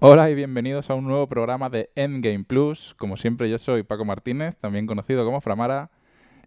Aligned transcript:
Hola 0.00 0.30
y 0.30 0.34
bienvenidos 0.34 0.88
a 0.90 0.94
un 0.94 1.04
nuevo 1.04 1.28
programa 1.28 1.68
de 1.68 1.90
Endgame 1.94 2.44
Plus. 2.44 2.94
Como 2.98 3.16
siempre, 3.16 3.50
yo 3.50 3.58
soy 3.58 3.82
Paco 3.82 4.04
Martínez, 4.04 4.56
también 4.56 4.86
conocido 4.86 5.24
como 5.24 5.40
Framara, 5.40 5.90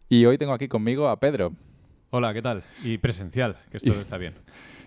y 0.10 0.26
hoy 0.26 0.38
tengo 0.38 0.54
aquí 0.54 0.68
conmigo 0.68 1.08
a 1.08 1.20
Pedro. 1.20 1.54
Hola, 2.10 2.34
¿qué 2.34 2.42
tal? 2.42 2.64
Y 2.84 2.98
presencial, 2.98 3.58
que 3.70 3.78
esto 3.78 3.90
Y- 3.96 4.00
está 4.02 4.18
bien. 4.18 4.34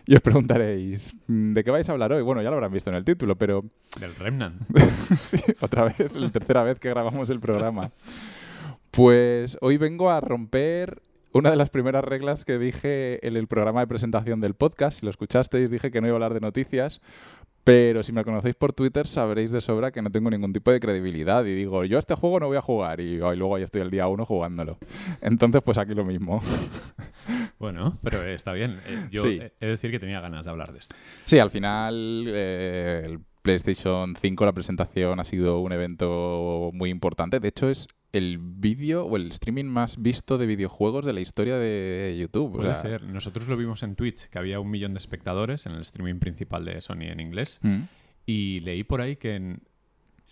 Y 0.09 0.15
os 0.15 0.23
preguntaréis, 0.23 1.17
mm, 1.27 1.53
¿de 1.55 1.65
qué 1.65 1.73
vais 1.73 1.89
a 1.89 1.91
hablar 1.93 2.13
hoy? 2.13 2.23
Bueno, 2.23 2.41
ya 2.41 2.49
lo 2.49 2.55
habrán 2.55 2.71
visto 2.71 2.91
en 2.91 2.97
el 2.97 3.05
título, 3.05 3.35
pero 3.35 3.65
Del 4.01 4.15
Remnant. 4.15 4.63
sí, 5.19 5.37
otra 5.61 5.83
vez, 5.83 6.15
la 6.15 6.31
tercera 6.31 6.63
vez 6.63 6.79
que 6.79 6.89
grabamos 6.91 7.29
el 7.29 7.41
programa. 7.41 7.91
Pues 8.93 9.59
hoy 9.61 9.79
vengo 9.79 10.09
a 10.09 10.21
romper 10.21 11.03
una 11.33 11.51
de 11.51 11.57
las 11.57 11.71
primeras 11.71 12.05
reglas 12.05 12.45
que 12.45 12.57
dije 12.57 13.27
en 13.27 13.35
el 13.35 13.49
programa 13.49 13.81
de 13.81 13.89
presentación 13.89 14.41
del 14.41 14.55
podcast. 14.55 15.01
Si 15.01 15.05
lo 15.07 15.11
escuchasteis, 15.11 15.73
dije 15.73 15.91
que 15.91 16.01
no 16.01 16.07
iba 16.07 16.15
a 16.15 16.19
hablar 16.19 16.35
de 16.35 16.41
noticias. 16.41 17.01
Pero 17.67 18.05
si 18.05 18.13
me 18.13 18.23
conocéis 18.23 18.55
por 18.55 18.73
Twitter 18.73 19.09
sabréis 19.09 19.51
de 19.51 19.61
sobra 19.61 19.91
que 19.91 20.01
no 20.01 20.09
tengo 20.09 20.31
ningún 20.31 20.53
tipo 20.53 20.71
de 20.71 20.79
credibilidad 20.79 21.45
y 21.45 21.53
digo, 21.53 21.83
yo 21.85 21.97
a 21.97 21.99
este 21.99 22.15
juego 22.15 22.39
no 22.39 22.47
voy 22.47 22.57
a 22.57 22.61
jugar 22.61 23.01
y, 23.01 23.21
oh, 23.21 23.35
y 23.35 23.37
luego 23.37 23.57
ahí 23.57 23.65
estoy 23.65 23.81
el 23.81 23.91
día 23.91 24.07
uno 24.07 24.25
jugándolo. 24.25 24.79
Entonces, 25.21 25.63
pues 25.65 25.77
aquí 25.77 25.93
lo 25.95 26.05
mismo. 26.05 26.41
Bueno, 27.59 27.99
pero 28.03 28.23
eh, 28.23 28.35
está 28.35 28.53
bien. 28.53 28.73
Eh, 28.87 29.09
yo 29.11 29.23
Sí. 29.23 29.41
he 29.41 29.47
he 29.61 29.65
de 29.65 29.71
decir 29.73 29.91
que 29.91 29.99
tenía 29.99 30.21
ganas 30.21 30.45
de 30.45 30.51
hablar 30.51 30.73
de 30.73 30.79
esto. 30.79 30.95
Sí, 31.25 31.39
al 31.39 31.51
final 31.51 32.25
eh, 32.29 33.03
el 33.07 33.21
PlayStation 33.43 34.15
5, 34.15 34.45
la 34.45 34.53
presentación 34.53 35.19
ha 35.19 35.25
sido 35.25 35.61
un 35.61 35.73
evento 35.73 36.71
muy 36.75 36.91
importante. 36.91 37.41
De 37.41 37.49
hecho, 37.49 37.71
es 37.71 37.89
el 38.17 38.39
vídeo 38.41 39.05
o 39.05 39.17
el 39.17 39.31
streaming 39.33 39.65
más 39.67 40.01
visto 40.01 40.39
de 40.39 40.47
videojuegos 40.47 41.05
de 41.05 41.13
la 41.13 41.21
historia 41.21 41.57
de 41.59 42.17
YouTube. 42.19 42.55
O 42.55 42.59
Puede 42.59 42.73
sea, 42.75 42.83
ser. 42.83 43.03
Nosotros 43.05 43.49
lo 43.49 43.57
vimos 43.57 43.83
en 43.83 43.95
Twitch, 43.97 44.29
que 44.29 44.39
había 44.39 44.61
un 44.61 44.71
millón 44.71 44.93
de 44.95 44.99
espectadores 44.99 45.67
en 45.67 45.73
el 45.73 45.81
streaming 45.83 46.19
principal 46.19 46.65
de 46.65 46.81
Sony 46.81 47.03
en 47.11 47.21
inglés. 47.21 47.59
mm. 47.63 47.81
Y 48.27 48.61
leí 48.61 48.83
por 48.85 49.01
ahí 49.01 49.17
que 49.17 49.35
en- 49.37 49.63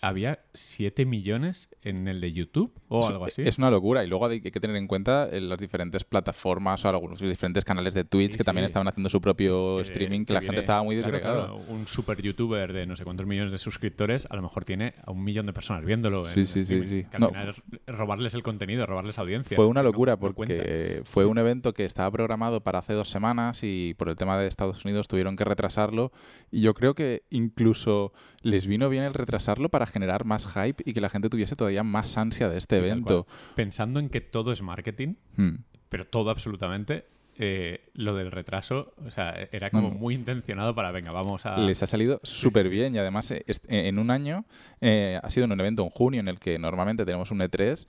había 0.00 0.43
7 0.54 1.04
millones 1.04 1.68
en 1.82 2.08
el 2.08 2.20
de 2.20 2.32
YouTube 2.32 2.72
o 2.88 3.06
algo 3.06 3.24
así. 3.26 3.42
Es 3.42 3.58
una 3.58 3.70
locura. 3.70 4.04
Y 4.04 4.06
luego 4.06 4.26
hay 4.26 4.40
que 4.40 4.60
tener 4.60 4.76
en 4.76 4.86
cuenta 4.86 5.28
eh, 5.30 5.40
las 5.40 5.58
diferentes 5.58 6.04
plataformas 6.04 6.84
o 6.84 6.88
algunos 6.88 7.20
diferentes 7.20 7.64
canales 7.64 7.92
de 7.94 8.04
Twitch 8.04 8.32
Sí, 8.32 8.38
que 8.38 8.44
también 8.44 8.64
estaban 8.64 8.88
haciendo 8.88 9.10
su 9.10 9.20
propio 9.20 9.76
Que- 9.76 9.82
streaming, 9.82 10.20
que, 10.20 10.26
que 10.26 10.32
la 10.34 10.40
gente 10.40 10.60
estaba 10.60 10.82
muy 10.82 10.96
claro, 10.96 11.10
disgregada. 11.12 11.46
claro, 11.48 11.60
un 11.68 11.86
super 11.88 12.20
youtuber 12.22 12.72
de 12.72 12.86
no 12.86 12.96
sé 12.96 13.04
cuántos 13.04 13.26
millones 13.26 13.52
de 13.52 13.58
suscriptores, 13.58 14.26
a 14.30 14.36
lo 14.36 14.42
mejor 14.42 14.64
tiene 14.64 14.94
a 15.04 15.10
un 15.10 15.22
millón 15.24 15.46
de 15.46 15.52
personas 15.52 15.84
viéndolo. 15.84 16.24
Sí, 16.24 16.40
en 16.40 16.46
sí, 16.46 16.52
sí, 16.64 16.74
streaming. 16.74 16.88
sí. 16.88 17.06
Que 17.10 17.16
al 17.16 17.20
No, 17.20 17.28
final 17.28 17.48
es 17.50 17.62
robarles 17.96 18.34
el 18.34 18.42
contenido, 18.42 18.86
robarles 18.86 19.18
audiencia. 19.18 19.56
Fue 19.56 19.66
una 19.66 19.82
locura 19.82 20.12
no 20.12 20.18
porque 20.20 21.02
fue 21.04 21.24
un 21.24 21.38
evento 21.38 21.72
que 21.74 21.84
estaba 21.84 22.10
programado 22.10 22.60
para 22.62 22.78
hace 22.78 22.92
dos 22.92 23.08
semanas 23.08 23.60
y 23.62 23.94
por 23.98 24.08
el 24.08 24.16
tema 24.16 24.38
de 24.38 24.46
Estados 24.46 24.84
Unidos 24.84 25.08
tuvieron 25.08 25.36
que 25.36 25.44
retrasarlo 25.44 26.12
y 26.50 26.60
yo 26.60 26.74
creo 26.74 26.94
que 26.94 27.22
incluso 27.30 28.12
les 28.42 28.66
vino 28.66 28.88
bien 28.88 29.04
el 29.04 29.14
retrasarlo 29.14 29.68
para 29.68 29.86
generar 29.86 30.24
más 30.24 30.43
hype 30.46 30.82
y 30.86 30.92
que 30.92 31.00
la 31.00 31.08
gente 31.08 31.28
tuviese 31.28 31.56
todavía 31.56 31.82
más 31.82 32.16
ansia 32.18 32.48
de 32.48 32.58
este 32.58 32.78
Sí, 32.78 32.84
evento. 32.84 33.26
Pensando 33.54 34.00
en 34.00 34.08
que 34.08 34.20
todo 34.20 34.52
es 34.52 34.62
marketing, 34.62 35.14
Hmm. 35.36 35.56
pero 35.88 36.06
todo 36.06 36.30
absolutamente, 36.30 37.06
eh, 37.36 37.90
lo 37.94 38.14
del 38.14 38.30
retraso, 38.30 38.94
o 39.04 39.10
sea, 39.10 39.34
era 39.50 39.70
como 39.70 39.88
No, 39.90 39.94
muy 39.96 40.14
intencionado 40.14 40.72
para, 40.74 40.92
venga, 40.92 41.10
vamos 41.10 41.46
a... 41.46 41.58
Les 41.58 41.82
ha 41.82 41.86
salido 41.88 42.20
sí, 42.22 42.32
súper 42.42 42.66
sí. 42.68 42.72
bien 42.72 42.94
y 42.94 42.98
además 42.98 43.30
eh, 43.32 43.44
en 43.68 43.98
un 43.98 44.10
año 44.12 44.44
eh, 44.80 45.18
ha 45.20 45.30
sido 45.30 45.46
un 45.46 45.52
evento 45.60 45.82
en 45.82 45.90
junio 45.90 46.20
en 46.20 46.28
el 46.28 46.38
que 46.38 46.58
normalmente 46.60 47.04
tenemos 47.04 47.32
un 47.32 47.40
E3 47.40 47.88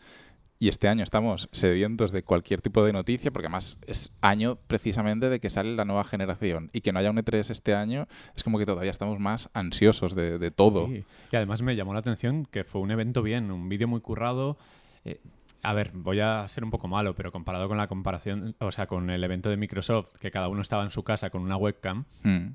y 0.57 0.69
este 0.69 0.87
año 0.87 1.03
estamos 1.03 1.49
sedientos 1.51 2.11
de 2.11 2.23
cualquier 2.23 2.61
tipo 2.61 2.83
de 2.83 2.93
noticia 2.93 3.31
porque 3.31 3.47
además 3.47 3.77
es 3.87 4.11
año 4.21 4.57
precisamente 4.67 5.29
de 5.29 5.39
que 5.39 5.49
sale 5.49 5.75
la 5.75 5.83
nueva 5.85 6.03
generación 6.05 6.69
y 6.73 6.81
que 6.81 6.93
no 6.93 6.99
haya 6.99 7.11
un 7.11 7.17
E3 7.17 7.49
este 7.49 7.75
año 7.75 8.07
es 8.35 8.43
como 8.43 8.57
que 8.57 8.65
todavía 8.65 8.91
estamos 8.91 9.19
más 9.19 9.49
ansiosos 9.53 10.15
de, 10.15 10.37
de 10.39 10.51
todo. 10.51 10.87
Sí. 10.87 11.03
Y 11.31 11.35
además 11.35 11.61
me 11.61 11.75
llamó 11.75 11.93
la 11.93 11.99
atención 11.99 12.45
que 12.45 12.63
fue 12.63 12.79
un 12.81 12.91
evento 12.91 13.21
bien, 13.21 13.51
un 13.51 13.67
vídeo 13.67 13.87
muy 13.87 13.99
currado. 14.01 14.57
eh, 15.03 15.19
a 15.63 15.73
ver, 15.73 15.91
voy 15.95 16.19
a 16.19 16.47
ser 16.47 16.63
un 16.63 16.69
poco 16.69 16.87
malo, 16.87 17.15
pero 17.15 17.31
comparado 17.31 17.67
con 17.67 17.77
la 17.77 17.87
comparación, 17.87 18.55
o 18.59 18.71
sea, 18.71 18.85
con 18.85 19.09
el 19.09 19.23
evento 19.23 19.49
de 19.49 19.57
Microsoft, 19.57 20.09
que 20.19 20.29
cada 20.29 20.47
uno 20.47 20.61
estaba 20.61 20.83
en 20.83 20.91
su 20.91 21.03
casa 21.03 21.31
con 21.31 21.41
una 21.41 21.57
webcam, 21.57 22.05
Hmm. 22.23 22.49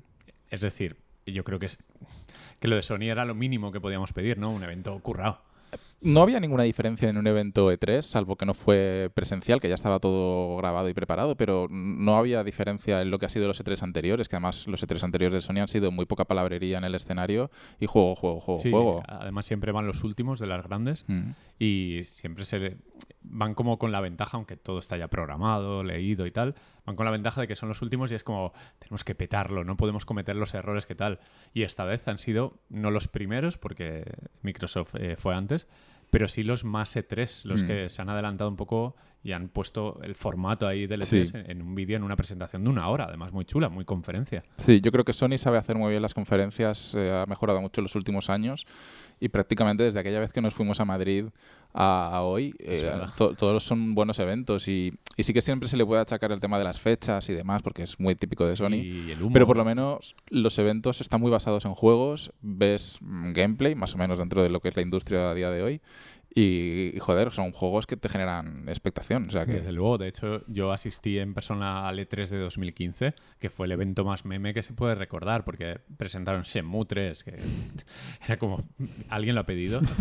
es 0.49 0.61
decir, 0.61 0.95
yo 1.25 1.43
creo 1.43 1.59
que 1.59 1.65
es 1.65 1.83
que 2.61 2.69
lo 2.69 2.77
de 2.77 2.83
Sony 2.83 3.09
era 3.09 3.25
lo 3.25 3.35
mínimo 3.35 3.73
que 3.73 3.81
podíamos 3.81 4.13
pedir, 4.13 4.37
¿no? 4.37 4.49
Un 4.49 4.63
evento 4.63 4.97
currado. 4.99 5.41
No 6.03 6.23
había 6.23 6.39
ninguna 6.39 6.63
diferencia 6.63 7.07
en 7.09 7.17
un 7.17 7.27
evento 7.27 7.71
E3, 7.71 8.01
salvo 8.01 8.35
que 8.35 8.47
no 8.47 8.55
fue 8.55 9.11
presencial, 9.13 9.61
que 9.61 9.69
ya 9.69 9.75
estaba 9.75 9.99
todo 9.99 10.57
grabado 10.57 10.89
y 10.89 10.95
preparado, 10.95 11.37
pero 11.37 11.67
no 11.69 12.17
había 12.17 12.43
diferencia 12.43 13.01
en 13.03 13.11
lo 13.11 13.19
que 13.19 13.27
ha 13.27 13.29
sido 13.29 13.47
los 13.47 13.63
E3 13.63 13.83
anteriores, 13.83 14.27
que 14.27 14.35
además 14.35 14.65
los 14.67 14.81
E3 14.83 15.03
anteriores 15.03 15.35
de 15.35 15.41
Sony 15.41 15.59
han 15.61 15.67
sido 15.67 15.91
muy 15.91 16.07
poca 16.07 16.25
palabrería 16.25 16.79
en 16.79 16.85
el 16.85 16.95
escenario 16.95 17.51
y 17.79 17.85
juego, 17.85 18.15
juego, 18.15 18.39
juego, 18.41 18.59
Sí, 18.59 18.71
juego. 18.71 19.03
además 19.07 19.45
siempre 19.45 19.71
van 19.71 19.85
los 19.85 20.03
últimos 20.03 20.39
de 20.39 20.47
las 20.47 20.63
grandes 20.65 21.05
Mm. 21.07 21.31
y 21.59 22.01
siempre 22.03 22.45
se 22.45 22.77
van 23.21 23.53
como 23.53 23.77
con 23.77 23.91
la 23.91 24.01
ventaja, 24.01 24.37
aunque 24.37 24.57
todo 24.57 24.79
está 24.79 24.97
ya 24.97 25.07
programado, 25.07 25.83
leído 25.83 26.25
y 26.25 26.31
tal, 26.31 26.55
van 26.83 26.95
con 26.95 27.05
la 27.05 27.11
ventaja 27.11 27.41
de 27.41 27.47
que 27.47 27.55
son 27.55 27.69
los 27.69 27.83
últimos 27.83 28.11
y 28.11 28.15
es 28.15 28.23
como 28.23 28.53
tenemos 28.79 29.03
que 29.03 29.13
petarlo, 29.13 29.63
no 29.63 29.77
podemos 29.77 30.05
cometer 30.05 30.35
los 30.35 30.55
errores 30.55 30.87
que 30.87 30.95
tal. 30.95 31.19
Y 31.53 31.61
esta 31.61 31.85
vez 31.85 32.07
han 32.07 32.17
sido 32.17 32.57
no 32.69 32.89
los 32.89 33.07
primeros, 33.07 33.59
porque 33.59 34.03
Microsoft 34.41 34.95
eh, 34.95 35.15
fue 35.15 35.35
antes, 35.35 35.67
pero 36.11 36.27
sí 36.27 36.43
los 36.43 36.63
más 36.65 36.95
E3, 36.95 37.45
los 37.45 37.63
Mm. 37.63 37.67
que 37.67 37.89
se 37.89 38.01
han 38.01 38.09
adelantado 38.09 38.49
un 38.49 38.55
poco 38.57 38.95
y 39.23 39.31
han 39.33 39.49
puesto 39.49 39.99
el 40.03 40.15
formato 40.15 40.67
ahí 40.67 40.85
del 40.87 41.03
Sí. 41.03 41.17
E3 41.21 41.35
en, 41.45 41.51
en 41.51 41.61
un 41.61 41.73
vídeo, 41.75 41.95
en 41.97 42.03
una 42.03 42.15
presentación 42.15 42.63
de 42.63 42.69
una 42.69 42.87
hora, 42.89 43.05
además 43.05 43.31
muy 43.31 43.45
chula, 43.45 43.69
muy 43.69 43.85
conferencia. 43.85 44.43
Sí, 44.57 44.81
yo 44.81 44.91
creo 44.91 45.03
que 45.05 45.13
Sony 45.13 45.37
sabe 45.37 45.57
hacer 45.57 45.75
muy 45.75 45.89
bien 45.91 46.01
las 46.01 46.13
conferencias, 46.13 46.93
eh, 46.95 47.11
ha 47.11 47.25
mejorado 47.25 47.59
mucho 47.61 47.81
en 47.81 47.83
los 47.83 47.95
últimos 47.95 48.29
años 48.29 48.65
y 49.19 49.29
prácticamente 49.29 49.83
desde 49.83 49.99
aquella 49.99 50.19
vez 50.19 50.31
que 50.33 50.41
nos 50.41 50.53
fuimos 50.53 50.79
a 50.79 50.85
Madrid 50.85 51.25
a, 51.73 52.09
a 52.17 52.21
hoy, 52.23 52.53
eh, 52.59 52.91
to- 53.17 53.33
todos 53.35 53.63
son 53.63 53.95
buenos 53.95 54.19
eventos 54.19 54.67
y, 54.67 54.93
y 55.17 55.23
sí 55.23 55.33
que 55.33 55.41
siempre 55.41 55.69
se 55.69 55.77
le 55.77 55.85
puede 55.85 56.01
achacar 56.01 56.31
el 56.31 56.39
tema 56.39 56.57
de 56.57 56.63
las 56.63 56.79
fechas 56.79 57.29
y 57.29 57.33
demás, 57.33 57.61
porque 57.61 57.83
es 57.83 57.99
muy 57.99 58.15
típico 58.15 58.45
de 58.45 58.57
Sony. 58.57 58.75
Y 58.83 59.11
el 59.11 59.21
humo. 59.21 59.33
Pero 59.33 59.47
por 59.47 59.57
lo 59.57 59.65
menos 59.65 60.15
los 60.29 60.57
eventos 60.59 61.01
están 61.01 61.21
muy 61.21 61.31
basados 61.31 61.65
en 61.65 61.73
juegos, 61.73 62.31
ves 62.41 62.97
mm, 63.01 63.31
gameplay, 63.33 63.75
más 63.75 63.93
o 63.95 63.97
menos 63.97 64.17
dentro 64.17 64.43
de 64.43 64.49
lo 64.49 64.59
que 64.59 64.69
es 64.69 64.75
la 64.75 64.81
industria 64.81 65.29
a 65.31 65.33
día 65.33 65.49
de 65.49 65.63
hoy. 65.63 65.81
Y, 66.33 66.91
y, 66.95 66.99
joder, 66.99 67.31
son 67.33 67.51
juegos 67.51 67.85
que 67.85 67.97
te 67.97 68.07
generan 68.07 68.69
expectación. 68.69 69.27
O 69.27 69.31
sea 69.31 69.45
que. 69.45 69.53
Desde 69.53 69.73
luego, 69.73 69.97
de 69.97 70.07
hecho, 70.07 70.43
yo 70.47 70.71
asistí 70.71 71.19
en 71.19 71.33
persona 71.33 71.87
al 71.89 71.99
E3 71.99 72.29
de 72.29 72.37
2015, 72.39 73.13
que 73.39 73.49
fue 73.49 73.65
el 73.65 73.73
evento 73.73 74.05
más 74.05 74.23
meme 74.23 74.53
que 74.53 74.63
se 74.63 74.71
puede 74.73 74.95
recordar, 74.95 75.43
porque 75.43 75.81
presentaron 75.97 76.43
Shenmue 76.43 76.85
3, 76.85 77.23
que 77.25 77.35
era 78.25 78.37
como, 78.37 78.63
¿alguien 79.09 79.35
lo 79.35 79.41
ha 79.41 79.45
pedido? 79.45 79.81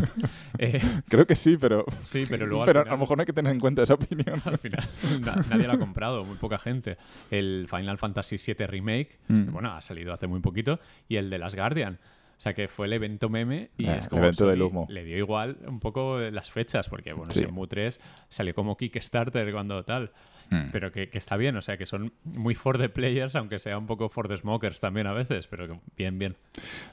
Eh, 0.58 0.80
Creo 1.08 1.26
que 1.26 1.34
sí, 1.36 1.56
pero. 1.56 1.86
sí, 2.04 2.26
pero 2.28 2.46
luego 2.46 2.64
pero 2.66 2.80
a 2.80 2.82
final- 2.84 2.94
lo 2.96 3.00
mejor 3.00 3.16
no 3.16 3.22
hay 3.22 3.26
que 3.26 3.32
tener 3.32 3.50
en 3.52 3.60
cuenta 3.60 3.82
esa 3.82 3.94
opinión. 3.94 4.42
al 4.44 4.58
final 4.58 4.84
na- 5.22 5.42
nadie 5.48 5.66
lo 5.66 5.72
ha 5.72 5.78
comprado, 5.78 6.24
muy 6.24 6.36
poca 6.36 6.58
gente. 6.58 6.98
El 7.30 7.66
Final 7.68 7.96
Fantasy 7.98 8.36
VII 8.36 8.66
Remake, 8.66 9.18
Mm. 9.28 9.44
que, 9.46 9.50
bueno, 9.50 9.72
ha 9.72 9.80
salido 9.80 10.12
hace 10.12 10.26
muy 10.26 10.40
poquito, 10.40 10.78
y 11.08 11.16
el 11.16 11.30
de 11.30 11.38
Las 11.38 11.54
Guardian. 11.56 11.98
O 12.40 12.42
sea 12.42 12.54
que 12.54 12.68
fue 12.68 12.86
el 12.86 12.94
evento 12.94 13.28
meme 13.28 13.68
y 13.76 13.84
Eh, 13.86 13.96
es 13.98 14.08
como 14.08 14.22
evento 14.22 14.46
del 14.48 14.60
Sony 14.60 14.64
humo. 14.66 14.86
le 14.88 15.04
dio 15.04 15.18
igual 15.18 15.58
un 15.66 15.78
poco 15.78 16.18
las 16.18 16.50
fechas, 16.50 16.88
porque 16.88 17.12
bueno, 17.12 17.30
Sí. 17.30 17.40
Shenmue 17.40 17.66
3 17.68 18.00
salió 18.30 18.54
como 18.54 18.78
Kickstarter 18.78 19.52
cuando 19.52 19.84
tal. 19.84 20.10
Mm. 20.50 20.70
Pero 20.72 20.92
que, 20.92 21.08
que 21.08 21.18
está 21.18 21.36
bien, 21.36 21.56
o 21.56 21.62
sea, 21.62 21.76
que 21.78 21.86
son 21.86 22.12
muy 22.24 22.54
for 22.54 22.76
the 22.78 22.88
players, 22.88 23.36
aunque 23.36 23.58
sea 23.58 23.78
un 23.78 23.86
poco 23.86 24.08
for 24.08 24.28
the 24.28 24.36
smokers 24.36 24.80
también 24.80 25.06
a 25.06 25.12
veces, 25.12 25.46
pero 25.46 25.66
que 25.68 25.80
bien, 25.96 26.18
bien. 26.18 26.36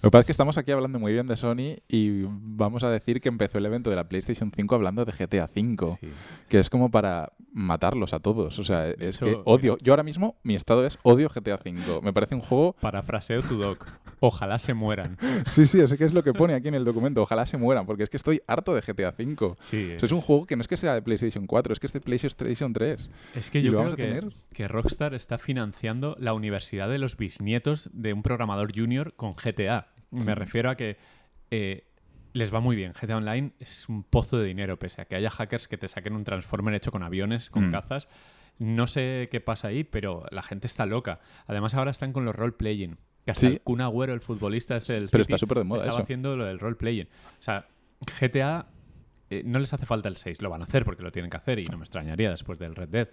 Lo 0.01 0.09
que 0.09 0.12
pasa 0.12 0.19
es 0.22 0.25
que 0.28 0.31
estamos 0.31 0.57
aquí 0.57 0.72
hablando 0.72 1.00
muy 1.00 1.12
bien 1.13 1.27
de 1.27 1.36
Sony 1.38 1.77
y 1.88 2.24
vamos 2.27 2.83
a 2.83 2.89
decir 2.92 3.19
que 3.19 3.30
empezó 3.30 3.57
el 3.57 3.65
evento 3.65 3.89
de 3.89 3.95
la 3.95 4.07
PlayStation 4.07 4.51
5 4.56 4.75
hablando 4.75 5.06
de 5.06 5.12
GTA 5.12 5.48
5, 5.48 5.98
Sí. 6.00 6.09
que 6.50 6.59
es 6.59 6.69
como 6.69 6.92
para 6.92 7.33
matarlos 7.51 8.13
a 8.13 8.19
todos. 8.19 8.59
O 8.59 8.63
sea, 8.63 8.89
es 8.89 9.18
hecho, 9.21 9.25
que 9.25 9.42
odio. 9.45 9.77
Yo 9.81 9.94
ahora 9.94 10.03
mismo, 10.03 10.36
mi 10.44 10.56
estado 10.56 10.86
es 10.86 11.00
odio 11.01 11.30
GTA 11.30 11.57
5. 11.62 12.01
Me 12.03 12.13
parece 12.13 12.36
un 12.36 12.42
juego. 12.42 12.74
Parafraseo 12.80 13.42
tu 13.42 13.57
doc. 13.57 13.88
Ojalá 14.19 14.57
se 14.60 14.74
mueran. 14.74 15.18
Sí, 15.50 15.65
sí, 15.65 15.80
eso 15.80 15.98
que 15.98 16.03
es 16.06 16.13
lo 16.13 16.24
que 16.24 16.33
pone 16.33 16.53
aquí 16.53 16.68
en 16.68 16.75
el 16.75 16.86
documento. 16.86 17.21
Ojalá 17.21 17.45
se 17.45 17.57
mueran, 17.57 17.86
porque 17.86 18.03
es 18.03 18.10
que 18.10 18.18
estoy 18.18 18.42
harto 18.48 18.75
de 18.75 18.81
GTA 18.81 19.12
5. 19.12 19.57
Sí, 19.60 19.92
Eso 19.95 20.06
es 20.06 20.12
un 20.12 20.21
juego 20.21 20.45
que 20.45 20.56
no 20.56 20.62
es 20.62 20.68
que 20.68 20.77
sea 20.77 20.94
de 20.94 21.01
PlayStation 21.01 21.48
4, 21.48 21.74
es 21.74 21.80
que 21.80 21.88
es 21.88 21.94
de 21.94 22.01
PlayStation 22.01 22.74
3. 22.74 23.10
Es 23.36 23.46
que 23.51 23.59
y 23.59 23.63
yo 23.63 23.71
creo 23.71 23.95
que, 23.95 24.29
que 24.53 24.67
Rockstar 24.67 25.13
está 25.13 25.38
financiando 25.38 26.15
la 26.19 26.33
universidad 26.33 26.89
de 26.89 26.97
los 26.97 27.17
bisnietos 27.17 27.89
de 27.94 28.13
un 28.13 28.23
programador 28.23 28.71
junior 28.75 29.13
con 29.15 29.33
GTA. 29.35 29.88
Sí. 30.11 30.25
Me 30.25 30.35
refiero 30.35 30.69
a 30.69 30.75
que 30.75 30.97
eh, 31.51 31.83
les 32.33 32.53
va 32.53 32.59
muy 32.59 32.75
bien. 32.75 32.94
GTA 32.94 33.17
Online 33.17 33.51
es 33.59 33.89
un 33.89 34.03
pozo 34.03 34.38
de 34.38 34.45
dinero, 34.45 34.77
pese 34.77 35.01
a 35.01 35.05
que 35.05 35.15
haya 35.15 35.29
hackers 35.29 35.67
que 35.67 35.77
te 35.77 35.88
saquen 35.88 36.13
un 36.13 36.23
Transformer 36.23 36.73
hecho 36.75 36.91
con 36.91 37.03
aviones, 37.03 37.49
con 37.49 37.69
Mm. 37.69 37.71
cazas. 37.71 38.07
No 38.59 38.88
sé 38.88 39.27
qué 39.31 39.39
pasa 39.39 39.67
ahí, 39.67 39.83
pero 39.83 40.25
la 40.31 40.41
gente 40.41 40.67
está 40.67 40.85
loca. 40.85 41.19
Además, 41.45 41.75
ahora 41.75 41.91
están 41.91 42.11
con 42.13 42.25
los 42.25 42.35
role-playing. 42.35 42.97
Que 43.25 43.31
hasta 43.31 43.47
Sí. 43.47 43.53
el 43.53 43.61
Kun 43.61 43.81
Agüero, 43.81 44.13
el 44.13 44.21
futbolista 44.21 44.77
este 44.77 44.93
del 44.93 45.09
Pero 45.09 45.23
City, 45.25 45.33
está 45.33 45.38
súper 45.38 45.57
de 45.59 45.63
moda 45.65 45.79
estaba 45.79 45.97
eso. 45.97 46.03
haciendo 46.03 46.35
lo 46.38 46.45
del 46.45 46.59
role-playing. 46.59 47.07
O 47.39 47.43
sea, 47.43 47.67
GTA 48.19 48.65
eh, 49.29 49.44
no 49.45 49.59
les 49.59 49.74
hace 49.74 49.85
falta 49.85 50.09
el 50.09 50.18
6, 50.18 50.41
lo 50.41 50.50
van 50.50 50.62
a 50.62 50.65
hacer 50.65 50.85
porque 50.85 51.03
lo 51.03 51.12
tienen 51.12 51.29
que 51.29 51.38
hacer 51.38 51.59
y 51.59 51.65
no 51.65 51.77
me 51.77 51.83
extrañaría 51.83 52.29
después 52.29 52.59
del 52.59 52.75
Red 52.75 52.89
Dead. 52.89 53.07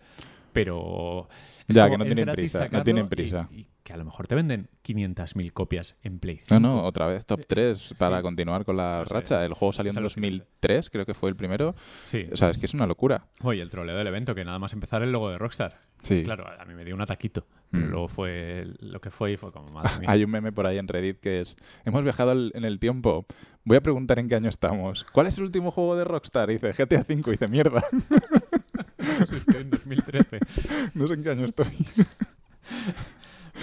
Pero. 0.53 1.29
es 1.67 1.75
Ya, 1.75 1.89
como, 1.89 1.95
que 1.95 1.99
no 1.99 2.15
tienen 2.15 2.35
prisa, 2.35 2.69
no 2.71 2.83
tienen 2.85 3.09
prisa. 3.09 3.49
Y, 3.51 3.67
que 3.83 3.93
a 3.93 3.97
lo 3.97 4.05
mejor 4.05 4.27
te 4.29 4.35
venden 4.37 4.69
500.000 4.85 5.53
copias 5.53 5.99
en 6.03 6.21
Play 6.21 6.37
5. 6.37 6.55
No, 6.55 6.61
no, 6.61 6.85
otra 6.85 7.07
vez, 7.07 7.27
top 7.27 7.41
Eh, 7.41 7.45
3 7.49 7.79
sí. 7.79 7.95
para 7.99 8.23
continuar 8.23 8.65
con 8.65 8.77
la 8.77 9.01
No 9.01 9.07
sé, 9.07 9.15
racha. 9.15 9.45
El 9.45 9.53
juego 9.53 9.73
salió 9.73 9.91
en 9.91 9.99
alucinante. 9.99 10.39
2003, 10.39 10.91
creo 10.91 11.05
que 11.05 11.13
fue 11.15 11.29
el 11.29 11.37
primero. 11.37 11.75
Sí. 12.05 12.27
O 12.33 12.37
sea, 12.37 12.51
es 12.51 12.59
que 12.59 12.67
es 12.67 12.75
una 12.75 12.87
locura. 12.87 13.27
Oye, 13.43 13.61
el 13.61 13.71
troleo 13.71 13.97
del 13.97 14.07
evento, 14.07 14.35
que 14.35 14.45
nada 14.45 14.59
más 14.61 14.73
empezar 14.73 15.03
el 15.03 15.11
logo 15.11 15.29
de 15.29 15.39
Rockstar. 15.39 15.81
Sí. 16.05 16.23
Claro, 16.23 16.47
a 16.47 16.65
mí 16.65 16.75
me 16.75 16.85
dio 16.85 16.95
un 16.95 17.01
ataquito. 17.01 17.47
Pero 17.71 17.87
Mm. 17.87 17.91
luego 17.91 18.09
fue 18.09 18.67
lo 18.81 19.01
que 19.01 19.11
fue 19.11 19.33
y 19.33 19.37
fue 19.37 19.51
como, 19.51 19.67
madre 19.73 19.99
mía. 19.99 20.09
Hay 20.11 20.23
un 20.23 20.31
meme 20.31 20.53
por 20.53 20.67
ahí 20.67 20.79
en 20.79 20.87
Reddit 20.87 21.19
que 21.19 21.41
es, 21.41 21.57
hemos 21.85 22.03
viajado 22.05 22.33
en 22.33 22.65
el 22.65 22.79
tiempo, 22.79 23.27
voy 23.65 23.77
a 23.79 23.81
preguntar 23.83 24.19
en 24.21 24.29
qué 24.29 24.37
año 24.37 24.49
estamos. 24.49 25.05
¿Cuál 25.13 25.27
es 25.27 25.39
el 25.39 25.45
último 25.45 25.71
juego 25.73 25.97
de 25.97 26.05
Rockstar? 26.05 26.51
Y 26.51 26.55
dice 26.59 26.73
GTA 26.73 27.01
V, 27.01 27.15
y 27.15 27.31
dice, 27.33 27.49
mierda, 27.49 27.83
Estoy 28.99 29.63
en 29.63 29.71
2013. 29.71 30.39
no 30.95 31.07
sé 31.09 31.15
en 31.15 31.23
qué 31.25 31.31
año 31.31 31.45
estoy. 31.45 31.67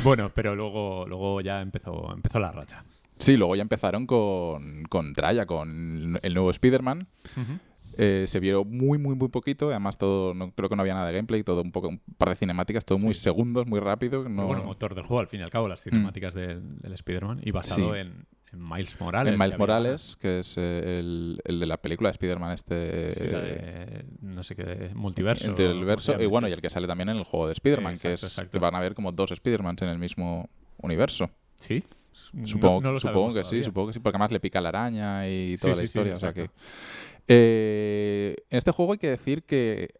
Bueno, 0.04 0.32
pero 0.34 0.56
luego, 0.56 1.06
luego 1.08 1.42
ya 1.42 1.62
empezó, 1.62 2.14
empezó 2.14 2.40
la 2.40 2.52
racha. 2.52 2.84
Sí, 3.18 3.38
luego 3.38 3.56
ya 3.56 3.62
empezaron 3.62 4.08
con, 4.08 4.84
con 4.90 5.14
Traya, 5.14 5.46
con 5.46 6.20
el 6.22 6.34
nuevo 6.34 6.50
Spider-Man. 6.52 7.08
Eh, 8.04 8.26
se 8.28 8.40
vio 8.40 8.66
muy, 8.66 8.98
muy, 8.98 9.16
muy 9.16 9.30
poquito. 9.30 9.70
Además, 9.70 9.98
todo, 9.98 10.34
no, 10.34 10.52
creo 10.52 10.70
que 10.70 10.76
no 10.76 10.82
había 10.82 10.96
nada 10.96 11.08
de 11.08 11.14
gameplay, 11.14 11.44
todo 11.44 11.62
un 11.62 11.72
poco, 11.72 11.88
un 11.90 12.00
par 12.18 12.30
de 12.30 12.36
cinemáticas, 12.36 12.84
todo 12.84 12.98
muy 12.98 13.14
segundos, 13.14 13.68
muy 13.68 13.80
rápido. 13.80 14.28
No, 14.28 14.48
bueno, 14.48 14.64
motor 14.64 14.96
del 14.96 15.04
juego, 15.06 15.20
al 15.20 15.28
fin 15.28 15.42
y 15.42 15.44
al 15.44 15.52
cabo, 15.52 15.68
las 15.68 15.84
cinemáticas 15.84 16.34
del, 16.34 16.80
del 16.80 16.94
Spider-Man 16.94 17.42
y 17.44 17.52
basado 17.52 17.94
Sí. 17.94 18.00
en, 18.00 18.26
en 18.54 18.68
Miles 18.70 19.00
Morales. 19.00 19.32
en 19.32 19.38
que 19.38 19.44
Miles 19.44 19.54
había- 19.54 19.58
Morales, 19.60 20.18
que 20.20 20.40
es 20.40 20.56
eh, 20.58 21.00
el, 21.00 21.40
el 21.46 21.60
de 21.60 21.66
la 21.68 21.78
película 21.78 22.10
de 22.10 22.14
Spider-Man 22.14 22.52
este... 22.54 23.10
Sí, 23.12 23.28
la 23.28 23.40
de, 23.40 24.06
no 24.22 24.42
sé 24.44 24.56
qué, 24.56 24.90
multiverso. 24.96 25.48
entre 25.48 25.66
el 25.68 25.84
o 25.84 25.86
verso 25.86 26.12
como 26.14 26.20
se 26.20 26.26
y 26.26 26.28
bueno 26.28 26.48
sí. 26.48 26.52
y 26.52 26.54
el 26.56 26.62
que 26.62 26.70
sale 26.72 26.88
también 26.88 27.10
en 27.10 27.18
el 27.18 27.24
juego 27.24 27.46
de 27.48 27.54
Spider-Man 27.54 27.94
que 28.02 28.14
es 28.14 28.24
exacto. 28.24 28.52
que 28.52 28.60
van 28.60 28.74
a 28.76 28.80
haber 28.80 28.94
como 28.96 29.12
dos 29.12 29.30
Spider-Mans 29.32 29.84
en 29.84 29.90
el 29.90 30.00
mismo 30.00 30.50
universo 30.80 31.30
¿Sí? 31.56 31.84
Supongo, 32.44 32.82
no 32.82 33.00
supongo 33.00 33.32
que 33.32 33.46
sí 33.46 33.64
supongo 33.64 33.88
que 33.88 33.94
sí 33.94 34.00
porque 34.00 34.16
además 34.18 34.32
le 34.32 34.42
pica 34.42 34.60
la 34.60 34.68
araña 34.70 35.30
y 35.30 35.56
toda 35.56 35.74
sí, 35.76 35.80
la 35.80 35.86
historia 35.86 36.14
o 36.16 36.18
sea 36.18 36.34
que. 36.34 36.50
Eh, 37.28 38.36
en 38.50 38.58
este 38.58 38.72
juego 38.72 38.94
hay 38.94 38.98
que 38.98 39.10
decir 39.10 39.44
que 39.44 39.94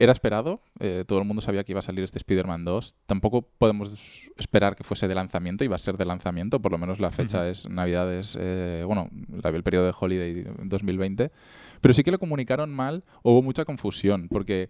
era 0.00 0.12
esperado, 0.12 0.60
eh, 0.78 1.04
todo 1.06 1.18
el 1.18 1.24
mundo 1.24 1.42
sabía 1.42 1.64
que 1.64 1.72
iba 1.72 1.80
a 1.80 1.82
salir 1.82 2.04
este 2.04 2.18
Spider-Man 2.18 2.64
2. 2.64 2.94
Tampoco 3.06 3.42
podemos 3.42 3.92
esperar 4.36 4.76
que 4.76 4.84
fuese 4.84 5.08
de 5.08 5.14
lanzamiento, 5.14 5.64
iba 5.64 5.74
a 5.74 5.80
ser 5.80 5.96
de 5.96 6.04
lanzamiento, 6.04 6.60
por 6.60 6.70
lo 6.70 6.78
menos 6.78 7.00
la 7.00 7.10
fecha 7.10 7.38
Ujú. 7.38 7.46
es 7.48 7.68
Navidades, 7.68 8.38
eh, 8.40 8.84
bueno, 8.86 9.10
el 9.42 9.62
periodo 9.64 9.86
de 9.86 9.94
Holiday 9.98 10.46
2020. 10.62 11.32
Pero 11.80 11.94
sí 11.94 12.04
que 12.04 12.12
lo 12.12 12.18
comunicaron 12.20 12.70
mal, 12.70 13.02
hubo 13.22 13.42
mucha 13.42 13.64
confusión, 13.64 14.28
porque 14.28 14.68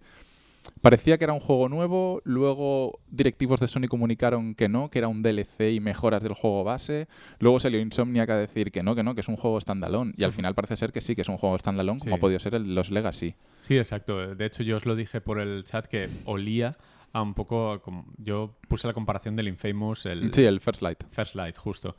parecía 0.81 1.17
que 1.17 1.23
era 1.25 1.33
un 1.33 1.39
juego 1.39 1.69
nuevo, 1.69 2.21
luego 2.25 2.99
directivos 3.09 3.59
de 3.59 3.67
Sony 3.67 3.87
comunicaron 3.89 4.55
que 4.55 4.69
no, 4.69 4.89
que 4.89 4.99
era 4.99 5.07
un 5.07 5.21
DLC 5.23 5.73
y 5.73 5.79
mejoras 5.79 6.21
del 6.23 6.33
juego 6.33 6.63
base, 6.63 7.07
luego 7.39 7.59
salió 7.59 7.79
Insomniac 7.79 8.29
a 8.29 8.37
decir 8.37 8.71
que 8.71 8.83
no, 8.83 8.95
que 8.95 9.03
no, 9.03 9.15
que 9.15 9.21
es 9.21 9.27
un 9.27 9.35
juego 9.37 9.59
standalone, 9.59 10.13
y 10.17 10.23
al 10.23 10.33
final 10.33 10.55
parece 10.55 10.77
ser 10.77 10.91
que 10.91 11.01
sí, 11.01 11.15
que 11.15 11.21
es 11.23 11.29
un 11.29 11.37
juego 11.37 11.57
standalone, 11.59 11.99
como 11.99 12.15
Sí. 12.15 12.17
ha 12.17 12.19
podido 12.21 12.39
ser 12.39 12.55
el, 12.55 12.75
los 12.75 12.91
Legacy. 12.91 13.35
Sí, 13.59 13.77
exacto. 13.77 14.35
De 14.35 14.45
hecho, 14.45 14.63
yo 14.63 14.77
os 14.77 14.85
lo 14.85 14.95
dije 14.95 15.21
por 15.21 15.39
el 15.39 15.63
chat 15.63 15.85
que 15.87 16.07
olía 16.25 16.77
a 17.11 17.21
un 17.21 17.33
poco. 17.33 17.81
como- 17.81 18.05
yo 18.17 18.55
puse 18.67 18.87
la 18.87 18.93
comparación 18.93 19.35
del 19.35 19.47
Infamous, 19.47 20.05
el 20.05 20.31
Sí, 20.31 20.43
el 20.45 20.61
First 20.61 20.81
Light. 20.81 21.03
First 21.11 21.35
Light, 21.35 21.57
justo. 21.57 21.95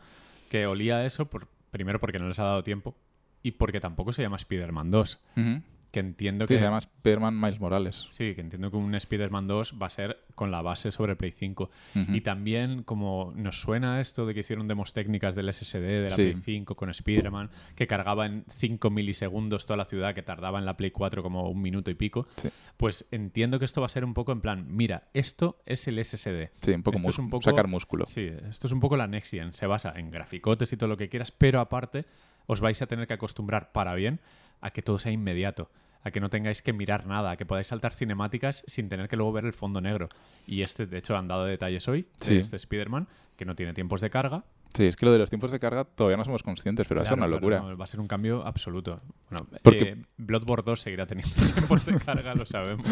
Que 0.48 0.66
olía 0.66 0.98
a 0.98 1.06
eso, 1.06 1.26
por, 1.26 1.48
primero 1.70 1.98
porque 2.00 2.18
no 2.18 2.28
les 2.28 2.38
ha 2.38 2.44
dado 2.44 2.62
tiempo 2.62 2.94
y 3.42 3.52
porque 3.52 3.80
tampoco 3.80 4.12
se 4.12 4.22
llama 4.22 4.36
Spider-Man 4.36 4.90
2. 4.90 5.20
Ujú. 5.36 5.62
Que 5.90 5.98
entiendo 6.00 6.44
Sí, 6.46 6.54
que. 6.54 6.58
se 6.58 6.64
llama 6.64 6.78
Spider-Man 6.78 7.40
Miles 7.40 7.58
Morales. 7.58 8.06
Sí, 8.10 8.34
que 8.36 8.40
entiendo 8.40 8.70
que 8.70 8.76
un 8.76 8.94
Spider-Man 8.94 9.48
2 9.48 9.74
va 9.82 9.86
a 9.86 9.90
ser 9.90 10.20
con 10.36 10.52
la 10.52 10.62
base 10.62 10.92
sobre 10.92 11.16
Play 11.16 11.32
5. 11.32 11.68
Ujú. 11.96 12.14
Y 12.14 12.20
también, 12.20 12.84
como 12.84 13.32
nos 13.34 13.60
suena 13.60 14.00
esto 14.00 14.24
de 14.24 14.32
que 14.34 14.40
hicieron 14.40 14.68
demos 14.68 14.92
técnicas 14.92 15.34
del 15.34 15.48
SSD 15.52 15.80
de 15.80 16.00
la 16.10 16.10
Sí. 16.16 16.30
Play 16.30 16.36
5 16.36 16.76
con 16.76 16.90
Spider-Man, 16.90 17.50
que 17.74 17.88
cargaba 17.88 18.26
en 18.26 18.44
5 18.48 18.88
milisegundos 18.90 19.66
toda 19.66 19.78
la 19.78 19.84
ciudad, 19.84 20.14
que 20.14 20.22
tardaba 20.22 20.60
en 20.60 20.64
la 20.64 20.76
Play 20.76 20.92
4 20.92 21.22
como 21.24 21.48
un 21.50 21.60
minuto 21.60 21.90
y 21.90 21.94
pico, 21.94 22.26
Sí. 22.36 22.50
pues 22.76 23.08
entiendo 23.10 23.58
que 23.58 23.64
esto 23.64 23.80
va 23.80 23.86
a 23.86 23.90
ser 23.90 24.04
un 24.04 24.14
poco 24.14 24.30
en 24.30 24.40
plan, 24.40 24.66
mira, 24.68 25.08
esto 25.12 25.60
es 25.66 25.88
el 25.88 25.98
SSD. 25.98 26.50
Sí, 26.60 26.70
un 26.70 26.82
poco, 26.84 26.96
Esto 26.96 27.10
es 27.10 27.18
un 27.18 27.30
poco- 27.30 27.42
sacar 27.42 27.66
músculo. 27.66 28.06
Sí, 28.06 28.30
esto 28.48 28.68
es 28.68 28.72
un 28.72 28.78
poco 28.80 28.96
la 28.96 29.08
Next 29.08 29.32
Gen. 29.32 29.52
Se 29.54 29.66
basa 29.66 29.92
en 29.96 30.12
graficotes 30.12 30.72
y 30.72 30.76
todo 30.76 30.88
lo 30.88 30.96
que 30.96 31.08
quieras, 31.08 31.32
pero 31.32 31.58
aparte 31.60 32.04
os 32.50 32.60
vais 32.60 32.80
a 32.82 32.86
tener 32.86 33.06
que 33.06 33.14
acostumbrar 33.14 33.70
para 33.72 33.94
bien 33.94 34.18
a 34.60 34.70
que 34.70 34.82
todo 34.82 34.98
sea 34.98 35.12
inmediato, 35.12 35.70
a 36.02 36.10
que 36.10 36.20
no 36.20 36.28
tengáis 36.30 36.62
que 36.62 36.72
mirar 36.72 37.06
nada, 37.06 37.30
a 37.32 37.36
que 37.36 37.46
podáis 37.46 37.68
saltar 37.68 37.94
cinemáticas 37.94 38.64
sin 38.66 38.88
tener 38.88 39.08
que 39.08 39.16
luego 39.16 39.32
ver 39.32 39.44
el 39.44 39.52
fondo 39.52 39.80
negro. 39.80 40.08
Y 40.46 40.62
este, 40.62 40.86
de 40.86 40.98
hecho, 40.98 41.16
han 41.16 41.28
dado 41.28 41.44
detalles 41.44 41.86
hoy 41.88 42.08
Sí. 42.16 42.34
de 42.34 42.40
este 42.40 42.56
Spider-Man, 42.56 43.06
que 43.36 43.44
no 43.44 43.54
tiene 43.54 43.72
tiempos 43.74 44.00
de 44.00 44.10
carga. 44.10 44.44
Sí, 44.74 44.84
es 44.86 44.94
que 44.96 45.04
lo 45.06 45.12
de 45.12 45.18
los 45.18 45.30
tiempos 45.30 45.50
de 45.50 45.58
carga 45.58 45.84
todavía 45.84 46.16
no 46.16 46.24
somos 46.24 46.42
conscientes, 46.42 46.86
pero 46.86 47.00
va 47.00 47.02
a 47.02 47.06
ser 47.06 47.16
Claro, 47.16 47.28
una 47.28 47.36
locura. 47.36 47.60
no, 47.60 47.76
va 47.76 47.84
a 47.84 47.88
ser 47.88 47.98
un 48.00 48.06
cambio 48.06 48.46
absoluto. 48.46 49.00
Bueno, 49.30 49.46
Porque- 49.62 49.82
eh, 49.90 49.96
Bloodborne 50.16 50.62
2 50.64 50.80
seguirá 50.80 51.06
teniendo 51.06 51.34
tiempos 51.54 51.84
de 51.86 51.98
carga, 51.98 52.34
lo 52.34 52.46
sabemos. 52.46 52.86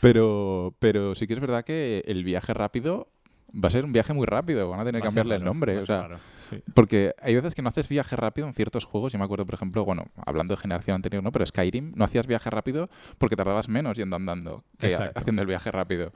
Pero, 0.00 0.74
pero 0.78 1.14
sí 1.14 1.26
que 1.26 1.34
es 1.34 1.40
verdad 1.40 1.64
que 1.64 2.02
el 2.06 2.24
viaje 2.24 2.52
rápido 2.54 3.08
va 3.52 3.68
a 3.68 3.70
ser 3.70 3.84
un 3.84 3.92
viaje 3.92 4.12
muy 4.14 4.26
rápido. 4.26 4.68
Van 4.70 4.80
a 4.80 4.84
tener 4.84 5.00
que 5.00 5.06
cambiarle 5.06 5.36
el 5.36 5.44
nombre. 5.44 5.78
o 5.78 5.82
sea, 5.82 6.02
raro, 6.02 6.18
sí. 6.40 6.62
Porque 6.74 7.14
hay 7.20 7.34
veces 7.34 7.54
que 7.54 7.62
no 7.62 7.68
haces 7.68 7.88
viaje 7.88 8.16
rápido 8.16 8.46
en 8.46 8.54
ciertos 8.54 8.84
juegos. 8.84 9.12
Yo 9.12 9.18
me 9.18 9.24
acuerdo, 9.24 9.46
por 9.46 9.54
ejemplo, 9.54 9.84
bueno, 9.84 10.04
hablando 10.26 10.54
de 10.54 10.60
generación 10.60 10.94
anterior, 10.96 11.22
¿no? 11.22 11.32
Pero 11.32 11.44
Skyrim 11.46 11.92
no 11.96 12.04
hacías 12.04 12.26
viaje 12.26 12.50
rápido 12.50 12.88
porque 13.18 13.36
tardabas 13.36 13.68
menos 13.68 13.96
yendo 13.96 14.16
andando 14.16 14.64
que 14.78 14.88
Exacto. 14.88 15.18
haciendo 15.20 15.42
el 15.42 15.48
viaje 15.48 15.70
rápido. 15.70 16.12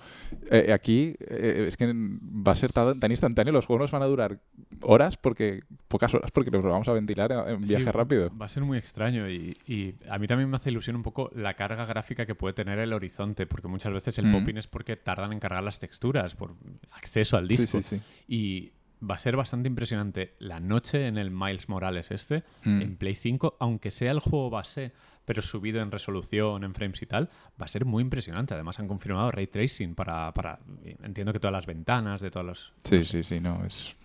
Eh, 0.50 0.72
aquí 0.72 1.14
eh, 1.20 1.64
es 1.69 1.76
que 1.76 1.92
va 1.92 2.52
a 2.52 2.56
ser 2.56 2.72
tan, 2.72 3.00
tan 3.00 3.10
instantáneo, 3.10 3.52
los 3.52 3.66
juegos 3.66 3.84
nos 3.84 3.90
van 3.92 4.02
a 4.02 4.06
durar 4.06 4.38
horas 4.82 5.16
porque 5.16 5.62
pocas 5.88 6.12
horas 6.14 6.31
porque 6.31 6.50
nos 6.50 6.62
lo 6.64 6.70
vamos 6.70 6.88
a 6.88 6.92
ventilar 6.92 7.32
en 7.48 7.64
Sí, 7.66 7.75
viaje 7.76 7.92
rápido. 7.92 8.31
Va 8.36 8.46
a 8.46 8.48
ser 8.48 8.62
muy 8.64 8.78
extraño 8.78 9.28
y, 9.31 9.56
y 9.66 9.94
a 10.10 10.19
mí 10.19 10.26
también 10.26 10.50
me 10.50 10.56
hace 10.56 10.70
ilusión 10.70 10.96
un 10.96 11.02
poco 11.02 11.31
la 11.34 11.54
carga 11.54 11.84
gráfica 11.86 12.26
que 12.26 12.34
puede 12.34 12.54
tener 12.54 12.78
el 12.78 12.92
horizonte, 12.92 13.46
porque 13.46 13.69
muchas 13.69 13.92
veces 13.92 14.19
el 14.19 14.26
Mm. 14.26 14.32
popping 14.32 14.56
es 14.58 14.66
porque 14.66 14.96
tardan 14.96 15.32
en 15.32 15.40
cargar 15.40 15.62
las 15.62 15.78
texturas, 15.78 16.34
por 16.34 16.54
acceso 16.92 17.23
al 17.32 17.48
disco. 17.48 17.66
Sí, 17.66 17.82
sí, 17.82 17.96
sí. 17.96 18.02
Y 18.28 18.72
va 19.06 19.16
a 19.16 19.18
ser 19.18 19.36
bastante 19.36 19.68
impresionante 19.68 20.34
la 20.38 20.60
noche 20.60 21.06
en 21.06 21.18
el 21.18 21.30
Miles 21.30 21.68
Morales 21.68 22.10
este, 22.10 22.42
Mm. 22.64 22.80
en 22.82 22.96
Play 22.96 23.14
5, 23.14 23.56
aunque 23.60 23.90
sea 23.90 24.10
el 24.12 24.19
juego 24.19 24.50
base, 24.50 24.93
pero 25.26 25.43
subido 25.43 25.81
en 25.82 25.90
resolución, 25.90 26.64
en 26.64 26.74
frames 26.74 27.02
y 27.02 27.06
tal, 27.06 27.28
va 27.60 27.64
a 27.66 27.69
ser 27.69 27.84
muy 27.84 28.02
impresionante. 28.02 28.54
Además 28.54 28.78
han 28.81 28.88
confirmado 28.88 29.31
ray 29.31 29.46
tracing 29.46 29.94
para, 29.94 30.32
para 30.34 30.58
entiendo 31.02 31.32
que 31.32 31.40
todas 31.40 31.52
las 31.52 31.66
ventanas, 31.66 32.20
de 32.22 32.31
todos 32.31 32.46
los... 32.46 32.72
Sí, 32.84 33.02
sí, 33.02 33.22
sí, 33.22 33.40
no, 33.40 33.64
es... 33.64 33.96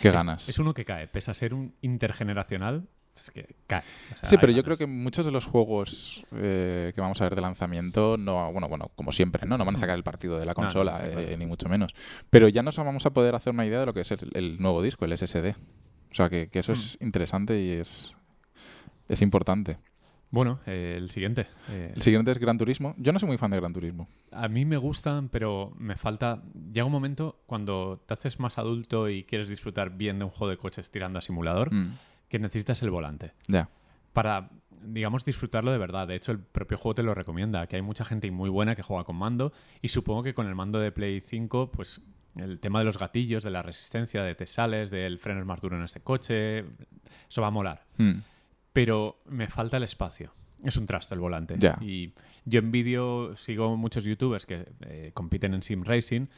Qué 0.00 0.08
Es- 0.08 0.14
ganas. 0.14 0.48
Es, 0.48 0.58
uno 0.58 0.74
que 0.74 0.84
cae, 0.84 1.06
pese 1.06 1.30
a 1.30 1.34
ser 1.34 1.54
un 1.54 1.74
intergeneracional, 1.80 2.88
es 3.16 3.30
que 3.30 3.46
cae. 3.66 3.82
O 4.14 4.16
sea, 4.18 4.28
Sí, 4.28 4.36
pero 4.40 4.52
yo 4.52 4.62
creo 4.64 4.76
que 4.76 4.86
muchos 4.86 5.24
de 5.26 5.32
los 5.32 5.46
juegos 5.46 6.24
eh, 6.32 6.92
que 6.94 7.00
vamos 7.00 7.20
a 7.20 7.24
ver 7.24 7.34
de 7.34 7.40
lanzamiento, 7.42 8.16
no, 8.16 8.50
bueno, 8.52 8.68
bueno, 8.68 8.90
como 8.94 9.12
siempre, 9.12 9.46
¿no? 9.46 9.58
No 9.58 9.64
van 9.64 9.76
a 9.76 9.78
sacar 9.78 9.96
el 9.96 10.02
partido 10.02 10.38
de 10.38 10.46
la 10.46 10.52
No, 10.52 10.62
no, 10.62 10.66
consola, 10.68 11.00
eh, 11.04 11.36
ni 11.38 11.46
mucho 11.46 11.68
menos. 11.68 11.94
Pero 12.30 12.48
ya 12.48 12.62
nos 12.62 12.76
vamos 12.78 13.04
a 13.06 13.10
poder 13.12 13.34
hacer 13.34 13.52
una 13.52 13.66
idea 13.66 13.80
de 13.80 13.86
lo 13.86 13.94
que 13.94 14.00
es 14.00 14.10
el, 14.12 14.30
el 14.34 14.58
nuevo 14.60 14.82
disco, 14.82 15.04
el 15.04 15.16
SSD. 15.16 15.50
O 16.10 16.14
sea, 16.14 16.28
que, 16.28 16.48
que 16.48 16.58
eso 16.58 16.72
es 16.72 16.98
Hmm. 17.00 17.04
interesante 17.04 17.60
y 17.62 17.70
es, 17.70 18.14
es 19.08 19.22
importante. 19.22 19.78
Bueno, 20.30 20.60
eh, 20.64 20.94
el 20.96 21.10
siguiente. 21.10 21.46
eh, 21.68 21.92
El 21.94 22.00
siguiente 22.00 22.30
es 22.32 22.38
Gran 22.38 22.56
Turismo. 22.56 22.94
Yo 22.96 23.12
no 23.12 23.18
soy 23.18 23.26
muy 23.28 23.36
fan 23.36 23.50
de 23.50 23.58
Gran 23.60 23.74
Turismo. 23.74 24.08
A 24.30 24.48
mí 24.48 24.64
me 24.64 24.78
gustan, 24.78 25.28
pero 25.28 25.74
me 25.76 25.94
falta. 25.96 26.42
Llega 26.72 26.86
un 26.86 26.92
momento 26.92 27.42
cuando 27.46 28.02
te 28.06 28.14
haces 28.14 28.40
más 28.40 28.56
adulto 28.56 29.10
y 29.10 29.24
quieres 29.24 29.48
disfrutar 29.50 29.90
bien 29.90 30.18
de 30.18 30.24
un 30.24 30.30
juego 30.30 30.48
de 30.50 30.56
coches 30.56 30.90
tirando 30.90 31.18
a 31.18 31.22
simulador, 31.22 31.70
Mm, 31.72 31.92
que 32.32 32.38
necesitas 32.38 32.82
el 32.82 32.90
volante. 32.90 33.34
ya. 33.46 33.68
Para, 34.14 34.48
digamos, 34.82 35.24
disfrutarlo 35.26 35.70
de 35.70 35.76
verdad. 35.76 36.08
De 36.08 36.14
hecho, 36.14 36.32
el 36.32 36.38
propio 36.38 36.78
juego 36.78 36.94
te 36.94 37.02
lo 37.02 37.14
recomienda, 37.14 37.66
que 37.66 37.76
hay 37.76 37.82
mucha 37.82 38.06
gente 38.06 38.30
muy 38.30 38.48
buena 38.48 38.74
que 38.74 38.82
juega 38.82 39.04
con 39.04 39.16
mando 39.16 39.52
y 39.82 39.88
supongo 39.88 40.22
que 40.22 40.32
con 40.32 40.46
el 40.46 40.54
mando 40.54 40.78
de 40.78 40.92
Play 40.92 41.20
5, 41.20 41.70
pues 41.70 42.00
el 42.36 42.58
tema 42.58 42.78
de 42.78 42.86
los 42.86 42.98
gatillos, 42.98 43.42
de 43.42 43.50
la 43.50 43.60
resistencia, 43.60 44.22
de 44.22 44.34
te 44.34 44.46
sales, 44.46 44.90
del 44.90 45.18
freno 45.18 45.40
es 45.40 45.46
más 45.46 45.60
duro 45.60 45.76
en 45.76 45.82
este 45.82 46.00
coche, 46.00 46.64
eso 47.28 47.42
va 47.42 47.48
a 47.48 47.50
molar. 47.50 47.84
Mm, 47.98 48.20
pero 48.72 49.20
me 49.26 49.48
falta 49.48 49.76
el 49.76 49.82
espacio. 49.82 50.32
Es 50.62 50.78
un 50.78 50.86
trasto 50.86 51.14
el 51.14 51.20
volante. 51.20 51.56
Ya. 51.58 51.76
Y 51.82 52.14
yo 52.46 52.60
en 52.60 52.72
vídeo 52.72 53.36
sigo 53.36 53.76
muchos 53.76 54.04
youtubers 54.04 54.46
que 54.46 54.64
eh, 54.86 55.10
compiten 55.12 55.52
en 55.52 55.62
sim 55.62 55.84
racing 55.84 56.28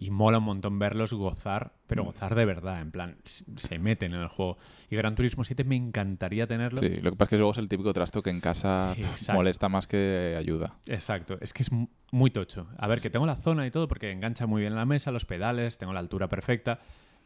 y 0.00 0.10
mola 0.10 0.38
un 0.38 0.44
montón 0.44 0.78
verlos 0.78 1.12
gozar, 1.12 1.72
pero 1.86 2.04
gozar 2.04 2.34
de 2.34 2.44
verdad, 2.44 2.80
en 2.80 2.90
plan, 2.90 3.16
se 3.24 3.78
meten 3.78 4.14
en 4.14 4.20
el 4.20 4.28
juego. 4.28 4.56
Y 4.90 4.96
Gran 4.96 5.14
Turismo 5.14 5.42
7 5.44 5.64
me 5.64 5.76
encantaría 5.76 6.46
tenerlo. 6.46 6.80
Sí, 6.80 6.88
lo 7.02 7.10
que 7.10 7.16
pasa 7.16 7.24
es 7.26 7.30
que 7.30 7.36
luego 7.38 7.52
es 7.52 7.58
el 7.58 7.68
típico 7.68 7.92
trasto 7.92 8.22
que 8.22 8.30
en 8.30 8.40
casa 8.40 8.94
Exacto. 8.96 9.38
molesta 9.38 9.68
más 9.68 9.86
que 9.86 10.36
ayuda. 10.38 10.76
Exacto, 10.86 11.36
es 11.40 11.52
que 11.52 11.62
es 11.62 11.72
mu- 11.72 11.88
muy 12.12 12.30
tocho. 12.30 12.68
A 12.78 12.86
ver, 12.86 13.00
que 13.00 13.10
tengo 13.10 13.26
la 13.26 13.36
zona 13.36 13.66
y 13.66 13.70
todo 13.70 13.88
porque 13.88 14.10
engancha 14.12 14.46
muy 14.46 14.60
bien 14.62 14.74
la 14.74 14.84
mesa, 14.86 15.10
los 15.10 15.24
pedales, 15.24 15.78
tengo 15.78 15.92
la 15.92 16.00
altura 16.00 16.28
perfecta, 16.28 16.78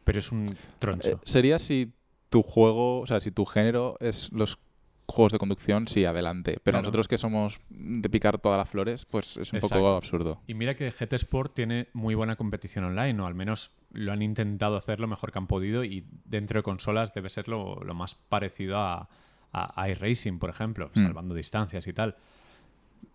pero 0.03 0.19
es 0.19 0.31
un 0.31 0.47
troncho. 0.79 1.09
Eh, 1.11 1.17
sería 1.25 1.59
si 1.59 1.93
tu 2.29 2.41
juego, 2.41 3.01
o 3.01 3.05
sea, 3.05 3.21
si 3.21 3.29
tu 3.31 3.45
género 3.45 3.97
es 3.99 4.31
los 4.31 4.57
juegos 5.07 5.33
de 5.33 5.39
conducción, 5.39 5.87
sí, 5.87 6.05
adelante. 6.05 6.53
Pero 6.63 6.75
Claro. 6.75 6.81
nosotros 6.83 7.07
que 7.07 7.17
somos 7.17 7.59
de 7.69 8.09
picar 8.09 8.39
todas 8.39 8.57
las 8.57 8.69
flores, 8.69 9.05
pues 9.05 9.37
es 9.37 9.51
un 9.53 9.59
poco 9.59 9.95
absurdo. 9.95 10.41
Y 10.47 10.53
mira 10.53 10.75
que 10.75 10.89
GT 10.91 11.13
Sport 11.15 11.53
tiene 11.53 11.89
muy 11.93 12.15
buena 12.15 12.35
competición 12.35 12.85
online, 12.85 13.19
o 13.21 13.25
al 13.25 13.35
menos 13.35 13.71
lo 13.91 14.11
han 14.11 14.21
intentado 14.21 14.77
hacer 14.77 14.99
lo 14.99 15.07
mejor 15.07 15.31
que 15.31 15.37
han 15.39 15.47
podido 15.47 15.83
y 15.83 16.05
dentro 16.25 16.59
de 16.59 16.63
consolas 16.63 17.13
debe 17.13 17.29
ser 17.29 17.47
lo, 17.47 17.83
lo 17.83 17.93
más 17.93 18.15
parecido 18.15 18.77
a, 18.77 19.09
a, 19.51 19.81
a 19.81 19.89
iRacing, 19.89 20.39
por 20.39 20.49
ejemplo, 20.49 20.89
Mm. 20.95 20.99
salvando 20.99 21.35
distancias 21.35 21.85
y 21.87 21.93
tal. 21.93 22.15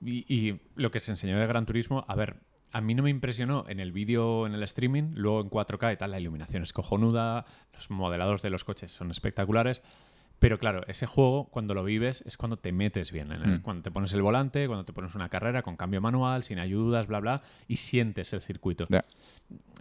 Y, 0.04 0.24
y 0.32 0.60
lo 0.76 0.90
que 0.90 1.00
se 1.00 1.10
enseñó 1.10 1.38
de 1.38 1.46
Gran 1.46 1.66
Turismo, 1.66 2.04
a 2.06 2.14
ver, 2.14 2.36
a 2.72 2.80
mí 2.82 2.94
no 2.94 3.02
me 3.02 3.10
impresionó 3.10 3.64
en 3.66 3.80
el 3.80 3.92
vídeo, 3.92 4.46
en 4.46 4.52
el 4.52 4.62
streaming, 4.62 5.12
luego 5.14 5.40
en 5.40 5.48
4K 5.48 5.94
y 5.94 5.96
tal, 5.96 6.10
la 6.10 6.20
iluminación 6.20 6.62
es 6.62 6.72
cojonuda, 6.74 7.46
los 7.72 7.90
modelados 7.90 8.42
de 8.42 8.50
los 8.50 8.62
coches 8.64 8.92
son 8.92 9.10
espectaculares. 9.10 9.82
Pero 10.38 10.58
claro, 10.58 10.82
ese 10.86 11.06
juego, 11.06 11.48
cuando 11.50 11.74
lo 11.74 11.82
vives, 11.82 12.22
es 12.26 12.36
cuando 12.36 12.56
te 12.58 12.70
metes 12.72 13.10
bien. 13.10 13.32
en 13.32 13.42
el- 13.42 13.58
Mm. 13.58 13.62
Cuando 13.62 13.82
te 13.82 13.90
pones 13.90 14.12
el 14.12 14.22
volante, 14.22 14.66
cuando 14.68 14.84
te 14.84 14.92
pones 14.92 15.14
una 15.14 15.28
carrera 15.28 15.62
con 15.62 15.76
cambio 15.76 16.00
manual, 16.00 16.44
sin 16.44 16.58
ayudas, 16.60 17.06
bla, 17.08 17.18
bla, 17.20 17.42
y 17.66 17.76
sientes 17.76 18.32
el 18.32 18.40
circuito. 18.40 18.84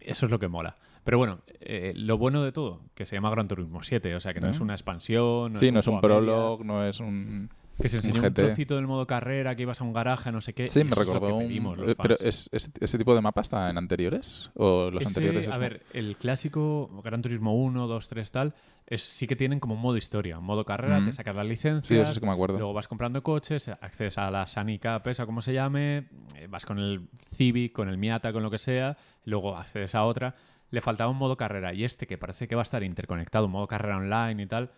Eso 0.02 0.26
es 0.26 0.32
lo 0.32 0.40
que 0.40 0.48
mola. 0.48 0.78
Pero 1.04 1.18
bueno, 1.20 1.40
eh, 1.62 1.94
lo 1.96 2.18
bueno 2.18 2.44
de 2.44 2.52
todo, 2.52 2.82
que 2.96 3.06
se 3.06 3.16
llama 3.16 3.30
Gran 3.30 3.48
Turismo 3.48 3.82
7, 3.84 4.14
o 4.16 4.20
sea 4.20 4.34
que 4.34 4.40
no 4.40 4.50
es 4.50 4.60
una 4.60 4.74
expansión. 4.74 5.56
sí, 5.56 5.72
no 5.72 5.80
es 5.80 5.88
un 5.88 6.02
prologue, 6.02 6.64
no 6.66 6.84
es 6.84 7.00
un... 7.00 7.50
Que 7.82 7.90
se 7.90 7.98
enseñó 7.98 8.24
un, 8.24 8.34
trocito 8.34 8.76
del 8.76 8.88
modo 8.88 9.06
carrera, 9.06 9.56
que 9.56 9.62
ibas 9.62 9.80
a 9.82 9.84
un 9.84 9.94
garaje, 9.94 10.32
no 10.32 10.42
sé 10.42 10.54
qué. 10.54 10.68
Sí, 10.68 10.84
me 10.84 10.90
es 10.90 10.98
lo 10.98 11.04
recordó 11.04 11.38
que 11.38 11.46
pedimos 11.46 11.78
eh, 11.80 11.96
Pero 12.02 12.16
es, 12.20 12.50
es- 12.52 12.72
¿ese 12.80 12.98
tipo 12.98 13.14
de 13.14 13.22
mapa 13.22 13.42
está 13.42 13.70
en 13.70 13.78
anteriores? 13.78 14.50
¿O 14.56 14.90
los 14.90 15.02
Ese, 15.04 15.10
anteriores? 15.10 15.48
a 15.48 15.54
es- 15.54 15.60
ver, 15.60 15.84
el 15.94 16.18
clásico 16.18 16.90
Gran 17.04 17.22
Turismo 17.22 17.56
1, 17.56 17.86
2, 17.88 18.08
3, 18.08 18.32
tal, 18.32 18.54
es, 18.88 19.04
sí 19.04 19.28
que 19.28 19.36
tienen 19.36 19.60
como 19.60 19.76
un 19.76 19.82
modo 19.82 19.96
historia. 19.98 20.40
Modo 20.40 20.66
carrera, 20.66 21.00
Mm. 21.00 21.06
te 21.06 21.14
sacas 21.14 21.36
las 21.36 21.46
licencias. 21.46 21.88
Sí, 21.88 21.96
eso 22.02 22.14
sí 22.14 22.20
que 22.20 22.26
me 22.26 22.32
acuerdo. 22.32 22.58
Luego 22.58 22.74
vas 22.74 22.88
comprando 22.88 23.22
coches, 23.22 23.68
accedes 23.68 24.18
a 24.18 24.32
la 24.32 24.48
Sunny 24.48 24.80
Cup, 24.80 25.08
esa 25.08 25.26
como 25.28 25.42
se 25.42 25.54
llame, 25.54 26.08
eh, 26.36 26.48
vas 26.50 26.66
con 26.66 26.80
el 26.80 27.08
Civic, 27.36 27.74
con 27.74 27.90
el 27.90 27.98
Miata, 28.00 28.34
con 28.34 28.42
lo 28.42 28.50
que 28.50 28.58
sea, 28.58 28.98
luego 29.26 29.56
accedes 29.56 29.94
a 29.94 30.04
otra. 30.04 30.36
Le 30.72 30.82
faltaba 30.82 31.12
un 31.12 31.18
modo 31.18 31.38
carrera 31.38 31.74
y 31.74 31.84
este 31.84 32.08
que 32.08 32.18
parece 32.18 32.48
que 32.48 32.56
va 32.56 32.62
a 32.62 32.64
estar 32.64 32.82
interconectado, 32.84 33.46
un 33.46 33.52
modo 33.52 33.68
carrera 33.68 33.98
online 33.98 34.42
y 34.44 34.48
tal, 34.48 34.66
va 34.66 34.72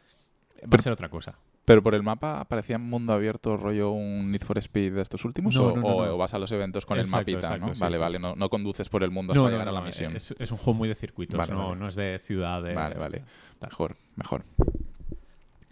Pero- 0.70 0.76
a 0.80 0.84
ser 0.84 0.92
otra 0.94 1.10
cosa. 1.10 1.36
Pero 1.70 1.84
por 1.84 1.94
el 1.94 2.02
mapa 2.02 2.46
parecía 2.46 2.80
mundo 2.80 3.14
abierto, 3.14 3.56
rollo 3.56 3.92
un 3.92 4.32
Need 4.32 4.42
for 4.42 4.58
Speed 4.58 4.92
de 4.96 5.04
estos 5.04 5.24
últimos, 5.24 5.54
No, 5.54 5.66
o, 5.68 5.76
no, 5.76 5.82
no, 5.84 5.88
o- 5.88 6.06
no. 6.08 6.14
o 6.16 6.18
vas 6.18 6.34
a 6.34 6.40
los 6.40 6.52
eventos 6.52 6.84
con 6.84 6.98
Exacto, 6.98 7.30
el 7.30 7.36
mapita, 7.36 7.38
exacto, 7.54 7.68
¿no? 7.68 7.76
sí, 7.76 7.82
vale, 7.82 7.98
sí. 7.98 8.02
vale, 8.02 8.18
no, 8.36 8.50
conduces 8.50 8.90
por 8.90 9.04
el 9.04 9.12
mundo 9.12 9.34
hasta 9.34 9.50
llegar 9.52 9.70
a 9.70 9.72
la 9.72 9.82
misión. 9.82 10.16
Es, 10.16 10.32
es 10.40 10.52
un 10.52 10.58
juego 10.58 10.74
muy 10.74 10.90
de 10.90 10.96
circuitos, 10.96 11.38
Vale, 11.38 11.54
no, 11.54 11.68
vale. 11.68 11.80
no 11.80 11.88
es 11.88 11.94
de 11.94 12.18
ciudad. 12.18 12.64
De, 12.64 12.74
Vale, 12.74 12.96
vale. 12.98 13.24
Mejor, 13.62 13.96
mejor. 14.16 14.44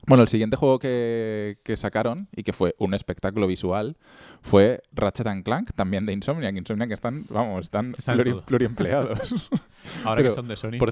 Bueno, 0.08 0.24
el 0.24 0.30
siguiente 0.30 0.56
juego 0.56 0.80
que, 0.80 1.60
que 1.64 1.76
sacaron 1.76 2.30
y 2.36 2.44
que 2.44 2.54
fue 2.54 2.74
un 2.80 2.94
espectáculo 2.94 3.46
visual 3.46 3.98
fue 4.42 4.82
Ratchet 4.94 5.28
and 5.28 5.44
Clank, 5.44 5.72
también 5.76 6.06
de 6.06 6.14
Insomniac. 6.14 6.56
Insomniac 6.56 6.92
están, 6.92 7.26
vamos, 7.30 7.66
están, 7.66 7.94
Están 7.98 8.18
pluri- 8.18 8.42
pluriempleados. 8.46 9.50
Ahora 10.06 10.18
Pero 10.18 10.30
que 10.30 10.36
son 10.36 10.48
de 10.48 10.56
Sony. 10.56 10.78
Por 10.80 10.90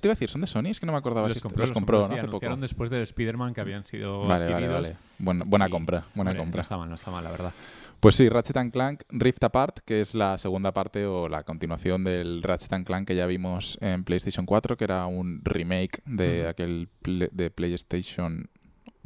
te 0.00 0.08
iba 0.08 0.12
a 0.12 0.14
decir, 0.16 0.28
¿son 0.30 0.40
de 0.40 0.46
Sony? 0.48 0.66
Es 0.66 0.80
que 0.80 0.86
no 0.86 0.92
me 0.92 0.98
acordaba 0.98 1.28
los 1.28 1.36
si 1.36 1.42
compró, 1.42 1.60
los 1.60 1.72
compró, 1.72 2.00
¿no? 2.02 2.08
sí, 2.08 2.14
Hace 2.14 2.28
poco. 2.28 2.56
después 2.56 2.90
del 2.90 3.02
Spider-Man 3.02 3.54
que 3.54 3.60
habían 3.60 3.84
sido 3.84 4.26
Vale, 4.26 4.50
vale, 4.50 4.68
vale. 4.68 4.96
Buena, 5.18 5.44
buena 5.44 5.68
y- 5.68 5.70
compra, 5.70 6.04
buena 6.14 6.36
compra. 6.36 6.58
No 6.58 6.62
está 6.62 6.76
mal, 6.76 6.88
no 6.88 6.94
está 6.96 7.10
mal, 7.12 7.22
la 7.24 7.30
verdad. 7.30 7.52
Pues 8.00 8.14
sí, 8.14 8.28
Ratchet 8.28 8.56
and 8.58 8.72
Clank 8.72 9.02
Rift 9.08 9.42
Apart, 9.44 9.78
que 9.84 10.00
es 10.00 10.14
la 10.14 10.36
segunda 10.38 10.72
parte 10.72 11.06
o 11.06 11.28
la 11.28 11.44
continuación 11.44 12.04
del 12.04 12.42
Ratchet 12.42 12.72
and 12.74 12.86
Clank 12.86 13.06
que 13.08 13.14
ya 13.16 13.26
vimos 13.26 13.78
en 13.80 14.04
PlayStation 14.04 14.44
4, 14.44 14.76
que 14.76 14.84
era 14.84 15.06
un 15.06 15.40
remake 15.44 16.02
de 16.04 16.46
aquel 16.46 16.88
de 17.04 17.50
PlayStation 17.50 18.50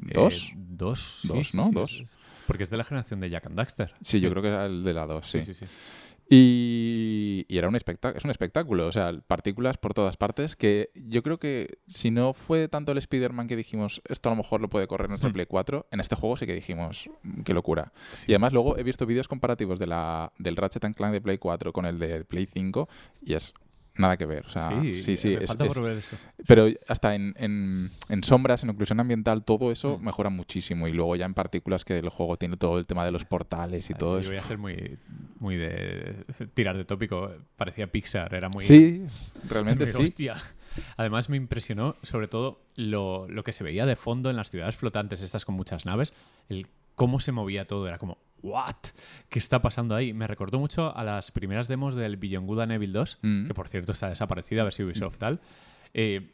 Eh, 0.08 0.12
2. 0.14 0.52
dos, 0.56 1.20
Dos, 1.24 1.48
sí, 1.48 1.56
¿no? 1.56 1.64
sí, 1.64 1.70
Dos. 1.72 2.18
Porque 2.46 2.62
es 2.64 2.70
de 2.70 2.76
la 2.76 2.84
generación 2.84 3.20
de 3.20 3.30
Jack 3.30 3.46
and 3.46 3.56
Daxter. 3.56 3.94
Sí, 4.00 4.20
yo 4.20 4.30
creo 4.30 4.42
que 4.42 4.48
era 4.48 4.66
el 4.66 4.82
de 4.82 4.92
la 4.94 5.06
2, 5.06 5.30
sí. 5.30 5.42
Sí, 5.42 5.52
sí, 5.54 5.64
sí. 5.66 5.70
Y, 6.32 7.44
y 7.48 7.58
era 7.58 7.68
un 7.68 7.74
espectáculo, 7.74 8.16
es 8.16 8.24
un 8.24 8.30
espectáculo, 8.30 8.86
o 8.86 8.92
sea, 8.92 9.12
partículas 9.26 9.78
por 9.78 9.94
todas 9.94 10.16
partes 10.16 10.54
que 10.54 10.90
yo 10.94 11.24
creo 11.24 11.40
que 11.40 11.78
si 11.88 12.12
no 12.12 12.34
fue 12.34 12.68
tanto 12.68 12.92
el 12.92 12.98
Spider-Man 12.98 13.48
que 13.48 13.56
dijimos, 13.56 14.00
esto 14.08 14.28
a 14.28 14.32
lo 14.32 14.36
mejor 14.36 14.60
lo 14.60 14.68
puede 14.70 14.86
correr 14.86 15.08
nuestro 15.08 15.30
Hmm. 15.30 15.32
Play 15.32 15.46
4, 15.46 15.88
en 15.90 15.98
este 15.98 16.14
juego 16.14 16.36
sí 16.36 16.46
que 16.46 16.54
dijimos, 16.54 17.10
"Mm, 17.24 17.42
qué 17.42 17.52
locura. 17.52 17.92
Sí. 18.12 18.26
Y 18.28 18.34
además 18.34 18.52
luego 18.52 18.78
he 18.78 18.84
visto 18.84 19.06
vídeos 19.06 19.26
comparativos 19.26 19.80
de 19.80 19.88
la, 19.88 20.32
del 20.38 20.54
Ratchet 20.56 20.84
and 20.84 20.94
Clank 20.94 21.12
de 21.12 21.20
Play 21.20 21.38
4 21.38 21.72
con 21.72 21.84
el 21.84 21.98
de 21.98 22.24
Play 22.24 22.46
5 22.46 22.88
y 23.26 23.34
es 23.34 23.52
nada 23.96 24.16
que 24.16 24.24
ver. 24.26 24.46
O 24.46 24.48
sea, 24.48 24.70
sí, 24.94 25.16
sí, 25.16 25.34
es- 25.34 25.46
falta 25.48 25.64
es- 25.66 25.74
por 25.74 25.82
ver 25.82 25.98
eso. 25.98 26.16
pero 26.46 26.66
hasta 26.88 27.14
en, 27.14 27.34
en- 27.36 27.90
en 28.08 28.24
sombras, 28.24 28.62
en 28.64 28.70
oclusión 28.70 29.00
ambiental, 29.00 29.44
todo 29.44 29.70
eso 29.72 29.98
Mm. 29.98 30.04
mejora 30.04 30.30
muchísimo. 30.30 30.88
Y 30.88 30.92
luego 30.92 31.16
ya 31.16 31.26
en 31.26 31.34
partículas 31.34 31.84
que 31.84 31.98
el 31.98 32.08
juego 32.08 32.36
tiene 32.36 32.56
todo 32.56 32.78
el 32.78 32.86
tema 32.86 33.04
de 33.04 33.10
los 33.10 33.24
portales 33.24 33.88
y 33.90 33.94
todo 33.94 34.14
Yo 34.14 34.20
eso. 34.20 34.28
voy 34.30 34.38
a 34.38 34.42
ser 34.42 34.58
muy, 34.58 34.96
muy 35.38 35.56
de 35.56 36.24
tirar 36.54 36.76
de 36.76 36.84
tópico. 36.84 37.30
Parecía 37.56 37.86
Pixar, 37.90 38.34
era 38.34 38.48
muy... 38.48 38.64
Sí, 38.64 39.04
realmente 39.48 39.84
muy 39.84 39.92
sí. 39.92 40.02
hostia. 40.02 40.36
Además 40.96 41.28
me 41.28 41.36
impresionó 41.36 41.96
sobre 42.02 42.28
todo 42.28 42.60
lo, 42.76 43.26
lo 43.28 43.42
que 43.42 43.52
se 43.52 43.64
veía 43.64 43.86
de 43.86 43.96
fondo 43.96 44.30
en 44.30 44.36
las 44.36 44.50
ciudades 44.50 44.76
flotantes, 44.76 45.20
estas 45.20 45.44
con 45.44 45.56
muchas 45.56 45.84
naves, 45.84 46.12
el 46.48 46.68
cómo 46.94 47.18
se 47.18 47.32
movía 47.32 47.66
todo, 47.66 47.88
era 47.88 47.98
como, 47.98 48.18
¿what? 48.42 48.74
¿Qué 49.28 49.38
está 49.38 49.60
pasando 49.60 49.94
ahí? 49.94 50.12
Me 50.12 50.26
recordó 50.26 50.58
mucho 50.58 50.96
a 50.96 51.04
las 51.04 51.30
primeras 51.30 51.68
demos 51.68 51.94
del 51.94 52.16
Beyond 52.16 52.46
Good 52.46 52.60
and 52.60 52.72
Evil 52.72 52.92
2, 52.92 53.18
Mm. 53.22 53.46
que 53.46 53.54
por 53.54 53.68
cierto 53.68 53.92
está 53.92 54.08
desaparecida, 54.08 54.60
a 54.62 54.64
ver 54.64 54.72
si 54.72 54.82
Ubisoft 54.82 55.16
tal. 55.18 55.40
Eh, 55.94 56.30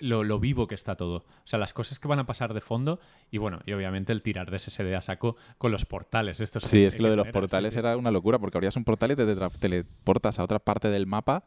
lo, 0.00 0.24
lo 0.24 0.40
vivo 0.40 0.66
que 0.66 0.74
está 0.74 0.96
todo. 0.96 1.16
O 1.18 1.24
sea, 1.44 1.58
las 1.58 1.72
cosas 1.72 1.98
que 2.00 2.08
van 2.08 2.18
a 2.18 2.26
pasar 2.26 2.54
de 2.54 2.60
fondo 2.60 2.98
y 3.30 3.38
bueno, 3.38 3.60
y 3.66 3.72
obviamente 3.72 4.12
el 4.12 4.22
tirar 4.22 4.50
de 4.50 4.58
SSD 4.58 4.94
a 4.96 5.00
saco 5.02 5.36
con 5.58 5.70
los 5.70 5.84
portales. 5.84 6.40
Estos 6.40 6.64
Sí, 6.64 6.82
es 6.84 6.96
que 6.96 7.02
lo 7.02 7.10
de 7.10 7.16
los 7.16 7.26
sí, 7.26 7.32
portales 7.32 7.74
sí. 7.74 7.78
era 7.78 7.96
una 7.96 8.10
locura, 8.10 8.38
porque 8.38 8.58
abrías 8.58 8.74
un 8.76 8.84
portal 8.84 9.12
y 9.12 9.16
te 9.16 9.36
teleportas 9.60 10.38
a 10.40 10.44
otra 10.44 10.58
parte 10.58 10.88
del 10.90 11.06
mapa. 11.06 11.44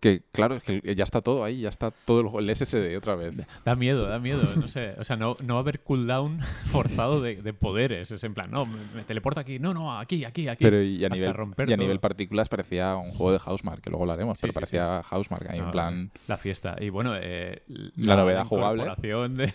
Que 0.00 0.22
claro, 0.32 0.60
que 0.60 0.94
ya 0.94 1.04
está 1.04 1.20
todo 1.20 1.44
ahí, 1.44 1.60
ya 1.60 1.68
está 1.68 1.90
todo 1.90 2.38
el, 2.38 2.56
SSD 2.56 2.96
otra 2.96 3.16
vez. 3.16 3.34
Da 3.66 3.76
miedo, 3.76 4.06
da 4.08 4.18
miedo. 4.18 4.42
No 4.56 4.66
sé, 4.66 4.94
o 4.98 5.04
sea, 5.04 5.16
no, 5.16 5.36
no 5.44 5.54
va 5.54 5.60
a 5.60 5.62
haber 5.62 5.80
cooldown 5.80 6.40
forzado 6.70 7.20
de, 7.20 7.42
de 7.42 7.52
poderes. 7.52 8.10
Es 8.10 8.24
en 8.24 8.32
plan, 8.32 8.50
no, 8.50 8.64
me, 8.64 9.04
teleporto 9.04 9.40
aquí, 9.40 9.58
no, 9.58 9.74
no, 9.74 9.98
aquí, 9.98 10.24
aquí, 10.24 10.48
aquí. 10.48 10.64
Pero 10.64 10.82
y 10.82 11.04
a, 11.04 11.08
hasta 11.08 11.16
nivel, 11.16 11.34
romper 11.34 11.68
y 11.68 11.72
a 11.72 11.76
todo. 11.76 11.84
nivel 11.84 12.00
partículas 12.00 12.48
parecía 12.48 12.96
un 12.96 13.10
juego 13.10 13.32
de 13.32 13.38
Housemark, 13.40 13.82
que 13.82 13.90
luego 13.90 14.06
lo 14.06 14.12
haremos, 14.12 14.38
Sí, 14.38 14.42
pero 14.42 14.52
sí, 14.52 14.54
parecía 14.54 15.02
Housemark 15.02 15.50
ahí 15.50 15.58
en 15.58 15.70
plan... 15.70 16.10
La 16.28 16.38
fiesta. 16.38 16.76
Y 16.80 16.88
bueno, 16.88 17.12
eh, 17.20 17.62
La 17.96 18.16
novedad 18.16 18.46
jugable. 18.46 18.84
De, 19.28 19.52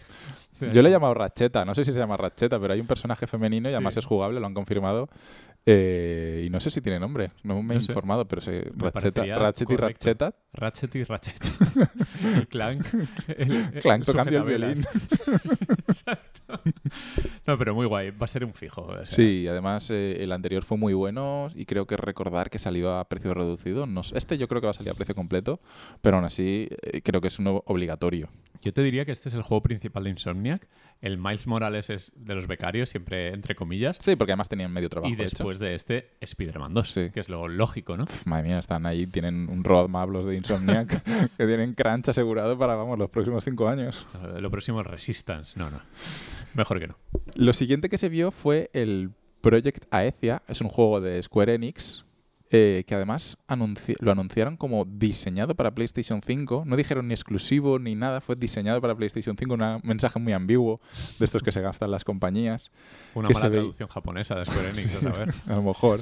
Yo 0.71 0.81
le 0.83 0.89
he 0.89 0.91
llamado 0.91 1.15
Ratcheta, 1.15 1.65
no 1.65 1.73
sé 1.73 1.83
si 1.83 1.91
se 1.91 1.97
llama 1.97 2.17
Ratcheta, 2.17 2.59
pero 2.59 2.73
hay 2.73 2.79
un 2.79 2.87
personaje 2.87 3.25
femenino 3.25 3.67
y 3.67 3.71
Sí. 3.71 3.75
además 3.75 3.97
es 3.97 4.05
jugable, 4.05 4.39
lo 4.39 4.45
han 4.45 4.53
confirmado. 4.53 5.09
Eh, 5.67 6.43
y 6.45 6.49
no 6.51 6.59
sé 6.59 6.69
si 6.69 6.79
tiene 6.79 6.99
nombre, 6.99 7.31
no 7.43 7.61
me 7.63 7.73
he 7.73 7.77
No 7.77 7.83
sé. 7.83 7.91
informado, 7.91 8.27
pero 8.27 8.39
se, 8.41 8.69
Ratchet 8.75 9.17
y 9.17 9.65
correcto. 9.65 9.77
Ratcheta. 9.77 10.35
Ratchet 10.53 10.95
y 10.95 11.03
Ratchet. 11.03 11.43
y 12.41 12.45
Clank. 12.45 12.85
el- 13.37 13.71
Clank 13.81 14.05
tocando 14.05 14.29
el 14.29 14.43
sujetavelas. 14.43 14.87
Exacto. 15.87 16.61
No, 17.47 17.57
pero 17.57 17.73
muy 17.73 17.85
guay. 17.87 18.11
Va 18.11 18.25
a 18.25 18.27
ser 18.27 18.45
un 18.45 18.53
fijo. 18.53 18.83
o 18.83 18.93
sea, 18.95 19.05
Sí, 19.05 19.47
además 19.47 19.89
eh, 19.91 20.17
el 20.23 20.31
anterior 20.31 20.63
fue 20.63 20.77
muy 20.77 20.93
bueno 20.93 21.47
y 21.55 21.65
creo 21.65 21.87
que 21.87 21.97
recordar 21.97 22.49
que 22.49 22.59
salió 22.59 22.97
a 22.97 23.07
precio 23.09 23.33
reducido. 23.33 23.87
No 23.87 24.01
este 24.13 24.37
yo 24.37 24.47
creo 24.47 24.61
que 24.61 24.67
va 24.67 24.71
a 24.71 24.75
salir 24.75 24.91
a 24.91 24.95
precio 24.95 25.15
completo, 25.15 25.59
pero 26.01 26.17
aún 26.17 26.25
así 26.25 26.69
eh, 26.83 27.01
creo 27.01 27.21
que 27.21 27.29
es 27.29 27.39
uno 27.39 27.63
obligatorio. 27.65 28.29
Yo 28.61 28.73
te 28.73 28.81
diría 28.81 29.05
que 29.05 29.11
este 29.11 29.29
es 29.29 29.35
el 29.35 29.43
juego 29.43 29.61
principal 29.61 30.03
de 30.05 30.09
Insomniac. 30.11 30.67
El 31.01 31.17
Miles 31.19 31.45
Morales 31.45 31.89
es 31.91 32.13
de 32.15 32.33
los 32.33 32.47
becarios, 32.47 32.89
siempre 32.89 33.27
entre 33.29 33.53
comillas. 33.53 33.97
Sí, 34.01 34.15
porque 34.15 34.31
además 34.31 34.49
tenían 34.49 34.71
medio 34.71 34.89
trabajo 34.89 35.13
y 35.13 35.13
hecho. 35.21 35.43
Después 35.55 35.59
de 35.59 35.75
este, 35.75 36.09
Spider-Man 36.21 36.73
2, 36.73 36.91
Sí. 36.91 37.09
que 37.11 37.19
es 37.19 37.29
lo 37.29 37.47
lógico, 37.47 37.97
¿no? 37.97 38.05
Madre 38.25 38.47
mía, 38.49 38.59
están 38.59 38.85
ahí, 38.85 39.07
tienen 39.07 39.49
un 39.49 39.63
roadmap 39.63 40.09
los 40.09 40.25
de 40.25 40.35
Insomniac 40.35 41.03
que 41.37 41.45
tienen 41.45 41.73
crunch 41.73 42.09
asegurado 42.09 42.57
para, 42.57 42.75
vamos, 42.75 42.97
los 42.97 43.09
próximos 43.09 43.43
cinco 43.43 43.67
años. 43.67 44.05
Lo 44.39 44.49
próximo 44.51 44.81
es 44.81 44.87
Resistance. 44.87 45.57
No, 45.59 45.69
no. 45.69 45.81
Mejor 46.53 46.79
que 46.79 46.87
no. 46.87 46.97
Lo 47.35 47.53
siguiente 47.53 47.89
que 47.89 47.97
se 47.97 48.09
vio 48.09 48.31
fue 48.31 48.69
el 48.73 49.11
Project 49.41 49.85
Aethia, 49.91 50.41
es 50.47 50.61
un 50.61 50.69
juego 50.69 51.01
de 51.01 51.21
Square 51.21 51.53
Enix, 51.53 52.04
eh, 52.51 52.83
que 52.87 52.93
además 52.95 53.37
anunci- 53.47 53.95
lo 53.99 54.11
anunciaron 54.11 54.55
como 54.57 54.85
diseñado 54.85 55.55
para 55.55 55.73
PlayStation 55.73 56.21
5. 56.21 56.63
No 56.65 56.75
dijeron 56.75 57.07
ni 57.07 57.13
exclusivo 57.13 57.79
ni 57.79 57.95
nada, 57.95 58.21
fue 58.21 58.35
diseñado 58.35 58.79
para 58.81 58.95
PlayStation 58.95 59.35
5, 59.37 59.53
un 59.55 59.79
mensaje 59.83 60.19
muy 60.19 60.33
ambiguo 60.33 60.79
de 61.19 61.25
estos 61.25 61.41
que 61.41 61.51
se 61.51 61.61
gastan 61.61 61.89
las 61.91 62.03
compañías, 62.03 62.71
Una 63.15 63.27
Que 63.27 63.33
mala 63.33 63.49
ve- 63.49 63.57
traducción 63.57 63.89
japonesa 63.89 64.35
de 64.35 64.45
Square 64.45 64.69
Enix, 64.69 64.95
a 64.95 65.01
saber. 65.01 65.33
a 65.47 65.55
lo 65.55 65.63
mejor. 65.63 66.01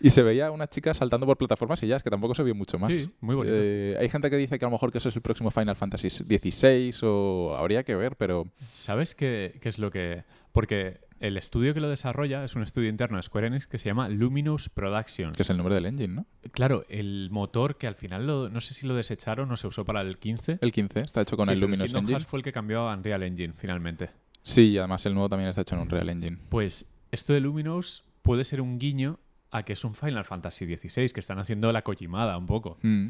Y 0.00 0.10
se 0.10 0.22
veía 0.22 0.50
una 0.50 0.66
chica 0.68 0.92
saltando 0.94 1.26
por 1.26 1.38
plataformas 1.38 1.82
y 1.82 1.86
ya, 1.86 1.96
es 1.96 2.02
que 2.02 2.10
tampoco 2.10 2.34
se 2.34 2.42
vio 2.42 2.54
mucho 2.54 2.78
más. 2.78 2.90
Sí, 2.90 3.08
muy 3.20 3.34
bonito. 3.36 3.56
Eh, 3.58 3.96
hay 3.98 4.08
gente 4.08 4.28
que 4.30 4.36
dice 4.36 4.58
que 4.58 4.64
a 4.64 4.68
lo 4.68 4.72
mejor 4.72 4.90
que 4.92 4.98
eso 4.98 5.08
es 5.08 5.16
el 5.16 5.22
próximo 5.22 5.50
Final 5.50 5.76
Fantasy 5.76 6.10
XVI 6.10 6.92
o 7.02 7.54
habría 7.56 7.82
que 7.84 7.94
ver, 7.96 8.16
pero 8.16 8.46
¿Sabes 8.74 9.14
qué, 9.14 9.58
qué 9.60 9.68
es 9.68 9.78
lo 9.78 9.90
que...? 9.90 10.24
Porque 10.52 11.00
el 11.22 11.36
estudio 11.36 11.72
que 11.72 11.80
lo 11.80 11.88
desarrolla 11.88 12.44
es 12.44 12.54
un 12.56 12.62
estudio 12.62 12.88
interno 12.88 13.16
de 13.16 13.22
Square 13.22 13.46
Enix 13.46 13.66
que 13.66 13.78
se 13.78 13.86
llama 13.86 14.08
Luminous 14.08 14.68
Productions. 14.68 15.36
que 15.36 15.42
es 15.42 15.50
el 15.50 15.56
nombre 15.56 15.74
del 15.74 15.86
engine, 15.86 16.14
¿no? 16.14 16.26
Claro, 16.50 16.84
el 16.88 17.28
motor 17.30 17.78
que 17.78 17.86
al 17.86 17.94
final, 17.94 18.26
lo- 18.26 18.50
no 18.50 18.60
sé 18.60 18.74
si 18.74 18.86
lo 18.86 18.94
desecharon 18.94 19.50
o 19.50 19.56
se 19.56 19.66
usó 19.66 19.84
para 19.84 20.00
el 20.02 20.18
15. 20.18 20.58
El 20.60 20.72
15 20.72 21.00
está 21.00 21.22
hecho 21.22 21.36
con 21.36 21.46
Sí, 21.46 21.52
el 21.52 21.60
Luminous 21.60 21.86
Kingdom 21.86 22.00
Engine. 22.04 22.14
Hearts 22.18 22.26
fue 22.28 22.38
el 22.40 22.42
que 22.42 22.52
cambió 22.52 22.88
a 22.88 22.94
Unreal 22.94 23.22
Engine 23.22 23.54
finalmente. 23.56 24.10
Sí, 24.42 24.70
y 24.70 24.78
además 24.78 25.06
el 25.06 25.14
nuevo 25.14 25.28
también 25.28 25.48
está 25.50 25.62
hecho 25.62 25.76
en 25.76 25.82
un 25.82 25.88
Real 25.90 26.08
Engine. 26.08 26.38
Pues 26.48 26.98
esto 27.12 27.32
de 27.32 27.40
Luminous 27.40 28.04
puede 28.22 28.42
ser 28.44 28.60
un 28.60 28.78
guiño 28.78 29.18
a 29.52 29.64
que 29.64 29.74
es 29.74 29.84
un 29.84 29.94
Final 29.94 30.24
Fantasy 30.24 30.64
XVI, 30.64 31.10
que 31.12 31.20
están 31.20 31.38
haciendo 31.38 31.70
la 31.72 31.82
Kojimada 31.82 32.36
un 32.38 32.46
poco. 32.46 32.78
Mm. 32.82 33.08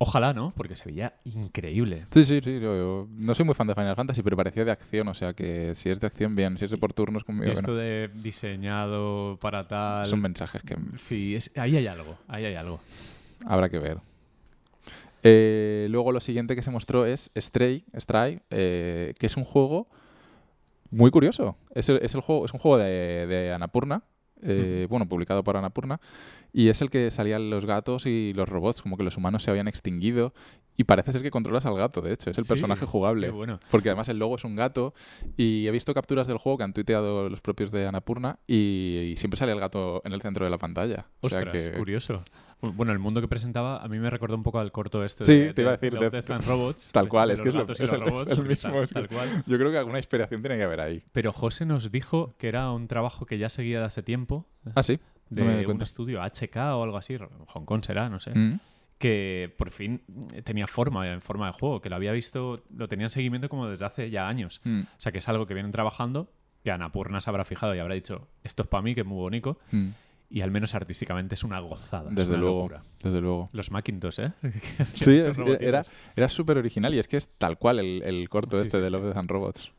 Ojalá, 0.00 0.32
¿no? 0.32 0.52
Porque 0.56 0.76
se 0.76 0.84
veía 0.84 1.14
increíble. 1.24 2.06
Sí, 2.12 2.24
sí, 2.24 2.40
sí. 2.42 2.60
yo- 2.60 2.76
yo 2.76 3.08
no 3.10 3.34
soy 3.34 3.44
muy 3.44 3.54
fan 3.54 3.66
de 3.66 3.74
Final 3.74 3.96
Fantasy, 3.96 4.22
pero 4.22 4.36
parecía 4.36 4.64
de 4.64 4.70
acción. 4.70 5.08
O 5.08 5.14
sea 5.14 5.32
que 5.34 5.74
si 5.74 5.90
es 5.90 5.98
de 6.00 6.06
acción, 6.06 6.36
bien. 6.36 6.56
Si 6.56 6.64
es 6.66 6.70
de 6.70 6.76
por 6.78 6.92
turnos, 6.92 7.24
conmigo. 7.24 7.50
Y 7.50 7.54
esto 7.54 7.74
de 7.74 8.08
diseñado 8.14 9.38
para 9.40 9.66
tal... 9.66 10.06
Son 10.06 10.20
mensajes 10.20 10.62
que 10.62 10.76
Sí, 10.98 11.34
es- 11.34 11.50
ahí 11.58 11.76
hay 11.76 11.86
algo, 11.88 12.16
ahí 12.28 12.44
hay 12.44 12.54
algo. 12.54 12.78
habrá 13.44 13.68
que 13.68 13.78
ver. 13.80 13.98
Eh, 15.24 15.88
luego 15.90 16.12
lo 16.12 16.20
siguiente 16.20 16.54
que 16.54 16.62
se 16.62 16.70
mostró 16.70 17.04
es 17.04 17.30
Stray, 17.36 17.84
Stray 17.98 18.40
eh, 18.50 19.14
que 19.18 19.26
es 19.26 19.36
un 19.36 19.44
juego 19.44 19.88
muy 20.90 21.10
curioso. 21.10 21.56
Es, 21.74 21.88
el- 21.88 21.98
es 22.02 22.14
el 22.14 22.20
juego, 22.20 22.46
es 22.46 22.52
un 22.52 22.60
juego 22.60 22.78
de, 22.78 23.26
de 23.26 23.52
Annapurna, 23.52 24.02
eh, 24.42 24.86
bueno, 24.88 25.08
publicado 25.08 25.42
por 25.44 25.56
Annapurna, 25.56 26.00
y 26.52 26.68
es 26.68 26.80
el 26.80 26.90
que 26.90 27.10
salían 27.10 27.50
los 27.50 27.64
gatos 27.66 28.06
y 28.06 28.32
los 28.34 28.48
robots, 28.48 28.82
como 28.82 28.96
que 28.96 29.02
los 29.04 29.16
humanos 29.16 29.42
se 29.42 29.50
habían 29.50 29.68
extinguido, 29.68 30.32
y 30.76 30.84
parece 30.84 31.12
ser 31.12 31.22
que 31.22 31.30
controlas 31.30 31.66
al 31.66 31.76
gato, 31.76 32.00
de 32.00 32.12
hecho, 32.12 32.30
es 32.30 32.38
el 32.38 32.44
Sí, 32.44 32.48
personaje 32.48 32.86
jugable. 32.86 33.30
Bueno. 33.30 33.58
Porque 33.70 33.88
además 33.88 34.08
el 34.08 34.18
logo 34.18 34.36
es 34.36 34.44
un 34.44 34.54
gato 34.54 34.94
y 35.36 35.66
he 35.66 35.70
visto 35.72 35.92
capturas 35.92 36.28
del 36.28 36.38
juego 36.38 36.56
que 36.58 36.64
han 36.64 36.72
tuiteado 36.72 37.28
los 37.28 37.40
propios 37.40 37.72
de 37.72 37.86
Annapurna 37.88 38.38
y, 38.46 39.10
y 39.12 39.16
siempre 39.16 39.36
sale 39.38 39.50
el 39.52 39.58
gato 39.60 40.00
en 40.04 40.12
el 40.12 40.22
centro 40.22 40.44
de 40.44 40.50
la 40.52 40.58
pantalla. 40.58 41.06
O 41.20 41.28
sea 41.28 41.40
Ostras, 41.40 41.68
que 41.68 41.76
curioso. 41.76 42.22
Bueno, 42.60 42.92
el 42.92 42.98
mundo 42.98 43.20
que 43.20 43.28
presentaba 43.28 43.78
a 43.82 43.86
mí 43.88 43.98
me 43.98 44.10
recordó 44.10 44.34
un 44.34 44.42
poco 44.42 44.58
al 44.58 44.72
corto 44.72 45.04
este 45.04 45.24
Sí, 45.24 45.38
de, 45.38 45.54
te 45.54 45.62
iba 45.62 45.70
a 45.72 45.76
de 45.76 45.78
decir, 45.90 45.98
de- 45.98 46.10
Death 46.10 46.30
and 46.30 46.44
Robots. 46.46 46.88
tal 46.92 47.08
cual, 47.08 47.30
es 47.30 47.40
que 47.40 47.50
es 47.50 47.54
lo- 47.54 47.62
es 47.70 47.78
el- 47.78 47.84
es 47.86 47.92
robots, 47.92 48.30
el 48.30 48.36
porque 48.36 48.48
mismo, 48.48 48.70
Tal, 48.72 48.82
es 48.82 48.88
que- 48.88 48.94
tal 48.94 49.08
cual. 49.08 49.28
yo 49.46 49.58
creo 49.58 49.70
que 49.70 49.78
alguna 49.78 49.98
inspiración 49.98 50.40
tiene 50.42 50.56
que 50.56 50.64
haber 50.64 50.80
ahí. 50.80 51.02
Pero 51.12 51.32
José 51.32 51.66
nos 51.66 51.92
dijo 51.92 52.34
que 52.38 52.48
era 52.48 52.70
un 52.72 52.88
trabajo 52.88 53.26
que 53.26 53.38
ya 53.38 53.48
seguía 53.48 53.78
de 53.78 53.84
hace 53.84 54.02
tiempo, 54.02 54.46
Ah, 54.74 54.82
sí. 54.82 54.98
de 55.30 55.44
no 55.44 55.56
un 55.58 55.64
cuenta. 55.64 55.84
estudio 55.84 56.20
HK 56.22 56.56
o 56.74 56.82
algo 56.82 56.96
así, 56.96 57.16
Hong 57.46 57.64
Kong 57.64 57.84
será, 57.84 58.08
no 58.08 58.18
sé, 58.18 58.30
Mm. 58.34 58.58
que 58.98 59.54
por 59.56 59.70
fin 59.70 60.02
tenía 60.42 60.66
forma, 60.66 61.08
en 61.12 61.20
forma 61.22 61.46
de 61.46 61.52
juego, 61.52 61.80
que 61.80 61.88
lo 61.90 61.94
había 61.96 62.10
visto, 62.10 62.64
lo 62.74 62.88
tenía 62.88 63.06
en 63.06 63.10
seguimiento 63.10 63.48
como 63.48 63.68
desde 63.68 63.84
hace 63.84 64.10
ya 64.10 64.26
años. 64.26 64.60
Mm. 64.64 64.80
O 64.80 65.00
sea, 65.00 65.12
que 65.12 65.18
es 65.18 65.28
algo 65.28 65.46
que 65.46 65.54
vienen 65.54 65.70
trabajando, 65.70 66.32
que 66.64 66.72
Anapurna 66.72 67.20
se 67.20 67.30
habrá 67.30 67.44
fijado 67.44 67.74
y 67.76 67.78
habrá 67.78 67.94
dicho, 67.94 68.26
esto 68.42 68.64
es 68.64 68.68
para 68.68 68.82
mí, 68.82 68.96
que 68.96 69.02
es 69.02 69.06
muy 69.06 69.18
bonito, 69.18 69.58
Mm. 69.70 69.90
Y 70.30 70.42
al 70.42 70.50
menos 70.50 70.74
artísticamente 70.74 71.34
es 71.34 71.44
una 71.44 71.58
gozada. 71.60 72.10
es 72.10 72.16
Desde 72.16 72.30
una 72.30 72.38
luego, 72.38 72.56
locura. 72.58 72.82
desde 73.02 73.20
luego. 73.20 73.48
Los 73.52 73.70
Macintosh, 73.70 74.20
¿eh? 74.20 74.32
Sí, 74.94 75.20
era 75.60 75.84
era 76.16 76.28
súper 76.28 76.58
original 76.58 76.94
y 76.94 76.98
es 76.98 77.08
que 77.08 77.16
es 77.16 77.28
tal 77.38 77.58
cual 77.58 77.78
el, 77.78 78.02
el 78.04 78.28
corto 78.28 78.56
Sí, 78.56 78.64
este 78.64 78.76
sí, 78.78 78.82
de 78.82 78.86
sí. 78.88 78.92
Love, 78.92 79.16
and 79.16 79.30
Robots. 79.30 79.72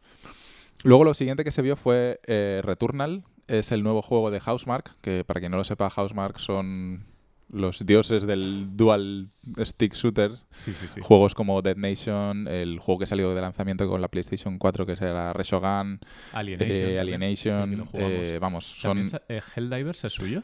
Luego 0.84 1.04
lo 1.04 1.14
siguiente 1.14 1.44
que 1.44 1.52
se 1.52 1.62
vio 1.62 1.76
fue 1.76 2.20
eh, 2.26 2.62
Returnal, 2.64 3.26
es 3.48 3.72
el 3.72 3.84
nuevo 3.84 4.02
juego 4.02 4.32
de 4.32 4.40
Housemark, 4.40 4.96
que 5.02 5.24
para 5.26 5.40
quien 5.40 5.52
no 5.52 5.58
lo 5.58 5.64
sepa, 5.64 5.90
Housemark 5.90 6.40
son 6.40 7.06
los 7.52 7.86
dioses 7.86 8.26
del 8.28 8.76
dual 8.78 9.30
stick 9.64 9.94
shooter. 9.96 10.32
Sí, 10.52 10.74
sí, 10.74 10.88
sí. 10.88 11.02
Juegos 11.04 11.34
como 11.36 11.62
Dead 11.62 11.76
Nation, 11.78 12.48
el 12.48 12.80
juego 12.80 13.00
que 13.00 13.06
salió 13.08 13.34
de 13.34 13.42
lanzamiento 13.42 13.88
con 13.90 14.02
la 14.02 14.08
PlayStation 14.08 14.58
4, 14.58 14.86
que 14.86 14.92
era 14.94 15.34
Reshogun, 15.34 16.00
Alienation. 16.34 16.72
eh, 16.72 16.96
también. 16.96 17.00
Alienation, 17.00 17.84
eh, 17.94 18.38
vamos, 18.40 18.66
son... 18.66 18.98
¿También 18.98 19.08
es- 19.08 19.22
eh, 19.30 19.42
Helldivers 19.56 20.04
es 20.04 20.14
suyo? 20.14 20.44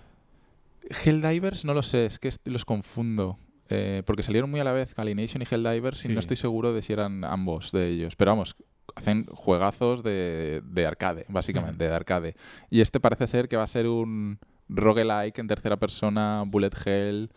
Helldivers 1.05 1.65
no 1.65 1.73
lo 1.73 1.83
sé, 1.83 2.05
es 2.05 2.19
que 2.19 2.29
los 2.45 2.65
confundo. 2.65 3.37
eh, 3.69 4.03
porque 4.05 4.21
salieron 4.21 4.51
muy 4.51 4.59
a 4.59 4.63
la 4.63 4.73
vez 4.73 4.93
Alienation 4.97 5.41
y 5.41 5.45
Helldivers 5.49 6.05
y 6.05 6.09
no 6.09 6.19
estoy 6.19 6.37
seguro 6.37 6.71
de 6.73 6.83
si 6.83 6.93
eran 6.93 7.23
ambos 7.23 7.71
de 7.71 7.87
ellos. 7.89 8.15
Pero 8.15 8.29
vamos, 8.31 8.55
hacen 8.95 9.25
juegazos 9.25 10.03
de, 10.03 10.61
de 10.63 10.85
arcade, 10.85 11.25
básicamente, 11.29 11.85
de 11.87 11.93
arcade. 11.95 12.35
Y 12.69 12.81
este 12.81 12.99
parece 12.99 13.25
ser 13.25 13.47
que 13.47 13.57
va 13.57 13.63
a 13.63 13.67
ser 13.67 13.87
un 13.87 14.37
roguelike 14.69 15.39
en 15.39 15.47
tercera 15.47 15.77
persona, 15.77 16.43
bullet 16.45 16.71
hell, 16.85 17.29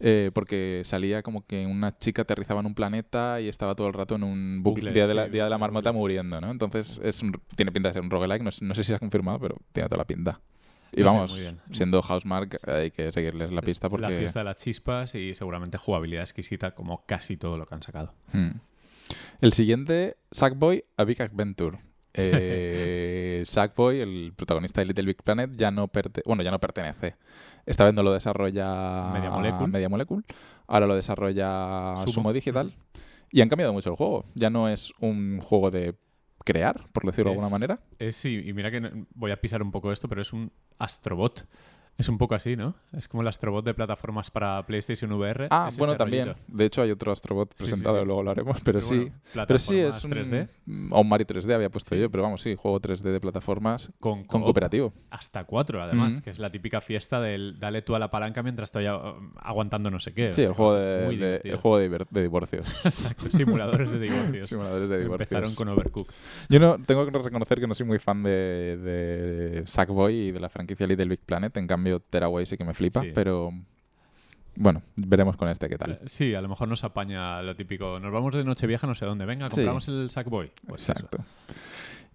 eh, 0.00 0.30
porque 0.34 0.82
salía 0.84 1.22
como 1.22 1.46
que 1.46 1.66
una 1.66 1.96
chica 1.96 2.22
aterrizaba 2.22 2.60
en 2.60 2.66
un 2.66 2.74
planeta 2.74 3.40
y 3.40 3.48
estaba 3.48 3.74
todo 3.74 3.86
el 3.86 3.92
rato 3.94 4.16
en 4.16 4.24
un 4.24 4.62
bucle, 4.62 4.92
día, 4.92 5.06
de 5.06 5.14
la, 5.14 5.28
día 5.28 5.44
de 5.44 5.50
la 5.50 5.58
marmota 5.58 5.90
bucles. 5.90 6.00
muriendo, 6.00 6.40
¿no? 6.40 6.50
Entonces 6.50 7.00
es 7.04 7.22
un- 7.22 7.40
tiene 7.56 7.70
pinta 7.72 7.88
de 7.90 7.92
ser 7.94 8.02
un 8.02 8.10
roguelike, 8.10 8.42
no, 8.42 8.50
sé- 8.50 8.64
no 8.64 8.74
sé 8.74 8.82
si 8.82 8.88
se 8.88 8.94
ha 8.94 8.98
confirmado, 8.98 9.38
pero 9.38 9.56
tiene 9.72 9.88
toda 9.88 9.98
la 9.98 10.06
pinta. 10.06 10.40
Y 10.94 11.00
No 11.02 11.06
sé, 11.10 11.16
vamos, 11.16 11.38
bien. 11.38 11.60
siendo 11.70 12.02
Housemark 12.02 12.58
hay 12.68 12.90
que 12.90 13.10
seguirles 13.12 13.50
la 13.50 13.62
pista 13.62 13.88
porque... 13.88 14.02
La 14.02 14.10
fiesta 14.10 14.40
de 14.40 14.44
las 14.44 14.56
chispas 14.56 15.14
y 15.14 15.34
seguramente 15.34 15.78
jugabilidad 15.78 16.22
exquisita 16.22 16.72
como 16.74 17.06
casi 17.06 17.36
todo 17.38 17.56
lo 17.56 17.64
que 17.64 17.74
han 17.74 17.82
sacado. 17.82 18.12
Hmm. 18.32 18.58
El 19.40 19.52
siguiente, 19.52 20.16
Sackboy 20.32 20.84
A 20.96 21.04
Big 21.04 21.22
Adventure. 21.22 21.78
Eh, 22.14 23.44
Sackboy, 23.48 24.00
el 24.00 24.32
protagonista 24.36 24.80
de 24.80 24.86
Little 24.86 25.04
Big 25.06 25.22
Planet, 25.22 25.50
ya 25.56 25.70
no, 25.70 25.88
perte- 25.88 26.22
bueno, 26.26 26.42
ya 26.42 26.50
no 26.50 26.58
pertenece. 26.60 27.16
Esta 27.66 27.84
vez 27.84 27.94
no 27.94 28.02
lo 28.02 28.12
desarrolla 28.12 29.10
Media 29.12 29.30
Molecule. 29.30 29.68
Media 29.68 29.88
Molecule. 29.88 30.22
Ahora 30.66 30.86
lo 30.86 30.94
desarrolla 30.96 31.94
Sumo. 31.96 32.12
Sumo, 32.12 32.32
Digital. 32.32 32.72
Y 33.30 33.40
han 33.40 33.48
cambiado 33.48 33.72
mucho 33.72 33.90
el 33.90 33.96
juego. 33.96 34.24
Ya 34.34 34.50
no 34.50 34.68
es 34.68 34.92
un 35.00 35.40
juego 35.40 35.70
de 35.70 35.94
crear, 36.44 36.88
por 36.92 37.04
decirlo 37.06 37.30
de 37.30 37.36
alguna 37.36 37.50
manera. 37.50 37.80
Es 37.98 38.16
sí, 38.16 38.42
y 38.44 38.52
mira 38.52 38.70
que 38.70 39.06
voy 39.14 39.30
a 39.30 39.40
pisar 39.40 39.62
un 39.62 39.70
poco 39.70 39.92
esto, 39.92 40.08
pero 40.08 40.20
es 40.22 40.32
un 40.32 40.52
Astrobot. 40.78 41.46
Es 41.98 42.08
un 42.08 42.18
poco 42.18 42.34
así, 42.34 42.56
¿no? 42.56 42.74
Es 42.92 43.06
como 43.06 43.20
el 43.22 43.28
Astrobot 43.28 43.64
de 43.64 43.74
plataformas 43.74 44.30
para 44.30 44.64
PlayStation 44.66 45.12
VR. 45.12 45.46
Ah, 45.50 45.66
Es 45.68 45.76
bueno, 45.76 45.94
también. 45.96 46.28
rollito. 46.28 46.44
De 46.48 46.64
hecho, 46.64 46.82
hay 46.82 46.90
otro 46.90 47.12
Astrobot 47.12 47.50
Sí, 47.50 47.54
sí, 47.58 47.64
presentado, 47.64 48.00
sí. 48.00 48.06
luego 48.06 48.22
lo 48.22 48.30
haremos, 48.30 48.56
pero, 48.64 48.80
Pero 48.80 48.88
sí. 48.88 48.96
bueno, 49.34 49.46
pero 49.46 49.58
sí, 49.58 49.78
es 49.78 50.00
plataformas 50.00 50.04
un, 50.04 50.10
3D 50.32 50.90
o 50.90 51.00
un 51.00 51.08
Mario 51.08 51.26
3D 51.26 51.52
había 51.54 51.70
puesto 51.70 51.94
yo, 51.94 52.10
pero 52.10 52.22
vamos, 52.24 52.42
sí, 52.42 52.56
juego 52.56 52.80
3D 52.80 53.02
de 53.12 53.20
plataformas 53.20 53.90
con, 54.00 54.24
con 54.24 54.40
coop 54.40 54.44
cooperativo. 54.46 54.92
hasta 55.10 55.44
cuatro, 55.44 55.82
además, 55.82 56.22
que 56.22 56.30
es 56.30 56.38
la 56.38 56.50
típica 56.50 56.80
fiesta 56.80 57.20
del 57.20 57.58
dale 57.60 57.82
tú 57.82 57.94
a 57.94 57.98
la 57.98 58.10
palanca 58.10 58.42
mientras 58.42 58.68
estoy 58.68 58.88
uh, 58.88 59.30
aguantando 59.36 59.90
no 59.90 60.00
sé 60.00 60.12
qué. 60.14 60.32
Sí, 60.32 60.42
el 60.42 60.54
juego, 60.54 60.74
de, 60.74 61.16
de- 61.18 61.40
el 61.44 61.56
juego 61.56 61.78
de, 61.78 62.22
divorcios. 62.22 62.66
Exacto, 62.84 63.30
simuladores 63.30 63.92
de 63.92 64.00
divorcios. 64.00 64.48
Simuladores 64.48 64.88
de 64.88 64.98
divorcios. 64.98 65.30
Empezaron 65.30 65.54
con 65.54 65.68
Overcook. 65.68 66.10
Yo 66.48 66.58
no 66.58 66.78
tengo 66.82 67.04
que 67.06 67.16
reconocer 67.18 67.60
que 67.60 67.66
no 67.66 67.74
soy 67.74 67.86
muy 67.86 67.98
fan 67.98 68.22
de, 68.22 68.30
de 68.78 69.62
Sackboy 69.66 70.14
y 70.28 70.32
de 70.32 70.40
la 70.40 70.48
franquicia 70.48 70.86
Little 70.86 71.06
Big 71.06 71.20
Planet. 71.20 71.54
En 71.58 71.66
cambio, 71.66 71.81
Tearaway 72.10 72.46
sí 72.46 72.56
que 72.56 72.64
me 72.64 72.74
flipa, 72.74 73.02
Sí. 73.02 73.10
pero 73.14 73.50
bueno, 74.56 74.82
veremos 74.96 75.36
con 75.36 75.48
este 75.48 75.68
qué 75.68 75.78
tal. 75.78 75.92
Eh, 75.92 76.00
Sí, 76.06 76.34
a 76.34 76.40
lo 76.40 76.48
mejor 76.48 76.68
nos 76.68 76.84
apaña 76.84 77.40
lo 77.42 77.56
típico. 77.56 77.98
Nos 78.00 78.12
vamos 78.12 78.34
de 78.34 78.44
Nochevieja, 78.44 78.86
no 78.86 78.94
sé 78.94 79.06
dónde. 79.06 79.24
Venga, 79.24 79.48
Sí. 79.50 79.56
compramos 79.56 79.88
el 79.88 80.10
Sackboy. 80.10 80.52
Pues 80.66 80.82
eso. 80.82 80.92
Exacto. 80.92 81.24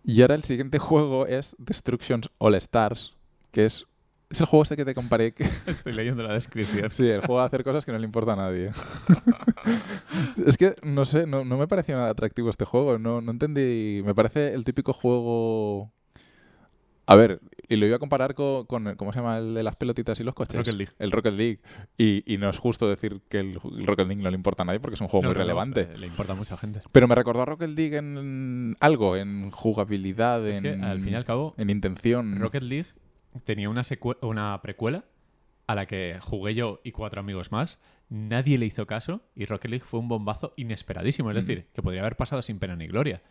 Y 0.04 0.22
ahora 0.22 0.36
el 0.36 0.44
siguiente 0.44 0.80
juego 0.80 1.26
es 1.28 1.56
Destruction 1.60 2.22
All 2.38 2.56
Stars, 2.56 3.14
que 3.52 3.66
es, 3.66 3.86
es 4.30 4.40
el 4.40 4.46
juego 4.46 4.64
este 4.64 4.78
que 4.78 4.86
te 4.86 4.94
comparé. 4.94 5.34
Que, 5.34 5.44
Estoy 5.68 5.94
leyendo 5.94 6.24
la 6.24 6.34
descripción. 6.34 6.92
sí, 6.94 7.08
el 7.10 7.20
juego 7.22 7.42
de 7.42 7.48
hacer 7.48 7.64
cosas 7.64 7.84
que 7.86 7.92
no 7.92 7.98
le 7.98 8.06
importa 8.06 8.34
a 8.34 8.36
nadie. 8.38 8.72
es 10.46 10.58
que, 10.58 10.76
no 10.84 11.06
sé, 11.06 11.26
no, 11.28 11.44
no 11.44 11.58
me 11.58 11.68
pareció 11.68 11.96
nada 11.96 12.10
atractivo 12.10 12.50
este 12.50 12.66
juego. 12.66 12.98
No, 13.00 13.20
no 13.22 13.32
entendí. 13.32 14.02
Me 14.06 14.14
parece 14.16 14.54
el 14.54 14.64
típico 14.64 14.94
juego... 14.94 15.92
A 17.10 17.16
ver, 17.16 17.40
y 17.70 17.78
lo 17.78 17.86
iba 17.86 17.96
a 17.96 18.00
comparar 18.00 18.36
con, 18.36 18.66
¿cómo 18.66 19.12
se 19.14 19.20
llama 19.20 19.38
el 19.38 19.54
de 19.54 19.64
las 19.64 19.76
pelotitas 19.78 20.20
y 20.20 20.24
los 20.24 20.34
coches? 20.36 20.58
Rocket 20.58 20.76
League. 20.76 20.92
El 21.00 21.12
Rocket 21.12 21.34
League. 21.34 21.60
Y, 21.98 22.22
y 22.32 22.38
no 22.38 22.50
es 22.50 22.58
justo 22.60 22.90
decir 22.90 23.22
que 23.30 23.40
el, 23.40 23.58
el 23.78 23.88
Rocket 23.88 24.08
League 24.08 24.22
no 24.22 24.30
le 24.30 24.36
importa 24.36 24.64
a 24.64 24.66
nadie 24.66 24.80
porque 24.82 24.96
es 24.96 25.02
un 25.02 25.08
juego 25.08 25.24
No, 25.24 25.30
muy 25.30 25.36
no, 25.36 25.40
relevante. 25.42 25.82
eh, 25.94 25.98
le 25.98 26.08
importa 26.08 26.34
a 26.34 26.36
mucha 26.36 26.58
gente. 26.58 26.80
Pero 26.92 27.08
me 27.08 27.16
recordó 27.16 27.42
a 27.42 27.46
Rocket 27.46 27.70
League 27.70 27.96
en 27.98 28.76
algo, 28.82 29.16
en 29.16 29.52
jugabilidad, 29.52 30.46
Es 30.48 30.62
que 30.62 30.74
en, 30.74 30.84
al 30.84 31.00
fin 31.02 31.14
y 31.14 31.16
al 31.16 31.26
cabo, 31.26 31.56
en 31.58 31.70
intención. 31.70 32.40
Rocket 32.40 32.64
League 32.64 32.88
tenía 33.46 33.70
una, 33.70 33.82
una 34.22 34.62
precuela 34.62 35.06
a 35.68 35.76
la 35.76 35.86
que 35.86 36.18
jugué 36.22 36.56
yo 36.56 36.82
y 36.84 36.92
cuatro 36.92 37.20
amigos 37.22 37.52
más. 37.52 37.80
Nadie 38.10 38.58
le 38.58 38.66
hizo 38.66 38.86
caso 38.88 39.22
y 39.36 39.46
Rocket 39.46 39.70
League 39.72 39.86
fue 39.86 40.00
un 40.00 40.08
bombazo 40.08 40.54
inesperadísimo. 40.58 41.30
Es 41.32 41.36
Mm. 41.36 41.40
decir, 41.40 41.68
que 41.74 41.82
podría 41.82 42.02
haber 42.02 42.16
pasado 42.18 42.42
sin 42.42 42.60
pena 42.60 42.76
ni 42.76 42.88
gloria. 42.88 43.22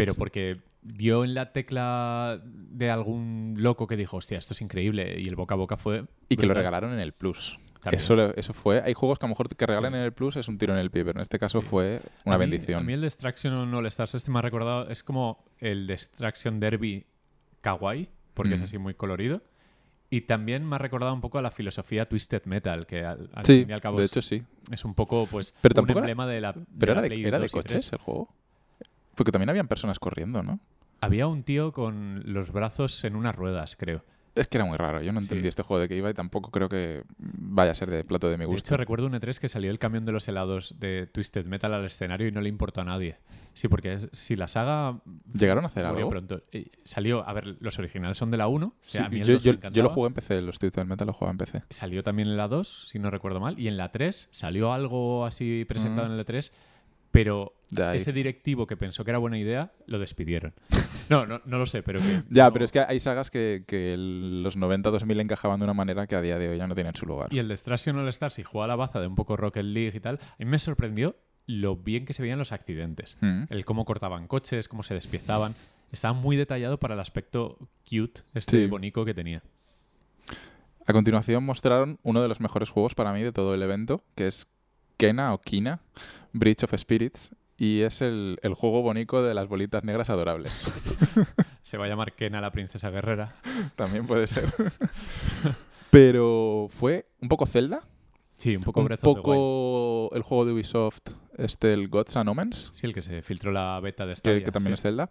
Pero 0.00 0.14
Sí. 0.14 0.18
porque 0.18 0.56
dio 0.82 1.24
en 1.24 1.34
la 1.34 1.52
tecla 1.52 2.40
de 2.44 2.90
algún 2.90 3.54
loco 3.58 3.86
que 3.86 3.96
dijo, 3.96 4.16
hostia, 4.16 4.38
esto 4.38 4.54
es 4.54 4.62
increíble. 4.62 5.14
Y 5.18 5.28
el 5.28 5.36
boca 5.36 5.54
a 5.54 5.58
boca 5.58 5.76
fue. 5.76 6.04
y 6.28 6.36
que 6.36 6.46
lo 6.46 6.54
regalaron 6.54 6.92
en 6.92 7.00
el 7.00 7.12
Plus. 7.12 7.58
También. 7.82 8.00
Eso, 8.02 8.34
eso 8.36 8.52
fue. 8.52 8.82
Hay 8.82 8.92
juegos 8.94 9.18
que 9.18 9.24
a 9.24 9.28
lo 9.28 9.30
mejor 9.30 9.48
que 9.54 9.66
regalen 9.66 9.92
Sí. 9.92 9.98
en 9.98 10.04
el 10.04 10.12
Plus 10.12 10.36
es 10.36 10.48
un 10.48 10.58
tiro 10.58 10.74
en 10.74 10.78
el 10.80 10.90
pie, 10.90 11.02
pero 11.04 11.18
en 11.18 11.22
este 11.22 11.38
caso 11.38 11.60
Sí. 11.62 11.66
fue 11.68 12.00
una 12.26 12.34
A 12.34 12.38
mí- 12.38 12.42
bendición. 12.42 12.80
A 12.80 12.82
mí 12.82 12.92
el 12.92 13.00
Destruction 13.00 13.72
All 13.74 13.86
Stars 13.86 14.14
este 14.14 14.30
me 14.30 14.38
ha 14.38 14.42
recordado, 14.42 14.88
es 14.90 15.02
como 15.02 15.44
el 15.58 15.86
Destruction 15.86 16.60
Derby 16.60 17.06
kawaii, 17.62 18.08
porque 18.34 18.54
es 18.54 18.60
Mm. 18.60 18.64
así 18.64 18.78
muy 18.78 18.94
colorido. 18.94 19.42
Y 20.10 20.22
también 20.22 20.68
me 20.68 20.74
ha 20.76 20.78
recordado 20.78 21.14
un 21.14 21.20
poco 21.20 21.38
a 21.38 21.42
la 21.42 21.50
filosofía 21.52 22.08
Twisted 22.08 22.42
Metal, 22.44 22.84
que 22.86 23.04
al, 23.04 23.30
al 23.32 23.44
sí, 23.46 23.60
fin 23.60 23.70
y 23.70 23.72
al 23.72 23.80
cabo 23.80 23.96
de 23.98 24.04
es, 24.04 24.10
hecho 24.12 24.22
sí. 24.22 24.42
es 24.70 24.84
un 24.84 24.94
poco 24.94 25.26
pues 25.30 25.54
Pero 25.60 25.72
un 25.72 25.76
tampoco 25.76 25.98
era- 26.00 26.04
emblema 26.10 26.26
de 26.26 26.40
la 26.40 26.52
de 26.52 26.64
Pero 26.78 26.92
la 26.94 27.00
era 27.00 27.02
de, 27.02 27.08
Play 27.08 27.24
era 27.24 27.38
de 27.38 27.44
2 27.44 27.52
y 27.52 27.56
coches 27.56 27.70
3. 27.72 27.92
el 27.92 27.98
juego. 28.00 28.34
Porque 29.20 29.32
también 29.32 29.50
habían 29.50 29.68
personas 29.68 29.98
corriendo, 29.98 30.42
¿no? 30.42 30.60
Había 31.02 31.26
un 31.26 31.42
tío 31.42 31.72
con 31.74 32.22
los 32.24 32.52
brazos 32.52 33.04
en 33.04 33.16
unas 33.16 33.36
ruedas, 33.36 33.76
creo. 33.76 34.02
Es 34.34 34.48
que 34.48 34.56
era 34.56 34.64
muy 34.64 34.78
raro. 34.78 35.02
Yo 35.02 35.12
no 35.12 35.20
entendí 35.20 35.42
Sí. 35.42 35.48
este 35.48 35.62
juego 35.62 35.78
de 35.82 35.88
qué 35.90 35.96
iba 35.96 36.08
y 36.08 36.14
tampoco 36.14 36.50
creo 36.50 36.70
que 36.70 37.02
vaya 37.18 37.72
a 37.72 37.74
ser 37.74 37.90
de 37.90 38.02
plato 38.02 38.30
de 38.30 38.38
mi 38.38 38.44
De 38.44 38.46
gusto. 38.46 38.68
hecho, 38.68 38.76
recuerdo 38.78 39.06
un 39.08 39.12
E3 39.12 39.38
que 39.38 39.48
salió 39.50 39.70
el 39.70 39.78
camión 39.78 40.06
de 40.06 40.12
los 40.12 40.26
helados 40.26 40.76
de 40.80 41.06
Twisted 41.06 41.44
Metal 41.48 41.74
al 41.74 41.84
escenario 41.84 42.28
y 42.28 42.32
no 42.32 42.40
le 42.40 42.48
importó 42.48 42.80
a 42.80 42.84
nadie. 42.84 43.18
Sí, 43.52 43.68
porque 43.68 43.92
es- 43.92 44.08
si 44.14 44.36
la 44.36 44.48
saga 44.48 45.02
¿Llegaron 45.34 45.64
a 45.64 45.66
hacer 45.66 45.84
algo? 45.84 46.08
pronto. 46.08 46.42
eh, 46.52 46.70
salió, 46.84 47.28
a 47.28 47.32
ver, 47.34 47.58
los 47.60 47.78
originales 47.78 48.16
son 48.16 48.30
de 48.30 48.38
la 48.38 48.48
1. 48.48 48.74
Sí, 48.80 48.96
a 48.96 49.10
mí 49.10 49.18
yo, 49.22 49.34
2 49.34 49.44
yo- 49.44 49.82
lo 49.82 49.90
jugué 49.90 50.06
en 50.08 50.14
PC, 50.14 50.40
los 50.40 50.58
Twisted 50.58 50.86
Metal 50.86 51.06
lo 51.06 51.12
jugaba 51.12 51.32
en 51.32 51.36
PC. 51.38 51.62
Salió 51.68 52.02
también 52.02 52.28
en 52.28 52.38
la 52.38 52.48
2, 52.48 52.88
si 52.88 52.98
no 52.98 53.10
recuerdo 53.10 53.38
mal, 53.40 53.58
y 53.58 53.68
en 53.68 53.76
la 53.76 53.92
3 53.92 54.28
salió 54.30 54.72
algo 54.72 55.26
así 55.26 55.66
presentado 55.68 56.08
Mm. 56.08 56.12
en 56.12 56.16
la 56.16 56.24
3, 56.24 56.54
pero 57.10 57.54
ese 57.92 58.12
directivo 58.12 58.66
que 58.66 58.76
pensó 58.76 59.04
que 59.04 59.10
era 59.10 59.18
buena 59.18 59.38
idea, 59.38 59.72
lo 59.86 59.98
despidieron. 59.98 60.54
No, 61.08 61.26
no, 61.26 61.40
no 61.44 61.58
lo 61.58 61.66
sé, 61.66 61.82
pero 61.82 61.98
que... 62.00 62.22
Ya, 62.30 62.46
no- 62.46 62.52
pero 62.52 62.64
es 62.64 62.72
que 62.72 62.80
hay 62.80 63.00
sagas 63.00 63.30
que, 63.30 63.64
que 63.66 63.96
los 63.96 64.56
90-2000 64.56 65.20
encajaban 65.20 65.58
de 65.60 65.64
una 65.64 65.74
manera 65.74 66.06
que 66.06 66.14
a 66.16 66.20
día 66.22 66.38
de 66.38 66.48
hoy 66.48 66.58
ya 66.58 66.66
no 66.66 66.74
tienen 66.74 66.94
su 66.94 67.06
lugar. 67.06 67.32
Y 67.32 67.38
el 67.38 67.48
de 67.48 67.56
Strasion 67.56 67.96
All 67.98 68.08
Stars, 68.08 68.38
y 68.38 68.42
jugaba 68.44 68.68
la 68.68 68.76
baza 68.76 69.00
de 69.00 69.06
un 69.06 69.14
poco 69.16 69.36
Rocket 69.36 69.64
League 69.64 69.96
y 69.96 70.00
tal, 70.00 70.18
a 70.22 70.34
mí 70.38 70.44
me 70.46 70.58
sorprendió 70.58 71.16
lo 71.46 71.76
bien 71.76 72.04
que 72.04 72.12
se 72.12 72.22
veían 72.22 72.38
los 72.38 72.52
accidentes. 72.52 73.16
Mm. 73.20 73.44
El 73.50 73.64
cómo 73.64 73.84
cortaban 73.84 74.28
coches, 74.28 74.68
cómo 74.68 74.82
se 74.84 74.94
despiezaban. 74.94 75.54
Estaba 75.90 76.14
muy 76.14 76.36
detallado 76.36 76.78
para 76.78 76.94
el 76.94 77.00
aspecto 77.00 77.58
cute, 77.88 78.20
este 78.34 78.62
Sí. 78.62 78.66
bonito 78.68 79.04
que 79.04 79.14
tenía. 79.14 79.42
A 80.86 80.92
continuación 80.92 81.44
mostraron 81.44 81.98
uno 82.02 82.22
de 82.22 82.28
los 82.28 82.40
mejores 82.40 82.70
juegos 82.70 82.94
para 82.94 83.12
mí 83.12 83.22
de 83.22 83.32
todo 83.32 83.54
el 83.54 83.62
evento, 83.62 84.02
que 84.14 84.26
es 84.28 84.46
Kena 85.00 85.32
o 85.32 85.40
Kina, 85.40 85.80
Bridge 86.34 86.62
of 86.64 86.74
Spirits, 86.76 87.30
y 87.56 87.80
es 87.80 88.02
el, 88.02 88.38
el 88.42 88.52
juego 88.52 88.82
bonito 88.82 89.22
de 89.22 89.32
las 89.32 89.48
bolitas 89.48 89.82
negras 89.82 90.10
adorables. 90.10 90.70
Se 91.62 91.78
va 91.78 91.86
a 91.86 91.88
llamar 91.88 92.12
Kena 92.12 92.42
la 92.42 92.52
princesa 92.52 92.90
guerrera. 92.90 93.32
También 93.76 94.06
puede 94.06 94.26
ser. 94.26 94.44
Pero 95.90 96.68
fue 96.68 97.06
un 97.18 97.30
poco 97.30 97.46
Zelda, 97.46 97.82
Sí, 98.40 98.56
un 98.56 98.62
poco 98.64 98.80
un 98.80 98.88
poco 99.02 100.10
el 100.14 100.22
juego 100.22 100.46
de 100.46 100.52
Ubisoft, 100.52 101.00
este, 101.36 101.74
el 101.74 101.88
Gods 101.88 102.16
and 102.16 102.28
Omens, 102.30 102.70
Sí, 102.72 102.86
el 102.86 102.94
que 102.94 103.02
se 103.02 103.20
filtró 103.22 103.52
la 103.52 103.78
beta 103.80 104.06
de 104.06 104.12
que, 104.12 104.16
Stadia. 104.16 104.44
que 104.44 104.50
también 104.50 104.70
sí. 104.76 104.80
es 104.80 104.82
Zelda. 104.82 105.10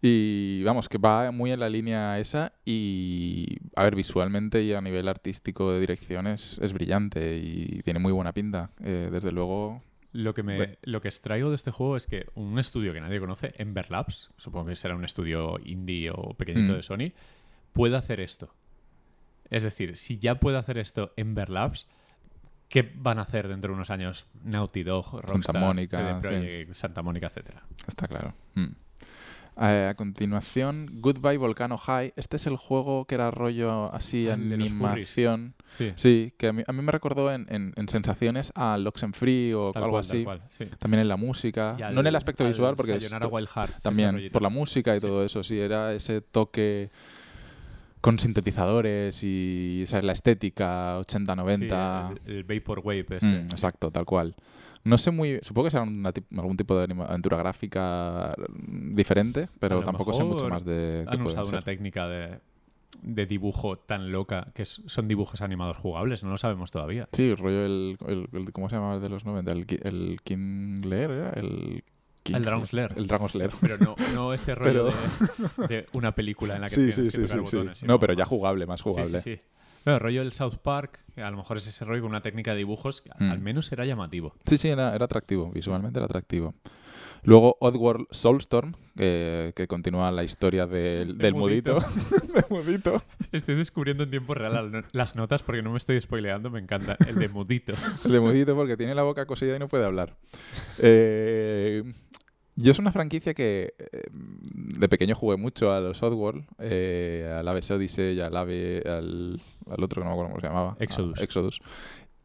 Y 0.00 0.62
vamos, 0.64 0.88
que 0.88 0.96
va 0.98 1.30
muy 1.32 1.52
en 1.52 1.60
la 1.60 1.68
línea 1.68 2.18
esa 2.18 2.52
y, 2.64 3.58
a 3.76 3.84
ver, 3.84 3.94
visualmente 3.94 4.62
y 4.62 4.72
a 4.72 4.80
nivel 4.80 5.06
artístico 5.08 5.70
de 5.70 5.80
dirección 5.80 6.26
es, 6.26 6.58
es 6.62 6.72
brillante 6.72 7.36
y 7.36 7.82
tiene 7.82 7.98
muy 7.98 8.12
buena 8.12 8.32
pinta. 8.32 8.70
Eh, 8.82 9.10
desde 9.12 9.32
luego, 9.32 9.82
Lo 10.12 10.32
que, 10.34 10.42
me, 10.42 10.56
Bueno. 10.56 10.74
lo 10.82 11.00
que 11.02 11.08
extraigo 11.08 11.50
de 11.50 11.56
este 11.56 11.70
juego 11.70 11.96
es 11.96 12.06
que 12.06 12.26
un 12.34 12.58
estudio 12.58 12.92
que 12.94 13.00
nadie 13.02 13.20
conoce, 13.20 13.52
Ember 13.58 13.90
Labs, 13.90 14.30
supongo 14.38 14.66
que 14.66 14.76
será 14.76 14.94
un 14.96 15.04
estudio 15.04 15.58
indie 15.64 16.10
o 16.10 16.34
pequeñito 16.34 16.72
Mm. 16.72 16.76
de 16.76 16.82
Sony, 16.82 17.08
puede 17.74 17.96
hacer 17.96 18.20
esto. 18.20 18.54
Es 19.50 19.62
decir, 19.62 19.96
si 19.98 20.18
ya 20.18 20.36
puede 20.36 20.56
hacer 20.56 20.78
esto 20.78 21.12
Ember 21.16 21.50
Labs, 21.50 21.86
¿qué 22.72 22.90
van 22.96 23.18
a 23.18 23.22
hacer 23.22 23.48
dentro 23.48 23.68
de 23.70 23.74
unos 23.74 23.90
años 23.90 24.24
Naughty 24.44 24.82
Dog, 24.82 25.20
Rockstar, 25.20 25.60
Mónica, 25.60 25.98
CD 25.98 26.14
sí. 26.14 26.20
Projekt, 26.26 26.72
Santa 26.74 27.02
Mónica, 27.02 27.26
etcétera? 27.26 27.62
está 27.86 28.08
claro. 28.08 28.32
Mm. 28.54 28.68
Eh, 29.60 29.88
a 29.90 29.94
continuación, 29.94 30.88
Goodbye 31.02 31.36
Volcano 31.36 31.76
High. 31.76 32.14
Este 32.16 32.36
es 32.36 32.46
el 32.46 32.56
juego 32.56 33.04
que 33.04 33.16
era 33.16 33.30
rollo 33.30 33.92
así, 33.94 34.26
Ah, 34.26 34.32
el 34.32 34.50
animación. 34.54 35.54
Sí, 35.68 35.92
Sí, 35.94 36.32
que 36.38 36.48
a 36.48 36.52
mí, 36.54 36.62
a 36.66 36.72
mí 36.72 36.80
me 36.80 36.90
recordó 36.90 37.30
en, 37.30 37.46
en- 37.50 37.74
en 37.76 37.88
sensaciones 37.88 38.50
a 38.54 38.78
Free 39.12 39.52
o 39.52 39.72
tal 39.72 39.82
algo 39.84 39.92
cual, 39.96 40.00
así. 40.00 40.24
cual, 40.24 40.42
sí. 40.48 40.64
También 40.78 41.02
en 41.02 41.08
la 41.08 41.16
música. 41.18 41.76
No 41.92 42.00
en 42.00 42.06
el 42.06 42.16
aspecto 42.16 42.44
al 42.44 42.48
visual, 42.50 42.76
porque 42.76 42.96
es 42.96 43.12
Wild 43.30 43.48
Hearts, 43.48 43.82
también 43.82 44.30
por 44.32 44.40
la 44.40 44.48
música 44.48 44.96
y 44.96 45.00
todo 45.00 45.22
eso. 45.22 45.44
Sí, 45.44 45.60
era 45.60 45.92
ese 45.92 46.22
toque 46.22 46.90
con 48.02 48.18
sintetizadores 48.18 49.22
y 49.22 49.80
esa 49.84 49.96
es 49.98 50.04
la 50.04 50.12
estética 50.12 50.98
80-90. 51.00 51.56
Sí, 52.14 52.20
el, 52.26 52.36
el 52.36 52.44
Vaporwave 52.44 53.06
este. 53.08 53.26
Mm, 53.26 53.44
exacto, 53.44 53.90
tal 53.90 54.04
cual. 54.04 54.34
No 54.84 54.98
sé 54.98 55.10
muy. 55.12 55.38
Supongo 55.42 55.66
que 55.66 55.70
será 55.70 55.84
una 55.84 56.12
algún 56.36 56.56
tipo 56.56 56.76
de 56.76 56.92
aventura 57.04 57.36
gráfica 57.38 58.34
mm, 58.66 58.94
diferente, 58.94 59.48
pero 59.60 59.82
tampoco 59.82 60.12
sé 60.12 60.24
mucho 60.24 60.48
más 60.48 60.64
de. 60.64 61.04
Han 61.08 61.22
usado 61.22 61.46
una 61.48 61.58
ser. 61.58 61.64
técnica 61.64 62.08
de, 62.08 62.40
de 63.02 63.26
dibujo 63.26 63.78
tan 63.78 64.10
loca 64.10 64.48
que 64.54 64.62
es- 64.62 64.82
son 64.86 65.06
dibujos 65.06 65.40
animados 65.40 65.76
jugables, 65.76 66.24
no 66.24 66.30
lo 66.30 66.36
sabemos 66.36 66.72
todavía. 66.72 67.08
Sí, 67.12 67.32
rollo 67.34 67.64
el, 67.64 67.96
el- 68.08 68.28
el- 68.32 68.52
¿Cómo 68.52 68.68
se 68.68 68.74
llamaba 68.74 68.96
el 68.96 69.00
de 69.02 69.08
los 69.08 69.24
90? 69.24 69.52
El, 69.52 69.66
el 69.84 70.20
King 70.24 70.82
Lair, 70.84 71.10
¿era? 71.12 71.30
El, 71.30 71.84
King 72.22 72.34
El 72.36 72.44
Dragon 72.44 72.66
Slayer. 72.66 72.92
El 72.96 73.06
Dragon 73.06 73.28
Slayer. 73.28 73.50
Pero 73.60 73.78
no, 73.78 73.96
no 74.14 74.32
ese 74.32 74.54
rollo 74.56 74.88
Pero- 74.88 75.66
de, 75.68 75.76
de 75.76 75.86
una 75.92 76.12
película 76.14 76.54
en 76.56 76.60
la 76.62 76.68
que 76.68 76.74
Sí, 76.76 76.80
tienes 76.80 76.94
sí, 76.96 77.02
que 77.02 77.10
sí, 77.10 77.20
tocar 77.22 77.40
botones. 77.40 77.84
No, 77.84 77.98
pero 77.98 78.12
ya 78.14 78.24
jugable, 78.24 78.66
más 78.66 78.80
jugable. 78.80 79.18
Sí, 79.20 79.36
sí, 79.36 79.36
sí. 79.40 79.46
Bueno, 79.84 79.98
rollo 79.98 80.22
el 80.22 80.30
South 80.30 80.58
Park, 80.62 81.00
a 81.16 81.28
lo 81.30 81.36
mejor 81.36 81.56
es 81.56 81.66
ese 81.66 81.84
rollo 81.84 82.02
con 82.02 82.10
una 82.10 82.20
técnica 82.22 82.52
de 82.52 82.58
dibujos 82.58 83.00
que 83.00 83.10
Mm. 83.18 83.30
al 83.32 83.40
menos 83.40 83.72
era 83.72 83.84
llamativo. 83.84 84.32
Sí, 84.46 84.56
sí, 84.56 84.68
era, 84.68 84.94
era 84.94 85.06
atractivo, 85.06 85.50
visualmente 85.50 85.98
era 85.98 86.06
atractivo. 86.06 86.54
Luego 87.24 87.56
Oddworld 87.60 88.06
Soulstorm, 88.10 88.72
que, 88.96 89.52
que 89.54 89.68
continúa 89.68 90.10
la 90.10 90.24
historia 90.24 90.66
del, 90.66 91.16
del 91.18 91.34
mudito. 91.34 91.76
Estoy 93.30 93.54
descubriendo 93.54 94.02
en 94.04 94.10
tiempo 94.10 94.34
real 94.34 94.56
al- 94.56 94.84
las 94.92 95.14
notas 95.16 95.42
porque 95.42 95.62
no 95.62 95.70
me 95.70 95.78
estoy 95.78 96.00
spoileando, 96.00 96.50
me 96.50 96.58
encanta. 96.58 96.96
El 97.06 97.14
de 97.16 97.28
Mudito. 97.28 97.74
El 98.04 98.12
de 98.12 98.20
mudito 98.20 98.54
porque 98.56 98.76
tiene 98.76 98.94
la 98.94 99.02
boca 99.04 99.26
cosida 99.26 99.54
y 99.54 99.58
no 99.58 99.68
puede 99.68 99.84
hablar. 99.84 100.16
Eh, 100.78 101.84
yo 102.56 102.72
es 102.72 102.78
una 102.78 102.92
franquicia 102.92 103.34
que 103.34 103.74
eh, 103.78 104.02
de 104.12 104.88
pequeño 104.88 105.14
jugué 105.14 105.36
mucho 105.36 105.72
a 105.72 105.80
los 105.80 106.02
Oddworld, 106.02 106.44
eh, 106.58 107.34
al 107.38 107.46
Aves 107.48 107.70
Odyssey, 107.70 108.20
al 108.20 108.36
Ave, 108.36 108.82
al, 108.84 109.40
al 109.70 109.82
otro 109.84 110.02
que 110.02 110.08
no 110.08 110.10
me 110.10 110.12
acuerdo 110.12 110.30
cómo 110.32 110.40
se 110.40 110.46
llamaba. 110.48 110.76
Exodus. 110.80 111.20
a 111.20 111.24
Exodus. 111.24 111.60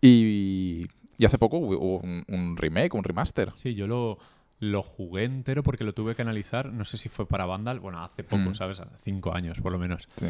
Y, 0.01 0.85
y 1.17 1.25
hace 1.25 1.37
poco 1.37 1.57
hubo 1.57 1.77
hubo 1.77 1.99
un, 1.99 2.23
un 2.27 2.57
remake, 2.57 2.93
un 2.95 3.03
remaster. 3.03 3.51
Sí, 3.55 3.73
yo 3.73 3.87
lo, 3.87 4.17
lo 4.59 4.81
jugué 4.81 5.23
entero 5.25 5.61
porque 5.63 5.83
lo 5.83 5.93
tuve 5.93 6.15
que 6.15 6.21
analizar. 6.21 6.71
No 6.73 6.85
sé 6.85 6.97
si 6.97 7.09
fue 7.09 7.27
para 7.27 7.45
Vandal, 7.45 7.79
bueno, 7.79 8.01
hace 8.03 8.23
poco, 8.23 8.49
Mm. 8.51 8.55
¿sabes? 8.55 8.81
Cinco 8.97 9.33
años 9.33 9.59
por 9.61 9.71
lo 9.71 9.79
menos. 9.79 10.07
Sí. 10.15 10.27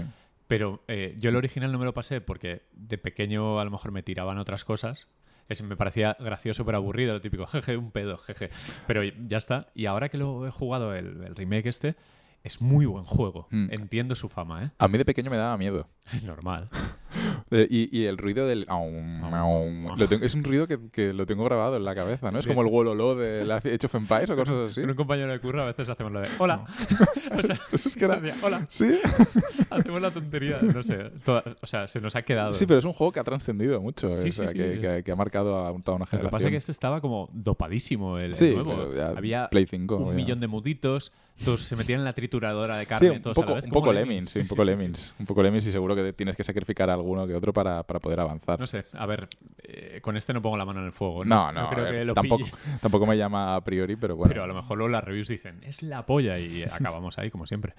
Pero 0.48 0.84
eh, 0.88 1.16
yo 1.18 1.30
el 1.30 1.36
original 1.36 1.72
no 1.72 1.78
me 1.80 1.86
lo 1.86 1.94
pasé 1.94 2.22
porque 2.22 2.64
de 2.74 2.98
pequeño 2.98 3.60
a 3.60 3.66
lo 3.66 3.72
mejor 3.72 3.92
me 3.92 4.04
tiraban 4.04 4.38
otras 4.38 4.64
cosas. 4.66 5.08
Ese 5.50 5.64
me 5.64 5.78
parecía 5.78 6.16
gracioso 6.20 6.66
pero 6.66 6.78
aburrido, 6.78 7.14
lo 7.14 7.22
típico, 7.22 7.46
jeje, 7.48 7.78
un 7.78 7.92
pedo, 7.92 8.18
jeje. 8.18 8.50
Pero 8.86 9.04
ya 9.04 9.38
está. 9.38 9.68
Y 9.74 9.86
ahora 9.86 10.10
que 10.10 10.18
lo 10.18 10.46
he 10.48 10.52
jugado, 10.52 10.94
el, 10.94 11.24
el 11.24 11.36
remake 11.36 11.68
este, 11.68 11.96
es 12.44 12.62
muy 12.62 12.86
buen 12.86 13.04
juego. 13.06 13.48
Mm. 13.52 13.68
Entiendo 13.72 14.16
su 14.16 14.30
fama, 14.30 14.64
¿eh? 14.66 14.72
A 14.80 14.88
mí 14.88 14.98
de 14.98 15.06
pequeño 15.06 15.30
me 15.32 15.38
daba 15.38 15.58
miedo. 15.58 15.88
Es 16.14 16.24
normal. 16.26 16.70
Eh, 17.52 17.68
y, 17.70 17.98
y 17.98 18.06
el 18.06 18.18
ruido 18.18 18.48
del... 18.48 18.66
aum, 18.70 19.24
aum, 19.34 19.98
lo 19.98 20.08
tengo- 20.08 20.26
es 20.26 20.34
un 20.36 20.44
ruido 20.44 20.68
que, 20.68 20.78
que 20.92 21.14
lo 21.14 21.26
tengo 21.26 21.44
grabado 21.44 21.76
en 21.78 21.86
la 21.86 21.96
cabeza, 21.96 22.32
¿no? 22.32 22.40
Es 22.40 22.46
De 22.46 22.50
como 22.50 22.62
el 22.62 22.68
hecho- 22.68 22.74
Wololo 22.76 23.16
de 23.16 23.46
la 23.46 23.58
Age 23.58 23.80
of 23.86 23.96
Empires 23.96 24.30
o 24.30 24.36
cosas 24.36 24.72
así. 24.72 24.82
Con 24.82 24.90
un 24.90 24.96
compañero 24.96 25.32
de 25.32 25.40
curro 25.40 25.62
a 25.62 25.66
veces 25.66 25.88
hacemos 25.90 26.12
lo 26.12 26.22
de 26.22 26.28
hola. 26.40 26.66
o 27.38 27.44
sea, 27.44 27.60
Eso 27.72 27.90
es 27.90 27.96
que 27.96 28.06
era- 28.06 28.22
hola. 28.44 28.66
Sí, 28.70 28.86
Hacemos 29.70 30.02
la 30.02 30.12
tontería, 30.12 30.58
no 30.62 30.84
sé. 30.84 31.12
toda- 31.26 31.44
o 31.62 31.68
sea, 31.68 31.88
se 31.88 32.00
nos 32.02 32.16
ha 32.16 32.22
quedado. 32.22 32.54
sí, 32.54 32.66
pero 32.66 32.80
es 32.80 32.86
un 32.86 32.94
juego 32.94 33.12
que 33.12 33.20
ha 33.20 33.24
trascendido 33.24 33.82
mucho, 33.82 34.08
Sí, 34.10 34.14
o 34.14 34.18
sí, 34.18 34.32
sea, 34.32 34.48
sí, 34.48 34.54
que, 34.56 34.74
es- 34.76 34.80
que- 34.80 35.04
que 35.04 35.12
ha 35.12 35.16
marcado 35.16 35.56
a 35.58 35.72
un- 35.72 35.82
toda 35.82 35.96
una 35.98 36.04
Lo 36.04 36.06
que 36.06 36.12
generación. 36.12 36.32
pasa 36.32 36.48
es 36.48 36.52
que 36.52 36.58
este 36.58 36.72
estaba 36.72 37.02
como 37.02 37.30
dopadísimo 37.34 38.18
el, 38.18 38.26
el 38.28 38.36
sí, 38.36 38.54
nuevo. 38.54 38.90
Había 39.16 39.50
Play 39.50 39.66
5. 39.66 39.96
un 39.98 40.08
ya. 40.10 40.14
millón 40.14 40.40
de 40.40 40.48
muditos, 40.48 41.12
todos 41.44 41.62
se 41.62 41.76
metían 41.76 42.00
en 42.00 42.06
la 42.06 42.14
trituradora 42.14 42.78
de 42.78 42.84
Sí, 42.86 42.90
carne, 42.90 43.12
un 43.12 43.22
todos 43.22 43.38
a 43.38 43.42
la 43.42 43.46
poco, 43.46 43.56
vez. 43.56 43.66
un 43.66 43.72
poco 43.72 43.94
Lemmings, 43.94 44.30
sí, 44.32 44.40
un 44.40 44.46
Sí, 44.46 44.50
poco 44.50 44.64
sí, 44.64 44.70
sí, 44.70 44.76
sí. 44.76 44.82
Lemmings. 44.82 45.16
Un 45.20 45.26
poco 45.26 45.44
Lemmings 45.44 45.68
y 45.68 45.72
seguro 45.72 45.96
que 45.96 46.14
tienes 46.14 46.36
que 46.36 46.44
sacrificar 46.44 46.90
a 46.90 46.94
alguno 46.94 47.27
que 47.28 47.36
otro 47.36 47.54
para, 47.54 47.84
para 47.84 48.00
poder 48.00 48.20
avanzar. 48.20 48.60
No 48.60 48.66
sé, 48.68 48.86
a 48.94 49.06
ver, 49.06 49.28
eh, 49.64 50.00
con 50.02 50.16
este 50.18 50.34
no 50.34 50.42
pongo 50.42 50.58
la 50.58 50.66
mano 50.66 50.80
en 50.80 50.86
el 50.88 50.92
fuego. 50.94 51.26
No, 51.26 51.52
no, 51.52 51.70
creo 51.70 51.86
a 51.86 51.90
ver, 51.90 52.00
que 52.02 52.06
lo 52.06 52.14
tampoco, 52.14 52.46
pille, 52.46 52.58
tampoco 52.82 53.06
me 53.06 53.18
llama 53.18 53.56
a 53.56 53.64
priori, 53.64 53.96
pero 53.96 54.16
bueno. 54.16 54.30
Pero 54.30 54.44
a 54.44 54.48
lo 54.48 54.54
mejor 54.54 54.78
luego 54.78 54.90
las 54.92 55.04
reviews 55.04 55.28
dicen, 55.28 55.62
es 55.64 55.84
la 55.84 56.06
polla 56.06 56.40
y 56.40 56.64
acabamos 56.72 57.18
ahí, 57.18 57.30
como 57.32 57.46
siempre. 57.46 57.74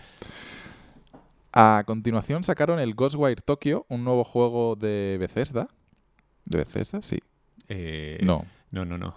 A 1.53 1.83
continuación 1.87 2.45
sacaron 2.45 2.79
el 2.79 2.95
Ghostwire 2.95 3.41
Tokyo, 3.43 3.87
un 3.89 4.05
nuevo 4.05 4.23
juego 4.25 4.77
de 4.77 5.17
Bethesda. 5.19 5.69
¿De 6.45 6.59
Bethesda? 6.59 7.03
Sí. 7.03 7.19
Eh, 7.69 8.19
No, 8.23 8.45
No, 8.71 8.85
no, 8.85 8.99
no. 8.99 9.15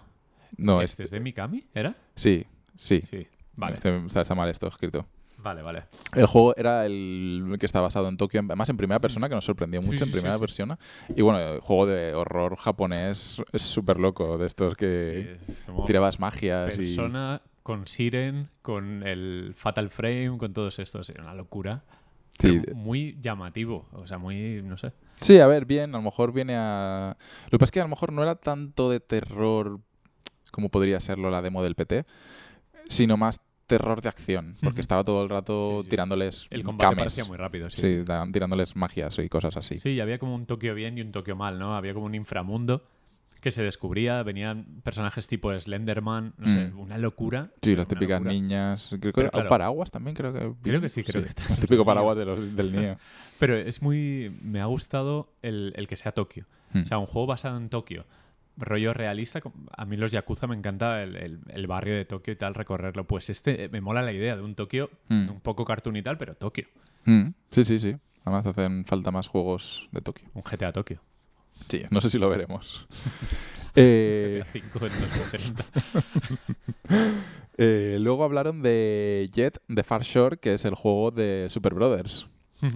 no. 0.56 0.82
¿Este 0.82 1.04
es 1.04 1.10
de 1.10 1.20
Mikami? 1.20 1.64
¿Era? 1.74 1.94
Sí, 2.14 2.46
sí. 2.76 3.00
Sí. 3.02 3.26
Vale, 3.54 3.74
Este- 3.74 4.02
está 4.06 4.34
mal 4.34 4.48
esto 4.48 4.66
escrito. 4.66 5.06
Vale, 5.42 5.62
vale. 5.62 5.84
El 6.14 6.26
juego 6.26 6.54
era 6.56 6.86
el 6.86 7.56
que 7.58 7.66
está 7.66 7.80
basado 7.80 8.08
en 8.08 8.16
Tokio, 8.16 8.40
además 8.40 8.68
en 8.68 8.76
primera 8.76 9.00
persona, 9.00 9.28
que 9.28 9.34
nos 9.34 9.44
sorprendió 9.44 9.82
mucho 9.82 9.98
sí, 9.98 10.04
en 10.04 10.10
sí, 10.10 10.12
primera 10.12 10.34
sí. 10.34 10.40
persona. 10.40 10.78
Y 11.14 11.22
bueno, 11.22 11.38
el 11.38 11.60
juego 11.60 11.86
de 11.86 12.14
horror 12.14 12.56
japonés 12.56 13.42
es 13.52 13.62
súper 13.62 13.98
loco, 13.98 14.38
de 14.38 14.46
estos 14.46 14.76
que 14.76 15.36
Sí, 15.44 15.52
es 15.52 15.64
tirabas 15.86 16.20
magias 16.20 16.74
y... 16.74 16.78
persona 16.78 17.42
con 17.62 17.86
Siren, 17.86 18.48
con 18.62 19.06
el 19.06 19.54
Fatal 19.56 19.90
Frame, 19.90 20.36
con 20.38 20.52
todos 20.52 20.78
estos. 20.78 21.10
Era 21.10 21.22
una 21.22 21.34
locura. 21.34 21.82
Muy 22.74 23.18
llamativo. 23.20 23.86
O 23.92 24.06
sea, 24.06 24.18
muy, 24.18 24.62
no 24.62 24.76
sé. 24.76 24.92
Sí, 25.16 25.38
a 25.38 25.46
ver, 25.46 25.64
bien, 25.64 25.94
a 25.94 25.98
lo 25.98 26.02
mejor 26.02 26.32
viene 26.32 26.54
a... 26.56 27.16
Lo 27.44 27.50
que 27.50 27.58
pasa 27.58 27.66
es 27.66 27.70
que 27.70 27.80
a 27.80 27.84
lo 27.84 27.88
mejor 27.88 28.12
no 28.12 28.22
era 28.22 28.34
tanto 28.34 28.90
de 28.90 28.98
terror 28.98 29.78
como 30.50 30.68
podría 30.68 31.00
serlo 31.00 31.30
la 31.30 31.40
demo 31.40 31.62
del 31.62 31.74
PT, 31.74 32.04
sino 32.88 33.16
más 33.16 33.40
terror 33.78 34.00
de 34.02 34.08
acción, 34.08 34.54
porque 34.62 34.80
estaba 34.80 35.02
todo 35.04 35.22
el 35.22 35.28
rato 35.28 35.78
Sí, 35.78 35.84
sí. 35.84 35.90
tirándoles 35.90 36.46
El 36.50 36.62
combate 36.64 36.84
cames. 36.90 36.98
parecía 36.98 37.24
muy 37.24 37.36
rápido, 37.36 37.70
sí. 37.70 37.80
Sí, 37.80 38.04
tirándoles 38.32 38.76
magias 38.76 39.18
y 39.18 39.28
cosas 39.28 39.56
así. 39.56 39.78
Sí, 39.78 39.90
y 39.90 40.00
había 40.00 40.18
como 40.18 40.34
un 40.34 40.46
Tokio 40.46 40.74
bien 40.74 40.98
y 40.98 41.00
un 41.00 41.12
Tokio 41.12 41.36
mal, 41.36 41.58
¿no? 41.58 41.74
Había 41.76 41.94
como 41.94 42.06
un 42.06 42.14
inframundo 42.14 42.84
que 43.40 43.50
se 43.50 43.62
descubría, 43.64 44.22
venían 44.22 44.66
personajes 44.84 45.26
tipo 45.26 45.52
Slenderman, 45.58 46.32
no 46.38 46.46
sé, 46.48 46.66
Mm. 46.70 46.78
una 46.78 46.96
locura. 46.98 47.50
Sí, 47.60 47.74
las 47.74 47.88
típicas 47.88 48.20
locura. 48.20 48.32
niñas. 48.32 48.94
Creo 49.00 49.12
que 49.12 49.28
claro. 49.30 49.48
paraguas 49.48 49.90
también, 49.90 50.14
creo 50.14 50.32
que. 50.32 50.52
Creo 50.62 50.80
que 50.80 50.88
sí, 50.88 51.02
creo 51.02 51.24
que 51.24 51.30
El 51.50 51.56
típico 51.56 51.84
paraguas 51.84 52.16
de 52.16 52.24
los- 52.24 52.54
del 52.54 52.70
Nio. 52.72 52.98
Pero 53.40 53.56
es 53.56 53.82
muy... 53.82 54.32
Me 54.42 54.60
ha 54.60 54.66
gustado 54.66 55.32
el, 55.42 55.72
el 55.76 55.88
que 55.88 55.96
sea 55.96 56.12
Tokio. 56.12 56.46
Hmm. 56.72 56.82
O 56.82 56.84
sea, 56.86 56.98
un 56.98 57.06
juego 57.06 57.26
basado 57.26 57.56
en 57.56 57.68
Tokio. 57.68 58.04
Rollo 58.56 58.92
realista. 58.94 59.40
A 59.76 59.84
mí 59.84 59.96
los 59.96 60.12
Yakuza 60.12 60.46
me 60.46 60.54
encanta 60.56 61.02
el, 61.02 61.16
el- 61.16 61.40
el 61.48 61.66
barrio 61.66 61.94
de 61.94 62.04
Tokio 62.04 62.32
y 62.34 62.36
tal, 62.36 62.54
recorrerlo. 62.54 63.06
Pues 63.06 63.30
este 63.30 63.64
eh, 63.64 63.68
me 63.70 63.80
mola 63.80 64.02
la 64.02 64.12
idea 64.12 64.36
de 64.36 64.42
un 64.42 64.54
Tokio 64.54 64.90
Mm. 65.08 65.30
un 65.30 65.40
poco 65.40 65.64
cartoon 65.64 65.96
y 65.96 66.02
tal, 66.02 66.18
pero 66.18 66.34
Tokio. 66.34 66.66
Mm, 67.04 67.28
Sí, 67.50 67.64
sí, 67.64 67.78
sí. 67.80 67.96
Además 68.24 68.46
hacen 68.46 68.84
falta 68.84 69.10
más 69.10 69.26
juegos 69.28 69.88
de 69.92 70.00
Tokio. 70.00 70.28
Un 70.34 70.42
GTA 70.42 70.72
Tokio. 70.72 71.00
Sí, 71.68 71.82
no 71.90 72.00
sé 72.00 72.10
si 72.10 72.18
lo 72.18 72.28
veremos. 72.28 72.86
Eh, 73.74 74.42
GTA 74.44 74.52
5 74.52 74.86
en 74.86 74.92
2030. 75.00 75.64
eh, 77.58 77.96
luego 78.00 78.24
hablaron 78.24 78.62
de 78.62 79.30
Jet 79.32 79.62
de 79.68 79.82
Far 79.82 80.02
Shore, 80.02 80.36
que 80.38 80.54
es 80.54 80.64
el 80.64 80.74
juego 80.74 81.10
de 81.10 81.46
Super 81.50 81.74
Brothers. 81.74 82.28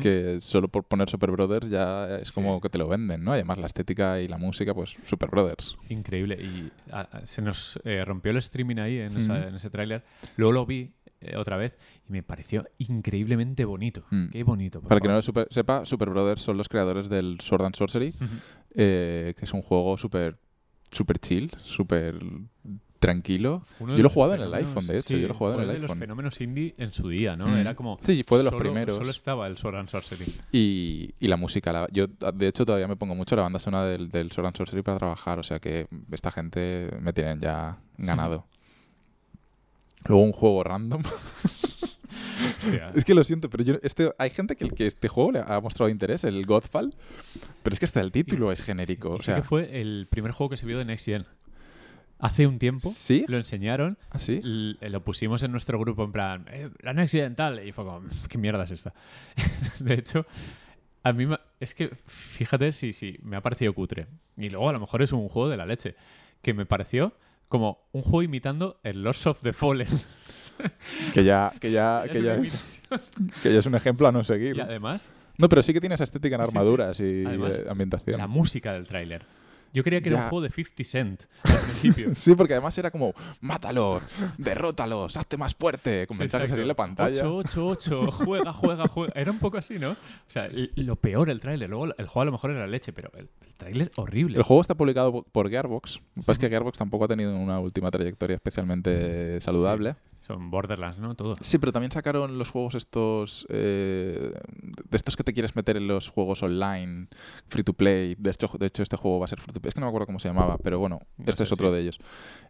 Que 0.03 0.39
solo 0.41 0.69
por 0.69 0.85
poner 0.85 1.09
Super 1.09 1.31
Brothers 1.31 1.71
ya 1.71 2.17
es 2.19 2.33
como 2.33 2.57
Sí. 2.57 2.61
que 2.63 2.69
te 2.71 2.79
lo 2.79 2.89
venden, 2.89 3.23
¿no? 3.25 3.33
Además 3.33 3.59
la 3.59 3.67
estética 3.67 4.21
y 4.21 4.29
la 4.29 4.37
música, 4.39 4.75
pues 4.75 4.97
Super 5.05 5.31
Brothers. 5.31 5.77
Increíble. 5.89 6.35
Y 6.41 6.71
se 7.25 7.43
nos 7.43 7.79
eh, 7.85 8.05
rompió 8.05 8.33
el 8.33 8.39
streaming 8.39 8.77
ahí 8.77 8.99
en, 8.99 9.17
esa- 9.17 9.35
Ujú. 9.35 9.49
en 9.49 9.55
ese 9.55 9.71
tráiler. 9.71 10.05
Luego 10.37 10.53
lo 10.53 10.67
vi 10.67 10.93
eh, 11.21 11.37
otra 11.37 11.57
vez 11.57 11.75
y 12.09 12.13
me 12.13 12.23
pareció 12.23 12.67
increíblemente 12.79 13.65
bonito. 13.65 14.05
Mm. 14.11 14.29
Qué 14.29 14.43
bonito. 14.45 14.83
Para 14.83 15.01
que 15.01 15.09
no 15.09 15.15
lo 15.15 15.23
sepa, 15.51 15.85
Super 15.87 16.11
Brothers 16.11 16.43
son 16.43 16.57
los 16.59 16.69
creadores 16.69 17.09
del 17.09 17.39
Sword 17.41 17.63
and 17.65 17.75
Sorcery, 17.75 18.15
eh, 18.75 19.35
que 19.39 19.45
es 19.47 19.53
un 19.55 19.63
juego 19.63 19.97
súper 19.97 20.39
super 20.91 21.19
chill, 21.19 21.51
súper 21.65 22.21
tranquilo. 22.99 23.63
Uno 23.81 23.97
Yo 23.97 24.03
lo 24.03 24.09
he 24.09 24.13
jugado 24.13 24.35
en 24.35 24.41
el 24.43 24.55
iPhone, 24.55 24.87
de 24.87 24.99
hecho, 24.99 25.09
sí, 25.09 25.21
yo 25.21 25.29
lo 25.29 25.35
he 25.35 25.37
jugado 25.37 25.57
en 25.57 25.63
el 25.63 25.67
de 25.69 25.73
iPhone. 25.75 25.89
los 25.89 25.99
fenómenos 25.99 26.41
indie 26.41 26.75
en 26.79 26.93
su 26.93 27.09
día, 27.09 27.37
¿no? 27.37 27.49
Mm. 27.49 27.57
Era 27.57 27.75
como... 27.75 27.99
Sí, 28.03 28.23
fue 28.27 28.39
de 28.39 28.45
los 28.45 28.51
solo- 28.51 28.63
primeros. 28.63 28.97
Solo 28.97 29.11
estaba 29.11 29.47
el 29.47 29.57
Sword 29.59 29.77
and 29.77 29.89
Sorcery. 29.89 30.25
Y, 30.53 31.15
y 31.21 31.29
la 31.29 31.37
música, 31.37 31.73
la- 31.73 31.89
yo 31.93 32.07
de 32.07 32.49
hecho 32.49 32.65
todavía 32.65 32.89
me 32.89 32.97
pongo 32.97 33.15
mucho 33.15 33.37
la 33.37 33.43
banda 33.43 33.59
sonora 33.59 33.87
del, 33.87 34.09
del 34.09 34.31
Sword 34.33 34.47
and 34.47 34.57
Sorcery 34.57 34.83
para 34.83 34.99
trabajar, 34.99 35.39
o 35.39 35.43
sea 35.43 35.59
que 35.61 35.87
esta 36.11 36.31
gente 36.31 36.89
me 37.01 37.13
tienen 37.13 37.39
ya 37.39 37.79
ganado. 37.99 38.47
Luego 40.07 40.23
un 40.25 40.33
juego 40.33 40.63
random. 40.65 41.03
Hostia. 42.61 42.93
es 42.95 43.05
que 43.05 43.15
lo 43.15 43.25
siento, 43.25 43.49
pero 43.51 43.65
yo, 43.65 43.75
este, 43.83 44.13
hay 44.19 44.31
gente 44.31 44.57
que, 44.57 44.65
el 44.65 44.73
que 44.75 44.87
este 44.87 45.09
juego 45.09 45.33
le 45.33 45.41
ha 45.41 45.61
mostrado 45.61 45.89
interés, 45.89 46.25
el 46.25 46.45
Godfall, 46.47 46.95
pero 47.63 47.75
es 47.75 47.79
que 47.79 47.85
hasta 47.87 48.01
el 48.01 48.13
título 48.13 48.53
es 48.53 48.61
genérico. 48.63 49.11
Sí, 49.15 49.17
o 49.19 49.23
sea, 49.23 49.37
que 49.37 49.43
fue 49.43 49.81
el 49.81 50.07
primer 50.11 50.33
juego 50.33 50.51
que 50.51 50.57
se 50.57 50.67
vio 50.67 50.79
de 50.79 50.85
Next 50.85 51.07
Gen. 51.07 51.27
Hace 52.19 52.47
un 52.47 52.59
tiempo 52.59 52.89
¿Sí? 52.89 53.25
lo 53.29 53.37
enseñaron, 53.37 53.99
¿Así? 54.11 54.41
l- 54.43 54.77
lo 54.89 55.05
pusimos 55.05 55.43
en 55.43 55.53
nuestro 55.53 55.79
grupo 55.79 56.03
en 56.05 56.13
plan, 56.13 56.47
"Eh, 56.51 56.71
la 56.81 56.95
Next 56.95 57.15
Gen 57.15 57.35
tal, 57.37 57.67
y 57.67 57.73
fue 57.73 57.85
como, 57.85 58.03
¿qué 58.29 58.39
mierda 58.39 58.65
es 58.65 58.71
esta? 58.71 58.95
de 59.81 59.95
hecho, 59.95 60.25
a 61.03 61.13
mí 61.13 61.27
es 61.61 61.75
que, 61.75 61.91
fíjate, 62.07 62.73
sí, 62.73 62.93
sí, 62.93 63.19
me 63.23 63.37
ha 63.37 63.43
parecido 63.43 63.73
cutre. 63.75 64.07
Y 64.37 64.49
luego 64.49 64.69
a 64.69 64.73
lo 64.73 64.81
mejor 64.81 65.03
es 65.03 65.13
un 65.13 65.29
juego 65.29 65.49
de 65.51 65.57
la 65.59 65.67
leche, 65.67 65.95
que 66.43 66.55
me 66.55 66.65
pareció 66.67 67.13
como 67.49 67.87
un 67.93 68.03
juego 68.03 68.23
imitando 68.23 68.81
el 68.83 69.03
Lost 69.03 69.27
of 69.27 69.41
the 69.43 69.53
Fallen. 69.53 69.87
Que 71.13 71.23
ya, 71.23 71.53
que 71.61 71.71
ya, 71.71 72.05
que 72.11 72.19
es 72.19 72.25
ya 72.25 72.35
es, 72.37 72.65
que 73.43 73.53
ya 73.53 73.59
es 73.59 73.67
un 73.67 73.75
ejemplo 73.75 74.09
a 74.09 74.13
no 74.13 74.25
seguir. 74.25 74.57
y 74.57 74.61
además, 74.61 75.13
No, 75.39 75.51
pero 75.51 75.61
sí 75.63 75.75
que 75.75 75.81
tiene 75.81 75.97
esa 75.97 76.05
estética 76.05 76.37
en 76.37 76.47
Sí, 76.47 76.51
sí. 76.53 76.57
armaduras 76.57 76.99
y 77.01 77.25
Además, 77.27 77.59
eh, 77.59 77.67
ambientación. 77.69 78.17
la 78.17 78.27
música 78.27 78.73
del 78.73 78.87
tráiler. 78.87 79.23
Yo 79.73 79.83
creía 79.85 80.01
que 80.01 80.09
era 80.09 80.19
un 80.19 80.29
juego 80.29 80.43
de 80.43 80.51
50 80.51 80.85
Cent 80.85 81.23
al 81.45 81.59
principio. 81.81 82.15
Sí, 82.15 82.35
porque 82.35 82.55
además 82.55 82.77
era 82.79 82.91
como, 82.91 83.13
mátalos, 83.41 84.03
derrótalos, 84.39 85.17
hazte 85.17 85.37
más 85.37 85.55
fuerte, 85.55 86.07
con 86.07 86.17
mensajes 86.19 86.51
en 86.53 86.67
la 86.67 86.75
pantalla. 86.75 87.29
8, 87.29 87.67
8, 87.67 88.01
8, 88.01 88.11
juega, 88.13 88.53
juega, 88.53 88.87
juega. 88.89 89.13
Era 89.17 89.31
un 89.31 89.39
poco 89.39 89.59
así, 89.59 89.79
¿no? 89.79 89.91
O 89.91 89.97
sea, 90.29 90.47
lo 90.77 90.97
peor 90.97 91.31
el 91.31 91.41
tráiler. 91.41 91.69
Luego 91.71 91.87
el 91.87 92.07
juego 92.07 92.21
a 92.23 92.25
lo 92.27 92.33
mejor 92.33 92.51
era 92.51 92.67
leche, 92.67 92.93
pero 92.93 93.11
el, 93.17 93.29
tráiler 93.57 93.91
horrible. 93.97 94.37
El 94.37 94.43
juego 94.43 94.61
está 94.61 94.75
publicado 94.75 95.13
po- 95.13 95.23
por 95.25 95.49
Gearbox. 95.51 96.01
Lo 96.15 96.23
que 96.23 96.27
pasa 96.27 96.33
es 96.33 96.39
que 96.39 96.49
Gearbox 96.49 96.79
tampoco 96.79 97.05
ha 97.05 97.09
tenido 97.09 97.35
una 97.37 97.59
última 97.61 97.91
trayectoria 97.91 98.37
especialmente 98.37 99.41
saludable. 99.41 99.97
Son 100.21 100.51
Borderlands, 100.51 100.99
¿no? 100.99 101.15
Todo. 101.15 101.35
Sí, 101.41 101.59
pero 101.59 101.73
también 101.73 101.93
sacaron 101.93 102.39
los 102.39 102.51
juegos 102.51 102.75
estos. 102.75 103.47
eh, 103.49 104.33
de 104.89 104.97
estos 104.97 105.17
que 105.17 105.25
te 105.25 105.33
quieres 105.33 105.55
meter 105.57 105.77
en 105.77 105.87
los 105.87 106.09
juegos 106.09 106.43
online, 106.43 107.09
free 107.49 107.63
to 107.63 107.73
play. 107.75 108.17
De 108.19 108.31
hecho, 108.31 108.51
de 108.59 108.67
hecho, 108.67 108.83
este 108.83 108.97
juego 108.97 109.19
va 109.19 109.27
a 109.27 109.29
ser 109.29 109.41
free 109.41 109.53
to 109.53 109.61
play. 109.61 109.69
Es 109.69 109.75
que 109.75 109.81
no 109.81 109.87
me 109.87 109.91
acuerdo 109.91 110.07
cómo 110.07 110.19
se 110.19 110.29
llamaba, 110.29 110.59
pero 110.59 110.79
bueno, 110.79 111.01
No 111.17 111.25
este 111.27 111.45
es 111.45 111.53
otro 111.53 111.71
de 111.71 111.81
ellos. 111.81 111.99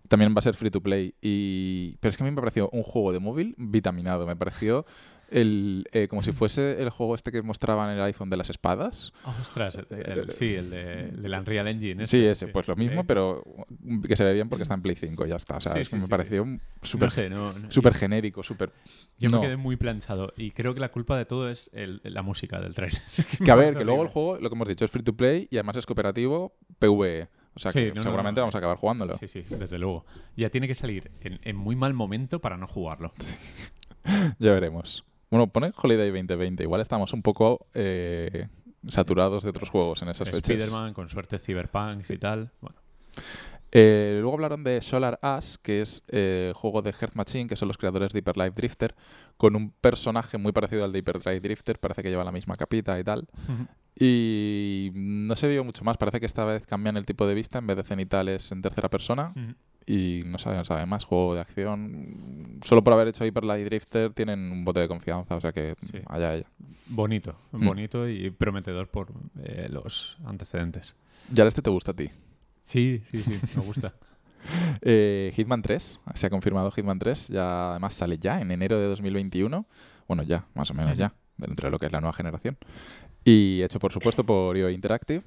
También 0.09 0.35
va 0.35 0.39
a 0.39 0.43
ser 0.43 0.55
free 0.55 0.71
to 0.71 0.83
play. 0.83 1.15
Y... 1.21 1.97
Pero 2.01 2.11
es 2.11 2.17
que 2.17 2.23
a 2.23 2.27
mí 2.27 2.31
me 2.31 2.41
pareció 2.41 2.71
un 2.73 2.83
juego 2.83 3.13
de 3.13 3.19
móvil 3.19 3.55
vitaminado. 3.59 4.27
Me 4.27 4.37
pareció 4.37 4.87
el, 5.31 5.87
eh, 5.93 6.07
como 6.09 6.23
si 6.23 6.33
fuese 6.33 6.81
el 6.83 6.91
juego 6.91 7.15
este 7.15 7.33
que 7.33 7.43
mostraban 7.43 7.91
en 7.91 7.97
el 7.99 8.03
iPhone 8.05 8.31
de 8.31 8.37
las 8.37 8.49
espadas. 8.51 9.13
Oh, 9.25 9.35
ostras, 9.41 9.77
el- 9.77 9.87
el- 9.91 10.33
sí, 10.33 10.55
el 10.55 10.71
de, 10.71 11.01
el 11.09 11.23
del 11.23 11.33
Unreal 11.35 11.69
Engine. 11.69 12.05
Eh, 12.05 12.07
Sí, 12.07 12.19
ese, 12.19 12.31
ese, 12.31 12.49
pues 12.49 12.69
lo 12.69 12.77
mismo, 12.77 13.01
Eh, 13.01 13.05
pero 13.07 13.43
que 14.07 14.17
se 14.17 14.25
ve 14.25 14.35
bien 14.35 14.49
porque 14.49 14.63
está 14.63 14.75
en 14.75 14.83
Play 14.83 14.95
5 14.97 15.27
y 15.27 15.31
ya 15.31 15.37
está. 15.37 15.57
O 15.57 15.61
sea, 15.61 15.73
Sí, 15.73 15.85
sí, 15.85 15.97
me 15.97 16.09
pareció 16.09 16.47
súper 16.83 17.07
No 17.07 17.11
sé, 17.11 17.29
no, 17.31 17.53
no- 17.53 17.71
súper 17.71 17.95
genérico, 17.95 18.43
súper... 18.43 18.73
Yo 19.19 19.31
me 19.31 19.41
quedé 19.41 19.57
muy 19.57 19.77
planchado 19.77 20.33
y 20.37 20.51
creo 20.53 20.75
que 20.75 20.81
la 20.81 20.91
culpa 20.91 21.17
de 21.19 21.25
todo 21.27 21.49
es 21.51 21.71
la 21.75 22.23
música 22.23 22.61
del 22.61 22.75
trailer. 22.75 23.01
Que 23.45 23.51
a 23.51 23.55
ver, 23.57 23.77
que 23.77 23.85
luego 23.85 24.03
el 24.03 24.09
juego, 24.09 24.39
lo 24.39 24.49
que 24.49 24.55
hemos 24.55 24.69
dicho, 24.69 24.85
es 24.85 24.91
free 24.91 25.03
to 25.03 25.15
play 25.17 25.49
y 25.51 25.57
además 25.57 25.77
es 25.77 25.87
cooperativo 25.87 26.57
PvE. 26.79 27.29
O 27.55 27.59
sea 27.59 27.73
que 27.73 27.91
no, 27.93 28.03
seguramente 28.03 28.39
no. 28.39 28.43
vamos 28.43 28.55
a 28.55 28.59
acabar 28.59 28.77
jugándolo. 28.77 29.15
Sí, 29.17 29.29
sí, 29.29 29.43
desde 29.49 29.79
luego. 29.79 30.05
Ya 30.37 30.51
tiene 30.51 30.69
que 30.69 30.75
salir 30.75 31.11
en, 31.23 31.41
en 31.43 31.57
muy 31.57 31.75
mal 31.75 31.95
momento 31.95 32.41
para 32.41 32.57
no 32.59 32.67
jugarlo. 32.67 33.13
Ya 34.39 34.53
veremos. 34.53 35.05
Bueno, 35.31 35.49
pone 35.49 35.73
Holiday 35.77 36.11
2020. 36.11 36.63
Igual 36.63 36.81
estamos 36.81 37.13
un 37.13 37.23
poco 37.23 37.67
eh, 37.75 38.49
saturados 38.89 39.43
de 39.45 39.51
otros 39.51 39.71
juegos 39.71 40.03
en 40.03 40.09
esas 40.09 40.29
fechas. 40.29 40.49
Spider-Man, 40.51 40.95
con 40.95 41.09
suerte 41.09 41.39
Cyberpunk 41.39 42.09
y 42.11 42.19
tal. 42.19 42.53
Bueno, 42.61 42.77
Eh, 43.73 44.19
luego 44.21 44.35
hablaron 44.35 44.63
de 44.63 44.81
Solar 44.81 45.19
Ash, 45.23 45.57
que 45.61 45.83
es 45.83 46.03
eh, 46.09 46.53
juego 46.55 46.81
de 46.83 46.93
Heart 46.93 47.15
Machine, 47.15 47.49
que 47.49 47.57
son 47.57 47.69
los 47.69 47.77
creadores 47.77 48.13
de 48.13 48.21
Hyper 48.21 48.37
Life 48.37 48.53
Drifter, 48.55 48.95
con 49.37 49.57
un 49.57 49.71
personaje 49.73 50.39
muy 50.39 50.53
parecido 50.53 50.85
al 50.85 50.93
de 50.93 51.01
Hyper 51.01 51.17
Life 51.17 51.41
Drifter, 51.41 51.79
parece 51.81 52.03
que 52.03 52.09
lleva 52.09 52.25
la 52.25 52.33
misma 52.33 52.55
capita 52.55 52.99
y 52.99 53.05
tal. 53.05 53.27
Y 53.99 54.93
no 54.95 55.35
se 55.37 55.49
vio 55.49 55.65
mucho 55.65 55.83
más, 55.85 55.97
parece 55.99 56.21
que 56.21 56.27
esta 56.27 56.45
vez 56.45 56.65
cambian 56.65 56.97
el 56.97 57.05
tipo 57.05 57.27
de 57.27 57.35
vista, 57.35 57.59
en 57.59 57.67
vez 57.67 57.77
de 57.77 57.83
cenitales 57.83 58.53
en 58.53 58.63
tercera 58.63 58.89
persona, 58.89 59.33
y 59.87 60.23
no 60.27 60.39
sabe, 60.39 60.57
no 60.57 60.65
sabe 60.65 60.85
más, 60.87 61.05
juego 61.05 61.35
de 61.35 61.41
acción. 61.41 62.59
Solo 62.63 62.83
por 62.83 62.93
haber 62.93 63.09
hecho 63.09 63.25
Hyper 63.25 63.45
Light 63.45 63.67
Drifter 63.67 64.13
tienen 64.13 64.51
un 64.51 64.65
bote 64.65 64.81
de 64.81 64.89
confianza, 64.89 65.37
o 65.37 65.41
sea 65.41 65.53
que 65.53 65.75
Sí. 65.83 65.99
allá, 66.07 66.31
allá. 66.31 66.47
bonito, 66.89 67.37
Mm. 67.53 67.67
bonito 67.67 68.09
y 68.09 68.31
prometedor 68.31 68.89
por 68.89 69.09
eh, 69.43 69.69
los 69.71 70.19
antecedentes. 70.25 70.95
Ya 71.31 71.45
este 71.45 71.63
te 71.63 71.71
gusta 71.71 71.93
a 71.93 71.95
ti. 71.95 72.11
Sí, 72.65 73.03
sí, 73.07 73.19
sí, 73.23 73.39
me 73.57 73.63
gusta. 73.63 73.95
Eh, 74.83 75.33
Hitman 75.35 75.61
3, 75.61 76.01
se 76.15 76.27
ha 76.29 76.31
confirmado 76.31 76.71
Hitman 76.71 77.01
3, 77.01 77.29
ya 77.29 77.71
además 77.73 77.95
sale 77.95 78.17
ya 78.19 78.41
en 78.41 78.53
enero 78.53 78.79
de 78.79 78.87
2021. 78.87 79.67
Bueno, 80.07 80.23
ya, 80.23 80.47
más 80.55 80.71
o 80.71 80.75
menos 80.75 80.97
ya, 80.97 81.15
dentro 81.37 81.67
de 81.67 81.73
lo 81.73 81.79
que 81.81 81.87
es 81.87 81.93
la 81.93 82.01
nueva 82.01 82.13
generación. 82.13 82.57
Y 83.25 83.63
hecho, 83.63 83.81
por 83.81 83.93
supuesto, 83.93 84.25
por 84.25 84.57
IO 84.57 84.71
Interactive. 84.71 85.25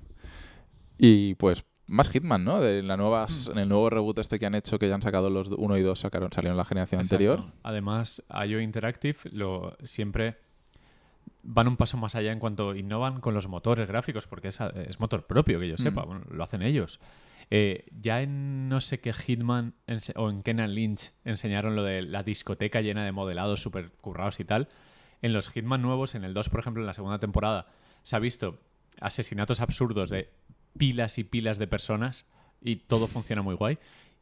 Y 0.98 1.36
pues 1.36 1.66
más 1.90 2.10
Hitman, 2.10 2.44
¿no? 2.44 2.62
De 2.62 2.82
la 2.84 2.98
nuevas, 2.98 3.48
Hmm. 3.48 3.52
En 3.54 3.58
el 3.60 3.70
nuevo 3.70 3.90
reboot 3.90 4.20
este 4.20 4.40
que 4.40 4.46
han 4.46 4.56
hecho, 4.56 4.80
que 4.80 4.88
ya 4.88 4.96
han 4.96 5.02
sacado 5.02 5.30
los 5.30 5.50
1 5.50 5.78
y 5.78 5.82
2, 5.82 6.00
sacaron, 6.00 6.32
salieron 6.32 6.58
la 6.58 6.66
generación 6.66 7.02
anterior. 7.02 7.40
Exacto. 7.40 7.60
Además, 7.64 8.24
IO 8.48 8.60
Interactive 8.62 9.18
lo, 9.32 9.76
siempre 9.84 10.38
van 11.44 11.68
un 11.68 11.78
paso 11.78 11.98
más 11.98 12.16
allá 12.16 12.32
en 12.32 12.40
cuanto 12.40 12.76
innovan 12.76 13.22
con 13.22 13.34
los 13.34 13.48
motores 13.48 13.88
gráficos, 13.88 14.28
porque 14.28 14.50
es, 14.50 14.60
es 14.62 15.00
motor 15.00 15.26
propio, 15.26 15.60
que 15.60 15.68
yo 15.68 15.78
sepa, 15.78 16.04
Mm. 16.04 16.08
bueno, 16.08 16.22
lo 16.30 16.44
hacen 16.44 16.62
ellos. 16.62 17.00
Eh, 17.52 17.86
ya 18.00 18.22
en 18.22 18.70
no 18.70 18.80
sé 18.80 19.00
qué 19.00 19.12
Hitman 19.12 19.74
o 20.16 20.30
en 20.30 20.44
Kenan 20.44 20.76
Lynch 20.76 21.12
enseñaron 21.26 21.76
lo 21.76 21.84
de 21.84 22.04
la 22.04 22.22
discoteca 22.22 22.82
llena 22.82 23.04
de 23.04 23.12
modelados 23.12 23.62
super 23.62 23.90
currados 24.02 24.40
y 24.40 24.44
tal. 24.44 24.68
En 25.22 25.34
los 25.34 25.50
Hitman 25.50 25.82
nuevos, 25.82 26.14
en 26.14 26.24
el 26.24 26.34
2, 26.34 26.50
por 26.50 26.60
ejemplo, 26.60 26.84
en 26.84 26.88
la 26.88 26.94
segunda 26.94 27.18
temporada, 27.20 27.66
se 28.04 28.16
ha 28.16 28.20
visto 28.20 28.60
asesinatos 29.02 29.62
absurdos 29.62 30.10
de 30.12 30.30
pilas 30.78 31.18
y 31.20 31.24
pilas 31.24 31.58
de 31.58 31.68
personas 31.68 32.26
y 32.62 32.78
todo 32.78 33.08
funciona 33.08 33.42
muy 33.42 33.56
guay. 33.56 33.78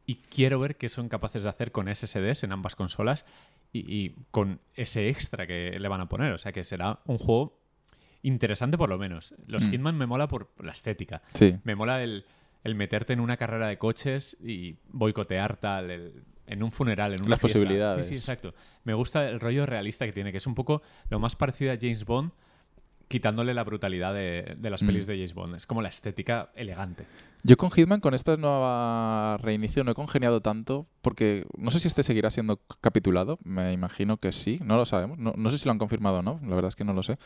Y 0.06 0.16
quiero 0.16 0.58
ver 0.58 0.76
qué 0.76 0.88
son 0.88 1.08
capaces 1.08 1.42
de 1.42 1.48
hacer 1.50 1.70
con 1.72 1.92
SSDs 1.94 2.42
en 2.44 2.52
ambas 2.52 2.74
consolas 2.76 3.26
y, 3.72 3.80
y 3.94 4.14
con 4.30 4.58
ese 4.74 5.08
extra 5.10 5.46
que 5.46 5.78
le 5.78 5.88
van 5.88 6.00
a 6.00 6.08
poner. 6.08 6.32
O 6.32 6.38
sea 6.38 6.52
que 6.52 6.64
será 6.64 7.00
un 7.04 7.18
juego 7.18 7.58
interesante 8.22 8.78
por 8.78 8.88
lo 8.88 8.98
menos. 8.98 9.34
Los 9.46 9.66
Mm. 9.66 9.70
Hitman 9.70 9.96
me 9.98 10.06
mola 10.06 10.28
por 10.28 10.48
la 10.62 10.72
estética. 10.72 11.22
Sí. 11.34 11.56
Me 11.64 11.74
mola 11.76 12.02
el, 12.02 12.24
el 12.64 12.74
meterte 12.74 13.12
en 13.12 13.20
una 13.20 13.36
carrera 13.36 13.68
de 13.68 13.78
coches 13.78 14.36
y 14.42 14.76
boicotear 14.88 15.56
tal. 15.58 15.90
el- 15.90 16.22
en 16.50 16.62
un 16.62 16.72
funeral, 16.72 17.12
en 17.12 17.20
una 17.20 17.28
Las 17.32 17.40
fiesta. 17.40 17.58
posibilidades. 17.58 18.06
Sí, 18.06 18.14
sí, 18.14 18.18
exacto. 18.18 18.54
Me 18.84 18.94
gusta 18.94 19.28
el 19.28 19.38
rollo 19.38 19.66
realista 19.66 20.06
que 20.06 20.12
tiene, 20.14 20.30
que 20.32 20.38
es 20.38 20.46
un 20.46 20.54
poco 20.54 20.80
lo 21.10 21.18
más 21.18 21.36
parecido 21.36 21.72
a 21.72 21.76
James 21.78 22.06
Bond, 22.06 22.32
quitándole 23.08 23.54
la 23.54 23.64
brutalidad 23.64 24.12
de, 24.14 24.56
de 24.58 24.70
las 24.70 24.82
Mm. 24.82 24.86
pelis 24.86 25.06
de 25.06 25.14
James 25.14 25.34
Bond. 25.34 25.54
Es 25.56 25.66
como 25.66 25.82
la 25.82 25.88
estética 25.88 26.50
elegante. 26.54 27.06
Yo 27.44 27.56
con 27.56 27.70
Hitman, 27.70 28.00
con 28.00 28.14
esta 28.14 28.36
nueva 28.36 29.38
reinicio, 29.38 29.84
no 29.84 29.92
he 29.92 29.94
congeniado 29.94 30.40
tanto 30.40 30.86
porque 31.02 31.46
no 31.56 31.70
sé 31.70 31.78
si 31.80 31.88
este 31.88 32.02
seguirá 32.02 32.30
siendo 32.30 32.60
capitulado. 32.80 33.38
Me 33.44 33.72
imagino 33.72 34.16
que 34.18 34.32
sí, 34.32 34.58
no 34.64 34.76
lo 34.76 34.84
sabemos. 34.84 35.18
No, 35.18 35.32
no 35.36 35.48
sé 35.50 35.58
si 35.58 35.64
lo 35.66 35.72
han 35.72 35.78
confirmado 35.78 36.18
o 36.18 36.22
no, 36.22 36.40
la 36.42 36.54
verdad 36.54 36.68
es 36.68 36.76
que 36.76 36.84
no 36.84 36.92
lo 36.92 37.02
sé. 37.02 37.18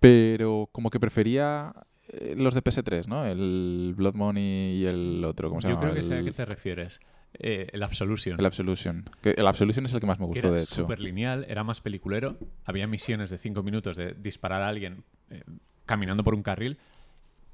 Pero 0.00 0.68
como 0.72 0.90
que 0.90 0.98
prefería 1.00 1.72
eh, 2.08 2.34
los 2.36 2.54
de 2.54 2.62
PS3, 2.62 3.06
¿no? 3.06 3.24
El 3.24 3.94
Blood 3.96 4.14
Money 4.14 4.76
y 4.82 4.86
el 4.86 5.24
otro, 5.24 5.48
¿cómo 5.48 5.60
se 5.60 5.68
Yo 5.68 5.74
llama? 5.74 5.82
creo 5.82 5.94
que 5.94 6.02
sé 6.02 6.18
a 6.18 6.24
qué 6.24 6.32
te 6.32 6.44
refieres. 6.44 7.00
Eh, 7.38 7.68
el 7.72 7.82
Absolution. 7.82 8.38
el 8.38 8.46
Absolution. 8.46 9.08
Que 9.22 9.30
el 9.30 9.46
Absolution 9.46 9.86
es 9.86 9.94
el 9.94 10.00
que 10.00 10.06
más 10.06 10.20
me 10.20 10.26
gustó, 10.26 10.48
era 10.48 10.56
de 10.56 10.62
hecho. 10.62 10.74
súper 10.74 11.00
lineal, 11.00 11.46
era 11.48 11.64
más 11.64 11.80
peliculero. 11.80 12.36
Había 12.64 12.86
misiones 12.86 13.30
de 13.30 13.38
5 13.38 13.62
minutos 13.62 13.96
de 13.96 14.14
disparar 14.14 14.62
a 14.62 14.68
alguien 14.68 15.04
eh, 15.30 15.42
caminando 15.86 16.22
por 16.24 16.34
un 16.34 16.42
carril. 16.42 16.78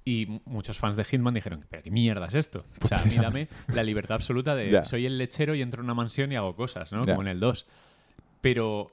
Y 0.05 0.41
muchos 0.47 0.79
fans 0.79 0.97
de 0.97 1.05
Hitman 1.05 1.35
dijeron, 1.35 1.67
¿pero 1.69 1.83
qué 1.83 1.91
mierda 1.91 2.27
es 2.27 2.35
esto? 2.35 2.65
O 2.83 2.89
sea, 2.89 3.01
a 3.01 3.05
mí 3.05 3.11
dame 3.17 3.49
la 3.75 3.83
libertad 3.83 4.15
absoluta 4.15 4.55
de 4.55 4.71
Ya. 4.71 4.85
soy 4.85 5.05
el 5.07 5.19
lechero 5.19 5.55
y 5.55 5.61
entro 5.63 5.81
en 5.81 5.85
una 5.85 5.95
mansión 5.95 6.33
y 6.33 6.37
hago 6.37 6.57
cosas, 6.57 6.93
¿no? 6.93 7.03
Como 7.03 7.21
en 7.23 7.29
el 7.29 7.41
2. 7.41 7.67
Pero 8.41 8.91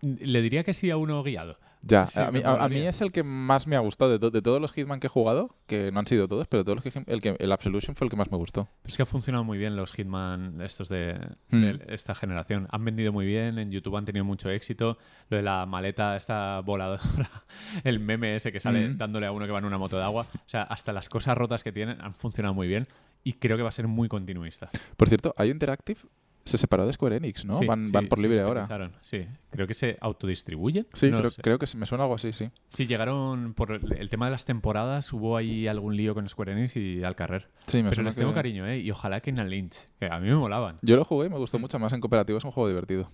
le 0.00 0.40
diría 0.42 0.64
que 0.64 0.72
sí 0.72 0.90
a 0.90 0.96
uno 0.96 1.22
guiado. 1.22 1.58
Ya, 1.84 2.06
Sí, 2.06 2.20
a, 2.20 2.30
mí, 2.30 2.38
me 2.40 2.44
a- 2.44 2.50
a 2.50 2.54
mí 2.54 2.60
molaría. 2.76 2.90
es 2.90 3.00
el 3.00 3.10
que 3.10 3.24
más 3.24 3.66
me 3.66 3.74
ha 3.74 3.80
gustado 3.80 4.12
de, 4.12 4.18
to- 4.20 4.30
de 4.30 4.40
todos 4.40 4.60
los 4.60 4.72
Hitman 4.72 5.00
que 5.00 5.08
he 5.08 5.10
jugado, 5.10 5.56
que 5.66 5.90
no 5.90 5.98
han 5.98 6.06
sido 6.06 6.28
todos, 6.28 6.46
pero 6.46 6.64
todos 6.64 6.76
los 6.76 6.84
que, 6.92 7.02
el, 7.06 7.20
que, 7.20 7.34
el 7.38 7.50
Absolution 7.52 7.96
fue 7.96 8.04
el 8.06 8.10
que 8.10 8.16
más 8.16 8.30
me 8.30 8.36
gustó. 8.36 8.68
Pero 8.82 8.90
es 8.92 8.96
que 8.96 9.02
ha 9.02 9.06
funcionado 9.06 9.42
muy 9.42 9.58
bien 9.58 9.74
los 9.74 9.92
Hitman 9.92 10.60
estos 10.60 10.88
de, 10.88 11.18
Mm. 11.50 11.60
de 11.60 11.84
esta 11.88 12.14
generación. 12.14 12.68
Han 12.70 12.84
vendido 12.84 13.12
muy 13.12 13.26
bien, 13.26 13.58
en 13.58 13.70
YouTube 13.72 13.96
han 13.96 14.04
tenido 14.04 14.24
mucho 14.24 14.48
éxito. 14.50 14.96
Lo 15.28 15.36
de 15.38 15.42
la 15.42 15.66
maleta, 15.66 16.16
esta 16.16 16.60
voladora, 16.60 17.02
el 17.84 17.98
meme 17.98 18.36
ese 18.36 18.52
que 18.52 18.60
sale 18.60 18.88
Mm. 18.90 18.98
dándole 18.98 19.26
a 19.26 19.32
uno 19.32 19.44
que 19.46 19.52
va 19.52 19.58
en 19.58 19.64
una 19.64 19.78
moto 19.78 19.96
de 19.98 20.04
agua. 20.04 20.26
O 20.34 20.48
sea, 20.48 20.62
hasta 20.62 20.92
las 20.92 21.08
cosas 21.08 21.36
rotas 21.36 21.64
que 21.64 21.72
tienen 21.72 22.00
han 22.00 22.14
funcionado 22.14 22.54
muy 22.54 22.68
bien 22.68 22.86
y 23.24 23.34
creo 23.34 23.56
que 23.56 23.62
va 23.64 23.68
a 23.70 23.72
ser 23.72 23.88
muy 23.88 24.08
continuista. 24.08 24.70
Por 24.96 25.08
cierto, 25.08 25.34
IO 25.38 25.46
Interactive 25.46 26.00
se 26.44 26.58
separó 26.58 26.86
de 26.86 26.92
Square 26.92 27.16
Enix, 27.16 27.44
¿no? 27.44 27.52
Sí, 27.54 27.66
van, 27.66 27.86
sí, 27.86 27.92
van 27.92 28.08
por 28.08 28.18
sí, 28.18 28.22
libre 28.24 28.40
ahora. 28.42 28.62
empezaron, 28.62 28.92
Sí, 29.00 29.26
creo 29.50 29.66
que 29.66 29.74
se 29.74 29.96
autodistribuyen. 30.00 30.86
Sí, 30.92 31.10
No 31.10 31.22
creo, 31.40 31.58
que 31.58 31.66
me 31.76 31.86
suena 31.86 32.04
algo 32.04 32.14
así, 32.16 32.32
sí. 32.32 32.50
Sí, 32.68 32.86
llegaron 32.86 33.54
por 33.54 33.72
el 33.72 34.08
tema 34.08 34.26
de 34.26 34.32
las 34.32 34.44
temporadas, 34.44 35.12
hubo 35.12 35.36
ahí 35.36 35.66
algún 35.68 35.96
lío 35.96 36.14
con 36.14 36.28
Square 36.28 36.52
Enix 36.52 36.76
y 36.76 37.04
al 37.04 37.14
carrer. 37.14 37.48
Sí, 37.66 37.78
me 37.78 37.84
Pero 37.84 37.94
suena 37.96 38.08
les 38.10 38.16
tengo 38.16 38.30
que- 38.30 38.34
cariño, 38.36 38.66
¿eh? 38.66 38.78
Y 38.78 38.90
ojalá 38.90 39.20
que 39.20 39.30
en 39.30 39.38
el 39.38 39.50
Lynch, 39.50 39.88
que 40.00 40.06
a 40.06 40.18
mí 40.18 40.28
me 40.28 40.34
molaban. 40.36 40.78
Yo 40.82 40.96
lo 40.96 41.04
jugué 41.04 41.26
y 41.26 41.30
me 41.30 41.38
gustó 41.38 41.58
mucho 41.58 41.78
más 41.78 41.92
en 41.92 42.00
cooperativo, 42.00 42.38
es 42.38 42.44
un 42.44 42.50
juego 42.50 42.68
divertido. 42.68 43.10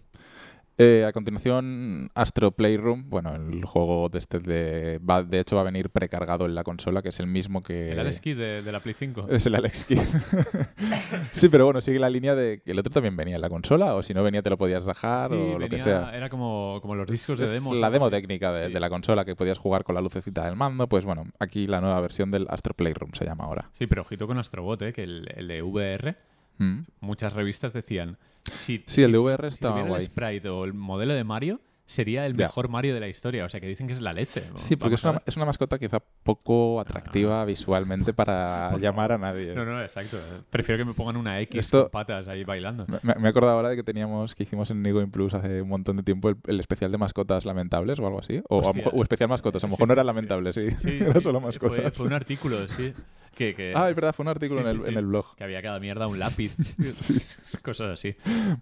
Eh, 0.81 1.05
a 1.05 1.13
continuación, 1.13 2.09
Astro 2.15 2.53
Playroom, 2.53 3.11
bueno, 3.11 3.35
el 3.35 3.65
juego 3.65 4.09
de 4.11 4.21
este 4.21 4.39
de, 4.39 4.99
va, 4.99 5.25
de 5.25 5.41
hecho 5.41 5.57
va 5.57 5.63
a 5.63 5.65
venir 5.65 5.91
precargado 5.91 6.47
en 6.47 6.55
la 6.55 6.63
consola, 6.63 7.03
que 7.03 7.09
es 7.09 7.19
el 7.19 7.27
mismo 7.27 7.65
que... 7.65 7.91
El 7.91 7.99
Alex 7.99 8.21
Kidd 8.21 8.37
de, 8.39 8.63
de 8.63 8.71
la 8.73 8.79
Play 8.79 8.95
5. 8.95 9.27
Es 9.29 9.45
el 9.47 9.57
Alex 9.57 9.85
Kidd. 9.87 9.99
sí, 11.33 11.49
pero 11.49 11.65
bueno, 11.65 11.81
sigue 11.81 11.99
la 11.99 12.09
línea 12.09 12.37
de 12.37 12.63
que 12.65 12.71
el 12.71 12.79
otro 12.79 12.93
también 12.93 13.17
venía 13.17 13.35
en 13.35 13.41
la 13.41 13.49
consola, 13.51 13.97
o 13.97 14.05
si 14.05 14.15
no 14.15 14.23
venía 14.23 14.41
te 14.41 14.51
lo 14.51 14.57
podías 14.57 14.85
Sí, 14.85 14.91
o 15.37 15.59
lo 15.59 15.69
que 15.69 15.81
sea. 15.81 16.17
Era 16.17 16.29
como, 16.29 16.79
como 16.81 16.95
los 16.95 17.09
discos 17.09 17.39
de 17.39 17.45
Es 17.47 17.53
demos. 17.53 17.79
la 17.81 17.91
demo 17.91 18.07
así. 18.07 18.13
técnica 18.13 18.53
de, 18.53 18.67
Sí. 18.69 18.73
de 18.73 18.79
la 18.81 18.89
consola 18.89 19.25
que 19.25 19.35
podías 19.35 19.59
jugar 19.59 19.83
con 19.83 19.97
la 19.97 20.01
lucecita 20.01 20.45
del 20.45 20.55
mando, 20.55 20.89
pues 20.89 21.05
bueno, 21.05 21.25
aquí 21.41 21.67
la 21.67 21.81
nueva 21.81 22.01
versión 22.01 22.31
del 22.31 22.47
Astro 22.51 22.75
Playroom 22.75 23.11
se 23.15 23.25
llama 23.25 23.45
ahora. 23.47 23.69
Sí, 23.73 23.89
pero 23.89 24.03
ojito 24.03 24.29
con 24.29 24.39
Astrobot, 24.39 24.81
¿eh? 24.83 24.93
que 24.93 25.03
el, 25.03 25.27
el 25.35 25.49
de 25.49 25.61
VR, 25.63 26.15
Mm. 26.59 26.81
muchas 27.01 27.33
revistas 27.33 27.73
decían. 27.73 28.17
Si, 28.45 28.83
Sí, 28.87 29.03
el 29.03 29.11
si- 29.11 29.13
de 29.13 29.19
VR 29.19 29.51
si 29.51 29.55
estaba 29.55 29.75
tuviera 29.75 29.89
guay. 29.91 30.01
el 30.01 30.07
sprite 30.07 30.49
o 30.49 30.65
el 30.65 30.75
modelo 30.75 31.15
de 31.15 31.25
Mario, 31.25 31.61
sería 31.89 32.27
el 32.27 32.35
mejor 32.35 32.69
Mario 32.69 32.93
de 32.93 33.01
la 33.01 33.09
historia. 33.09 33.47
O 33.47 33.49
sea, 33.49 33.61
que 33.61 33.67
dicen 33.67 33.87
que 33.87 33.95
es 33.95 34.01
la 34.03 34.13
leche. 34.13 34.43
Sí, 34.57 34.77
porque 34.77 34.97
es 34.97 35.05
una, 35.05 35.23
es 35.25 35.37
una 35.37 35.47
mascota 35.47 35.79
quizá 35.79 36.01
poco 36.23 36.81
atractiva 36.81 37.45
visualmente 37.47 38.13
para 38.13 38.77
llamar 38.81 39.13
a 39.13 39.19
nadie. 39.19 39.55
No, 39.55 39.65
no, 39.65 39.81
exacto. 39.81 40.19
Prefiero 40.51 40.79
que 40.79 40.85
me 40.85 40.93
pongan 40.95 41.17
una 41.17 41.41
X 41.41 41.59
Esto- 41.61 41.85
con 41.85 41.91
patas 41.91 42.29
ahí 42.29 42.45
bailando. 42.45 42.85
Me, 43.03 43.15
me 43.15 43.27
he 43.29 43.31
acordado 43.31 43.57
ahora 43.57 43.71
de 43.71 43.77
que 43.77 43.83
teníamos, 43.83 44.35
que 44.35 44.43
hicimos 44.43 44.71
en 44.71 44.83
Nigo 44.83 45.05
Plus 45.09 45.33
hace 45.33 45.63
un 45.63 45.69
montón 45.71 45.97
de 45.97 46.03
tiempo 46.03 46.29
el, 46.29 46.37
el 46.47 46.61
especial 46.61 46.93
de 46.93 46.99
mascotas 46.99 47.47
lamentables 47.47 47.99
o 47.99 48.07
algo 48.07 48.21
así. 48.21 48.43
O, 48.49 48.59
Hostia. 48.59 48.75
mejor- 48.75 48.93
o 48.95 49.03
especial 49.03 49.29
mascotas, 49.31 49.65
a 49.65 49.67
lo 49.67 49.71
Sí, 49.71 49.75
mejor 49.77 49.89
no 49.89 49.93
era 49.95 50.03
sí, 50.03 50.07
lamentable, 50.07 50.53
sí. 50.53 50.71
Sí, 50.79 50.99
era 51.01 51.21
solo 51.23 51.41
fue- 51.41 51.49
mascotas. 51.49 51.93
Fue, 51.97 52.07
un 52.07 52.13
artículo, 52.13 52.69
sí. 52.69 52.93
Que, 53.35 53.55
que, 53.55 53.73
Ah, 53.75 53.89
es 53.89 53.95
verdad, 53.95 54.13
fue 54.15 54.25
un 54.25 54.29
artículo 54.29 54.63
Sí, 54.63 54.69
en, 54.69 54.75
el, 54.75 54.81
sí, 54.81 54.85
sí. 54.87 54.91
en 54.93 54.99
el 54.99 55.07
blog. 55.07 55.37
que 55.37 55.45
había 55.45 55.63
cada 55.63 55.79
mierda 55.81 56.07
un 56.07 56.19
lápiz. 56.19 56.55
Sí. 56.93 57.19
Cosas 57.63 57.91
así. 57.93 58.15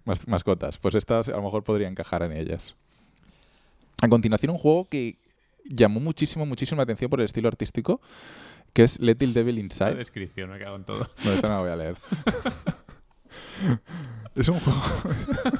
Mas- 0.05 0.27
mascotas. 0.27 0.77
Pues 0.77 0.95
estas 0.95 1.27
a 1.29 1.31
lo 1.31 1.41
mejor 1.41 1.63
podrían 1.63 1.91
encajar 1.91 2.23
en 2.23 2.31
ellas. 2.31 2.75
A 4.07 4.09
continuación, 4.09 4.51
un 4.51 4.57
juego 4.57 4.87
que 4.89 5.17
llamó 5.65 5.99
muchísimo, 5.99 6.45
muchísimo 6.45 6.77
la 6.77 6.83
atención 6.83 7.09
por 7.09 7.19
el 7.19 7.25
estilo 7.25 7.47
artístico, 7.47 8.01
que 8.73 8.83
es 8.83 8.99
Little 8.99 9.33
Devil 9.33 9.55
La 9.55 9.61
Inside. 9.61 9.95
descripción, 9.95 10.49
me 10.49 10.59
cago 10.59 10.75
en 10.77 10.85
todo. 10.85 11.09
No, 11.25 11.31
esta 11.33 11.47
no 11.49 11.55
la 11.55 11.61
voy 11.61 11.69
a 11.71 11.75
leer. 11.75 11.97
es 14.35 14.47
un 14.47 14.59
juego. 14.59 14.79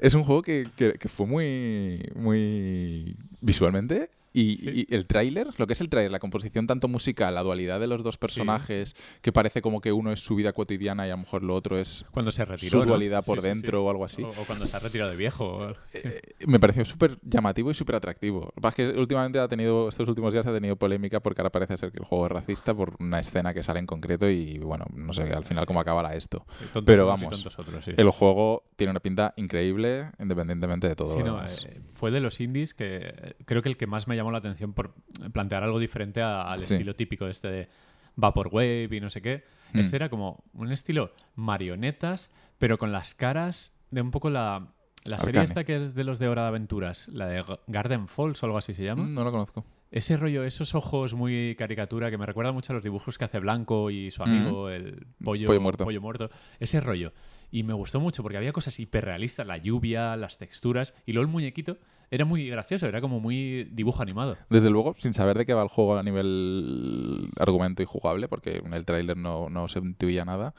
es 0.00 0.14
un 0.14 0.24
juego 0.24 0.42
que, 0.42 0.68
que- 0.76 0.94
que 0.94 1.08
fue 1.08 1.26
muy. 1.26 2.00
muy. 2.14 3.16
visualmente. 3.40 4.10
Y, 4.38 4.56
Sí. 4.56 4.86
y 4.88 4.94
el 4.94 5.06
tráiler, 5.06 5.48
lo 5.56 5.66
que 5.66 5.72
es 5.72 5.80
el 5.80 5.88
tráiler, 5.88 6.10
la 6.12 6.18
composición 6.18 6.66
tanto 6.66 6.86
musical, 6.88 7.34
la 7.34 7.42
dualidad 7.42 7.80
de 7.80 7.86
los 7.86 8.02
dos 8.04 8.18
personajes, 8.18 8.94
que 9.22 9.32
parece 9.32 9.62
como 9.62 9.80
que 9.80 9.92
uno 9.92 10.12
es 10.12 10.20
su 10.20 10.34
vida 10.36 10.52
cotidiana 10.52 11.06
y 11.06 11.10
a 11.10 11.14
lo 11.14 11.18
mejor 11.18 11.42
lo 11.42 11.54
otro 11.54 11.78
es 11.78 12.04
Cuando 12.12 12.30
se 12.30 12.44
retiró. 12.44 12.70
su 12.70 12.78
¿no? 12.78 12.84
dualidad 12.86 13.24
por 13.24 13.40
dentro 13.40 13.84
o 13.84 13.90
algo 13.90 14.04
así. 14.04 14.22
O, 14.22 14.28
o 14.28 14.44
cuando 14.46 14.66
se 14.66 14.76
ha 14.76 14.80
retirado 14.80 15.10
de 15.10 15.16
viejo. 15.16 15.72
Sí. 15.92 15.98
Eh, 16.04 16.20
me 16.46 16.60
pareció 16.60 16.84
súper 16.84 17.18
llamativo 17.22 17.70
y 17.70 17.74
súper 17.74 17.96
atractivo. 17.96 18.40
Lo 18.46 18.52
que 18.52 18.60
pasa 18.60 18.82
es 18.82 18.92
que 18.92 18.98
últimamente 19.00 19.38
ha 19.38 19.48
tenido, 19.48 19.88
estos 19.88 20.08
últimos 20.08 20.32
días 20.32 20.46
ha 20.46 20.52
tenido 20.52 20.76
polémica 20.76 21.20
porque 21.20 21.40
ahora 21.40 21.50
parece 21.50 21.76
ser 21.76 21.90
que 21.92 21.98
el 21.98 22.04
juego 22.04 22.26
es 22.26 22.32
racista 22.32 22.74
por 22.74 22.94
una 23.00 23.18
escena 23.20 23.54
que 23.54 23.62
sale 23.62 23.80
en 23.80 23.86
concreto 23.86 24.28
y 24.28 24.58
bueno, 24.58 24.84
no 24.94 25.12
sé 25.12 25.22
al 25.22 25.44
final 25.44 25.66
cómo 25.66 25.80
acabará 25.80 26.14
esto. 26.14 26.46
Pero 26.84 27.06
vamos, 27.06 27.32
tontos 27.32 27.58
otros, 27.58 27.84
sí. 27.84 27.92
El 27.96 28.10
juego 28.10 28.64
tiene 28.76 28.90
una 28.92 29.00
pinta 29.00 29.34
increíble 29.36 30.10
independientemente 30.20 30.86
de 30.88 30.94
todo. 30.96 31.08
Sí, 31.14 31.20
no, 31.24 31.44
eh, 31.44 31.80
fue 31.92 32.10
de 32.10 32.20
los 32.20 32.40
indies 32.40 32.74
que 32.74 32.98
eh, 33.02 33.34
creo 33.44 33.62
que 33.62 33.68
el 33.68 33.76
que 33.76 33.86
más 33.86 34.06
me 34.08 34.16
llamó 34.16 34.27
la 34.30 34.38
atención 34.38 34.72
por 34.72 34.94
plantear 35.32 35.62
algo 35.64 35.78
diferente 35.78 36.22
a- 36.22 36.42
al 36.50 36.58
Sí. 36.58 36.74
estilo 36.74 36.94
típico 36.94 37.26
este 37.26 37.48
de 37.48 37.68
Vaporwave 38.16 38.88
y 38.90 39.00
no 39.00 39.10
sé 39.10 39.22
qué. 39.22 39.44
Mm. 39.72 39.78
Este 39.80 39.96
era 39.96 40.08
como 40.08 40.44
un 40.54 40.72
estilo 40.72 41.12
marionetas, 41.34 42.32
pero 42.58 42.78
con 42.78 42.92
las 42.92 43.14
caras 43.14 43.74
de 43.90 44.00
un 44.00 44.10
poco 44.10 44.30
la, 44.30 44.68
la 45.04 45.18
serie 45.18 45.42
esta 45.42 45.64
que 45.64 45.84
es 45.84 45.94
de 45.94 46.04
los 46.04 46.18
de 46.18 46.28
Hora 46.28 46.42
de 46.42 46.48
Aventuras, 46.48 47.08
la 47.08 47.26
de 47.26 47.44
Garden 47.66 48.08
Falls 48.08 48.42
o 48.42 48.46
algo 48.46 48.58
así 48.58 48.74
se 48.74 48.84
llama. 48.84 49.04
Mm, 49.04 49.14
no 49.14 49.24
lo 49.24 49.30
conozco. 49.30 49.64
Ese 49.90 50.16
rollo, 50.18 50.44
esos 50.44 50.74
ojos 50.74 51.14
muy 51.14 51.54
caricatura 51.58 52.10
que 52.10 52.18
me 52.18 52.26
recuerda 52.26 52.52
mucho 52.52 52.72
a 52.72 52.74
los 52.74 52.82
dibujos 52.84 53.16
que 53.16 53.24
hace 53.24 53.38
Blanco 53.38 53.90
y 53.90 54.10
su 54.10 54.22
amigo, 54.22 54.68
el 54.68 55.06
pollo, 55.24 55.46
Pollo 55.46 55.60
muerto. 55.62 55.84
pollo 55.84 56.00
muerto. 56.02 56.30
Ese 56.60 56.80
rollo. 56.80 57.12
Y 57.50 57.62
me 57.62 57.72
gustó 57.72 58.00
mucho 58.00 58.22
porque 58.22 58.36
había 58.36 58.52
cosas 58.52 58.78
hiperrealistas, 58.78 59.46
la 59.46 59.56
lluvia, 59.56 60.16
las 60.16 60.38
texturas. 60.38 60.94
Y 61.06 61.12
luego 61.12 61.26
el 61.26 61.32
muñequito 61.32 61.78
era 62.10 62.24
muy 62.24 62.48
gracioso, 62.48 62.86
era 62.86 63.00
como 63.00 63.20
muy 63.20 63.64
dibujo 63.72 64.02
animado. 64.02 64.36
Desde 64.50 64.70
luego, 64.70 64.94
sin 64.94 65.14
saber 65.14 65.38
de 65.38 65.46
qué 65.46 65.54
va 65.54 65.62
el 65.62 65.68
juego 65.68 65.96
a 65.96 66.02
nivel 66.02 67.30
argumento 67.38 67.82
y 67.82 67.86
jugable, 67.86 68.28
porque 68.28 68.62
en 68.64 68.74
el 68.74 68.84
tráiler 68.84 69.16
no, 69.16 69.48
no 69.48 69.68
se 69.68 69.78
intuía 69.78 70.24
nada, 70.24 70.54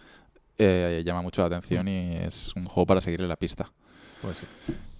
eh, 0.57 1.03
llama 1.05 1.21
mucho 1.21 1.41
la 1.41 1.47
atención 1.47 1.87
y 1.87 2.11
es 2.15 2.53
un 2.55 2.65
juego 2.65 2.85
para 2.85 3.01
seguirle 3.01 3.27
la 3.27 3.37
pista. 3.37 3.71
Pues 4.21 4.39
sí. 4.39 4.45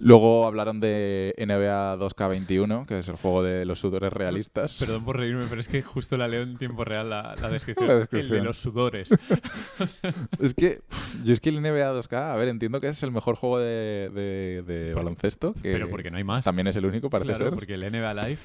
Luego 0.01 0.47
hablaron 0.47 0.79
de 0.79 1.35
NBA 1.37 1.97
2K21, 1.97 2.85
que 2.85 2.99
es 2.99 3.07
el 3.09 3.15
juego 3.17 3.43
de 3.43 3.65
los 3.65 3.79
sudores 3.79 4.13
realistas. 4.13 4.77
Perdón 4.79 5.03
por 5.03 5.17
reírme, 5.17 5.45
pero 5.49 5.59
es 5.59 5.67
que 5.67 5.81
justo 5.81 6.15
la 6.15 6.29
leo 6.29 6.41
en 6.43 6.57
tiempo 6.57 6.85
real 6.85 7.09
la, 7.09 7.35
la 7.41 7.49
descripción. 7.51 7.87
La 7.89 8.07
El 8.17 8.29
de 8.29 8.41
los 8.41 8.57
sudores. 8.57 9.09
Es 10.39 10.53
que 10.53 10.79
yo 11.23 11.33
es 11.33 11.39
que 11.41 11.49
el 11.49 11.61
NBA 11.61 11.93
2K, 11.93 12.31
a 12.31 12.35
ver, 12.35 12.47
entiendo 12.47 12.79
que 12.79 12.87
es 12.87 13.03
el 13.03 13.11
mejor 13.11 13.35
juego 13.35 13.59
de, 13.59 14.09
de- 14.13 14.63
de 14.65 14.93
baloncesto, 14.93 15.53
que 15.53 15.73
pero 15.73 15.89
porque 15.89 16.11
no 16.11 16.17
hay 16.17 16.23
más. 16.23 16.45
también 16.45 16.67
es 16.67 16.75
el 16.75 16.85
único, 16.85 17.09
parece 17.09 17.29
Claro, 17.33 17.45
ser. 17.45 17.53
porque 17.53 17.73
el 17.73 17.81
NBA 17.91 18.13
Live 18.13 18.37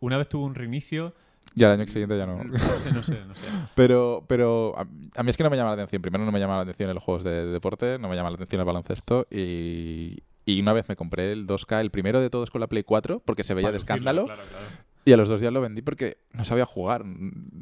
una 0.00 0.16
vez 0.16 0.28
tuvo 0.28 0.44
un 0.44 0.54
reinicio. 0.54 1.12
Y 1.54 1.64
al 1.64 1.72
año 1.72 1.86
siguiente 1.86 2.16
ya 2.16 2.26
no. 2.26 2.44
No 2.44 2.56
sé, 2.58 2.92
no 2.92 3.02
sé, 3.02 3.24
no 3.26 3.34
sé. 3.34 3.46
Pero, 3.74 4.24
pero 4.28 4.74
a, 4.78 4.82
a 5.16 5.22
mí 5.22 5.30
es 5.30 5.36
que 5.36 5.42
no 5.42 5.50
me 5.50 5.56
llama 5.56 5.70
la 5.70 5.74
atención. 5.74 6.00
Primero 6.00 6.24
no 6.24 6.30
me 6.32 6.38
llama 6.38 6.56
la 6.56 6.62
atención 6.62 6.94
los 6.94 7.02
juegos 7.02 7.24
de, 7.24 7.30
de 7.46 7.52
deporte, 7.52 7.98
no 7.98 8.08
me 8.08 8.14
llama 8.14 8.30
la 8.30 8.36
atención 8.36 8.60
el 8.60 8.66
baloncesto 8.66 9.26
y, 9.30 10.22
y 10.44 10.60
una 10.60 10.72
vez 10.72 10.88
me 10.88 10.96
compré 10.96 11.32
el 11.32 11.46
2K, 11.46 11.80
el 11.80 11.90
primero 11.90 12.20
de 12.20 12.30
todos 12.30 12.50
con 12.50 12.60
la 12.60 12.68
Play 12.68 12.84
4, 12.84 13.20
porque 13.24 13.42
se 13.44 13.54
veía 13.54 13.66
Para 13.66 13.72
de 13.72 13.78
escándalo. 13.78 14.24
claro, 14.26 14.42
claro. 14.48 14.64
Y 15.04 15.12
a 15.12 15.16
los 15.16 15.28
dos 15.28 15.40
días 15.40 15.52
lo 15.52 15.60
vendí 15.62 15.80
porque 15.82 16.18
no 16.32 16.44
sabía 16.44 16.66
jugar. 16.66 17.04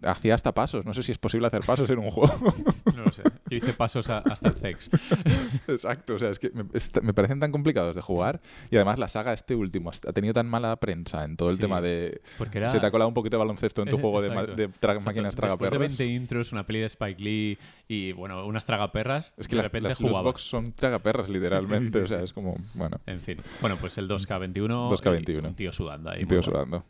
Hacía 0.02 0.34
hasta 0.34 0.52
pasos. 0.54 0.84
No 0.84 0.92
sé 0.92 1.02
si 1.04 1.12
es 1.12 1.18
posible 1.18 1.46
hacer 1.46 1.60
pasos 1.60 1.88
en 1.90 1.98
un 1.98 2.10
juego. 2.10 2.34
No 2.98 3.04
lo 3.04 3.12
sé. 3.12 3.22
Yo 3.48 3.56
hice 3.56 3.72
pasos 3.74 4.10
a- 4.10 4.18
hasta 4.18 4.48
el 4.48 4.56
sex. 4.56 4.90
Exacto. 5.68 6.14
O 6.14 6.18
sea, 6.18 6.30
es 6.30 6.40
que 6.40 6.50
me, 6.52 6.64
es- 6.72 6.90
me 7.00 7.14
parecen 7.14 7.38
tan 7.38 7.52
complicados 7.52 7.94
de 7.94 8.02
jugar. 8.02 8.40
Y 8.70 8.76
además 8.76 8.98
la 8.98 9.08
saga 9.08 9.32
este 9.32 9.54
último 9.54 9.90
ha 9.90 10.12
tenido 10.12 10.34
tan 10.34 10.48
mala 10.48 10.74
prensa 10.80 11.24
en 11.24 11.36
todo 11.36 11.50
el 11.50 11.54
Sí. 11.56 11.60
tema 11.60 11.80
de... 11.80 12.20
Porque 12.38 12.58
era... 12.58 12.68
Se 12.70 12.80
te 12.80 12.86
ha 12.86 12.90
colado 12.90 13.06
un 13.08 13.14
poquito 13.14 13.36
de 13.36 13.38
baloncesto 13.38 13.82
en 13.82 13.88
tu 13.90 13.96
Eh, 13.98 14.00
juego 14.00 14.20
de, 14.20 14.28
exacto. 14.28 14.54
de 14.56 14.68
tra- 14.68 14.72
Exacto. 14.74 15.00
máquinas 15.02 15.36
Después 15.36 15.52
de 15.52 15.58
tragaperras. 15.58 15.98
20 15.98 16.04
intros, 16.06 16.52
una 16.52 16.66
peli 16.66 16.80
de 16.80 16.86
Spike 16.86 17.22
Lee 17.22 17.58
y, 17.86 18.12
bueno, 18.12 18.44
unas 18.46 18.66
tragaperras, 18.66 19.32
Es 19.36 19.46
que 19.46 19.52
de 19.52 19.58
las, 19.58 19.66
repente 19.66 19.88
las 19.90 20.00
lootbox 20.00 20.40
son 20.40 20.72
tragaperras, 20.72 21.28
literalmente. 21.28 21.98
sí, 21.98 22.04
o 22.04 22.06
sea, 22.08 22.18
sí. 22.18 22.24
es 22.24 22.32
como... 22.32 22.56
Bueno, 22.74 22.98
En 23.06 23.20
fin. 23.20 23.38
Bueno, 23.60 23.76
pues 23.80 23.96
el 23.98 24.08
2K21. 24.08 24.90
2K21. 24.90 25.42
y 25.44 25.46
Un 25.46 25.54
tío 25.54 25.72
sudando 25.72 26.10
ahí. 26.10 26.22
un 26.22 26.28
tío 26.28 26.42
sudando. 26.42 26.84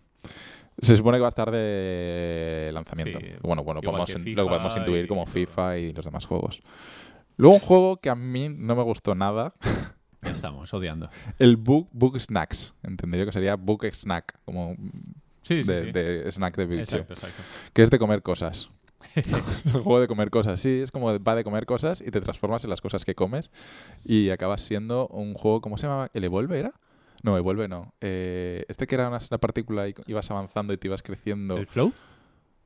Se 0.80 0.96
supone 0.96 1.18
que 1.18 1.22
va 1.22 1.28
a 1.28 1.30
estar 1.30 1.50
de 1.50 2.70
lanzamiento. 2.72 3.18
Sí, 3.18 3.26
bueno, 3.42 3.64
bueno, 3.64 3.80
podemos 3.80 4.12
que 4.12 4.18
lo 4.18 4.44
que 4.44 4.48
podemos 4.48 4.76
intuir 4.76 5.04
y 5.04 5.08
como. 5.08 5.26
FIFA 5.26 5.78
y 5.78 5.92
los 5.92 6.04
demás 6.04 6.26
juegos. 6.26 6.60
Luego 7.36 7.54
un 7.54 7.60
juego 7.60 7.96
que 7.98 8.10
a 8.10 8.14
mí 8.14 8.48
no 8.48 8.76
me 8.76 8.82
gustó 8.82 9.14
nada, 9.14 9.54
Ya 10.22 10.30
estamos, 10.30 10.72
odiando. 10.74 11.10
el 11.38 11.56
Book, 11.56 11.88
Book 11.92 12.18
Snacks. 12.20 12.74
Entendería 12.82 13.26
que 13.26 13.32
sería 13.32 13.54
Book 13.56 13.86
Snack, 13.92 14.38
como 14.44 14.76
Sí, 15.42 15.62
sí, 15.62 15.70
de, 15.70 15.80
sí. 15.80 15.92
de 15.92 16.32
snack 16.32 16.56
de 16.56 16.66
bicho. 16.66 16.82
Exacto, 16.82 17.14
exacto. 17.14 17.42
Que 17.72 17.82
es 17.82 17.90
de 17.90 17.98
comer 17.98 18.22
cosas. 18.22 18.70
es 19.14 19.64
el 19.66 19.72
juego 19.72 20.00
de 20.00 20.08
comer 20.08 20.30
cosas, 20.30 20.60
sí, 20.60 20.80
es 20.82 20.90
como 20.90 21.16
va 21.22 21.34
de 21.36 21.44
comer 21.44 21.66
cosas 21.66 22.00
y 22.00 22.10
te 22.10 22.20
transformas 22.20 22.64
en 22.64 22.70
las 22.70 22.80
cosas 22.80 23.04
que 23.04 23.14
comes 23.14 23.50
y 24.04 24.30
acabas 24.30 24.62
siendo 24.62 25.06
un 25.08 25.34
juego, 25.34 25.60
¿cómo 25.60 25.78
se 25.78 25.86
llamaba? 25.86 26.10
¿El 26.14 26.24
Evolve 26.24 26.58
era? 26.58 26.72
No, 27.22 27.36
Evolve 27.36 27.68
no. 27.68 27.94
Eh, 28.00 28.64
este 28.68 28.86
que 28.86 28.94
era 28.94 29.08
una, 29.08 29.18
una 29.30 29.38
partícula 29.38 29.88
y 29.88 29.94
ibas 30.06 30.30
avanzando 30.30 30.72
y 30.72 30.76
te 30.78 30.86
ibas 30.88 31.02
creciendo. 31.02 31.56
¿El 31.56 31.66
flow? 31.66 31.92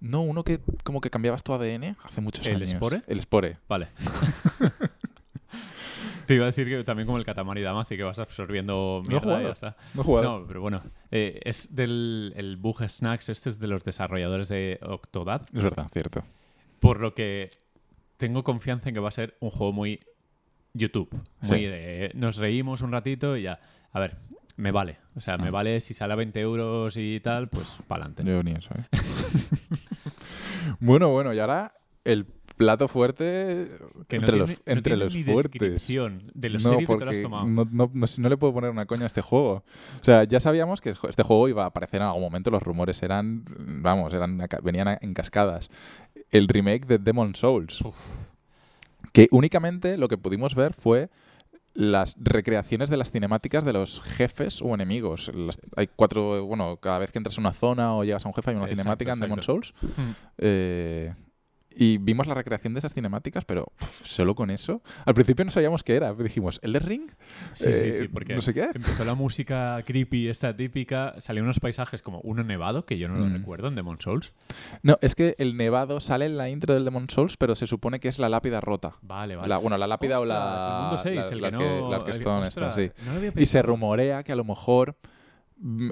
No, 0.00 0.22
uno 0.22 0.42
que 0.44 0.60
como 0.84 1.00
que 1.00 1.10
cambiabas 1.10 1.42
tu 1.44 1.52
ADN 1.52 1.96
hace 2.02 2.20
muchos 2.20 2.46
¿El 2.46 2.56
años. 2.56 2.70
Spore? 2.70 3.02
El 3.06 3.20
Spore. 3.22 3.58
Vale. 3.68 3.86
Te 6.26 6.34
iba 6.34 6.44
a 6.44 6.46
decir 6.46 6.68
que 6.68 6.84
también 6.84 7.06
como 7.06 7.18
el 7.18 7.24
Katamari 7.24 7.62
Damacy, 7.62 7.96
que 7.96 8.04
vas 8.04 8.18
absorbiendo 8.20 9.02
No 9.04 9.06
he 9.06 9.08
mierda 9.08 9.16
y 9.18 9.28
jugado. 9.28 9.46
ya 9.46 9.52
está. 9.52 9.76
No 9.94 10.02
he 10.02 10.04
jugado. 10.04 10.40
No, 10.40 10.46
pero 10.46 10.60
bueno. 10.60 10.82
eh, 11.10 11.40
es 11.44 11.74
del 11.74 12.32
el 12.36 12.56
Bug 12.56 12.88
Snacks, 12.88 13.28
este 13.28 13.48
es 13.48 13.58
de 13.58 13.66
los 13.66 13.82
desarrolladores 13.84 14.48
de 14.48 14.78
Octodad. 14.82 15.42
Es 15.52 15.62
verdad, 15.62 15.88
cierto. 15.92 16.22
Por 16.80 17.00
lo 17.00 17.14
que 17.14 17.50
tengo 18.18 18.44
confianza 18.44 18.88
en 18.88 18.94
que 18.94 19.00
va 19.00 19.08
a 19.08 19.12
ser 19.12 19.36
un 19.40 19.50
juego 19.50 19.72
muy 19.72 20.00
YouTube. 20.74 21.10
Muy 21.12 21.58
Sí. 21.58 21.64
de, 21.66 22.12
nos 22.14 22.36
reímos 22.36 22.82
un 22.82 22.92
ratito 22.92 23.36
y 23.36 23.42
ya. 23.42 23.60
A 23.92 23.98
ver, 24.00 24.16
me 24.56 24.70
vale. 24.70 24.98
O 25.14 25.20
sea, 25.20 25.36
me 25.38 25.48
Ah. 25.48 25.52
vale 25.52 25.80
si 25.80 25.94
sale 25.94 26.12
a 26.12 26.16
20 26.16 26.40
euros 26.40 26.96
y 26.96 27.20
tal, 27.20 27.48
pues 27.48 27.78
para 27.88 28.04
adelante. 28.04 28.24
Yo 28.30 28.42
ni 28.42 28.52
eso, 28.52 28.70
¿eh? 28.74 28.84
bueno, 30.80 31.10
bueno, 31.10 31.32
y 31.34 31.38
ahora 31.38 31.74
el 32.04 32.26
plato 32.56 32.86
fuerte 32.86 33.68
Que 34.08 34.18
no 34.18 34.22
entre 34.26 34.32
tiene- 34.32 34.38
los, 34.38 34.50
entre 34.66 34.96
los 34.96 35.14
ni 35.14 35.24
fuertes. 35.24 35.86
de 35.88 36.48
lo 36.48 36.58
no, 36.60 36.78
que 36.78 36.96
te 36.96 37.10
has 37.10 37.20
tomado. 37.20 37.46
no, 37.46 37.64
no- 37.70 37.90
no- 37.92 38.06
no 38.18 38.28
le 38.28 38.36
puedo 38.36 38.52
poner 38.52 38.70
una 38.70 38.86
coña 38.86 39.04
a 39.04 39.06
este 39.06 39.22
juego. 39.22 39.64
O 40.00 40.04
sea, 40.04 40.24
ya 40.24 40.38
sabíamos 40.38 40.80
que 40.80 40.90
este 41.08 41.22
juego 41.22 41.48
iba 41.48 41.64
a 41.64 41.66
aparecer 41.66 42.00
en 42.00 42.06
algún 42.08 42.22
momento. 42.22 42.50
Los 42.50 42.62
rumores 42.62 43.02
eran, 43.02 43.44
vamos, 43.82 44.12
eran 44.12 44.38
venían 44.62 44.98
en 45.00 45.14
cascadas. 45.14 45.70
El 46.30 46.46
remake 46.48 46.86
de 46.86 46.98
Demon 46.98 47.34
Souls. 47.34 47.80
Uf. 47.80 47.96
Que 49.12 49.28
únicamente 49.30 49.96
lo 49.98 50.08
que 50.08 50.16
pudimos 50.18 50.54
ver 50.54 50.72
fue 50.74 51.10
las 51.74 52.16
recreaciones 52.20 52.90
de 52.90 52.96
las 52.96 53.10
cinemáticas 53.10 53.64
de 53.64 53.72
los 53.72 54.00
jefes 54.02 54.60
o 54.62 54.74
enemigos. 54.74 55.30
Las- 55.34 55.58
hay 55.76 55.88
cuatro, 55.88 56.44
bueno, 56.44 56.76
cada 56.78 56.98
vez 56.98 57.12
que 57.12 57.18
entras 57.18 57.38
a 57.38 57.40
una 57.40 57.52
zona 57.52 57.94
o 57.94 58.04
llegas 58.04 58.24
a 58.24 58.28
un 58.28 58.34
jefe 58.34 58.50
hay 58.50 58.56
una 58.56 58.64
Exacto, 58.66 58.82
cinemática 58.82 59.12
en 59.14 59.20
Demon. 59.20 59.42
Souls. 59.42 59.74
Mm. 59.82 59.86
Eh, 60.38 61.14
y 61.76 61.98
vimos 61.98 62.26
la 62.26 62.34
recreación 62.34 62.74
de 62.74 62.78
esas 62.78 62.94
cinemáticas, 62.94 63.44
pero 63.44 63.66
uf, 63.80 64.02
solo 64.06 64.34
con 64.34 64.50
eso. 64.50 64.82
Al 65.04 65.14
principio 65.14 65.44
no 65.44 65.50
sabíamos 65.50 65.82
qué 65.82 65.96
era. 65.96 66.12
Dijimos, 66.14 66.60
¿el 66.62 66.72
de 66.72 66.78
Ring? 66.78 67.10
Sí, 67.52 67.72
sí, 67.72 67.88
Eh, 67.88 67.92
sí, 67.92 68.08
porque 68.08 68.34
No 68.34 68.42
sé 68.42 68.54
qué. 68.54 68.64
empezó 68.74 69.04
la 69.04 69.14
música 69.14 69.82
creepy, 69.86 70.28
esta 70.28 70.56
típica, 70.56 71.14
salieron 71.18 71.46
unos 71.46 71.60
paisajes 71.60 72.02
como 72.02 72.20
uno 72.20 72.42
nevado, 72.44 72.84
que 72.86 72.98
yo 72.98 73.08
no 73.08 73.16
lo 73.16 73.26
Mm. 73.26 73.34
recuerdo 73.34 73.68
en 73.68 73.74
Demon 73.74 73.98
Souls. 74.00 74.32
No, 74.82 74.96
es 75.00 75.14
que 75.14 75.34
el 75.38 75.56
nevado 75.56 76.00
sale 76.00 76.26
en 76.26 76.36
la 76.36 76.48
intro 76.50 76.74
del 76.74 76.84
Demon 76.84 77.08
Souls, 77.08 77.36
pero 77.36 77.54
se 77.54 77.66
supone 77.66 78.00
que 78.00 78.08
es 78.08 78.18
la 78.18 78.28
lápida 78.28 78.60
rota. 78.60 78.96
Vale, 79.02 79.36
vale. 79.36 79.48
La- 79.48 79.58
bueno, 79.58 79.76
la 79.78 79.86
lápida 79.86 80.20
o 80.20 80.24
la, 80.24 80.76
el 80.76 80.82
mundo 80.82 80.98
6, 80.98 81.16
la, 81.16 81.28
el 81.28 81.40
la 81.42 81.50
que 81.50 81.56
no... 81.56 81.90
la 81.90 82.72
sí. 82.72 82.90
había 83.08 83.32
Y 83.36 83.46
se 83.46 83.62
rumorea 83.62 84.22
que 84.22 84.32
a 84.32 84.36
lo 84.36 84.44
mejor 84.44 84.96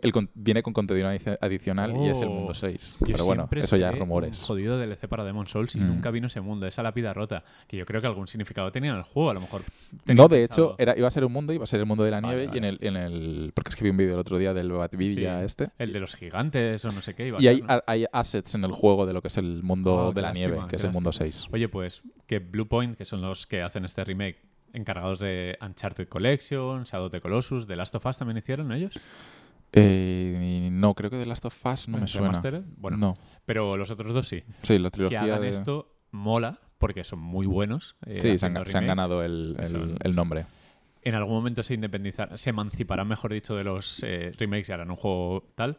el 0.03 0.13
con- 0.13 0.31
viene 0.35 0.63
con 0.63 0.73
contenido 0.73 1.09
adici- 1.09 1.39
adicional 1.41 1.97
y 1.97 2.09
es 2.09 2.21
el 2.23 2.29
Oh. 2.29 2.33
mundo 2.33 2.55
6. 2.55 2.97
Yo 3.01 3.07
Pero 3.07 3.25
bueno, 3.25 3.49
eso 3.53 3.77
ya 3.77 3.93
rumores. 3.93 4.41
Un 4.41 4.47
jodido 4.47 4.79
DLC 4.79 5.07
para 5.09 5.25
Demon 5.25 5.47
Souls 5.47 5.77
y 5.77 5.81
Mm. 5.81 5.87
nunca 5.87 6.11
vino 6.11 6.27
ese 6.27 6.41
mundo, 6.41 6.67
esa 6.67 6.83
lápida 6.83 7.13
rota, 7.15 7.45
que 7.69 7.77
yo 7.77 7.87
creo 7.87 8.01
que 8.01 8.07
algún 8.09 8.27
significado 8.27 8.73
tenía 8.73 8.91
en 8.91 8.97
el 8.97 9.03
juego, 9.05 9.31
a 9.31 9.35
lo 9.35 9.41
mejor. 9.41 9.63
No, 10.07 10.27
de 10.29 10.47
pensado- 10.47 10.73
hecho, 10.73 10.75
era, 10.79 10.99
iba 10.99 11.07
a 11.07 11.11
ser 11.11 11.25
un 11.25 11.33
mundo, 11.33 11.53
iba 11.53 11.65
a 11.65 11.67
ser 11.67 11.81
el 11.81 11.87
mundo 11.87 12.03
de 12.05 12.11
la 12.11 12.21
Vale, 12.21 12.37
nieve 12.37 12.51
y 12.55 12.59
en 12.59 12.65
el, 12.65 12.79
en 12.81 12.97
el... 12.97 13.53
Porque 13.55 13.71
es 13.71 13.77
que 13.77 13.85
vi 13.85 13.91
un 13.91 13.97
vídeo 13.97 14.15
el 14.15 14.21
otro 14.21 14.39
día 14.39 14.53
del 14.53 14.73
Batvilla 14.73 15.39
Sí. 15.41 15.45
este. 15.45 15.69
El 15.79 15.93
de 15.93 16.01
los 16.01 16.17
gigantes 16.17 16.85
o 16.85 16.93
no 16.93 17.01
sé 17.03 17.15
qué 17.15 17.29
iba 17.29 17.39
a 17.39 17.43
Y 17.43 17.47
hay, 17.49 18.05
assets 18.13 18.55
en 18.57 18.65
el 18.65 18.73
juego 18.73 19.07
de 19.07 19.13
lo 19.13 19.23
que 19.23 19.29
es 19.29 19.39
el 19.39 19.63
mundo 19.63 20.09
Ah, 20.09 20.13
de 20.15 20.21
la 20.23 20.29
lástima, 20.29 20.49
nieve, 20.55 20.67
que 20.69 20.77
es 20.77 20.85
el 20.85 20.91
mundo 20.93 21.11
lástima. 21.11 21.31
6. 21.33 21.47
Oye, 21.53 21.69
pues 21.69 22.03
que 22.27 22.39
Blue 22.41 22.67
Point, 22.67 22.97
que 22.97 23.05
son 23.05 23.21
los 23.23 23.47
que 23.47 23.63
hacen 23.63 23.85
este 23.85 24.03
remake, 24.05 24.39
encargados 24.73 25.19
de 25.19 25.59
Uncharted 25.61 26.09
Collection, 26.09 26.85
Shadow 26.85 27.07
of 27.07 27.13
the 27.13 27.21
Colossus, 27.21 27.67
The 27.67 27.75
Last 27.77 27.95
of 27.97 28.07
Us 28.07 28.19
también 28.19 28.39
hicieron 28.39 28.71
ellos. 28.73 28.99
Eh, 29.73 30.69
no, 30.73 30.95
creo 30.95 31.11
que 31.11 31.19
The 31.19 31.27
Last 31.27 31.45
of 31.45 31.67
Us 31.67 31.89
no 31.89 31.99
me 31.99 32.07
suena. 32.09 32.29
Remastered, 32.29 32.63
Bueno, 32.77 32.97
no, 32.97 33.17
pero 33.47 33.77
los 33.77 33.91
otros 33.91 34.13
dos 34.13 34.27
sí. 34.29 34.43
sí, 34.63 34.79
la 34.79 34.89
Que 34.91 34.95
trilogía 34.95 35.23
hagan 35.23 35.43
de... 35.43 35.49
esto 35.51 35.95
mola 36.11 36.59
porque 36.79 37.05
son 37.05 37.21
muy 37.21 37.47
buenos. 37.47 37.97
eh, 38.07 38.21
Sí, 38.21 38.39
se 38.39 38.47
han, 38.47 38.67
se 38.67 38.81
ganado 38.81 39.23
el, 39.23 39.55
el- 40.03 40.15
nombre. 40.15 40.47
En 41.03 41.15
algún 41.15 41.35
momento 41.35 41.63
se 41.63 41.75
independizarán, 41.75 42.37
se 42.37 42.51
emanciparán, 42.51 43.09
mejor 43.09 43.33
dicho, 43.33 43.55
de 43.57 43.65
los 43.65 44.03
eh, 44.03 44.33
remakes 44.39 44.69
y 44.69 44.73
harán 44.73 44.91
un 44.91 44.97
juego 44.97 45.45
tal. 45.55 45.79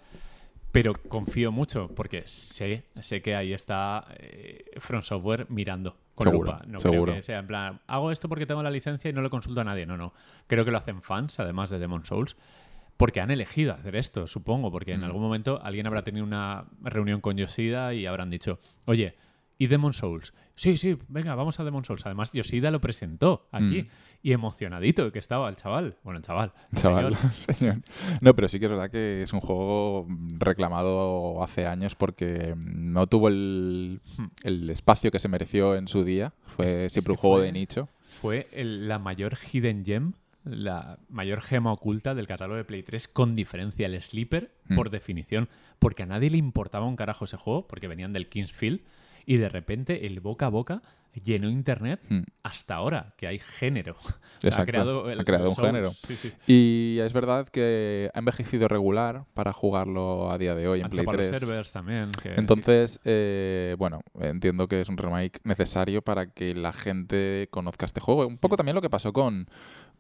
Pero 0.72 0.94
confío 0.94 1.52
mucho 1.52 1.90
porque 1.94 2.24
sé, 2.26 2.86
sé 3.00 3.22
que 3.22 3.36
ahí 3.36 3.52
está 3.52 4.08
eh, 4.18 4.64
From 4.80 5.04
Software 5.04 5.46
mirando 5.50 5.98
con 6.16 6.26
Seguro, 6.30 6.52
lupa. 6.54 6.66
No 6.66 6.80
seguro. 6.80 7.04
creo 7.04 7.16
que 7.18 7.24
sea 7.24 7.40
en 7.40 7.48
plan, 7.48 7.82
hago 7.88 8.10
esto 8.12 8.30
porque 8.30 8.46
tengo 8.46 8.64
la 8.64 8.72
licencia 8.72 9.10
y 9.10 9.14
no 9.14 9.22
lo 9.22 9.30
consulto 9.30 9.60
a 9.62 9.64
nadie. 9.66 9.86
No, 9.86 9.98
no. 9.98 10.14
Creo 10.48 10.64
que 10.66 10.72
lo 10.72 10.78
hacen 10.78 11.02
fans, 11.02 11.40
además 11.40 11.70
de 11.70 11.78
Demon 11.80 12.06
Souls, 12.06 12.38
porque 13.02 13.20
han 13.20 13.32
elegido 13.32 13.74
hacer 13.74 13.96
esto, 13.96 14.28
supongo, 14.28 14.72
porque 14.72 14.94
en 14.94 15.02
Mm. 15.02 15.06
algún 15.06 15.22
momento 15.24 15.60
alguien 15.64 15.88
habrá 15.88 16.04
tenido 16.04 16.26
una 16.26 16.66
reunión 16.82 17.20
con 17.20 17.36
Yoshida 17.36 17.94
y 17.94 18.06
habrán 18.06 18.30
dicho, 18.30 18.60
oye, 18.86 19.16
¿y 19.58 19.68
Demon 19.68 19.94
Souls? 19.94 20.34
Sí, 20.56 20.78
sí, 20.78 20.98
venga, 21.08 21.34
vamos 21.36 21.60
a 21.60 21.64
Demon 21.64 21.84
Souls. 21.86 22.06
Además, 22.06 22.32
Yoshida 22.34 22.70
lo 22.72 22.80
presentó 22.82 23.48
aquí 23.52 23.84
Mm. 23.84 23.88
y 24.24 24.32
emocionadito 24.34 25.12
que 25.12 25.18
estaba 25.20 25.50
el 25.50 25.56
chaval. 25.56 25.98
Bueno, 26.04 26.18
el 26.20 26.24
chaval. 26.24 26.54
el 26.72 26.78
Chaval, 26.80 27.16
señor. 27.16 27.34
señor. 27.58 27.82
No, 28.22 28.36
pero 28.36 28.48
sí 28.48 28.60
que 28.60 28.66
es 28.66 28.72
verdad 28.72 28.92
que 28.92 29.24
es 29.24 29.34
un 29.34 29.40
juego 29.40 30.08
reclamado 30.56 31.42
hace 31.44 31.66
años 31.66 31.96
porque 31.96 32.54
no 32.58 33.08
tuvo 33.08 33.28
el, 33.30 34.02
el 34.44 34.70
espacio 34.70 35.10
que 35.12 35.20
se 35.20 35.28
mereció 35.30 35.76
en 35.76 35.88
su 35.88 36.04
día. 36.04 36.34
Fue 36.44 36.90
siempre 36.90 37.14
un 37.14 37.18
juego 37.18 37.38
fue- 37.38 37.46
de 37.46 37.52
nicho. 37.52 37.90
Fue 38.22 38.48
el- 38.52 38.88
la 38.88 39.00
mayor 39.00 39.38
hidden 39.52 39.84
gem, 39.86 40.14
la 40.44 40.98
mayor 41.10 41.42
gema 41.42 41.72
oculta 41.72 42.16
del 42.16 42.28
catálogo 42.28 42.58
de 42.58 42.64
Play 42.66 42.84
3 42.84 43.08
con 43.08 43.36
diferencia, 43.36 43.86
el 43.86 44.00
Sleeper, 44.02 44.52
Mm. 44.70 44.76
por 44.76 44.90
definición. 44.90 45.50
Porque 45.80 46.04
a 46.04 46.06
nadie 46.06 46.30
le 46.30 46.38
importaba 46.38 46.86
un 46.86 46.96
carajo 46.96 47.26
ese 47.26 47.38
juego, 47.38 47.68
porque 47.68 47.88
venían 47.88 48.14
del 48.14 48.28
Kingsfield, 48.30 48.82
y 49.26 49.38
de 49.38 49.50
repente 49.50 50.08
el 50.08 50.20
boca 50.20 50.48
a 50.48 50.50
boca 50.50 50.82
llenó 51.26 51.50
internet 51.50 52.00
Mm. 52.08 52.22
hasta 52.42 52.76
ahora, 52.76 53.14
que 53.18 53.28
hay 53.28 53.38
género. 53.38 53.98
ha 54.62 54.66
creado, 54.66 55.10
el- 55.12 55.20
ha 55.20 55.24
creado 55.26 55.50
un 55.50 55.56
género. 55.58 55.90
Sí, 55.90 56.16
sí. 56.16 56.32
Y 56.48 57.00
es 57.02 57.12
verdad 57.12 57.50
que 57.50 58.10
ha 58.14 58.20
envejecido 58.20 58.68
regular 58.70 59.26
para 59.34 59.52
jugarlo 59.52 60.32
a 60.32 60.38
día 60.38 60.56
de 60.56 60.68
hoy 60.70 60.80
en 60.80 60.86
Han 60.86 60.92
Play 60.92 61.04
chapado 61.06 61.18
los 61.18 61.28
3. 61.30 61.40
servers 61.42 61.72
también. 61.74 62.12
que 62.12 62.30
sí. 62.30 62.36
Entonces, 62.38 63.00
eh, 63.04 63.76
bueno, 63.78 64.00
entiendo 64.22 64.68
que 64.70 64.80
es 64.82 64.88
un 64.90 64.98
remake 64.98 65.40
necesario 65.44 66.02
para 66.02 66.28
que 66.32 66.56
la 66.56 66.72
gente 66.72 67.50
conozca 67.52 67.86
este 67.86 68.00
juego. 68.00 68.26
Un 68.26 68.38
poco 68.38 68.56
también 68.56 68.76
lo 68.76 68.82
que 68.82 68.90
pasó 68.90 69.12
con, 69.12 69.48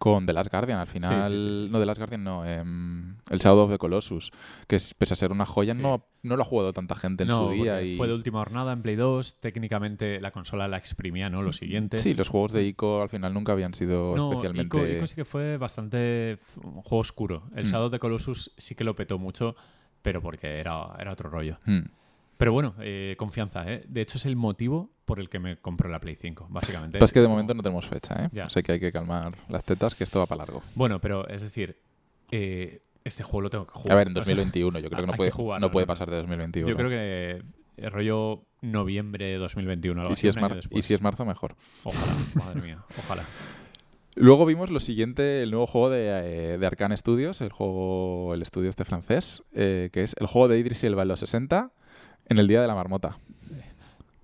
con 0.02 0.26
The 0.26 0.34
Last 0.34 0.50
Guardian. 0.52 0.80
Al 0.80 0.88
final, 0.88 1.32
sí, 1.32 1.38
sí. 1.38 1.68
no 1.70 1.80
The 1.80 1.86
Last 1.86 2.00
Guardian, 2.00 2.24
no, 2.24 2.44
em, 2.44 3.18
el 3.30 3.38
Shadow 3.38 3.66
of 3.66 3.72
the 3.72 3.78
Colossus, 3.78 4.32
que 4.68 4.78
es, 4.78 4.96
pese 4.96 5.14
a 5.14 5.16
ser 5.16 5.32
una 5.32 5.46
joya, 5.46 5.76
no, 5.76 6.08
no 6.24 6.36
lo 6.38 6.42
ha 6.42 6.46
jugado 6.46 6.74
tanta 6.74 6.96
gente 6.96 7.22
en 7.22 7.30
No, 7.30 7.46
su 7.46 7.52
día. 7.52 7.76
porque 7.76 7.88
Y, 7.94 7.98
Fue 7.98 8.08
de 8.08 8.16
última 8.16 8.40
jornada 8.40 8.74
en 8.74 8.82
Play 8.82 8.96
2. 8.96 9.40
Técnicamente 9.40 10.20
la 10.20 10.32
consola 10.32 10.68
la 10.68 10.78
exprimía, 10.78 11.30
¿no? 11.30 11.44
Lo 11.44 11.54
siguiente. 11.54 12.00
sí, 12.00 12.16
los 12.16 12.30
juegos 12.30 12.52
de 12.52 12.66
ICO 12.66 13.04
al 13.04 13.10
final 13.10 13.32
nunca 13.32 13.52
habían 13.52 13.76
sido 13.76 14.16
No, 14.16 14.32
especialmente... 14.32 14.78
Ico, 14.78 14.88
Ico 14.88 15.06
sí 15.06 15.14
que 15.16 15.26
fue 15.26 15.58
bastante 15.58 16.40
un 16.64 16.82
juego 16.82 17.02
oscuro. 17.02 17.44
El 17.56 17.66
Mm. 17.66 17.68
Shadow 17.68 17.86
of 17.86 17.92
the 17.92 18.00
Colossus 18.00 18.54
sí 18.58 18.74
que 18.74 18.84
lo 18.84 18.96
petó 18.96 19.20
mucho, 19.20 19.56
pero 20.02 20.20
porque 20.20 20.58
era, 20.60 20.96
era 20.98 21.12
otro 21.14 21.30
rollo. 21.30 21.60
Hmm. 21.66 21.82
Pero 22.42 22.54
bueno, 22.54 22.74
eh, 22.80 23.14
confianza, 23.20 23.72
¿eh? 23.72 23.84
De 23.88 24.02
hecho, 24.02 24.18
es 24.18 24.26
el 24.26 24.36
motivo 24.36 24.90
por 25.06 25.20
el 25.20 25.30
que 25.30 25.38
me 25.38 25.58
compró 25.58 25.90
la 25.90 26.00
Play 26.00 26.16
5, 26.16 26.48
básicamente. 26.50 26.94
Pero 26.94 27.06
es 27.06 27.14
que 27.14 27.20
de 27.20 27.28
momento 27.28 27.54
no 27.54 27.62
tenemos 27.62 27.86
fecha, 27.88 28.16
¿eh? 28.16 28.30
Ya. 28.32 28.50
Sé 28.50 28.64
que 28.64 28.72
hay 28.72 28.80
que 28.80 28.92
calmar 28.92 29.38
las 29.48 29.64
tetas, 29.64 29.94
que 29.94 30.04
esto 30.04 30.18
va 30.18 30.26
para 30.26 30.40
largo. 30.40 30.64
Bueno, 30.74 31.00
pero 31.00 31.28
es 31.28 31.44
decir, 31.44 31.78
eh, 32.32 32.82
este 33.04 33.22
juego 33.22 33.42
lo 33.42 33.50
tengo 33.52 33.68
que 33.68 33.74
jugar. 33.74 33.92
A 33.92 33.96
ver, 33.96 34.08
en 34.08 34.14
O 34.18 34.24
sea, 34.24 34.34
2021, 34.34 34.80
yo 34.80 34.90
creo 34.90 35.02
que 35.02 35.12
no 35.12 35.14
puede, 35.14 35.30
que 35.30 35.36
jugarlo, 35.36 35.68
no 35.68 35.72
puede 35.72 35.86
pasar 35.86 36.10
de 36.10 36.16
2021. 36.18 36.68
yo 36.68 36.76
creo 36.76 36.90
que 36.90 37.44
eh, 37.78 37.90
rollo 37.92 38.42
noviembre 38.62 39.26
de 39.26 39.38
2021. 39.38 40.02
algo 40.02 40.14
y, 40.14 40.16
si 40.16 40.28
es 40.28 40.36
un 40.36 40.40
año 40.40 40.48
mar- 40.48 40.54
y 40.54 40.56
después. 40.56 40.84
si 40.84 40.96
es 40.96 41.02
marzo, 41.04 41.26
mejor. 41.26 41.56
Ojalá, 41.84 42.14
madre 42.34 42.62
mía, 42.64 42.80
ojalá. 42.98 43.24
Luego 44.16 44.48
vimos 44.48 44.72
lo 44.72 44.80
siguiente, 44.80 45.44
el 45.44 45.52
nuevo 45.52 45.68
juego 45.68 45.92
de, 45.92 46.58
de 46.58 46.66
Arcane 46.66 46.98
Studios, 46.98 47.40
el 47.42 47.52
juego, 47.52 48.34
el 48.34 48.42
estudio 48.42 48.72
este 48.72 48.84
francés, 48.84 49.44
eh, 49.54 49.92
que 49.94 50.02
es 50.02 50.16
el 50.20 50.26
juego 50.26 50.48
de 50.48 50.58
Idris 50.58 50.84
Elba 50.84 51.04
en 51.04 51.08
los 51.10 51.20
60, 51.20 51.72
en 52.32 52.40
el 52.40 52.48
Día 52.48 52.62
de 52.62 52.68
la 52.68 52.76
Marmota. 52.76 53.18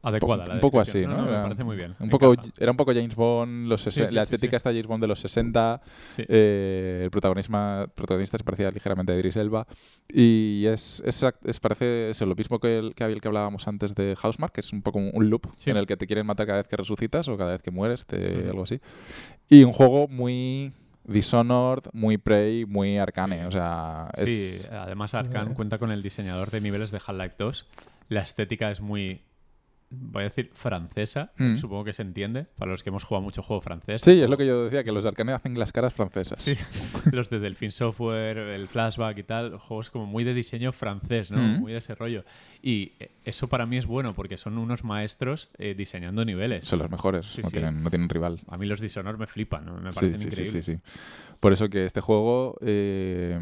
Adecuada 0.04 0.44
un 0.44 0.50
la 0.56 0.60
poco 0.62 0.80
descripción. 0.80 1.12
así, 1.12 1.20
¿no? 1.22 1.26
Me 1.26 1.32
Era 1.32 1.44
parece 1.44 1.64
muy 1.66 1.76
bien. 1.76 1.96
Un 2.00 2.06
me 2.06 2.10
poco, 2.12 2.34
era 2.60 2.72
un 2.72 2.78
poco 2.78 2.94
James 2.94 3.16
Bond, 3.16 3.68
los 3.68 3.82
Sí, 3.82 3.92
sí, 3.92 4.16
la 4.16 4.24
estética 4.24 4.52
sí. 4.52 4.56
está 4.56 4.70
James 4.70 4.88
Bond 4.88 5.02
de 5.02 5.08
los 5.08 5.20
60, 5.20 5.82
Sí. 6.12 6.24
eh, 6.30 7.02
el 7.04 7.12
protagonista, 7.12 7.88
protagonista 7.94 8.38
se 8.38 8.44
parecía 8.46 8.72
ligeramente 8.72 9.12
a 9.12 9.16
Idris 9.16 9.36
Elba 9.36 9.68
y 10.08 10.66
es, 10.68 11.02
es, 11.06 11.26
es- 11.44 11.60
parece 11.60 12.12
eso, 12.12 12.26
lo 12.26 12.36
mismo 12.36 12.60
que 12.60 12.78
el 12.78 12.96
que, 12.96 13.04
el 13.04 13.20
que 13.20 13.28
hablábamos 13.28 13.68
antes 13.68 13.96
de 13.96 14.16
Housemark, 14.16 14.54
que 14.54 14.62
es 14.62 14.72
un 14.72 14.82
poco 14.82 15.00
un, 15.00 15.10
un 15.14 15.30
loop 15.30 15.48
en 15.66 15.76
el 15.76 15.86
que 15.88 15.98
te 15.98 16.08
quieren 16.08 16.26
matar 16.26 16.46
cada 16.46 16.60
vez 16.60 16.68
que 16.70 16.78
resucitas 16.78 17.28
o 17.28 17.36
cada 17.36 17.52
vez 17.52 17.62
que 17.64 17.72
mueres, 17.72 18.06
te- 18.06 18.46
algo 18.48 18.64
así. 18.64 18.80
Y 19.50 19.64
un 19.64 19.74
juego 19.74 20.08
muy 20.08 20.72
Dishonored, 21.04 21.84
muy 21.92 22.18
Prey, 22.18 22.66
muy 22.66 22.98
Arcane, 22.98 23.40
Sí. 23.42 23.46
o 23.48 23.52
sea, 23.52 24.08
es... 24.16 24.30
Sí, 24.62 24.68
además 24.72 25.14
Arkane 25.16 25.54
cuenta 25.54 25.80
con 25.80 25.92
el 25.92 26.02
diseñador 26.04 26.50
de 26.52 26.62
niveles 26.62 26.92
de 26.92 27.00
Half-Life 27.06 27.36
2. 27.40 27.66
La 28.10 28.22
estética 28.22 28.72
es 28.72 28.80
muy, 28.82 29.22
voy 29.90 30.22
a 30.22 30.24
decir, 30.26 30.50
francesa. 30.54 31.32
Mm. 31.38 31.58
Supongo 31.58 31.84
que 31.86 31.94
se 31.94 32.02
entiende, 32.02 32.46
para 32.58 32.72
los 32.72 32.84
que 32.84 32.90
hemos 32.90 33.04
jugado 33.04 33.22
mucho 33.24 33.42
juego 33.42 33.62
francés. 33.62 34.02
Sí, 34.02 34.22
es 34.22 34.30
lo 34.30 34.38
que 34.38 34.46
yo 34.46 34.66
decía, 34.66 34.84
que 34.84 34.92
los 34.92 35.04
de 35.04 35.10
Arcane 35.10 35.34
hacen 35.34 35.58
las 35.60 35.72
caras 35.72 35.94
francesas. 35.94 36.40
Sí, 36.40 36.56
los 37.12 37.30
de 37.30 37.40
Delphine 37.40 37.72
Software, 37.72 38.38
el 38.38 38.68
Flashback 38.68 39.18
y 39.18 39.24
tal, 39.24 39.58
juegos 39.58 39.90
como 39.90 40.06
muy 40.06 40.24
de 40.24 40.34
diseño 40.34 40.72
francés, 40.72 41.32
¿no? 41.32 41.42
Mm. 41.42 41.60
Muy 41.60 41.72
de 41.74 41.78
ese 41.80 41.96
rollo. 41.96 42.24
Y 42.62 42.94
eh, 43.00 43.12
eso 43.24 43.48
para 43.50 43.66
mí 43.66 43.78
es 43.78 43.86
bueno 43.86 44.14
porque 44.14 44.38
son 44.38 44.58
unos 44.58 44.84
maestros 44.84 45.50
eh, 45.58 45.76
diseñando 45.78 46.24
niveles. 46.26 46.66
Son 46.66 46.80
los 46.80 46.90
mejores, 46.90 47.26
Sí, 47.28 47.42
no, 47.42 47.50
sí. 47.50 47.54
Tienen, 47.58 47.84
no 47.84 47.90
tienen 47.90 48.10
rival. 48.10 48.40
A 48.48 48.58
mí 48.58 48.66
los 48.66 48.80
Dishonored 48.82 49.18
me 49.20 49.28
flipan, 49.28 49.66
¿no? 49.66 49.78
me 49.78 49.92
Sí, 49.94 50.00
parecen 50.00 50.20
sí, 50.20 50.32
sí, 50.32 50.42
increíbles. 50.42 50.66
sí, 50.66 50.74
sí. 50.74 50.80
Por 51.40 51.54
eso 51.54 51.70
que 51.70 51.86
este 51.86 52.02
juego, 52.02 52.58
eh, 52.62 53.38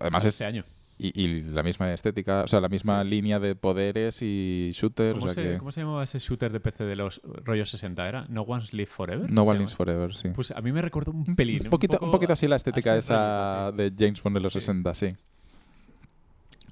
además 0.00 0.24
es... 0.24 0.34
este 0.34 0.46
año. 0.46 0.64
Y, 0.98 1.20
y 1.20 1.42
la 1.42 1.62
misma 1.62 1.92
estética, 1.92 2.42
o 2.44 2.48
sea, 2.48 2.58
la 2.60 2.70
misma 2.70 3.02
Sí. 3.02 3.08
línea 3.10 3.38
de 3.38 3.54
poderes 3.54 4.22
y 4.22 4.70
shooters. 4.72 5.12
¿Cómo, 5.18 5.26
o 5.26 5.28
sea 5.28 5.44
se, 5.44 5.50
que 5.52 5.58
cómo 5.58 5.70
se 5.70 5.80
llamaba 5.82 6.02
ese 6.02 6.18
shooter 6.18 6.50
de 6.50 6.58
PC 6.60 6.84
de 6.84 6.96
los 6.96 7.20
rollos 7.44 7.68
60? 7.68 8.08
¿Era 8.08 8.24
No 8.30 8.42
One's 8.42 8.72
Live 8.72 8.86
Forever? 8.86 9.30
No 9.30 9.42
¿Se 9.44 9.48
One? 9.50 9.58
Lives 9.58 9.74
Forever, 9.74 10.14
sí. 10.14 10.30
Pues 10.34 10.52
a 10.52 10.60
mí 10.62 10.72
me 10.72 10.80
recordó 10.80 11.10
un 11.12 11.36
pelín. 11.36 11.60
un, 11.64 11.70
poquito, 11.70 11.98
un 12.00 12.10
poquito 12.10 12.32
así 12.32 12.48
la 12.48 12.56
estética 12.56 12.96
esa 12.96 13.72
de 13.72 13.92
James 13.98 14.22
Bond 14.22 14.36
de 14.36 14.40
los 14.42 14.52
Sí. 14.54 14.60
60, 14.60 14.94
sí. 14.94 15.08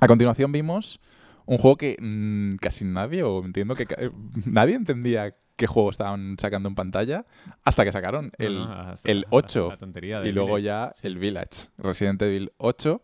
A 0.00 0.06
continuación 0.06 0.52
vimos 0.52 1.00
un 1.46 1.58
juego 1.58 1.76
que 1.76 1.96
mm, 2.00 2.56
casi 2.56 2.84
nadie, 2.84 3.22
o 3.22 3.44
entiendo 3.44 3.74
que 3.74 3.86
eh, 3.98 4.10
nadie 4.46 4.74
entendía 4.74 5.34
qué 5.56 5.66
juego 5.66 5.90
estaban 5.90 6.36
sacando 6.40 6.68
en 6.68 6.74
pantalla 6.74 7.26
hasta 7.62 7.84
que 7.84 7.92
sacaron 7.92 8.32
No, 8.38 8.46
el, 8.46 8.54
no, 8.56 8.72
hasta- 8.72 9.10
el 9.10 9.18
hasta 9.24 9.36
8 9.36 9.68
la 9.70 9.76
tontería 9.76 10.20
de 10.20 10.28
y 10.28 10.32
luego 10.32 10.56
Village. 10.56 10.64
ya 10.64 10.92
el 11.06 11.18
Village, 11.18 11.68
Resident 11.78 12.22
Evil 12.22 12.52
8 12.56 13.02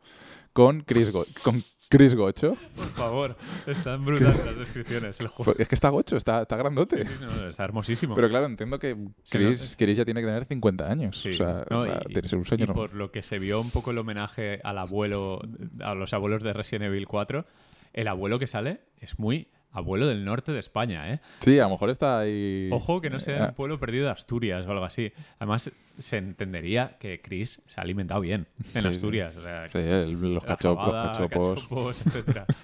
con 0.53 0.81
Chris, 0.83 1.13
Go- 1.13 1.27
con 1.43 1.63
Chris 1.89 2.15
Gocho. 2.15 2.57
Por 2.77 2.87
favor, 2.87 3.37
están 3.67 4.05
brutales 4.05 4.45
las 4.47 4.57
descripciones. 4.59 5.19
El 5.21 5.27
juego. 5.29 5.55
Es 5.59 5.69
que 5.69 5.75
está 5.75 5.89
Gocho, 5.89 6.17
está, 6.17 6.43
está 6.43 6.57
grandote. 6.57 7.05
Sí, 7.05 7.13
sí, 7.19 7.25
no, 7.25 7.49
está 7.49 7.65
hermosísimo. 7.65 8.15
Pero 8.15 8.29
claro, 8.29 8.47
entiendo 8.47 8.79
que 8.79 8.97
Chris, 9.29 9.75
Chris 9.79 9.97
ya 9.99 10.05
tiene 10.05 10.21
que 10.21 10.27
tener 10.27 10.45
50 10.45 10.89
años. 10.91 11.21
Sí, 11.21 11.31
O 11.31 11.35
sea, 11.35 11.65
no, 11.69 11.81
o 11.81 11.87
sea, 11.87 12.01
y- 12.03 12.07
tiene 12.07 12.23
que 12.23 12.29
ser 12.29 12.39
un 12.39 12.45
sueño. 12.47 12.65
y 12.65 12.69
¿no? 12.69 12.75
por 12.75 12.95
lo 12.95 13.11
que 13.11 13.23
se 13.23 13.39
vio 13.39 13.61
un 13.61 13.71
poco 13.71 13.91
el 13.91 13.99
homenaje 13.99 14.61
al 14.63 14.79
abuelo, 14.79 15.41
a 15.83 15.95
los 15.95 16.13
abuelos 16.15 16.43
de 16.43 16.53
Resident 16.53 16.85
Evil 16.87 17.07
4, 17.09 17.45
el 17.93 18.07
abuelo 18.09 18.39
que 18.39 18.47
sale 18.47 18.83
es 18.99 19.19
muy 19.19 19.49
abuelo 19.73 20.07
del 20.09 20.25
norte 20.25 20.53
de 20.53 20.59
España, 20.59 21.13
¿eh? 21.13 21.21
Sí, 21.41 21.59
a 21.59 21.65
lo 21.65 21.71
mejor 21.71 21.91
está 21.91 22.19
ahí. 22.21 22.69
Ojo 22.73 23.01
que 23.01 23.11
no 23.11 23.19
sea 23.21 23.39
Eh, 23.39 23.49
un 23.49 23.55
pueblo 23.55 23.79
perdido 23.79 24.07
de 24.07 24.11
Asturias 24.13 24.67
o 24.67 24.71
algo 24.73 24.85
así. 24.85 25.13
Además, 25.39 25.71
se 25.99 26.17
entendería 26.17 26.97
que 26.99 27.21
Chris 27.21 27.63
se 27.67 27.81
ha 27.81 27.85
alimentado 27.85 28.21
bien 28.21 28.47
en 28.75 28.83
Sí, 28.83 28.89
Asturias. 28.89 29.37
O 29.37 29.43
sea, 29.43 29.69
Sí, 29.69 29.79
el- 29.79 30.13
los, 30.35 30.45
cachop- 30.45 30.75
los 30.75 30.77
fabada, 30.77 31.13
cachopos. 31.13 31.63
cachopos, 31.63 32.07
etcétera. 32.07 32.47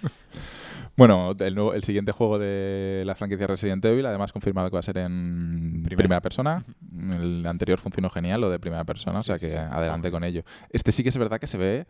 Bueno, 0.96 1.34
el, 1.38 1.54
nuevo- 1.54 1.74
el 1.74 1.84
siguiente 1.84 2.11
juego 2.11 2.38
de 2.38 3.02
la 3.04 3.14
franquicia 3.14 3.46
Resident 3.46 3.84
Evil, 3.84 4.07
además 4.07 4.32
confirmado 4.32 4.70
que 4.70 4.74
va 4.76 4.80
a 4.80 4.82
ser 4.82 4.96
en 4.96 5.82
Primera. 5.84 5.96
primera, 5.96 6.20
persona. 6.22 6.64
El 7.12 7.44
anterior 7.46 7.78
funcionó 7.78 8.09
genial, 8.09 8.40
lo 8.40 8.48
de 8.48 8.59
primera 8.59 8.82
persona, 8.84 9.18
o 9.18 9.22
sea 9.22 9.38
que 9.38 9.52
adelante 9.54 10.11
con 10.11 10.24
ello. 10.24 10.42
Este 10.70 10.92
sí 10.92 11.02
que 11.02 11.11
es 11.11 11.18
verdad 11.18 11.38
que 11.38 11.46
se 11.46 11.59
ve 11.59 11.86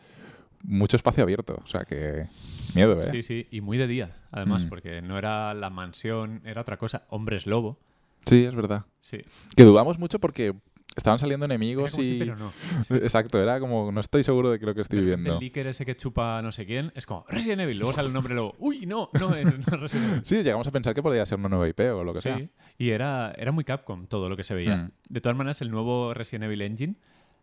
mucho 0.67 0.97
espacio 0.97 1.23
abierto, 1.23 1.61
o 1.65 1.67
sea 1.67 1.85
que 1.85 2.27
miedo, 2.75 3.01
¿eh? 3.01 3.05
Sí, 3.05 3.23
sí, 3.23 3.47
y 3.51 3.61
muy 3.61 3.79
de 3.79 3.87
día, 3.87 4.17
además, 4.31 4.65
Mm. 4.65 4.69
porque 4.69 5.03
no 5.03 5.17
era 5.19 5.55
la 5.55 5.71
mansión, 5.71 6.43
era 6.45 6.61
otra 6.61 6.77
cosa. 6.77 7.07
Hombres 7.09 7.47
lobo. 7.47 7.79
Sí, 8.27 8.45
es 8.45 8.55
verdad. 8.55 8.85
Sí. 9.01 9.23
Que 9.57 9.63
dudamos 9.63 9.99
mucho 9.99 10.19
porque 10.19 10.53
estaban 10.97 11.19
saliendo 11.19 11.47
Era 11.47 11.55
enemigos 11.55 11.93
como 11.93 12.03
y... 12.03 12.07
sí, 12.07 12.17
pero 12.19 12.37
no. 12.37 12.53
Exacto, 13.03 13.41
era 13.41 13.61
como, 13.61 13.93
no 13.93 14.01
estoy 14.01 14.25
seguro 14.25 14.51
de 14.51 14.59
que 14.59 14.67
lo 14.67 14.75
que 14.75 14.81
estoy 14.81 15.05
viendo. 15.05 15.35
El 15.35 15.39
leaker 15.39 15.67
ese 15.69 15.85
que 15.85 15.95
chupa 15.95 16.43
no 16.43 16.51
sé 16.51 16.67
quién 16.67 16.91
es 16.97 17.07
como 17.07 17.25
Resident 17.29 17.61
Evil. 17.61 17.79
Luego 17.79 17.93
sale 17.95 18.09
un 18.09 18.15
nombre 18.15 18.35
luego. 18.35 18.55
Uy, 18.59 18.87
no, 18.87 19.11
no 19.13 19.35
es, 19.37 19.45
no 19.71 19.77
Resident 19.77 20.11
Evil. 20.11 20.23
Sí, 20.25 20.43
llegamos 20.43 20.67
a 20.67 20.71
pensar 20.73 20.95
que 20.95 21.03
podría 21.03 21.25
ser 21.27 21.39
una 21.39 21.49
nueva 21.49 21.69
IP 21.69 21.81
o 21.95 22.03
lo 22.03 22.13
que 22.15 22.19
sea. 22.21 22.39
Sí, 22.39 22.49
y 22.79 22.91
era, 22.91 23.33
era 23.39 23.53
muy 23.53 23.63
Capcom 23.65 24.07
todo 24.07 24.29
lo 24.29 24.37
que 24.37 24.43
se 24.45 24.55
veía. 24.55 24.77
Mm. 24.77 24.91
De 25.09 25.21
todas 25.21 25.37
maneras, 25.39 25.61
el 25.63 25.71
nuevo 25.71 26.13
Resident 26.15 26.45
Evil 26.47 26.63
Engine, 26.63 26.95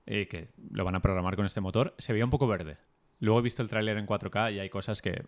eh, 0.06 0.28
que 0.28 0.50
lo 0.72 0.84
van 0.84 0.96
a 0.96 1.02
programar 1.02 1.36
con 1.38 1.46
este 1.46 1.62
motor, 1.62 1.94
se 1.98 2.12
veía 2.12 2.26
un 2.26 2.32
poco 2.32 2.46
verde. 2.48 2.78
Luego 3.24 3.40
he 3.40 3.42
visto 3.42 3.62
el 3.62 3.70
tráiler 3.70 3.98
en 3.98 4.06
4K 4.06 4.54
y 4.54 4.60
hay 4.60 4.70
cosas 4.70 5.02
que 5.02 5.24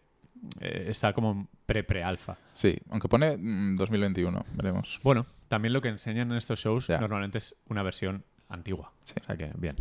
eh, 0.60 0.88
está 0.90 1.14
como 1.14 1.48
pre-pre-alfa. 1.66 2.38
Sí, 2.54 2.76
aunque 2.90 3.08
pone 3.08 3.38
mm, 3.38 3.78
2021, 3.78 4.46
veremos. 4.54 5.00
Bueno, 5.02 5.26
también 5.48 5.72
lo 5.72 5.80
que 5.82 5.88
enseñan 5.88 6.30
en 6.30 6.38
estos 6.38 6.60
shows 6.60 6.90
normalmente 6.90 7.38
es 7.38 7.62
una 7.70 7.84
versión 7.84 8.26
antigua. 8.50 8.92
Sí. 9.04 9.16
O 9.22 9.24
sea 9.24 9.38
que, 9.38 9.50
bien. 9.56 9.78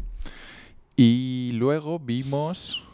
Y 0.95 1.51
luego 1.55 1.99
vimos 1.99 2.85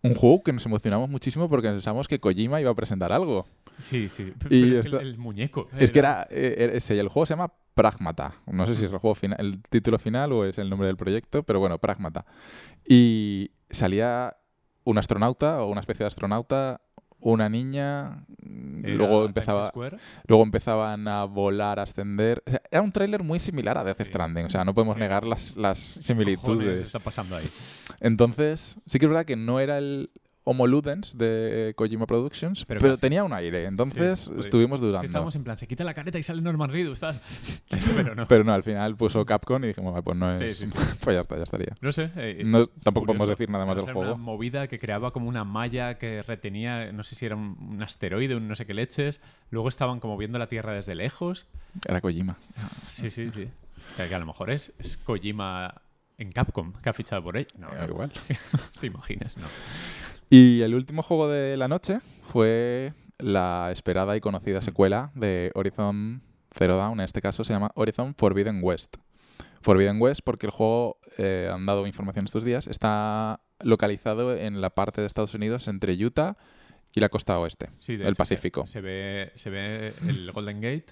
un 0.00 0.14
juego 0.14 0.42
que 0.42 0.54
nos 0.54 0.64
emocionamos 0.64 1.10
muchísimo 1.10 1.50
porque 1.50 1.68
pensamos 1.68 2.08
que 2.08 2.18
Kojima 2.18 2.58
iba 2.58 2.70
a 2.70 2.74
presentar 2.74 3.12
algo. 3.12 3.46
Sí, 3.78 4.08
sí. 4.08 4.32
Pero 4.38 4.54
Y 4.54 4.76
es 4.76 4.88
que 4.88 4.96
el 4.96 5.18
muñeco. 5.18 5.68
Es 5.78 5.90
que 5.90 5.98
era 5.98 6.26
eh, 6.30 6.70
ese, 6.72 6.98
el 6.98 7.08
juego 7.08 7.26
se 7.26 7.34
llama 7.34 7.52
Pragmata. 7.74 8.34
No 8.46 8.66
sé 8.66 8.76
si 8.76 8.86
es 8.86 8.92
el 8.92 8.98
juego 8.98 9.14
final, 9.14 9.38
el 9.38 9.62
título 9.62 9.98
final 9.98 10.32
o 10.32 10.46
es 10.46 10.56
el 10.56 10.70
nombre 10.70 10.86
del 10.86 10.96
proyecto, 10.96 11.42
pero 11.42 11.60
bueno, 11.60 11.78
Pragmata. 11.78 12.24
Y 12.86 13.50
salía 13.70 14.37
un 14.90 14.98
astronauta 14.98 15.62
o 15.62 15.68
una 15.70 15.80
especie 15.80 16.04
de 16.04 16.08
astronauta, 16.08 16.80
una 17.20 17.48
niña, 17.48 18.24
Era 18.84 18.94
luego 18.94 19.24
empezaba 19.26 19.72
luego 20.26 20.42
empezaban 20.44 21.08
a 21.08 21.24
volar, 21.24 21.78
a 21.78 21.82
ascender. 21.82 22.42
O 22.46 22.50
sea, 22.50 22.62
era 22.70 22.80
un 22.80 22.92
tráiler 22.92 23.22
muy 23.24 23.40
similar 23.40 23.76
a 23.76 23.84
Death 23.84 23.96
Sí. 23.98 24.04
Stranding, 24.04 24.46
o 24.46 24.50
sea, 24.50 24.64
no 24.64 24.72
podemos 24.72 24.94
Sí. 24.94 25.00
negar 25.00 25.24
las, 25.26 25.56
las 25.56 25.78
¿Qué 25.78 25.86
cojones 25.94 26.06
similitudes. 26.06 26.78
está 26.86 27.00
pasando 27.00 27.36
ahí? 27.36 27.48
Entonces, 28.00 28.76
sí 28.86 28.98
que 28.98 29.06
es 29.06 29.10
verdad 29.10 29.24
que 29.26 29.36
no 29.36 29.58
era 29.60 29.78
el 29.78 30.10
Homo 30.50 30.66
Ludens 30.66 31.18
de 31.18 31.74
Kojima 31.76 32.06
Productions, 32.06 32.64
Pero 32.64 32.80
pero, 32.80 32.96
tenía 32.96 33.22
un 33.22 33.34
aire. 33.34 33.64
Entonces 33.66 34.20
Sí, 34.20 34.32
estuvimos 34.38 34.76
Es 34.76 34.80
dudando. 34.80 35.00
que 35.00 35.06
estábamos 35.06 35.36
en 35.36 35.44
plan, 35.44 35.58
se 35.58 35.66
quita 35.68 35.84
la 35.84 35.92
careta 35.92 36.18
y 36.18 36.22
sale 36.22 36.40
Norman 36.40 36.70
Reedus, 36.70 37.00
tal. 37.00 37.20
Pero 37.96 38.14
no. 38.14 38.26
Pero 38.26 38.44
no, 38.44 38.54
al 38.54 38.62
final 38.62 38.96
puso 38.96 39.26
Capcom 39.26 39.62
y 39.64 39.68
dijimos, 39.68 39.94
"Ah, 39.94 40.00
pues 40.00 40.16
no 40.16 40.38
Sí, 40.38 40.44
es. 40.44 40.56
sí, 40.58 40.66
sí. 40.68 40.74
pues 41.04 41.14
ya 41.14 41.20
está, 41.20 41.36
ya 41.36 41.42
estaría. 41.42 41.74
No 41.82 41.92
sé. 41.92 42.10
eh, 42.16 42.42
No, 42.46 42.66
tampoco 42.66 43.06
curioso. 43.06 43.06
podemos 43.18 43.28
decir 43.28 43.50
nada 43.50 43.66
más 43.66 43.76
del 43.76 43.84
juego. 43.92 44.00
Una 44.00 44.14
movida 44.14 44.68
que 44.68 44.78
creaba 44.78 45.10
como 45.12 45.28
una 45.28 45.44
malla 45.44 45.98
que 45.98 46.22
retenía, 46.22 46.92
no 46.92 47.02
sé 47.02 47.14
si 47.14 47.26
era 47.26 47.36
un, 47.36 47.56
un 47.60 47.82
asteroide, 47.82 48.34
un 48.34 48.48
no 48.48 48.56
sé 48.56 48.64
qué 48.64 48.72
leches. 48.72 49.20
Luego 49.50 49.68
estaban 49.68 50.00
como 50.00 50.16
viendo 50.16 50.38
la 50.38 50.46
Tierra 50.48 50.72
desde 50.72 50.94
lejos. 50.94 51.46
Era 51.86 52.00
Kojima. 52.00 52.38
Sí, 52.90 53.10
sí, 53.10 53.30
sí. 53.30 53.48
Que, 53.96 54.14
a 54.14 54.18
lo 54.18 54.24
mejor 54.26 54.50
es, 54.50 54.72
es 54.78 54.96
Kojima 54.96 55.82
en 56.16 56.32
Capcom 56.32 56.72
que 56.82 56.88
ha 56.88 56.92
fichado 56.92 57.22
por 57.22 57.36
ello. 57.36 57.48
No, 57.58 57.68
Eh, 57.68 57.76
no. 57.80 57.84
igual. 57.86 58.12
te 58.80 58.86
imaginas, 58.86 59.36
no. 59.36 59.46
Y 60.30 60.60
el 60.62 60.74
último 60.74 61.02
juego 61.02 61.28
de 61.28 61.56
la 61.56 61.68
noche 61.68 62.00
fue 62.22 62.92
la 63.18 63.70
esperada 63.72 64.16
y 64.16 64.20
conocida 64.20 64.62
secuela 64.62 65.10
de 65.14 65.50
Horizon 65.54 66.22
Zero 66.56 66.76
Dawn. 66.76 67.00
En 67.00 67.04
este 67.04 67.22
caso 67.22 67.44
se 67.44 67.52
llama 67.52 67.70
Horizon 67.74 68.14
Forbidden 68.16 68.60
West. 68.62 68.96
Forbidden 69.62 70.00
West 70.00 70.20
porque 70.24 70.46
el 70.46 70.52
juego, 70.52 70.98
eh, 71.16 71.50
han 71.52 71.66
dado 71.66 71.86
información 71.86 72.26
estos 72.26 72.44
días, 72.44 72.66
está 72.68 73.40
localizado 73.60 74.36
en 74.36 74.60
la 74.60 74.70
parte 74.70 75.00
de 75.00 75.06
Estados 75.06 75.34
Unidos 75.34 75.66
entre 75.66 75.94
Utah 76.04 76.36
y 76.94 77.00
la 77.00 77.08
costa 77.08 77.38
oeste, 77.38 77.70
Sí, 77.80 77.94
el 77.94 78.02
hecho, 78.02 78.10
se- 78.10 78.16
Pacífico. 78.16 78.66
Se, 78.66 78.80
ve, 78.80 79.32
se 79.34 79.50
ve 79.50 79.94
el 80.06 80.30
Golden 80.32 80.60
Gate 80.60 80.86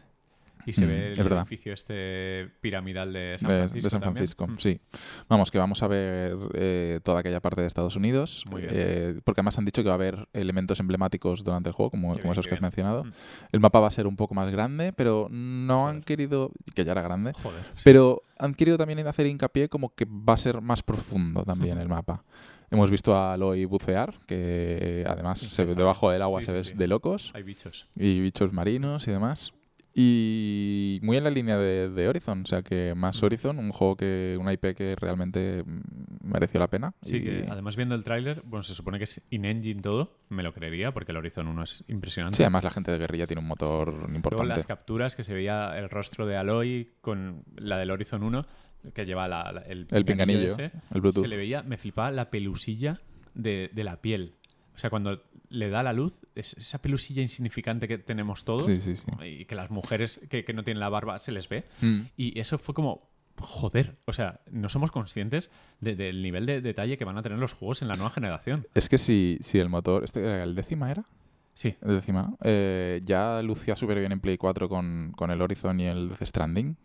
y 0.66 0.72
se 0.72 0.84
Mm, 0.84 0.88
ve 0.88 1.12
el 1.12 1.16
verdad. 1.22 1.38
edificio 1.40 1.72
este 1.72 2.50
piramidal 2.60 3.12
de 3.12 3.36
San 3.38 3.48
Francisco. 3.48 3.84
de 3.86 3.90
San. 3.90 4.02
Francisco, 4.02 4.46
Mm. 4.48 4.58
sí. 4.58 4.80
Vamos, 5.28 5.50
que 5.50 5.58
vamos 5.58 5.82
a 5.82 5.88
ver 5.88 6.36
eh, 6.54 7.00
toda 7.02 7.20
aquella 7.20 7.40
parte 7.40 7.60
de 7.62 7.68
Estados 7.68 7.96
Unidos, 7.96 8.44
Muy 8.50 8.62
bien. 8.62 8.72
eh, 8.76 9.20
porque 9.24 9.40
además 9.40 9.56
han 9.58 9.64
dicho 9.64 9.82
que 9.82 9.88
va 9.88 9.94
a 9.94 9.96
haber 9.96 10.28
elementos 10.32 10.80
emblemáticos 10.80 11.44
durante 11.44 11.68
el 11.70 11.72
juego, 11.74 11.90
como, 11.90 12.08
Qué 12.14 12.20
como 12.22 12.32
bien, 12.32 12.32
esos 12.32 12.46
que 12.48 12.54
has 12.54 12.60
mencionado. 12.62 13.04
Mm. 13.04 13.12
El 13.52 13.60
mapa 13.60 13.80
va 13.80 13.88
a 13.88 13.92
ser 13.92 14.06
un 14.06 14.16
poco 14.16 14.34
más 14.34 14.50
grande, 14.50 14.92
pero 14.92 15.28
no 15.30 15.88
han 15.88 16.02
querido, 16.02 16.50
que 16.74 16.84
ya 16.84 16.92
era 16.92 17.02
grande, 17.02 17.32
Joder. 17.32 17.62
sí. 17.76 17.82
pero 17.84 18.22
han 18.38 18.54
querido 18.54 18.76
también 18.76 18.98
hacer 19.06 19.26
hincapié 19.26 19.68
como 19.68 19.94
que 19.94 20.04
va 20.04 20.34
a 20.34 20.36
ser 20.36 20.60
más 20.60 20.82
profundo 20.82 21.44
también 21.44 21.78
el 21.78 21.88
mapa. 21.88 22.24
Hemos 22.68 22.90
visto 22.90 23.14
a 23.14 23.32
Aloy 23.34 23.64
bucear, 23.64 24.12
que 24.26 25.04
además 25.08 25.38
se 25.38 25.64
debajo 25.66 26.10
del 26.10 26.20
agua 26.20 26.40
Sí, 26.40 26.46
se 26.46 26.52
sí, 26.52 26.58
ve 26.58 26.64
sí. 26.64 26.74
de 26.76 26.86
locos. 26.88 27.30
Hay 27.32 27.44
bichos. 27.44 27.86
Y 27.94 28.18
bichos 28.20 28.52
marinos 28.52 29.06
y 29.06 29.12
demás. 29.12 29.52
Y 29.99 31.01
muy 31.03 31.16
en 31.16 31.24
la 31.24 31.30
línea 31.30 31.57
de, 31.57 31.88
de 31.88 32.07
Horizon, 32.09 32.42
o 32.42 32.47
sea 32.47 32.61
que 32.62 32.94
más 32.94 33.20
Mm. 33.20 33.24
Horizon, 33.24 33.59
un 33.59 33.72
juego 33.72 33.97
que, 33.97 34.36
una 34.38 34.53
IP 34.53 34.74
que 34.76 34.94
realmente 34.94 35.62
mm, 35.64 35.80
mereció 36.28 36.61
la 36.61 36.68
pena. 36.68 36.92
Sí, 37.01 37.16
y- 37.16 37.22
que 37.24 37.47
además 37.49 37.76
viendo 37.76 37.94
el 37.94 38.05
tráiler, 38.05 38.42
bueno, 38.44 38.62
se 38.62 38.74
supone 38.74 38.99
que 38.99 39.05
es 39.05 39.22
in-engine 39.30 39.80
todo, 39.80 40.18
me 40.28 40.42
lo 40.42 40.53
creería, 40.53 40.92
porque 40.92 41.12
el 41.12 41.18
Horizon 41.18 41.49
1 41.49 41.62
es 41.62 41.84
impresionante. 41.88 42.36
Sí, 42.36 42.42
además 42.42 42.64
la 42.64 42.70
gente 42.70 42.92
de 42.92 42.99
guerrilla 42.99 43.26
tiene 43.26 43.40
un 43.40 43.49
motor 43.49 43.88
Luego 43.92 44.14
importante. 44.14 44.49
las 44.53 44.66
capturas 44.66 45.16
que 45.16 45.24
se 45.24 45.32
veía 45.32 45.78
el 45.78 45.88
rostro 45.88 46.26
de 46.26 46.36
Aloy 46.36 46.90
con 47.01 47.42
la 47.57 47.78
del 47.78 47.90
Horizon 47.90 48.22
1, 48.22 48.44
que 48.92 49.07
lleva 49.07 49.26
la- 49.28 49.51
la- 49.51 49.62
el, 49.62 49.86
El 49.90 50.05
pinganillo, 50.05 50.47
ese, 50.49 50.72
el 50.94 51.01
Bluetooth. 51.01 51.22
se 51.22 51.28
le 51.28 51.38
veía, 51.38 51.62
me 51.62 51.78
flipaba 51.78 52.11
la 52.11 52.30
pelusilla 52.30 53.01
de, 53.34 53.70
de 53.72 53.82
la 53.84 54.01
piel. 54.03 54.34
O 54.74 54.78
sea, 54.78 54.90
cuando 54.90 55.22
le 55.49 55.68
da 55.70 55.82
la 55.82 55.92
luz, 55.92 56.16
es 56.34 56.55
esa 56.55 56.80
pelusilla 56.82 57.22
insignificante 57.22 57.86
que 57.88 57.99
tenemos 57.99 58.44
todos 58.44 58.64
Sí, 58.64 58.80
sí, 58.80 58.97
sí. 58.97 59.07
y 59.24 59.44
que 59.44 59.55
las 59.55 59.70
mujeres 59.70 60.20
que, 60.28 60.44
que 60.44 60.53
no 60.53 60.64
tienen 60.64 60.80
la 60.80 60.88
barba 60.88 61.18
se 61.18 61.32
les 61.32 61.49
ve. 61.49 61.64
Mm. 61.80 62.01
Y 62.16 62.38
eso 62.40 62.59
fue 62.59 62.74
como, 62.74 63.09
joder, 63.38 63.97
o 64.07 64.12
sea, 64.12 64.40
no 64.51 64.68
somos 64.68 64.90
conscientes 64.90 65.51
de- 65.80 65.94
del 65.97 66.22
nivel 66.22 66.47
de 66.47 66.61
detalle 66.61 66.97
que 66.99 67.05
van 67.05 67.18
a 67.18 67.22
tener 67.22 67.38
los 67.38 67.53
juegos 67.53 67.82
en 67.82 67.88
la 67.88 67.94
nueva 67.94 68.11
generación. 68.11 68.66
Es 68.74 68.88
que 68.88 68.99
si, 68.99 69.38
si 69.40 69.59
el 69.59 69.68
motor, 69.68 70.05
este 70.05 70.42
el 70.42 70.55
décima 70.55 70.90
era, 70.90 71.05
Sí, 71.53 71.74
el 71.80 71.94
décima, 71.94 72.34
eh, 72.42 73.01
ya 73.03 73.40
lucía 73.40 73.76
súper 73.76 73.99
bien 73.99 74.12
en 74.12 74.20
Play 74.20 74.36
4 74.36 74.68
con, 74.68 75.12
con 75.16 75.30
el 75.30 75.40
Horizon 75.40 75.80
y 75.80 75.86
el 75.86 76.11
Death 76.11 76.22
Stranding. 76.24 76.76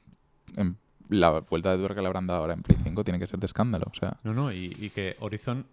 En 0.55 0.77
la 1.09 1.41
vuelta 1.41 1.71
de 1.71 1.77
dura 1.77 1.93
que 1.93 1.99
le 1.99 2.07
habrán 2.07 2.25
dado 2.25 2.39
ahora 2.39 2.53
en 2.53 2.61
Play 2.63 2.77
5 2.81 3.03
tiene 3.03 3.19
que 3.19 3.27
ser 3.27 3.37
de 3.37 3.47
escándalo. 3.47 3.87
O 3.91 3.93
sea, 3.93 4.17
no, 4.23 4.33
no, 4.33 4.49
y, 4.53 4.73
y 4.79 4.89
que 4.91 5.17
Horizon 5.19 5.65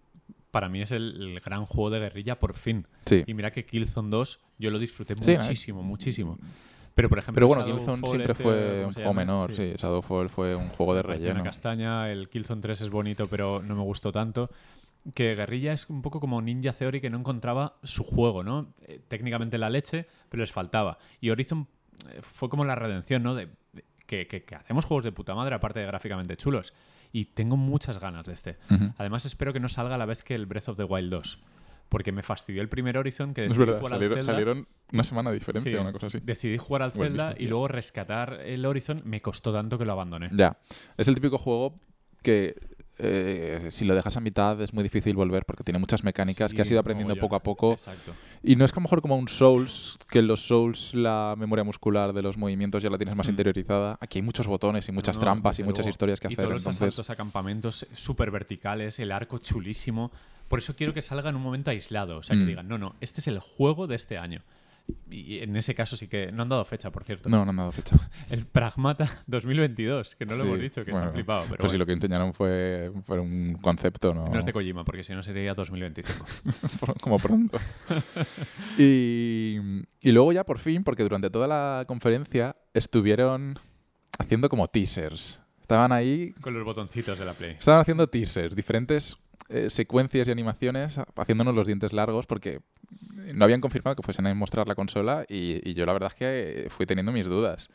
para 0.59 0.68
mí 0.68 0.82
es 0.82 0.90
el, 0.90 1.20
el 1.36 1.40
gran 1.40 1.64
juego 1.66 1.90
de 1.90 2.00
guerrilla 2.00 2.36
por 2.38 2.52
fin. 2.54 2.84
sí. 3.06 3.22
Y 3.26 3.34
mira 3.34 3.52
que 3.52 3.64
Killzone 3.64 4.11
2 4.11 4.40
yo 4.59 4.70
lo 4.72 4.78
disfruté 4.80 5.14
Sí, 5.14 5.36
muchísimo, 5.36 5.82
muchísimo. 5.84 6.36
Pero 6.96 7.09
por 7.09 7.18
ejemplo, 7.20 7.34
Pero 7.48 7.62
bueno, 7.62 7.64
Killzone 7.78 8.02
siempre 8.09 8.32
este, 8.32 8.42
fue 8.42 8.54
¿cómo 8.78 8.86
un 8.88 8.92
juego 8.94 9.14
menor. 9.14 9.54
Sí. 9.54 9.72
Shadowfall 9.78 10.28
fue 10.30 10.56
un 10.56 10.68
juego 10.70 10.96
de 10.96 11.02
relleno. 11.02 11.34
Una 11.36 11.44
castaña, 11.44 12.11
el 12.11 12.28
Killzone 12.28 12.61
3 12.61 12.80
es 12.80 12.90
bonito, 12.90 13.28
pero 13.28 13.62
no 13.62 13.76
me 13.76 13.82
gustó 13.82 14.11
tanto. 14.11 14.50
Que 15.14 15.36
Guerrilla 15.36 15.72
es 15.72 15.88
un 15.88 16.02
poco 16.02 16.18
como 16.18 16.42
Ninja 16.42 16.72
Theory 16.72 17.00
que 17.00 17.09
no 17.09 17.18
encontraba 17.18 17.76
su 17.84 18.02
juego, 18.02 18.42
¿no? 18.42 18.74
Eh, 18.82 19.00
técnicamente 19.06 19.56
la 19.59 19.70
leche, 19.70 20.06
pero 20.28 20.40
les 20.40 20.50
faltaba. 20.50 20.98
Y 21.20 21.30
Horizon 21.30 21.68
eh, 22.11 22.18
fue 22.20 22.48
como 22.48 22.64
la 22.64 22.74
redención, 22.74 23.22
¿no? 23.22 23.36
De, 23.36 23.46
de- 23.72 23.84
que, 24.06 24.26
que- 24.26 24.42
que 24.42 24.54
hacemos 24.56 24.84
juegos 24.84 25.04
de 25.04 25.12
puta 25.12 25.34
madre, 25.36 25.54
aparte 25.54 25.78
de 25.80 25.86
gráficamente 25.86 26.36
chulos. 26.36 26.72
Y 27.12 27.26
tengo 27.26 27.56
muchas 27.56 27.98
ganas 27.98 28.26
de 28.26 28.34
este. 28.34 28.56
Además, 28.98 29.24
espero 29.24 29.52
que 29.52 29.61
no 29.61 29.68
salga 29.68 29.94
a 29.94 29.98
la 29.98 30.06
vez 30.06 30.24
que 30.24 30.34
el 30.34 30.46
Breath 30.46 30.68
of 30.68 30.76
the 30.76 30.84
Wild 30.84 31.11
2. 31.11 31.42
Porque 31.88 32.12
me 32.12 32.22
fastidió 32.22 32.61
el 32.61 32.68
primer 32.68 32.98
Horizon 32.98 33.32
que 33.32 33.42
Es 33.42 33.48
decidí 33.48 33.64
verdad, 33.64 33.78
jugar 33.80 33.92
al 33.94 33.98
salieron, 33.98 34.18
Zelda. 34.18 34.32
salieron 34.32 34.68
una 34.92 35.04
semana 35.04 35.30
de 35.30 35.38
diferencia, 35.38 35.72
Sí, 35.72 35.78
una 35.78 35.92
cosa 35.92 36.09
así. 36.09 36.18
Decidí 36.22 36.59
jugar 36.59 36.82
al 36.82 36.90
Buen 36.90 37.11
Zelda 37.12 37.28
mismo 37.30 37.42
y 37.44 37.48
luego 37.48 37.68
rescatar 37.68 38.40
el 38.44 38.66
Horizon 38.66 39.00
me 39.06 39.22
costó 39.22 39.54
tanto 39.54 39.78
que 39.78 39.86
lo 39.86 39.92
abandoné. 39.92 40.28
Ya. 40.34 40.59
Es 40.98 41.09
el 41.09 41.14
típico 41.14 41.38
juego 41.38 41.74
que 42.22 42.56
eh, 42.99 43.68
si 43.70 43.84
lo 43.84 43.94
dejas 43.94 44.16
a 44.16 44.20
mitad 44.20 44.61
es 44.61 44.74
muy 44.74 44.82
difícil 44.82 45.14
volver 45.14 45.44
porque 45.44 45.64
tiene 45.64 45.78
muchas 45.78 46.05
mecánicas 46.05 46.53
que 46.53 46.62
has 46.62 46.70
ido 46.70 46.80
aprendiendo 46.80 47.16
poco 47.16 47.36
a 47.36 47.42
poco. 47.42 47.72
Exacto. 47.72 48.12
Y 48.42 48.57
no 48.57 48.64
es 48.64 48.72
que 48.72 48.78
a 48.78 48.80
lo 48.80 48.84
mejor 48.84 49.03
como 49.03 49.16
un 49.16 49.28
Souls, 49.28 49.99
que 50.11 50.18
en 50.20 50.26
los 50.26 50.46
Souls 50.46 50.94
la 50.94 51.34
memoria 51.38 51.64
muscular 51.64 52.12
de 52.12 52.22
los 52.22 52.36
movimientos 52.36 52.82
ya 52.82 52.90
la 52.90 52.99
tienes 52.99 53.14
más 53.16 53.26
Mm. 53.28 53.30
interiorizada. 53.30 53.99
Aquí 54.01 54.18
hay 54.18 54.22
muchos 54.22 54.46
botones 54.46 54.88
y 54.88 54.92
muchas 54.92 55.16
No, 55.16 55.20
no, 55.20 55.24
trampas 55.24 55.59
y 55.59 55.62
muchas 55.64 55.86
historias 55.86 56.20
que 56.20 56.28
y 56.28 56.32
hacer. 56.32 56.44
todos 56.44 56.55
los 56.55 56.62
Entonces, 56.64 56.82
asaltos 56.82 57.11
a 57.11 57.16
campamentos 57.16 57.86
súper 57.94 58.30
verticales, 58.30 58.99
el 58.99 59.12
arco 59.12 59.38
chulísimo. 59.38 60.11
Por 60.49 60.61
eso 60.61 60.74
quiero 60.74 60.94
que 60.94 61.03
salga 61.03 61.28
en 61.30 61.36
un 61.36 61.42
momento 61.42 61.70
aislado. 61.70 62.16
O 62.18 62.22
sea, 62.22 62.36
que 62.36 62.42
Mm. 62.42 62.46
digan, 62.49 62.68
no, 62.68 62.78
no, 62.78 62.94
este 63.01 63.20
es 63.20 63.28
el 63.28 63.38
juego 63.38 63.86
de 63.86 63.96
este 63.96 64.18
año. 64.18 64.42
Y 65.11 65.39
en 65.39 65.57
ese 65.57 65.74
caso 65.74 65.97
sí 65.97 66.07
que 66.07 66.30
no 66.32 66.43
han 66.43 66.49
dado 66.51 66.64
fecha, 66.66 66.91
por 66.91 67.03
cierto. 67.03 67.28
no, 67.30 67.45
no 67.45 67.53
me 67.53 67.61
ha 67.62 67.64
dado 67.64 67.72
fecha. 67.72 67.97
El 68.30 68.45
Pragmata 68.47 69.22
2022, 69.26 70.14
que 70.16 70.26
no 70.26 70.34
lo 70.36 70.43
Sí, 70.43 70.49
hemos 70.49 70.61
dicho, 70.61 70.80
que 70.84 70.91
se 70.91 70.93
bueno, 70.93 71.07
han 71.09 71.12
flipado. 71.14 71.45
Pero 71.49 71.57
pues 71.59 71.70
si 71.72 71.76
bueno, 71.76 71.82
lo 71.82 71.86
que 71.86 71.93
enseñaron 71.93 72.34
fue, 72.34 72.93
fue 73.07 73.18
un 73.18 73.55
concepto, 73.62 74.12
¿no? 74.12 74.26
no 74.28 74.39
es 74.39 74.45
de 74.45 74.53
Kojima, 74.53 74.84
porque 74.84 75.03
si 75.03 75.14
no 75.14 75.22
sería 75.22 75.55
2025. 75.55 76.24
como 77.01 77.18
pronto. 77.18 77.59
y, 78.78 79.59
y 80.01 80.12
luego 80.12 80.32
ya 80.32 80.45
por 80.45 80.59
fin, 80.59 80.84
porque 80.84 81.03
durante 81.03 81.30
toda 81.30 81.47
la 81.49 81.84
conferencia 81.86 82.57
estuvieron 82.74 83.59
haciendo 84.18 84.49
como 84.49 84.68
teasers. 84.68 85.41
Estaban 85.61 85.93
ahí, 85.93 86.32
Con 86.41 86.55
los 86.55 86.64
botoncitos 86.64 87.18
de 87.18 87.24
la 87.24 87.32
Play. 87.34 87.53
estaban 87.59 87.80
haciendo 87.80 88.07
teasers, 88.09 88.55
diferentes 88.55 89.16
eh, 89.49 89.70
secuencias 89.70 90.28
y 90.28 90.30
animaciones, 90.30 91.01
haciéndonos 91.16 91.55
los 91.55 91.66
dientes 91.66 91.92
largos 91.92 92.26
porque 92.26 92.61
no 93.34 93.44
habían 93.44 93.61
confirmado 93.61 93.94
que 93.96 94.03
fuesen 94.03 94.26
a 94.26 94.34
mostrar 94.34 94.68
la 94.68 94.74
consola 94.74 95.24
y, 95.28 95.61
y 95.68 95.74
yo 95.74 95.86
la 95.86 95.92
verdad 95.92 96.11
es 96.12 96.14
que 96.14 96.66
fui 96.70 96.86
teniendo 96.86 97.12
mis 97.12 97.26
dudas. 97.26 97.68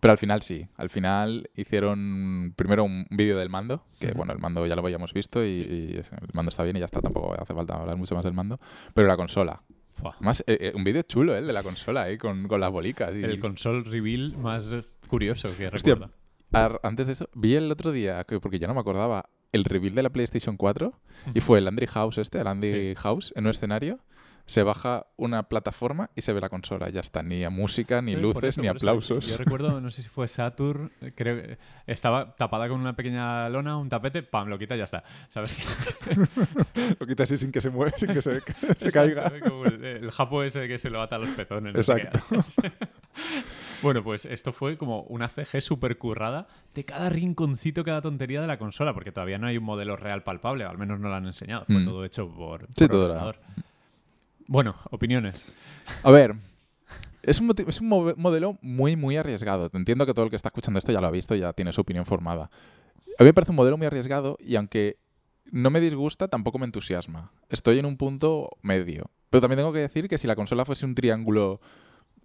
Pero 0.00 0.12
al 0.12 0.18
final 0.18 0.42
sí, 0.42 0.66
al 0.76 0.90
final 0.90 1.50
hicieron 1.56 2.52
primero 2.56 2.84
un 2.84 3.06
vídeo 3.10 3.36
del 3.38 3.48
mando, 3.50 3.84
que 3.98 4.12
bueno, 4.12 4.32
el 4.32 4.38
mando 4.38 4.64
ya 4.66 4.76
lo 4.76 4.82
habíamos 4.82 5.12
visto 5.12 5.44
y, 5.44 5.48
y 5.48 5.96
el 5.96 6.28
mando 6.34 6.50
está 6.50 6.62
bien 6.62 6.76
y 6.76 6.78
ya 6.78 6.84
está, 6.84 7.00
tampoco 7.00 7.34
hace 7.40 7.52
falta 7.52 7.74
hablar 7.74 7.96
mucho 7.96 8.14
más 8.14 8.22
del 8.22 8.32
mando, 8.34 8.60
pero 8.94 9.08
la 9.08 9.16
consola. 9.16 9.62
Fua. 9.94 10.14
Más, 10.20 10.40
eh, 10.46 10.56
eh, 10.60 10.72
un 10.76 10.84
vídeo 10.84 11.02
chulo, 11.02 11.34
¿eh? 11.34 11.38
El 11.38 11.48
de 11.48 11.52
la 11.52 11.64
consola, 11.64 12.08
¿eh? 12.08 12.18
Con, 12.18 12.46
con 12.46 12.60
las 12.60 12.70
bolicas. 12.70 13.12
y- 13.16 13.24
El 13.24 13.40
console 13.40 13.82
reveal 13.82 14.36
más 14.38 14.72
curioso 15.08 15.48
que 15.56 15.66
Hostia, 15.66 15.94
recuerdo. 15.96 16.14
Ar- 16.52 16.78
antes 16.84 17.08
de 17.08 17.14
eso, 17.14 17.28
vi 17.34 17.56
el 17.56 17.68
otro 17.72 17.90
día, 17.90 18.22
que- 18.22 18.38
porque 18.38 18.60
ya 18.60 18.68
no 18.68 18.74
me 18.74 18.80
acordaba, 18.80 19.28
el 19.52 19.64
reveal 19.64 19.94
de 19.94 20.02
la 20.02 20.10
PlayStation 20.10 20.56
4 20.56 20.92
y 21.34 21.40
fue 21.40 21.58
el 21.58 21.68
Andy 21.68 21.86
House 21.86 22.18
este, 22.18 22.40
el 22.40 22.46
Andy 22.46 22.68
Sí. 22.68 22.94
House, 22.98 23.32
en 23.36 23.44
un 23.44 23.50
escenario. 23.50 23.98
Se 24.46 24.62
baja 24.62 25.06
una 25.18 25.42
plataforma 25.42 26.08
y 26.16 26.22
se 26.22 26.32
ve 26.32 26.40
la 26.40 26.48
consola. 26.48 26.88
Ya 26.88 27.00
está, 27.02 27.22
ni 27.22 27.44
a 27.44 27.50
música, 27.50 28.00
ni 28.00 28.16
luces, 28.16 28.44
eso, 28.44 28.62
ni 28.62 28.68
eso. 28.68 28.76
aplausos. 28.78 29.26
Yo 29.26 29.36
recuerdo, 29.36 29.78
no 29.82 29.90
sé 29.90 30.00
si 30.00 30.08
fue 30.08 30.26
Saturn, 30.26 30.90
creo 31.14 31.36
que 31.36 31.58
estaba 31.86 32.34
tapada 32.34 32.66
con 32.66 32.80
una 32.80 32.96
pequeña 32.96 33.50
lona, 33.50 33.76
un 33.76 33.90
tapete, 33.90 34.22
pam, 34.22 34.48
lo 34.48 34.58
quita 34.58 34.74
y 34.74 34.78
ya 34.78 34.84
está. 34.84 35.02
¿Sabes 35.28 35.54
qué? 35.54 36.14
Lo 36.98 37.06
quita 37.06 37.24
así 37.24 37.36
sin 37.36 37.52
que 37.52 37.60
se 37.60 37.68
mueva, 37.68 37.92
sin 37.94 38.10
que 38.14 38.22
se, 38.22 38.40
se 38.76 38.88
Exacto, 38.88 38.90
caiga. 38.92 39.30
Como 39.46 39.66
el, 39.66 39.84
el 39.84 40.10
japo 40.10 40.42
ese 40.42 40.62
que 40.62 40.78
se 40.78 40.88
lo 40.88 41.02
ata 41.02 41.16
a 41.16 41.18
los 41.18 41.28
pezones. 41.28 41.74
qué. 41.86 42.08
bueno, 43.82 44.02
pues 44.02 44.24
esto 44.24 44.52
fue 44.52 44.76
como 44.76 45.02
una 45.02 45.28
CG 45.28 45.60
súper 45.60 45.98
currada 45.98 46.48
de 46.74 46.84
cada 46.84 47.08
rinconcito, 47.08 47.84
cada 47.84 48.00
tontería 48.02 48.40
de 48.40 48.46
la 48.46 48.58
consola, 48.58 48.92
porque 48.94 49.12
todavía 49.12 49.38
no 49.38 49.46
hay 49.46 49.58
un 49.58 49.64
modelo 49.64 49.96
real 49.96 50.22
palpable, 50.22 50.64
al 50.64 50.78
menos 50.78 50.98
no 51.00 51.08
lo 51.08 51.14
han 51.14 51.26
enseñado. 51.26 51.64
Fue 51.66 51.76
Mm. 51.80 51.84
todo 51.84 52.04
hecho 52.04 52.28
por, 52.28 52.62
Sí, 52.76 52.84
por 52.84 52.88
todo 52.88 53.04
era- 53.04 53.14
ordenador. 53.14 53.38
Bueno, 54.46 54.76
opiniones. 54.90 55.46
A 56.02 56.10
ver, 56.10 56.34
es 57.22 57.40
un, 57.40 57.54
es 57.66 57.80
un 57.80 57.88
modelo 58.16 58.58
muy, 58.62 58.96
muy 58.96 59.16
arriesgado. 59.16 59.70
Entiendo 59.74 60.06
que 60.06 60.14
todo 60.14 60.24
el 60.24 60.30
que 60.30 60.36
está 60.36 60.48
escuchando 60.48 60.78
esto 60.78 60.92
ya 60.92 61.00
lo 61.00 61.06
ha 61.06 61.10
visto 61.10 61.34
y 61.34 61.40
ya 61.40 61.52
tiene 61.52 61.72
su 61.72 61.80
opinión 61.82 62.06
formada. 62.06 62.50
A 63.18 63.22
mí 63.22 63.26
me 63.26 63.34
parece 63.34 63.52
un 63.52 63.56
modelo 63.56 63.76
muy 63.76 63.86
arriesgado 63.86 64.38
y 64.40 64.56
aunque 64.56 64.96
no 65.50 65.70
me 65.70 65.80
disgusta, 65.80 66.28
tampoco 66.28 66.58
me 66.58 66.64
entusiasma. 66.66 67.32
Estoy 67.50 67.78
en 67.78 67.86
un 67.86 67.96
punto 67.96 68.50
medio. 68.62 69.10
Pero 69.30 69.40
también 69.42 69.58
tengo 69.58 69.72
que 69.72 69.80
decir 69.80 70.08
que 70.08 70.16
si 70.18 70.26
la 70.26 70.36
consola 70.36 70.64
fuese 70.64 70.86
un 70.86 70.94
triángulo 70.94 71.60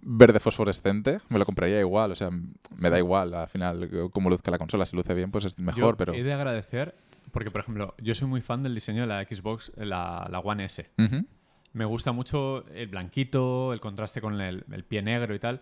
verde 0.05 0.39
fosforescente, 0.39 1.19
me 1.29 1.39
lo 1.39 1.45
compraría 1.45 1.79
igual. 1.79 2.11
O 2.11 2.15
sea, 2.15 2.29
me 2.31 2.89
da 2.89 2.97
igual 2.97 3.33
al 3.33 3.47
final 3.47 3.89
cómo 4.11 4.29
luzca 4.29 4.51
la 4.51 4.57
consola. 4.57 4.85
Si 4.85 4.95
luce 4.95 5.13
bien, 5.13 5.31
pues 5.31 5.45
es 5.45 5.59
mejor, 5.59 5.93
Yo 5.93 5.97
pero... 5.97 6.13
He 6.13 6.23
de 6.23 6.33
agradecer, 6.33 6.95
porque 7.31 7.51
por 7.51 7.61
ejemplo, 7.61 7.95
yo 8.01 8.13
soy 8.15 8.27
muy 8.27 8.41
fan 8.41 8.63
del 8.63 8.75
diseño 8.75 9.01
de 9.01 9.07
la 9.07 9.23
Xbox, 9.23 9.71
la, 9.77 10.27
la 10.29 10.39
One 10.39 10.65
S. 10.65 10.89
Ujú. 10.97 11.25
Me 11.73 11.85
gusta 11.85 12.11
mucho 12.11 12.67
el 12.67 12.87
blanquito, 12.87 13.73
el 13.73 13.79
contraste 13.79 14.21
con 14.21 14.39
el, 14.39 14.63
el 14.71 14.83
pie 14.83 15.01
negro 15.01 15.33
y 15.33 15.39
tal, 15.39 15.61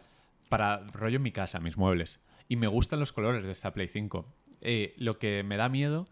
para 0.49 0.79
rollo 0.91 1.19
mi 1.19 1.31
casa, 1.31 1.59
mis 1.59 1.77
muebles. 1.77 2.19
Y 2.49 2.57
me 2.57 2.67
gustan 2.67 2.99
los 2.99 3.13
colores 3.13 3.45
de 3.45 3.51
esta 3.51 3.71
Play 3.71 3.87
5. 3.87 4.25
Eh, 4.61 4.93
lo 4.97 5.17
que 5.17 5.43
me 5.43 5.55
da 5.55 5.69
miedo 5.69 6.05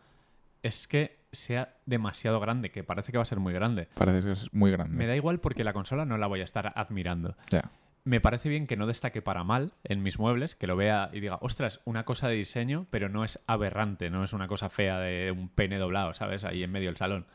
es 0.64 0.88
que 0.88 1.20
sea 1.32 1.76
demasiado 1.86 2.40
grande, 2.40 2.72
que 2.72 2.84
parece 2.84 3.12
que 3.12 3.18
va 3.18 3.24
a 3.24 3.26
ser 3.26 3.40
muy 3.40 3.54
grande. 3.54 3.90
Parece 3.96 4.24
que 4.24 4.32
es 4.32 4.54
muy 4.54 4.72
grande. 4.72 4.98
Me 4.98 5.06
da 5.06 5.16
igual 5.16 5.40
porque 5.40 5.64
la 5.64 5.74
consola 5.74 6.06
no 6.06 6.18
la 6.18 6.28
voy 6.28 6.42
a 6.42 6.46
estar 6.46 6.72
admirando. 6.76 7.36
Ya. 7.50 7.70
Me 8.10 8.20
parece 8.22 8.49
bien 8.49 8.66
que 8.66 8.76
no 8.76 8.88
destaque 8.88 9.22
para 9.22 9.43
mal 9.43 9.72
en 9.84 10.01
mis 10.01 10.18
muebles, 10.18 10.55
que 10.55 10.66
lo 10.66 10.76
vea 10.76 11.12
y 11.14 11.20
diga, 11.20 11.38
ostras, 11.41 11.80
una 11.86 12.05
cosa 12.05 12.28
de 12.28 12.34
diseño, 12.36 12.88
pero 12.89 13.07
no 13.07 13.24
es 13.24 13.39
aberrante, 13.45 14.10
no 14.10 14.24
es 14.24 14.34
una 14.34 14.47
cosa 14.47 14.70
fea 14.70 14.97
de 14.99 15.32
un 15.32 15.47
pene 15.47 15.78
doblado, 15.78 16.14
¿sabes? 16.16 16.43
Ahí 16.43 16.64
en 16.64 16.72
medio 16.72 16.88
del 16.89 16.97
salón. 16.97 17.28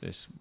Es, 0.00 0.32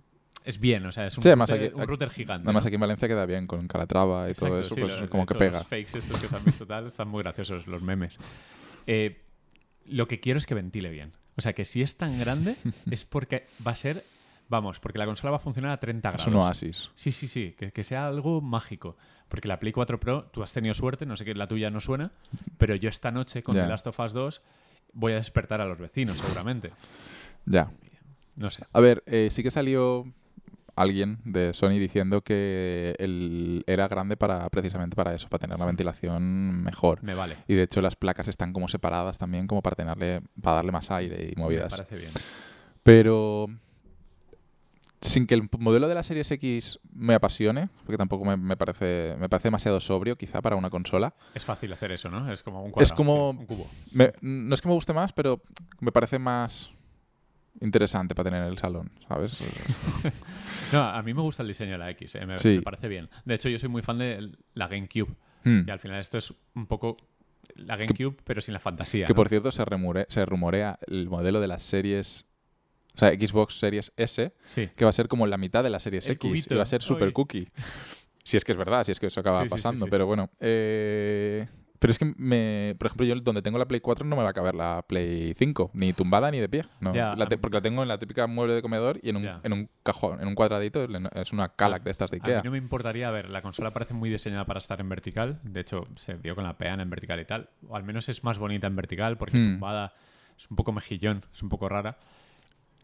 es 0.43 0.59
bien, 0.59 0.83
o 0.87 0.91
sea, 0.91 1.05
es 1.05 1.15
un, 1.17 1.21
Sí, 1.21 1.29
además 1.29 1.51
router, 1.51 1.67
aquí- 1.67 1.75
un 1.81 1.87
router 1.87 2.09
gigante. 2.09 2.47
Además 2.47 2.63
¿no? 2.63 2.67
aquí 2.67 2.75
en 2.75 2.81
Valencia 2.81 3.07
queda 3.07 3.25
bien 3.27 3.45
con 3.45 3.67
Calatrava 3.67 4.27
y 4.29 4.33
todo 4.33 4.59
eso, 4.59 4.73
sí, 4.73 4.81
pues 4.81 4.99
lo- 5.01 5.07
como 5.09 5.25
que 5.27 5.35
pega. 5.35 5.59
Los 5.59 5.67
fakes 5.67 5.97
estos 5.99 6.19
que 6.19 6.27
se 6.27 6.35
han 6.35 6.43
visto 6.43 6.65
tal 6.65 6.87
están 6.87 7.07
muy 7.07 7.21
graciosos, 7.21 7.67
los 7.67 7.83
memes. 7.83 8.17
Eh, 8.87 9.21
lo 9.85 10.07
que 10.07 10.19
quiero 10.19 10.39
es 10.39 10.47
que 10.47 10.55
ventile 10.55 10.89
bien. 10.89 11.13
O 11.37 11.41
sea, 11.41 11.53
que 11.53 11.63
si 11.63 11.83
es 11.83 11.95
tan 11.97 12.17
grande 12.17 12.55
es 12.89 13.05
porque 13.05 13.45
va 13.65 13.71
a 13.71 13.75
ser, 13.75 14.03
vamos, 14.49 14.79
porque 14.79 14.97
la 14.99 15.05
consola 15.05 15.31
va 15.31 15.37
a 15.37 15.39
funcionar 15.39 15.71
a 15.71 15.79
30 15.79 16.09
Es 16.09 16.15
grados. 16.15 16.27
un 16.33 16.35
oasis. 16.35 16.91
Sí, 16.95 17.11
sí, 17.11 17.27
sí, 17.27 17.55
que, 17.57 17.71
que 17.71 17.83
sea 17.83 18.07
algo 18.07 18.41
mágico. 18.41 18.95
Porque 19.27 19.47
la 19.47 19.59
Play 19.59 19.73
4 19.73 19.99
Pro, 19.99 20.25
tú 20.25 20.43
has 20.43 20.53
tenido 20.53 20.73
suerte, 20.73 21.05
no 21.05 21.17
sé 21.17 21.25
que 21.25 21.33
la 21.33 21.47
tuya 21.47 21.69
no 21.71 21.79
suena, 21.81 22.11
pero 22.57 22.75
yo 22.75 22.89
esta 22.89 23.11
noche 23.11 23.41
con 23.43 23.55
Ya. 23.55 23.63
The 23.63 23.69
Last 23.69 23.87
of 23.87 23.99
Us 23.99 24.13
2 24.13 24.41
voy 24.93 25.13
a 25.13 25.15
despertar 25.15 25.61
a 25.61 25.65
los 25.65 25.79
vecinos 25.79 26.17
seguramente. 26.17 26.71
Ya. 27.45 27.71
No 28.35 28.49
sé. 28.51 28.63
A 28.71 28.79
ver, 28.79 29.03
eh, 29.07 29.29
sí 29.31 29.41
que 29.43 29.49
salió 29.51 30.05
alguien 30.75 31.19
de 31.23 31.53
Sony 31.53 31.79
diciendo 31.79 32.21
que 32.21 32.95
el, 32.99 33.63
era 33.65 33.87
grande 33.87 34.17
para 34.17 34.47
precisamente 34.49 34.95
para 34.95 35.13
eso, 35.15 35.29
para 35.29 35.39
tener 35.39 35.55
una 35.55 35.65
ventilación 35.65 36.61
mejor. 36.63 37.01
Me 37.01 37.15
vale. 37.15 37.37
Y 37.47 37.55
de 37.55 37.63
hecho 37.63 37.81
las 37.81 37.95
placas 37.95 38.27
están 38.27 38.51
como 38.53 38.67
separadas 38.67 39.17
también 39.17 39.47
como 39.47 39.61
para 39.61 39.75
tenerle 39.77 40.21
para 40.41 40.57
darle 40.57 40.71
más 40.73 40.91
aire 40.91 41.29
y 41.31 41.35
Me 41.35 41.43
movidas. 41.43 41.71
parece 41.75 41.95
bien. 41.97 42.11
Pero 42.83 43.47
sin 45.05 45.27
que 45.27 45.35
el 45.35 45.47
modelo 45.59 45.87
de 45.87 45.95
la 45.95 46.03
Series 46.03 46.29
X 46.31 46.79
me 46.93 47.13
apasione, 47.13 47.69
porque 47.85 47.97
tampoco 47.97 48.25
me, 48.25 48.35
me 48.37 48.57
parece 48.57 49.15
me 49.19 49.29
parece 49.29 49.47
demasiado 49.47 49.79
sobrio 49.79 50.17
quizá 50.17 50.41
para 50.41 50.55
una 50.55 50.69
consola. 50.69 51.13
Es 51.33 51.45
fácil 51.45 51.71
hacer 51.73 51.91
eso, 51.91 52.09
¿no? 52.09 52.31
Es 52.31 52.43
como 52.43 52.61
un 52.63 52.69
Es 52.69 52.91
cuadrado. 52.91 52.95
como- 52.95 53.31
sí, 53.33 53.37
un 53.39 53.45
cubo. 53.45 53.67
Me- 53.93 54.13
no 54.21 54.55
es 54.55 54.61
que 54.61 54.67
me 54.67 54.73
guste 54.73 54.93
más, 54.93 55.13
pero 55.13 55.41
me 55.79 55.91
parece 55.91 56.19
más 56.19 56.71
interesante 57.61 58.13
para 58.15 58.29
tener 58.29 58.43
en 58.43 58.49
el 58.49 58.57
salón, 58.57 58.91
¿sabes? 59.07 59.49
No, 60.73 60.81
a 60.81 61.01
mí 61.03 61.13
me 61.13 61.21
gusta 61.21 61.43
el 61.43 61.47
diseño 61.47 61.73
de 61.73 61.77
la 61.77 61.89
X, 61.91 62.15
eh, 62.15 62.25
me, 62.25 62.37
Sí. 62.39 62.55
me 62.57 62.61
parece 62.63 62.87
bien. 62.87 63.07
De 63.23 63.35
hecho, 63.35 63.49
yo 63.49 63.59
soy 63.59 63.69
muy 63.69 63.81
fan 63.83 63.99
de 63.99 64.31
la 64.55 64.67
GameCube. 64.67 65.13
Hmm. 65.43 65.61
Y 65.67 65.69
al 65.69 65.79
final 65.79 65.99
esto 65.99 66.17
es 66.17 66.33
un 66.55 66.65
poco 66.65 66.95
la 67.55 67.75
GameCube, 67.77 68.17
pero 68.23 68.41
sin 68.41 68.53
la 68.55 68.59
fantasía. 68.59 69.05
Que 69.05 69.13
¿no? 69.13 69.15
por 69.15 69.29
cierto 69.29 69.51
se, 69.51 69.63
se 70.09 70.25
rumorea 70.25 70.79
el 70.87 71.07
modelo 71.07 71.39
de 71.39 71.47
las 71.47 71.61
series, 71.61 72.25
o 72.95 72.97
sea, 72.97 73.09
Xbox 73.09 73.59
Series 73.59 73.91
S, 73.97 74.33
Sí. 74.43 74.69
que 74.75 74.85
va 74.85 74.89
a 74.89 74.93
ser 74.93 75.07
como 75.07 75.27
la 75.27 75.37
mitad 75.37 75.63
de 75.63 75.69
la 75.69 75.79
Series 75.79 76.05
El 76.07 76.13
X. 76.13 76.29
cubito. 76.29 76.53
Y 76.53 76.57
va 76.57 76.63
a 76.63 76.67
ser 76.67 76.81
super 76.81 77.11
cookie. 77.13 77.47
Si 78.23 78.37
es 78.37 78.43
que 78.43 78.53
es 78.53 78.57
verdad, 78.57 78.83
si 78.85 78.91
es 78.91 78.99
que 78.99 79.07
eso 79.07 79.19
acaba 79.19 79.37
Sí, 79.39 79.43
sí, 79.43 79.49
sí, 79.49 79.55
pasando. 79.55 79.85
sí. 79.85 79.91
Pero 79.91 80.05
bueno. 80.07 80.29
eh, 80.39 81.47
pero 81.77 81.91
es 81.91 81.99
que, 81.99 82.13
me, 82.17 82.73
por 82.79 82.87
ejemplo, 82.87 83.05
yo 83.05 83.15
donde 83.19 83.41
tengo 83.43 83.59
la 83.59 83.67
Play 83.67 83.79
4 83.81 84.05
no 84.07 84.15
me 84.15 84.23
va 84.23 84.29
a 84.29 84.33
caber 84.33 84.55
la 84.55 84.83
Play 84.87 85.33
5, 85.37 85.69
ni 85.73 85.93
tumbada 85.93 86.31
ni 86.31 86.39
de 86.39 86.49
pie. 86.49 86.65
No. 86.79 86.91
La 86.93 87.27
te- 87.27 87.35
a 87.35 87.37
porque 87.37 87.57
la 87.57 87.61
tengo 87.61 87.83
en 87.83 87.87
la 87.89 87.99
típica 87.99 88.25
mueble 88.25 88.53
de 88.55 88.61
comedor 88.63 88.97
y 89.03 89.09
en 89.09 89.17
un, 89.17 89.29
en 89.43 89.53
un 89.53 89.69
cajón, 89.83 90.19
en 90.21 90.27
un 90.27 90.33
cuadradito. 90.33 90.87
Es 91.13 91.31
una 91.33 91.49
calac 91.49 91.83
de 91.83 91.91
estas 91.91 92.09
de 92.09 92.17
A 92.17 92.19
Ikea. 92.23 92.37
mí 92.37 92.45
no 92.45 92.51
me 92.51 92.57
importaría, 92.57 93.09
a 93.09 93.11
ver, 93.11 93.29
la 93.29 93.43
consola 93.43 93.71
parece 93.71 93.93
muy 93.93 94.09
diseñada 94.09 94.45
para 94.45 94.57
estar 94.57 94.79
en 94.79 94.89
vertical. 94.89 95.39
De 95.43 95.59
hecho, 95.59 95.83
se 95.95 96.15
vio 96.15 96.33
con 96.33 96.45
la 96.45 96.57
peana 96.57 96.81
en 96.81 96.89
vertical 96.89 97.19
y 97.19 97.25
tal. 97.25 97.49
O 97.67 97.75
al 97.75 97.83
menos 97.83 98.09
es 98.09 98.23
más 98.23 98.39
bonita 98.39 98.65
en 98.65 98.75
vertical 98.75 99.17
porque 99.17 99.37
Hmm. 99.37 99.51
tumbada 99.53 99.93
es 100.39 100.49
un 100.49 100.55
poco 100.55 100.71
mejillón, 100.71 101.23
es 101.31 101.43
un 101.43 101.49
poco 101.49 101.69
rara. 101.69 101.97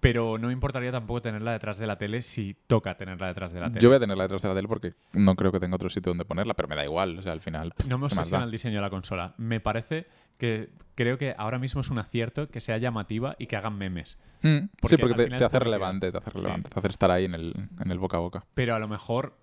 Pero 0.01 0.37
no 0.37 0.47
me 0.47 0.53
importaría 0.53 0.91
tampoco 0.91 1.21
tenerla 1.21 1.53
detrás 1.53 1.77
de 1.77 1.87
la 1.87 1.97
tele 1.97 2.21
si 2.23 2.55
toca 2.67 2.97
tenerla 2.97 3.27
detrás 3.27 3.53
de 3.53 3.61
la 3.61 3.67
tele. 3.69 3.79
Yo 3.79 3.87
voy 3.87 3.97
a 3.97 3.99
tenerla 3.99 4.23
detrás 4.23 4.41
de 4.41 4.49
la 4.49 4.55
tele 4.55 4.67
porque 4.67 4.93
no 5.13 5.35
creo 5.35 5.51
que 5.51 5.59
tenga 5.59 5.75
otro 5.75 5.89
sitio 5.89 6.09
donde 6.09 6.25
ponerla, 6.25 6.55
pero 6.55 6.67
me 6.67 6.75
da 6.75 6.83
igual. 6.83 7.19
O 7.19 7.21
sea, 7.21 7.31
al 7.31 7.39
final. 7.39 7.71
pff, 7.71 7.87
No 7.87 7.97
me 7.97 8.07
¿qué 8.09 8.15
más 8.15 8.17
obsesiona 8.17 8.43
el 8.43 8.51
diseño 8.51 8.75
de 8.75 8.81
la 8.81 8.89
consola. 8.89 9.33
Me 9.37 9.59
parece 9.59 10.07
que 10.37 10.71
creo 10.95 11.19
que 11.19 11.35
ahora 11.37 11.59
mismo 11.59 11.81
es 11.81 11.89
un 11.91 11.99
acierto 11.99 12.49
que 12.49 12.59
sea 12.59 12.79
llamativa 12.79 13.35
y 13.37 13.45
que 13.45 13.55
hagan 13.55 13.77
memes. 13.77 14.19
Mm, 14.41 14.69
Porque 14.81 14.95
sí, 14.95 15.01
porque 15.01 15.27
te, 15.27 15.35
hace 15.35 15.59
relevante, 15.59 16.11
te 16.11 16.17
hace 16.17 16.31
relevante, 16.31 16.69
te 16.71 16.79
hace 16.79 16.87
estar 16.87 17.11
ahí 17.11 17.25
en 17.25 17.35
el, 17.35 17.53
en 17.79 17.91
el 17.91 17.99
boca 17.99 18.17
a 18.17 18.21
boca. 18.21 18.43
Pero 18.55 18.73
a 18.73 18.79
lo 18.79 18.87
mejor, 18.87 19.37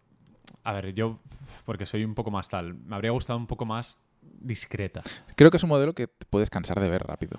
a 0.65 0.73
ver, 0.73 0.93
yo, 0.95 1.21
porque 1.65 1.87
soy 1.87 2.05
un 2.05 2.17
poco 2.17 2.33
más 2.33 2.49
tal, 2.49 2.75
me 2.75 2.97
habría 2.97 3.13
gustado 3.13 3.39
un 3.39 3.47
poco 3.47 3.65
más 3.65 4.03
discreta. 4.41 5.03
Creo 5.37 5.53
que 5.53 5.57
es 5.59 5.63
un 5.63 5.69
modelo 5.69 5.95
que 5.95 6.09
te 6.09 6.27
puedes 6.27 6.51
cansar 6.51 6.81
de 6.81 6.89
ver 6.89 7.05
rápido. 7.05 7.39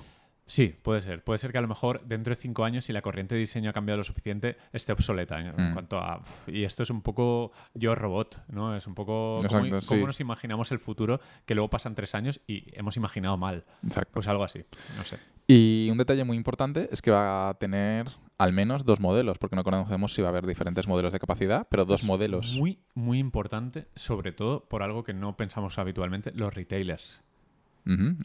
Sí, 0.50 0.76
puede 0.82 1.00
ser. 1.00 1.24
Puede 1.24 1.38
ser 1.38 1.52
que 1.52 1.60
a 1.60 1.62
lo 1.62 1.68
mejor 1.68 2.02
dentro 2.06 2.32
de 2.34 2.36
cinco 2.42 2.66
años, 2.66 2.84
si 2.84 2.92
la 2.92 3.04
corriente 3.04 3.36
de 3.36 3.40
diseño 3.40 3.70
ha 3.70 3.74
cambiado 3.74 3.98
lo 3.98 4.04
suficiente, 4.04 4.58
esté 4.74 4.92
obsoleta 4.92 5.40
en, 5.40 5.48
en 5.48 5.70
Mm. 5.70 5.74
cuanto 5.74 6.00
a... 6.00 6.24
Y 6.48 6.64
esto 6.64 6.82
es 6.82 6.90
un 6.90 7.02
poco 7.04 7.52
yo 7.76 7.94
robot, 7.94 8.44
¿no? 8.50 8.76
Es 8.76 8.88
un 8.88 8.96
poco 8.96 9.40
cómo, 9.48 9.66
Exacto, 9.66 9.88
cómo 9.88 10.02
sí. 10.02 10.06
nos 10.08 10.20
imaginamos 10.20 10.72
el 10.72 10.80
futuro, 10.80 11.22
que 11.46 11.54
luego 11.54 11.70
pasan 11.70 11.94
tres 11.94 12.16
años 12.16 12.42
y 12.48 12.66
hemos 12.74 12.98
imaginado 12.98 13.38
mal. 13.38 13.64
Exacto. 13.84 14.12
Pues 14.14 14.28
algo 14.28 14.44
así, 14.44 14.66
no 14.98 15.06
sé. 15.06 15.20
Y 15.48 15.88
un 15.92 15.98
detalle 16.00 16.24
muy 16.24 16.36
importante 16.36 16.90
es 16.92 17.02
que 17.02 17.12
va 17.12 17.50
a 17.50 17.54
tener 17.56 18.08
al 18.40 18.52
menos 18.54 18.86
dos 18.86 19.00
modelos, 19.00 19.38
porque 19.38 19.56
no 19.56 19.64
conocemos 19.64 20.14
si 20.14 20.22
va 20.22 20.30
a 20.30 20.32
haber 20.32 20.48
diferentes 20.48 20.88
modelos 20.88 21.12
de 21.12 21.20
capacidad, 21.20 21.68
pero 21.70 21.82
Esto 21.84 21.94
dos 21.94 22.04
modelos. 22.06 22.56
Muy, 22.58 22.80
muy 22.96 23.20
importante, 23.20 23.88
sobre 23.96 24.32
todo 24.32 24.64
por 24.68 24.82
algo 24.82 25.04
que 25.04 25.14
no 25.14 25.36
pensamos 25.38 25.78
habitualmente, 25.78 26.32
los 26.34 26.54
retailers. 26.54 27.24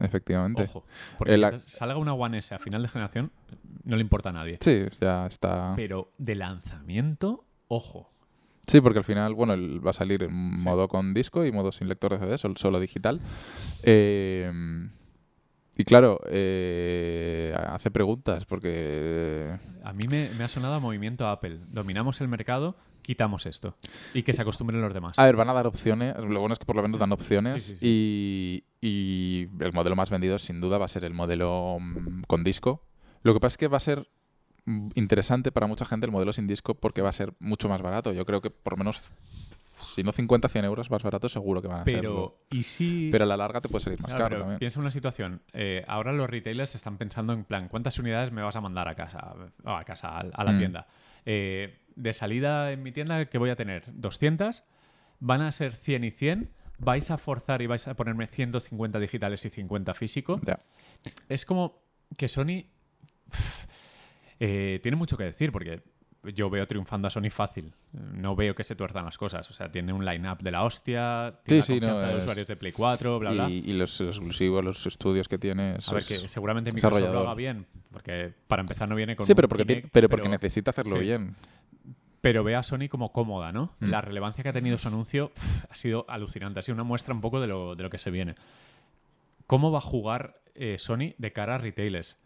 Efectivamente. 0.01 0.63
Ojo. 0.65 0.85
Porque 1.19 1.37
la- 1.39 1.59
salga 1.59 1.97
una 1.97 2.13
One 2.13 2.39
S 2.39 2.55
a 2.55 2.59
final 2.59 2.83
de 2.83 2.89
generación, 2.89 3.31
no 3.85 3.97
le 3.97 4.03
importa 4.03 4.29
a 4.29 4.33
nadie. 4.33 4.59
Sí, 4.61 4.85
ya 5.01 5.27
está. 5.27 5.73
Pero 5.77 6.13
de 6.19 6.35
lanzamiento, 6.35 7.45
ojo. 7.69 8.11
Sí, 8.67 8.81
porque 8.81 8.99
al 9.01 9.05
final, 9.05 9.35
bueno, 9.35 9.55
va 9.83 9.91
a 9.91 9.95
salir 9.95 10.23
en 10.23 10.59
Sí. 10.59 10.65
modo 10.65 10.89
con 10.89 11.13
disco 11.15 11.45
y 11.45 11.53
modo 11.53 11.71
sin 11.73 11.89
lector 11.89 12.13
de 12.13 12.19
CD, 12.19 12.39
sol- 12.39 12.57
solo 12.57 12.81
digital. 12.81 13.21
Eh, 13.83 14.51
y 15.77 15.85
claro, 15.85 16.21
eh, 16.29 17.55
hace 17.69 17.91
preguntas 17.91 18.47
porque 18.47 19.59
A 19.83 19.93
mí 19.93 20.05
me, 20.11 20.31
me 20.39 20.45
ha 20.45 20.49
sonado 20.49 20.75
a 20.75 20.81
movimiento 20.81 21.27
Apple. 21.29 21.59
Dominamos 21.73 22.21
el 22.21 22.29
mercado, 22.29 22.75
quitamos 23.05 23.47
esto. 23.47 23.77
Y 24.15 24.23
que 24.25 24.33
se 24.33 24.43
acostumbren 24.43 24.81
los 24.81 24.93
demás. 24.93 25.19
A 25.19 25.25
ver, 25.27 25.37
van 25.37 25.49
a 25.49 25.53
dar 25.53 25.67
opciones. 25.69 26.17
Lo 26.17 26.41
bueno 26.41 26.55
es 26.55 26.59
que 26.59 26.65
por 26.65 26.75
lo 26.75 26.83
menos 26.83 26.99
dan 26.99 27.13
opciones. 27.13 27.63
Sí, 27.63 27.71
sí, 27.71 27.77
sí. 27.77 28.65
Y, 28.83 28.87
y 28.87 29.49
el 29.65 29.73
modelo 29.73 29.95
más 29.95 30.11
vendido, 30.11 30.39
sin 30.39 30.61
duda, 30.61 30.79
va 30.79 30.87
a 30.87 30.89
ser 30.89 31.05
el 31.05 31.15
modelo 31.15 31.77
mm, 31.81 32.23
con 32.27 32.43
disco. 32.43 32.83
Lo 33.23 33.33
que 33.35 33.41
pasa 33.41 33.53
es 33.55 33.59
que 33.59 33.69
va 33.69 33.77
a 33.77 33.81
ser 33.81 34.09
mm, 34.65 34.89
interesante 34.97 35.53
para 35.53 35.67
mucha 35.67 35.85
gente 35.85 36.07
el 36.07 36.13
modelo 36.13 36.33
sin 36.33 36.47
disco 36.47 36.75
porque 36.75 37.03
va 37.03 37.11
a 37.11 37.13
ser 37.13 37.35
mucho 37.39 37.69
más 37.69 37.81
barato. 37.83 38.13
Yo 38.13 38.25
creo 38.27 38.41
que 38.41 38.51
por 38.51 38.73
lo 38.75 38.79
menos, 38.79 39.11
si 39.81 40.03
no 40.03 40.13
50, 40.13 40.49
100 40.49 40.65
euros 40.65 40.91
más 40.91 41.03
barato, 41.03 41.29
seguro 41.29 41.61
que 41.63 41.69
van 41.69 41.81
a 41.81 41.85
pero, 41.85 41.99
serlo. 41.99 42.33
¿y 42.51 42.63
si...? 42.63 43.09
Pero 43.13 43.25
a 43.25 43.27
la 43.27 43.37
larga 43.37 43.61
te 43.61 43.69
puede 43.69 43.85
salir 43.85 44.01
más 44.01 44.11
Claro, 44.11 44.25
caro 44.25 44.31
pero 44.31 44.41
también. 44.43 44.59
Piensa 44.59 44.79
en 44.79 44.83
una 44.83 44.91
situación. 44.91 45.43
eh, 45.53 45.85
ahora 45.89 46.13
los 46.13 46.29
retailers 46.29 46.75
están 46.75 46.97
pensando 46.99 47.33
en 47.33 47.45
plan, 47.45 47.69
¿cuántas 47.69 47.99
unidades 47.99 48.33
me 48.33 48.43
vas 48.43 48.57
a 48.57 48.61
mandar 48.61 48.89
a 48.89 48.95
casa? 48.95 49.35
o 49.65 49.71
a 49.71 49.85
casa, 49.85 50.09
a, 50.09 50.21
a 50.21 50.45
la 50.45 50.53
Mm. 50.53 50.59
tienda. 50.59 50.87
Eh, 51.27 51.81
de 51.97 52.13
salida 52.13 52.73
en 52.73 52.83
mi 52.83 52.93
tienda, 52.93 53.27
que 53.27 53.39
voy 53.39 53.51
a 53.51 53.57
tener? 53.57 53.85
200. 53.93 54.65
Van 55.21 55.41
a 55.41 55.53
ser 55.53 55.75
100 55.75 56.05
y 56.05 56.11
100. 56.11 56.51
Vais 56.79 57.11
a 57.11 57.19
forzar 57.19 57.63
y 57.63 57.67
vais 57.67 57.87
a 57.87 57.95
ponerme 57.95 58.27
150 58.27 58.99
digitales 58.99 59.45
y 59.45 59.51
50 59.51 59.95
físico. 59.95 60.41
Ya. 60.45 60.59
Es 61.29 61.47
como 61.47 61.83
que 62.17 62.29
Sony 62.29 62.67
eh, 64.41 64.81
tiene 64.83 64.97
mucho 64.97 65.17
que 65.17 65.25
decir 65.25 65.53
porque 65.53 65.83
yo 66.33 66.49
veo 66.51 66.67
triunfando 66.67 67.09
a 67.09 67.11
Sony 67.11 67.31
fácil. 67.31 67.73
No 67.93 68.35
veo 68.37 68.55
que 68.55 68.65
se 68.65 68.75
tuerzan 68.77 69.05
las 69.05 69.19
cosas. 69.19 69.49
O 69.51 69.53
sea, 69.53 69.71
tiene 69.71 69.93
un 69.93 70.05
line-up 70.05 70.39
de 70.43 70.51
la 70.51 70.63
hostia, 70.65 71.35
tiene 71.45 71.63
Sí, 71.63 71.73
la 71.75 71.81
sí, 71.81 71.81
no, 71.87 71.99
de 72.01 72.13
es- 72.13 72.25
usuarios 72.25 72.47
de 72.47 72.57
Play 72.57 72.73
4, 72.73 73.19
bla, 73.19 73.31
bla. 73.33 73.51
Y, 73.51 73.73
los 73.73 74.01
exclusivos, 74.01 74.65
los 74.65 74.87
estudios 74.87 75.29
que 75.29 75.39
tiene. 75.39 75.77
A 75.87 75.93
ver, 75.93 76.05
que 76.05 76.29
seguramente 76.29 76.73
Microsoft 76.73 77.13
lo 77.13 77.21
haga 77.21 77.35
bien, 77.35 77.67
porque 77.93 78.33
para 78.49 78.61
empezar 78.61 78.89
no 78.89 78.95
viene 78.95 79.17
con 79.17 79.27
Sí, 79.27 79.35
pero 79.35 79.49
porque, 79.49 79.65
Kinect, 79.67 79.89
pero 79.93 80.09
porque 80.09 80.29
necesita 80.29 80.71
hacerlo 80.71 80.97
sí. 80.97 81.03
bien. 81.03 81.35
pero 82.21 82.43
ve 82.43 82.57
a 82.57 82.63
Sony 82.63 82.89
como 82.89 83.13
cómoda, 83.13 83.53
¿no? 83.53 83.73
Mm. 83.81 83.91
La 83.91 84.01
relevancia 84.01 84.43
que 84.43 84.49
ha 84.49 84.53
tenido 84.55 84.79
su 84.79 84.89
anuncio 84.89 85.31
ha 85.69 85.77
sido 85.77 86.07
alucinante, 86.09 86.59
ha 86.59 86.63
sido 86.63 86.75
una 86.75 86.85
muestra 86.85 87.13
un 87.13 87.21
poco 87.21 87.39
de 87.41 87.47
lo, 87.49 87.75
de 87.75 87.83
lo 87.83 87.91
que 87.91 87.99
se 87.99 88.11
viene. 88.11 88.35
¿Cómo 89.47 89.71
va 89.71 89.79
a 89.79 89.83
jugar 89.83 90.41
eh, 90.55 90.77
Sony 90.79 91.13
de 91.19 91.33
cara 91.33 91.57
a 91.57 91.59
retailers? 91.59 92.17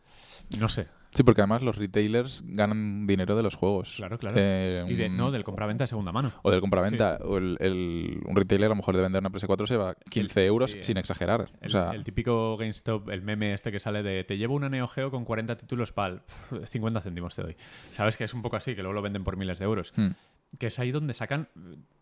No 0.59 0.68
sé, 0.68 0.86
Sí, 1.12 1.22
porque 1.22 1.40
además 1.40 1.62
los 1.62 1.76
retailers 1.76 2.42
ganan 2.46 3.06
dinero 3.06 3.34
de 3.34 3.42
los 3.42 3.54
juegos. 3.54 3.94
claro, 3.96 4.18
claro. 4.18 4.36
Eh, 4.38 4.84
y 4.88 4.94
de, 4.94 5.09
no, 5.09 5.30
del 5.30 5.42
compraventa 5.42 5.84
de 5.84 5.88
segunda 5.88 6.12
mano. 6.12 6.32
O 6.42 6.50
del 6.50 6.61
compraventa. 6.61 7.18
O 7.24 7.38
el, 7.38 7.56
el- 7.61 8.20
un 8.26 8.36
retailer 8.36 8.66
a 8.66 8.68
lo 8.70 8.76
mejor 8.76 8.94
de 8.96 9.02
vender 9.02 9.20
una 9.22 9.30
PS4 9.30 9.66
se 9.66 9.76
va 9.76 9.94
15 10.11 10.46
euros 10.46 10.70
sí, 10.72 10.78
sin 10.82 10.96
exagerar. 10.98 11.50
El, 11.61 11.68
o 11.68 11.70
sea, 11.70 11.90
el 11.90 12.04
típico 12.04 12.56
GameStop, 12.56 13.09
el 13.09 13.22
meme 13.22 13.54
este 13.54 13.72
que 13.72 13.78
sale 13.80 14.02
de 14.02 14.22
te 14.24 14.36
llevo 14.36 14.54
una 14.54 14.68
Neo 14.68 14.86
Geo 14.86 15.11
con 15.11 15.24
40 15.24 15.56
títulos 15.56 15.92
PAL, 15.92 16.22
50 16.66 17.00
céntimos 17.00 17.34
te 17.34 17.42
doy. 17.42 17.56
Sabes 17.92 18.16
que 18.16 18.24
es 18.24 18.34
un 18.34 18.42
poco 18.42 18.56
así, 18.56 18.74
que 18.76 18.82
luego 18.82 18.92
lo 18.94 19.02
venden 19.02 19.24
por 19.24 19.36
miles 19.36 19.59
de 19.59 19.64
euros. 19.64 19.92
hmm. 19.96 20.11
que 20.59 20.66
es 20.68 20.78
ahí 20.78 20.90
donde 20.92 21.14
sacan 21.14 21.48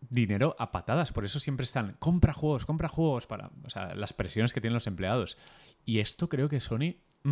dinero 0.09 0.55
a 0.59 0.71
patadas. 0.71 1.11
Por 1.11 1.25
eso 1.25 1.39
siempre 1.39 1.63
están, 1.63 1.95
compra 1.99 2.33
juegos, 2.33 2.65
compra 2.65 2.87
juegos, 2.87 3.27
para 3.27 3.51
o 3.65 3.69
sea, 3.69 3.95
las 3.95 4.13
presiones 4.13 4.53
que 4.53 4.61
tienen 4.61 4.73
los 4.75 4.87
empleados. 4.87 5.37
Y 5.85 5.99
esto 5.99 6.27
creo 6.29 6.49
que 6.49 6.59
Sony, 6.59 6.95
mm, 7.23 7.31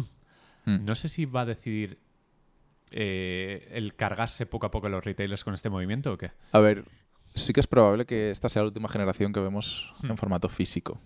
Mm. 0.65 0.85
no 0.85 0.95
sé 0.95 1.09
si 1.09 1.25
va 1.25 1.41
a 1.41 1.45
decidir 1.45 1.99
eh, 2.91 3.67
el 3.71 3.95
cargarse 3.95 4.45
poco 4.45 4.67
a 4.67 4.71
poco 4.71 4.89
los 4.89 5.03
retailers 5.03 5.43
con 5.43 5.53
este 5.53 5.69
movimiento 5.69 6.13
o 6.13 6.17
qué. 6.17 6.31
A 6.51 6.59
ver, 6.59 6.85
sí 7.33 7.51
que 7.53 7.59
es 7.59 7.67
probable 7.67 8.05
que 8.05 8.31
esta 8.31 8.49
sea 8.49 8.61
la 8.61 8.67
última 8.67 8.87
generación 8.89 9.33
que 9.33 9.39
vemos 9.39 9.91
Hmm. 10.01 10.11
en 10.11 10.17
formato 10.17 10.49
físico. 10.49 10.99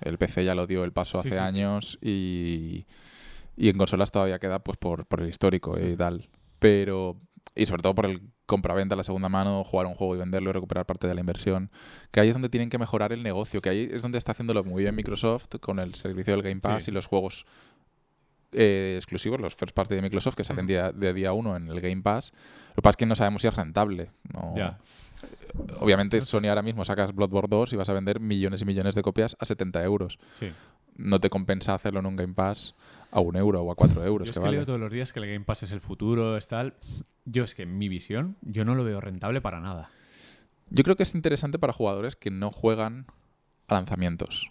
El 0.00 0.16
PC 0.18 0.44
ya 0.44 0.54
lo 0.54 0.66
dio 0.66 0.82
el 0.84 0.92
paso 0.92 1.20
Sí, 1.20 1.28
hace 1.28 1.36
sí, 1.38 1.42
años 1.44 1.98
y, 2.00 2.86
y 3.56 3.68
en 3.68 3.76
consolas 3.76 4.10
todavía 4.10 4.38
queda 4.38 4.58
pues 4.60 4.78
por, 4.78 5.04
por 5.06 5.20
el 5.20 5.28
histórico 5.28 5.78
y 5.78 5.94
tal. 5.94 6.28
Pero, 6.58 7.20
y 7.54 7.66
sobre 7.66 7.82
todo 7.82 7.94
por 7.94 8.06
el 8.06 8.22
compraventa, 8.46 8.96
la 8.96 9.04
segunda 9.04 9.28
mano, 9.28 9.62
jugar 9.62 9.86
un 9.86 9.94
juego 9.94 10.16
y 10.16 10.18
venderlo 10.18 10.50
y 10.50 10.52
recuperar 10.54 10.84
parte 10.86 11.06
de 11.06 11.14
la 11.14 11.20
inversión. 11.20 11.70
Que 12.10 12.20
ahí 12.20 12.28
es 12.28 12.34
donde 12.34 12.48
tienen 12.48 12.68
que 12.70 12.78
mejorar 12.78 13.12
el 13.12 13.22
negocio, 13.22 13.60
que 13.60 13.68
ahí 13.68 13.88
es 13.92 14.02
donde 14.02 14.18
está 14.18 14.32
haciendo 14.32 14.64
muy 14.64 14.82
bien 14.82 14.94
Microsoft 14.96 15.48
con 15.60 15.78
el 15.78 15.94
servicio 15.94 16.32
del 16.32 16.42
Game 16.42 16.60
Pass 16.60 16.84
Sí. 16.84 16.90
y 16.90 16.94
los 16.94 17.06
juegos 17.06 17.44
eh, 18.52 18.94
exclusivos, 18.96 19.40
los 19.40 19.54
first 19.54 19.74
party 19.74 19.94
de 19.94 20.02
Microsoft 20.02 20.34
que 20.34 20.44
salen 20.44 20.66
día, 20.66 20.92
de 20.92 21.12
día 21.12 21.32
uno 21.32 21.56
en 21.56 21.68
el 21.68 21.80
Game 21.80 22.02
Pass. 22.02 22.32
Lo 22.70 22.76
que 22.76 22.82
pasa 22.82 22.90
es 22.90 22.96
que 22.96 23.06
no 23.06 23.14
sabemos 23.14 23.42
si 23.42 23.48
es 23.48 23.54
rentable. 23.54 24.10
No. 24.32 24.54
Obviamente 25.80 26.20
Sony 26.20 26.46
ahora 26.48 26.62
mismo 26.62 26.84
sacas 26.84 27.14
Bloodborne 27.14 27.48
2 27.48 27.72
y 27.72 27.76
vas 27.76 27.88
a 27.88 27.92
vender 27.92 28.20
millones 28.20 28.62
y 28.62 28.64
millones 28.64 28.94
de 28.94 29.02
copias 29.02 29.36
a 29.38 29.46
70 29.46 29.82
euros. 29.84 30.18
Sí. 30.32 30.50
No 30.96 31.20
te 31.20 31.30
compensa 31.30 31.74
hacerlo 31.74 32.00
en 32.00 32.06
un 32.06 32.16
Game 32.16 32.34
Pass 32.34 32.74
a 33.10 33.20
un 33.20 33.36
euro 33.36 33.62
o 33.62 33.72
a 33.72 33.74
cuatro 33.74 34.04
euros. 34.04 34.26
Yo 34.26 34.30
es 34.30 34.36
que 34.36 34.40
que 34.40 34.46
vale. 34.46 34.56
leo 34.58 34.66
todos 34.66 34.80
los 34.80 34.92
días 34.92 35.12
que 35.12 35.20
el 35.20 35.26
Game 35.26 35.44
Pass 35.44 35.62
es 35.62 35.72
el 35.72 35.80
futuro, 35.80 36.36
es 36.36 36.46
tal. 36.48 36.74
Yo 37.24 37.44
es 37.44 37.54
que 37.54 37.62
en 37.62 37.76
mi 37.78 37.88
visión, 37.88 38.36
yo 38.42 38.64
no 38.64 38.74
lo 38.74 38.84
veo 38.84 39.00
rentable 39.00 39.40
para 39.40 39.60
nada. 39.60 39.90
Yo 40.70 40.84
creo 40.84 40.96
que 40.96 41.02
es 41.02 41.14
interesante 41.14 41.58
para 41.58 41.72
jugadores 41.72 42.16
que 42.16 42.30
no 42.30 42.50
juegan 42.50 43.06
a 43.66 43.74
lanzamientos. 43.74 44.50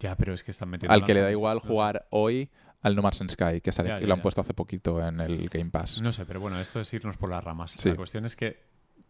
Ya, 0.00 0.16
pero 0.16 0.34
es 0.34 0.44
que 0.44 0.50
están 0.50 0.68
metiendo. 0.68 0.92
Al 0.92 1.04
que 1.04 1.14
le 1.14 1.20
da 1.20 1.30
igual 1.30 1.56
no 1.56 1.60
sé. 1.60 1.68
jugar 1.68 2.06
hoy 2.10 2.50
al 2.82 2.94
No 2.96 3.02
Man's 3.02 3.22
Sky, 3.28 3.60
que, 3.60 3.72
sale- 3.72 3.90
Ya, 3.90 3.98
que 3.98 4.06
lo 4.06 4.14
han 4.14 4.22
puesto 4.22 4.40
hace 4.40 4.54
poquito 4.54 5.04
en 5.06 5.20
el 5.20 5.48
Game 5.48 5.70
Pass. 5.70 6.00
No 6.00 6.12
sé, 6.12 6.24
pero 6.26 6.40
bueno, 6.40 6.58
esto 6.60 6.80
es 6.80 6.92
irnos 6.94 7.16
por 7.16 7.30
las 7.30 7.42
ramas. 7.42 7.72
Sí. 7.76 7.90
La 7.90 7.96
cuestión 7.96 8.24
es 8.24 8.36
que 8.36 8.58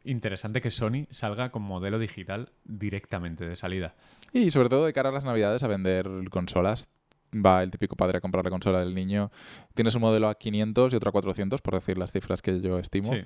interesante 0.04 0.60
que 0.60 0.70
Sony 0.70 1.06
salga 1.10 1.50
con 1.50 1.62
modelo 1.62 1.98
digital 1.98 2.50
directamente 2.64 3.46
de 3.46 3.56
salida. 3.56 3.94
Y 4.32 4.50
sobre 4.50 4.68
todo 4.68 4.86
de 4.86 4.92
cara 4.92 5.10
a 5.10 5.12
las 5.12 5.24
navidades 5.24 5.62
a 5.62 5.68
vender 5.68 6.08
consolas. 6.30 6.88
Va 7.34 7.62
el 7.62 7.70
típico 7.70 7.94
padre 7.94 8.18
a 8.18 8.20
comprar 8.22 8.42
la 8.42 8.50
consola 8.50 8.80
del 8.80 8.94
niño. 8.94 9.30
Tienes 9.74 9.94
un 9.94 10.00
modelo 10.00 10.28
a 10.30 10.34
500 10.36 10.92
y 10.94 10.96
otro 10.96 11.10
a 11.10 11.12
400, 11.12 11.60
por 11.60 11.74
decir 11.74 11.98
las 11.98 12.10
cifras 12.10 12.40
que 12.40 12.58
yo 12.62 12.78
estimo. 12.78 13.12
Sí, 13.12 13.20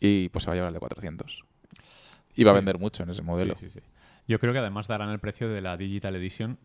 Y 0.00 0.28
pues 0.30 0.42
se 0.42 0.50
va 0.50 0.54
a 0.54 0.56
llevar 0.56 0.68
el 0.70 0.74
de 0.74 0.80
400. 0.80 1.44
Y 2.34 2.42
va 2.42 2.50
a 2.50 2.54
vender 2.54 2.78
mucho 2.78 3.04
en 3.04 3.10
ese 3.10 3.22
modelo. 3.22 3.54
sí, 3.54 3.70
sí, 3.70 3.78
sí. 3.78 3.86
Yo 4.26 4.38
creo 4.40 4.52
que 4.52 4.58
además 4.58 4.88
darán 4.88 5.10
el 5.10 5.20
precio 5.20 5.48
de 5.48 5.60
la 5.62 5.76
Digital 5.76 6.16
Edition 6.16 6.58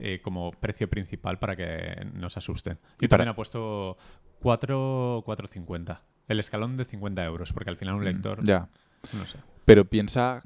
eh, 0.00 0.20
como 0.22 0.50
precio 0.52 0.88
principal 0.88 1.38
para 1.38 1.56
que 1.56 2.06
no 2.14 2.30
se 2.30 2.38
asusten. 2.38 2.78
Y 3.00 3.04
Y 3.04 3.08
para- 3.08 3.18
también 3.20 3.28
ha 3.32 3.36
puesto 3.36 3.96
4, 4.40 5.22
4.50. 5.24 6.00
El 6.28 6.40
escalón 6.40 6.76
de 6.76 6.84
50 6.84 7.24
euros, 7.24 7.52
porque 7.52 7.70
al 7.70 7.76
final 7.76 7.94
un 7.94 8.00
Mm, 8.02 8.04
lector, 8.04 8.44
Ya. 8.44 8.68
no 9.14 9.26
sé. 9.26 9.38
Pero 9.64 9.84
piensa 9.86 10.42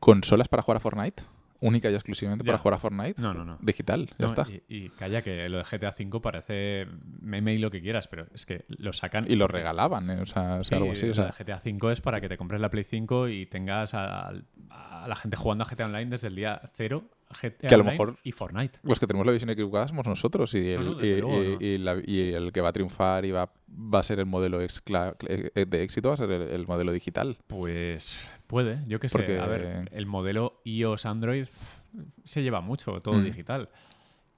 consolas 0.00 0.48
para 0.48 0.62
jugar 0.62 0.76
a 0.76 0.80
Fortnite. 0.80 1.22
Única 1.58 1.90
y 1.90 1.94
exclusivamente 1.94 2.44
Ya. 2.44 2.52
para 2.52 2.58
jugar 2.58 2.74
a 2.74 2.78
Fortnite. 2.78 3.20
No, 3.20 3.32
no, 3.32 3.42
no. 3.42 3.56
Digital, 3.62 4.06
ya 4.10 4.14
No, 4.18 4.26
está. 4.26 4.44
Y, 4.52 4.62
y 4.68 4.88
calla 4.90 5.22
que 5.22 5.48
lo 5.48 5.56
de 5.56 5.64
GTA 5.64 5.88
V 5.98 6.20
parece 6.20 6.86
meme 7.22 7.54
y 7.54 7.58
lo 7.58 7.70
que 7.70 7.80
quieras, 7.80 8.08
pero 8.08 8.26
es 8.34 8.44
que 8.44 8.66
lo 8.68 8.92
sacan 8.92 9.24
Y 9.26 9.36
lo 9.36 9.48
regalaban, 9.48 10.10
¿eh? 10.10 10.20
o 10.20 10.26
sea, 10.26 10.60
Sí, 10.62 10.74
algo 10.74 10.92
así. 10.92 11.08
o 11.08 11.14
sea, 11.14 11.32
GTA 11.32 11.62
V 11.64 11.92
es 11.92 12.02
para 12.02 12.20
que 12.20 12.28
te 12.28 12.36
compres 12.36 12.60
la 12.60 12.68
Play 12.70 12.84
5 12.84 13.28
y 13.28 13.46
tengas 13.46 13.94
a, 13.94 14.28
a 14.68 15.06
la 15.08 15.16
gente 15.16 15.38
jugando 15.38 15.64
a 15.64 15.66
GTA 15.66 15.86
Online 15.86 16.10
desde 16.10 16.28
el 16.28 16.36
día 16.36 16.60
cero. 16.74 17.08
GTA 17.28 17.68
Que 17.68 17.74
a 17.74 17.76
lo 17.78 17.82
Online 17.82 17.90
mejor- 17.92 18.18
Y 18.24 18.32
Fortnite. 18.32 18.78
los 18.82 18.98
que 19.00 19.06
tenemos 19.06 19.26
la 19.26 19.32
visión 19.32 19.50
equivocada 19.50 19.88
somos 19.88 20.06
nosotros 20.06 20.54
y 20.54 20.70
el, 20.70 20.84
No, 20.84 20.90
no, 20.92 20.94
desde 20.96 21.18
y, 21.18 21.20
luego, 21.20 21.42
y- 21.42 21.48
no. 21.48 21.58
y 21.60 21.78
la- 21.78 22.02
y 22.06 22.32
el 22.32 22.52
que 22.52 22.60
va 22.60 22.68
a 22.68 22.72
triunfar 22.72 23.24
y 23.24 23.30
va, 23.32 23.52
va 23.68 23.98
a 24.00 24.02
ser 24.02 24.20
el 24.20 24.26
modelo 24.26 24.60
eh, 24.62 25.66
de 25.66 25.82
éxito, 25.82 26.08
va 26.08 26.14
a 26.14 26.16
ser 26.18 26.30
el, 26.30 26.42
el 26.42 26.66
modelo 26.66 26.92
digital. 26.92 27.36
Pues 27.46 28.30
puede, 28.46 28.78
yo 28.86 29.00
qué 29.00 29.08
sé. 29.08 29.18
Porque- 29.18 29.38
A 29.40 29.46
ver, 29.46 29.88
el 29.92 30.06
modelo 30.06 30.60
iOS 30.64 31.04
Android 31.06 31.46
se 32.24 32.42
lleva 32.42 32.60
mucho, 32.60 33.00
todo 33.02 33.14
Mm. 33.18 33.24
digital. 33.24 33.68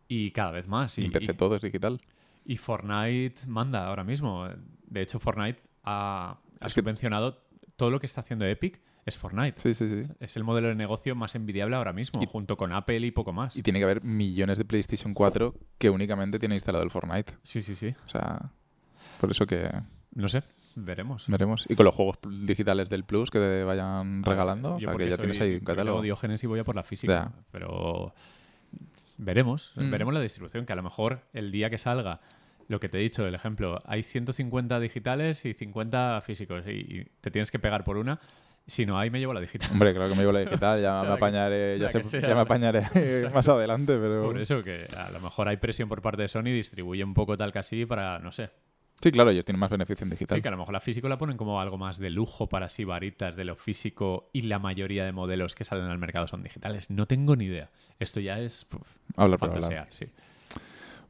Y 0.08 0.30
cada 0.30 0.52
vez 0.52 0.68
más. 0.68 0.96
Y 0.98 1.08
PC 1.10 1.34
todo 1.34 1.56
es 1.56 1.62
digital. 1.62 2.00
y 2.44 2.56
Fortnite 2.56 3.34
manda 3.46 3.86
ahora 3.86 4.04
mismo. 4.04 4.48
De 4.86 5.02
hecho, 5.02 5.18
Fortnite 5.20 5.60
ha, 5.84 6.38
ha 6.60 6.64
que- 6.66 6.70
subvencionado 6.70 7.42
todo 7.76 7.90
lo 7.90 8.00
que 8.00 8.06
está 8.06 8.22
haciendo 8.22 8.46
Epic. 8.46 8.80
Es 9.08 9.16
Fortnite. 9.16 9.58
Sí, 9.58 9.72
sí, 9.74 9.88
sí. 9.88 10.10
Es 10.20 10.36
el 10.36 10.44
modelo 10.44 10.68
de 10.68 10.74
negocio 10.74 11.14
más 11.16 11.34
envidiable 11.34 11.76
ahora 11.76 11.92
mismo, 11.94 12.22
Y- 12.22 12.26
junto 12.26 12.56
con 12.58 12.72
Apple 12.72 13.00
y 13.06 13.10
poco 13.10 13.32
más. 13.32 13.56
Y 13.56 13.62
tiene 13.62 13.78
que 13.78 13.84
haber 13.84 14.04
millones 14.04 14.58
de 14.58 14.64
PlayStation 14.66 15.14
4 15.14 15.54
que 15.78 15.88
únicamente 15.88 16.38
tienen 16.38 16.56
instalado 16.56 16.84
el 16.84 16.90
Fortnite. 16.90 17.32
Sí, 17.42 17.62
sí, 17.62 17.74
sí. 17.74 17.94
O 18.04 18.08
sea, 18.08 18.50
por 19.20 19.30
eso 19.30 19.46
que 19.46 19.70
No 20.12 20.28
sé, 20.28 20.42
veremos. 20.76 21.24
veremos. 21.28 21.64
Y 21.70 21.74
con 21.74 21.86
los 21.86 21.94
juegos 21.94 22.18
digitales 22.44 22.90
del 22.90 23.04
Plus 23.04 23.30
que 23.30 23.38
te 23.38 23.64
vayan 23.64 24.22
regalando, 24.24 24.74
o 24.74 24.78
Yo 24.78 24.86
sea, 24.88 24.92
porque 24.92 25.04
que 25.06 25.10
ya 25.10 25.16
soy- 25.16 25.22
tienes 25.24 25.40
ahí 25.40 25.54
un 25.54 25.60
catálogo. 25.64 26.02
Diógenes 26.02 26.44
y 26.44 26.46
voy 26.46 26.58
a 26.60 26.64
por 26.64 26.76
la 26.76 26.82
física. 26.82 27.32
Ya. 27.34 27.44
Pero 27.50 28.12
veremos, 29.16 29.72
Mm. 29.76 29.90
veremos 29.90 30.14
la 30.14 30.20
distribución, 30.20 30.66
que 30.66 30.72
a 30.72 30.76
lo 30.76 30.82
mejor 30.82 31.22
el 31.32 31.50
día 31.50 31.70
que 31.70 31.78
salga, 31.78 32.20
lo 32.68 32.80
que 32.80 32.88
te 32.88 32.98
he 32.98 33.00
dicho, 33.00 33.26
el 33.26 33.34
ejemplo, 33.34 33.80
hay 33.86 34.02
150 34.02 34.78
digitales 34.80 35.44
y 35.46 35.54
50 35.54 36.20
físicos 36.20 36.64
y 36.66 37.06
te 37.22 37.30
tienes 37.30 37.50
que 37.50 37.58
pegar 37.58 37.82
por 37.84 37.96
una. 37.96 38.20
Si 38.68 38.84
no 38.84 38.98
hay, 38.98 39.08
me 39.08 39.18
llevo 39.18 39.32
la 39.32 39.40
digital. 39.40 39.70
Hombre, 39.72 39.94
claro 39.94 40.10
que 40.10 40.14
me 40.14 40.20
llevo 40.20 40.32
la 40.32 40.40
digital, 40.40 40.80
ya 40.80 40.94
O 40.96 40.98
sea, 40.98 41.08
me 41.08 41.14
apañaré, 41.14 41.78
ya, 41.78 41.90
sea. 41.90 42.34
me 42.34 42.40
apañaré 42.40 42.82
más 43.34 43.48
adelante, 43.48 43.96
pero... 43.96 44.24
Por 44.24 44.38
eso 44.38 44.62
que 44.62 44.84
a 44.94 45.10
lo 45.10 45.20
mejor 45.20 45.48
hay 45.48 45.56
presión 45.56 45.88
por 45.88 46.02
parte 46.02 46.22
de 46.22 46.28
Sony, 46.28 46.44
distribuye 46.44 47.02
un 47.02 47.14
poco 47.14 47.36
tal 47.36 47.50
que 47.50 47.60
así 47.60 47.86
para, 47.86 48.18
no 48.18 48.30
sé. 48.30 48.50
Sí, 49.00 49.10
claro, 49.10 49.30
ellos 49.30 49.46
tienen 49.46 49.60
más 49.60 49.70
beneficio 49.70 50.04
en 50.04 50.10
digital. 50.10 50.36
Sí, 50.36 50.42
que 50.42 50.48
a 50.48 50.50
lo 50.50 50.58
mejor 50.58 50.74
la 50.74 50.80
físico 50.80 51.08
la 51.08 51.16
ponen 51.16 51.36
como 51.36 51.60
algo 51.60 51.78
más 51.78 51.98
de 51.98 52.10
lujo 52.10 52.48
para 52.48 52.68
sibaritas 52.68 53.36
de 53.36 53.44
lo 53.44 53.56
físico 53.56 54.28
y 54.32 54.42
la 54.42 54.58
mayoría 54.58 55.04
de 55.04 55.12
modelos 55.12 55.54
que 55.54 55.64
salen 55.64 55.86
al 55.86 55.98
mercado 55.98 56.28
son 56.28 56.42
digitales. 56.42 56.90
No 56.90 57.06
tengo 57.06 57.36
ni 57.36 57.44
idea. 57.46 57.70
Esto 58.00 58.20
ya 58.20 58.38
es 58.38 58.64
puf, 58.64 58.82
Hablar 59.16 59.38
por 59.38 59.50
hablar. 59.50 59.62
fantasear, 59.62 59.88
sí. 59.92 60.06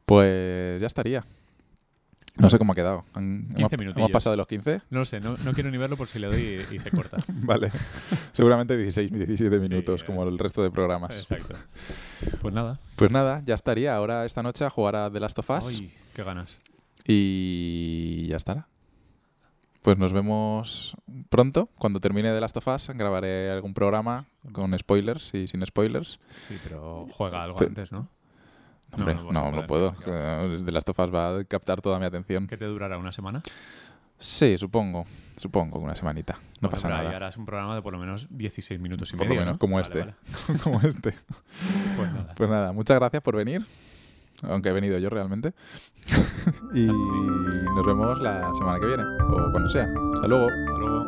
Pues 0.05 0.81
ya 0.81 0.87
estaría. 0.87 1.25
No 2.39 2.49
sé 2.51 2.59
cómo 2.59 2.73
ha 2.73 2.75
quedado. 2.75 3.05
Han- 3.15 3.49
15 3.49 3.59
hemos, 3.59 3.71
minutillos. 3.73 3.97
hemos 3.97 4.11
pasado 4.11 4.33
de 4.33 4.37
los 4.39 4.47
15. 4.47 4.81
No 4.91 5.01
lo 5.01 5.05
sé, 5.05 5.21
no, 5.21 5.37
no 5.45 5.53
quiero 5.53 5.71
ni 5.71 5.77
verlo 5.79 5.97
por 5.97 6.09
si 6.09 6.19
le 6.19 6.29
doy 6.29 6.65
y, 6.71 6.75
y 6.77 6.79
se 6.79 6.91
corta. 6.91 7.19
Vale. 7.29 7.71
Seguramente 8.33 8.77
16, 8.77 9.13
17 9.13 9.59
minutos, 9.59 10.05
como 10.05 10.23
el 10.25 10.39
resto 10.39 10.63
de 10.63 10.71
programas. 10.71 11.19
Exacto. 11.19 11.55
Pues 12.41 12.55
nada. 12.55 12.79
Pues 12.97 13.11
nada, 13.11 13.43
ya 13.45 13.55
estaría. 13.55 13.95
Ahora 13.97 14.25
esta 14.25 14.43
noche 14.43 14.65
a 14.65 14.71
jugar 14.71 14.97
a 14.97 15.11
The 15.11 15.21
Last 15.21 15.39
of 15.39 15.51
Us. 15.51 15.67
Ay, 15.69 15.93
qué 16.15 16.23
ganas. 16.23 16.61
Y 17.07 18.27
ya 18.29 18.37
estará. 18.37 18.69
Pues 19.83 19.97
nos 19.97 20.13
vemos 20.13 20.95
pronto. 21.31 21.69
Cuando 21.79 22.01
termine 22.01 22.33
The 22.33 22.41
Last 22.41 22.57
of 22.57 22.67
Us, 22.69 22.89
grabaré 22.95 23.51
algún 23.51 23.75
programa 23.75 24.27
con 24.53 24.77
spoilers 24.79 25.33
y 25.35 25.47
sin 25.49 25.65
spoilers. 25.65 26.19
Sí, 26.31 26.59
pero 26.63 27.07
juega 27.11 27.43
algo 27.45 27.59
Pe- 27.59 27.67
antes, 27.67 27.91
¿no? 27.93 28.09
Hombre, 28.93 29.15
no 29.15 29.33
no, 29.33 29.51
no, 29.53 29.67
puedo. 29.67 29.95
Last 30.67 30.89
of 30.89 30.99
Us 30.99 31.15
va 31.15 31.37
a 31.39 31.45
captar 31.45 31.81
toda 31.81 31.99
mi 31.99 32.07
atención. 32.07 32.47
¿Que 32.47 32.57
te 32.57 32.65
durará 32.65 32.99
una 32.99 33.13
semana? 33.13 33.41
Sí, 34.19 34.59
supongo. 34.59 35.05
Supongo 35.37 35.79
que 35.79 35.85
una 35.85 35.95
semanita. 35.95 36.35
No 36.61 36.69
Bueno, 36.69 36.71
pasa 36.73 36.89
nada. 36.89 37.15
harás 37.15 37.37
un 37.37 37.47
programa 37.47 37.77
de 37.77 37.83
por 37.83 37.93
lo 37.93 37.99
menos 38.01 38.27
16 38.31 38.81
minutos 38.81 39.13
y 39.13 39.17
Por 39.17 39.27
lo 39.29 39.35
menos, 39.35 39.53
¿no? 39.55 39.59
como 39.59 39.77
Vale, 39.77 39.85
este. 39.87 40.01
vale. 40.01 40.15
Como 40.65 40.81
este. 40.81 41.15
Pues 41.97 42.13
nada. 42.13 42.35
Pues 42.35 42.51
nada, 42.51 42.73
muchas 42.73 42.97
gracias 42.99 43.23
por 43.23 43.37
venir. 43.37 43.65
Aunque 44.43 44.71
he 44.71 44.73
venido 44.73 44.99
yo 44.99 45.09
realmente. 45.11 45.53
y 46.75 46.87
nos 46.87 47.87
vemos 47.87 48.19
la 48.21 48.51
semana 48.59 48.81
que 48.81 48.87
viene. 48.87 49.05
O 49.31 49.51
cuando 49.53 49.69
sea. 49.71 49.87
Hasta 50.15 50.27
luego. 50.27 50.49
Hasta 50.49 50.79
luego. 50.79 51.05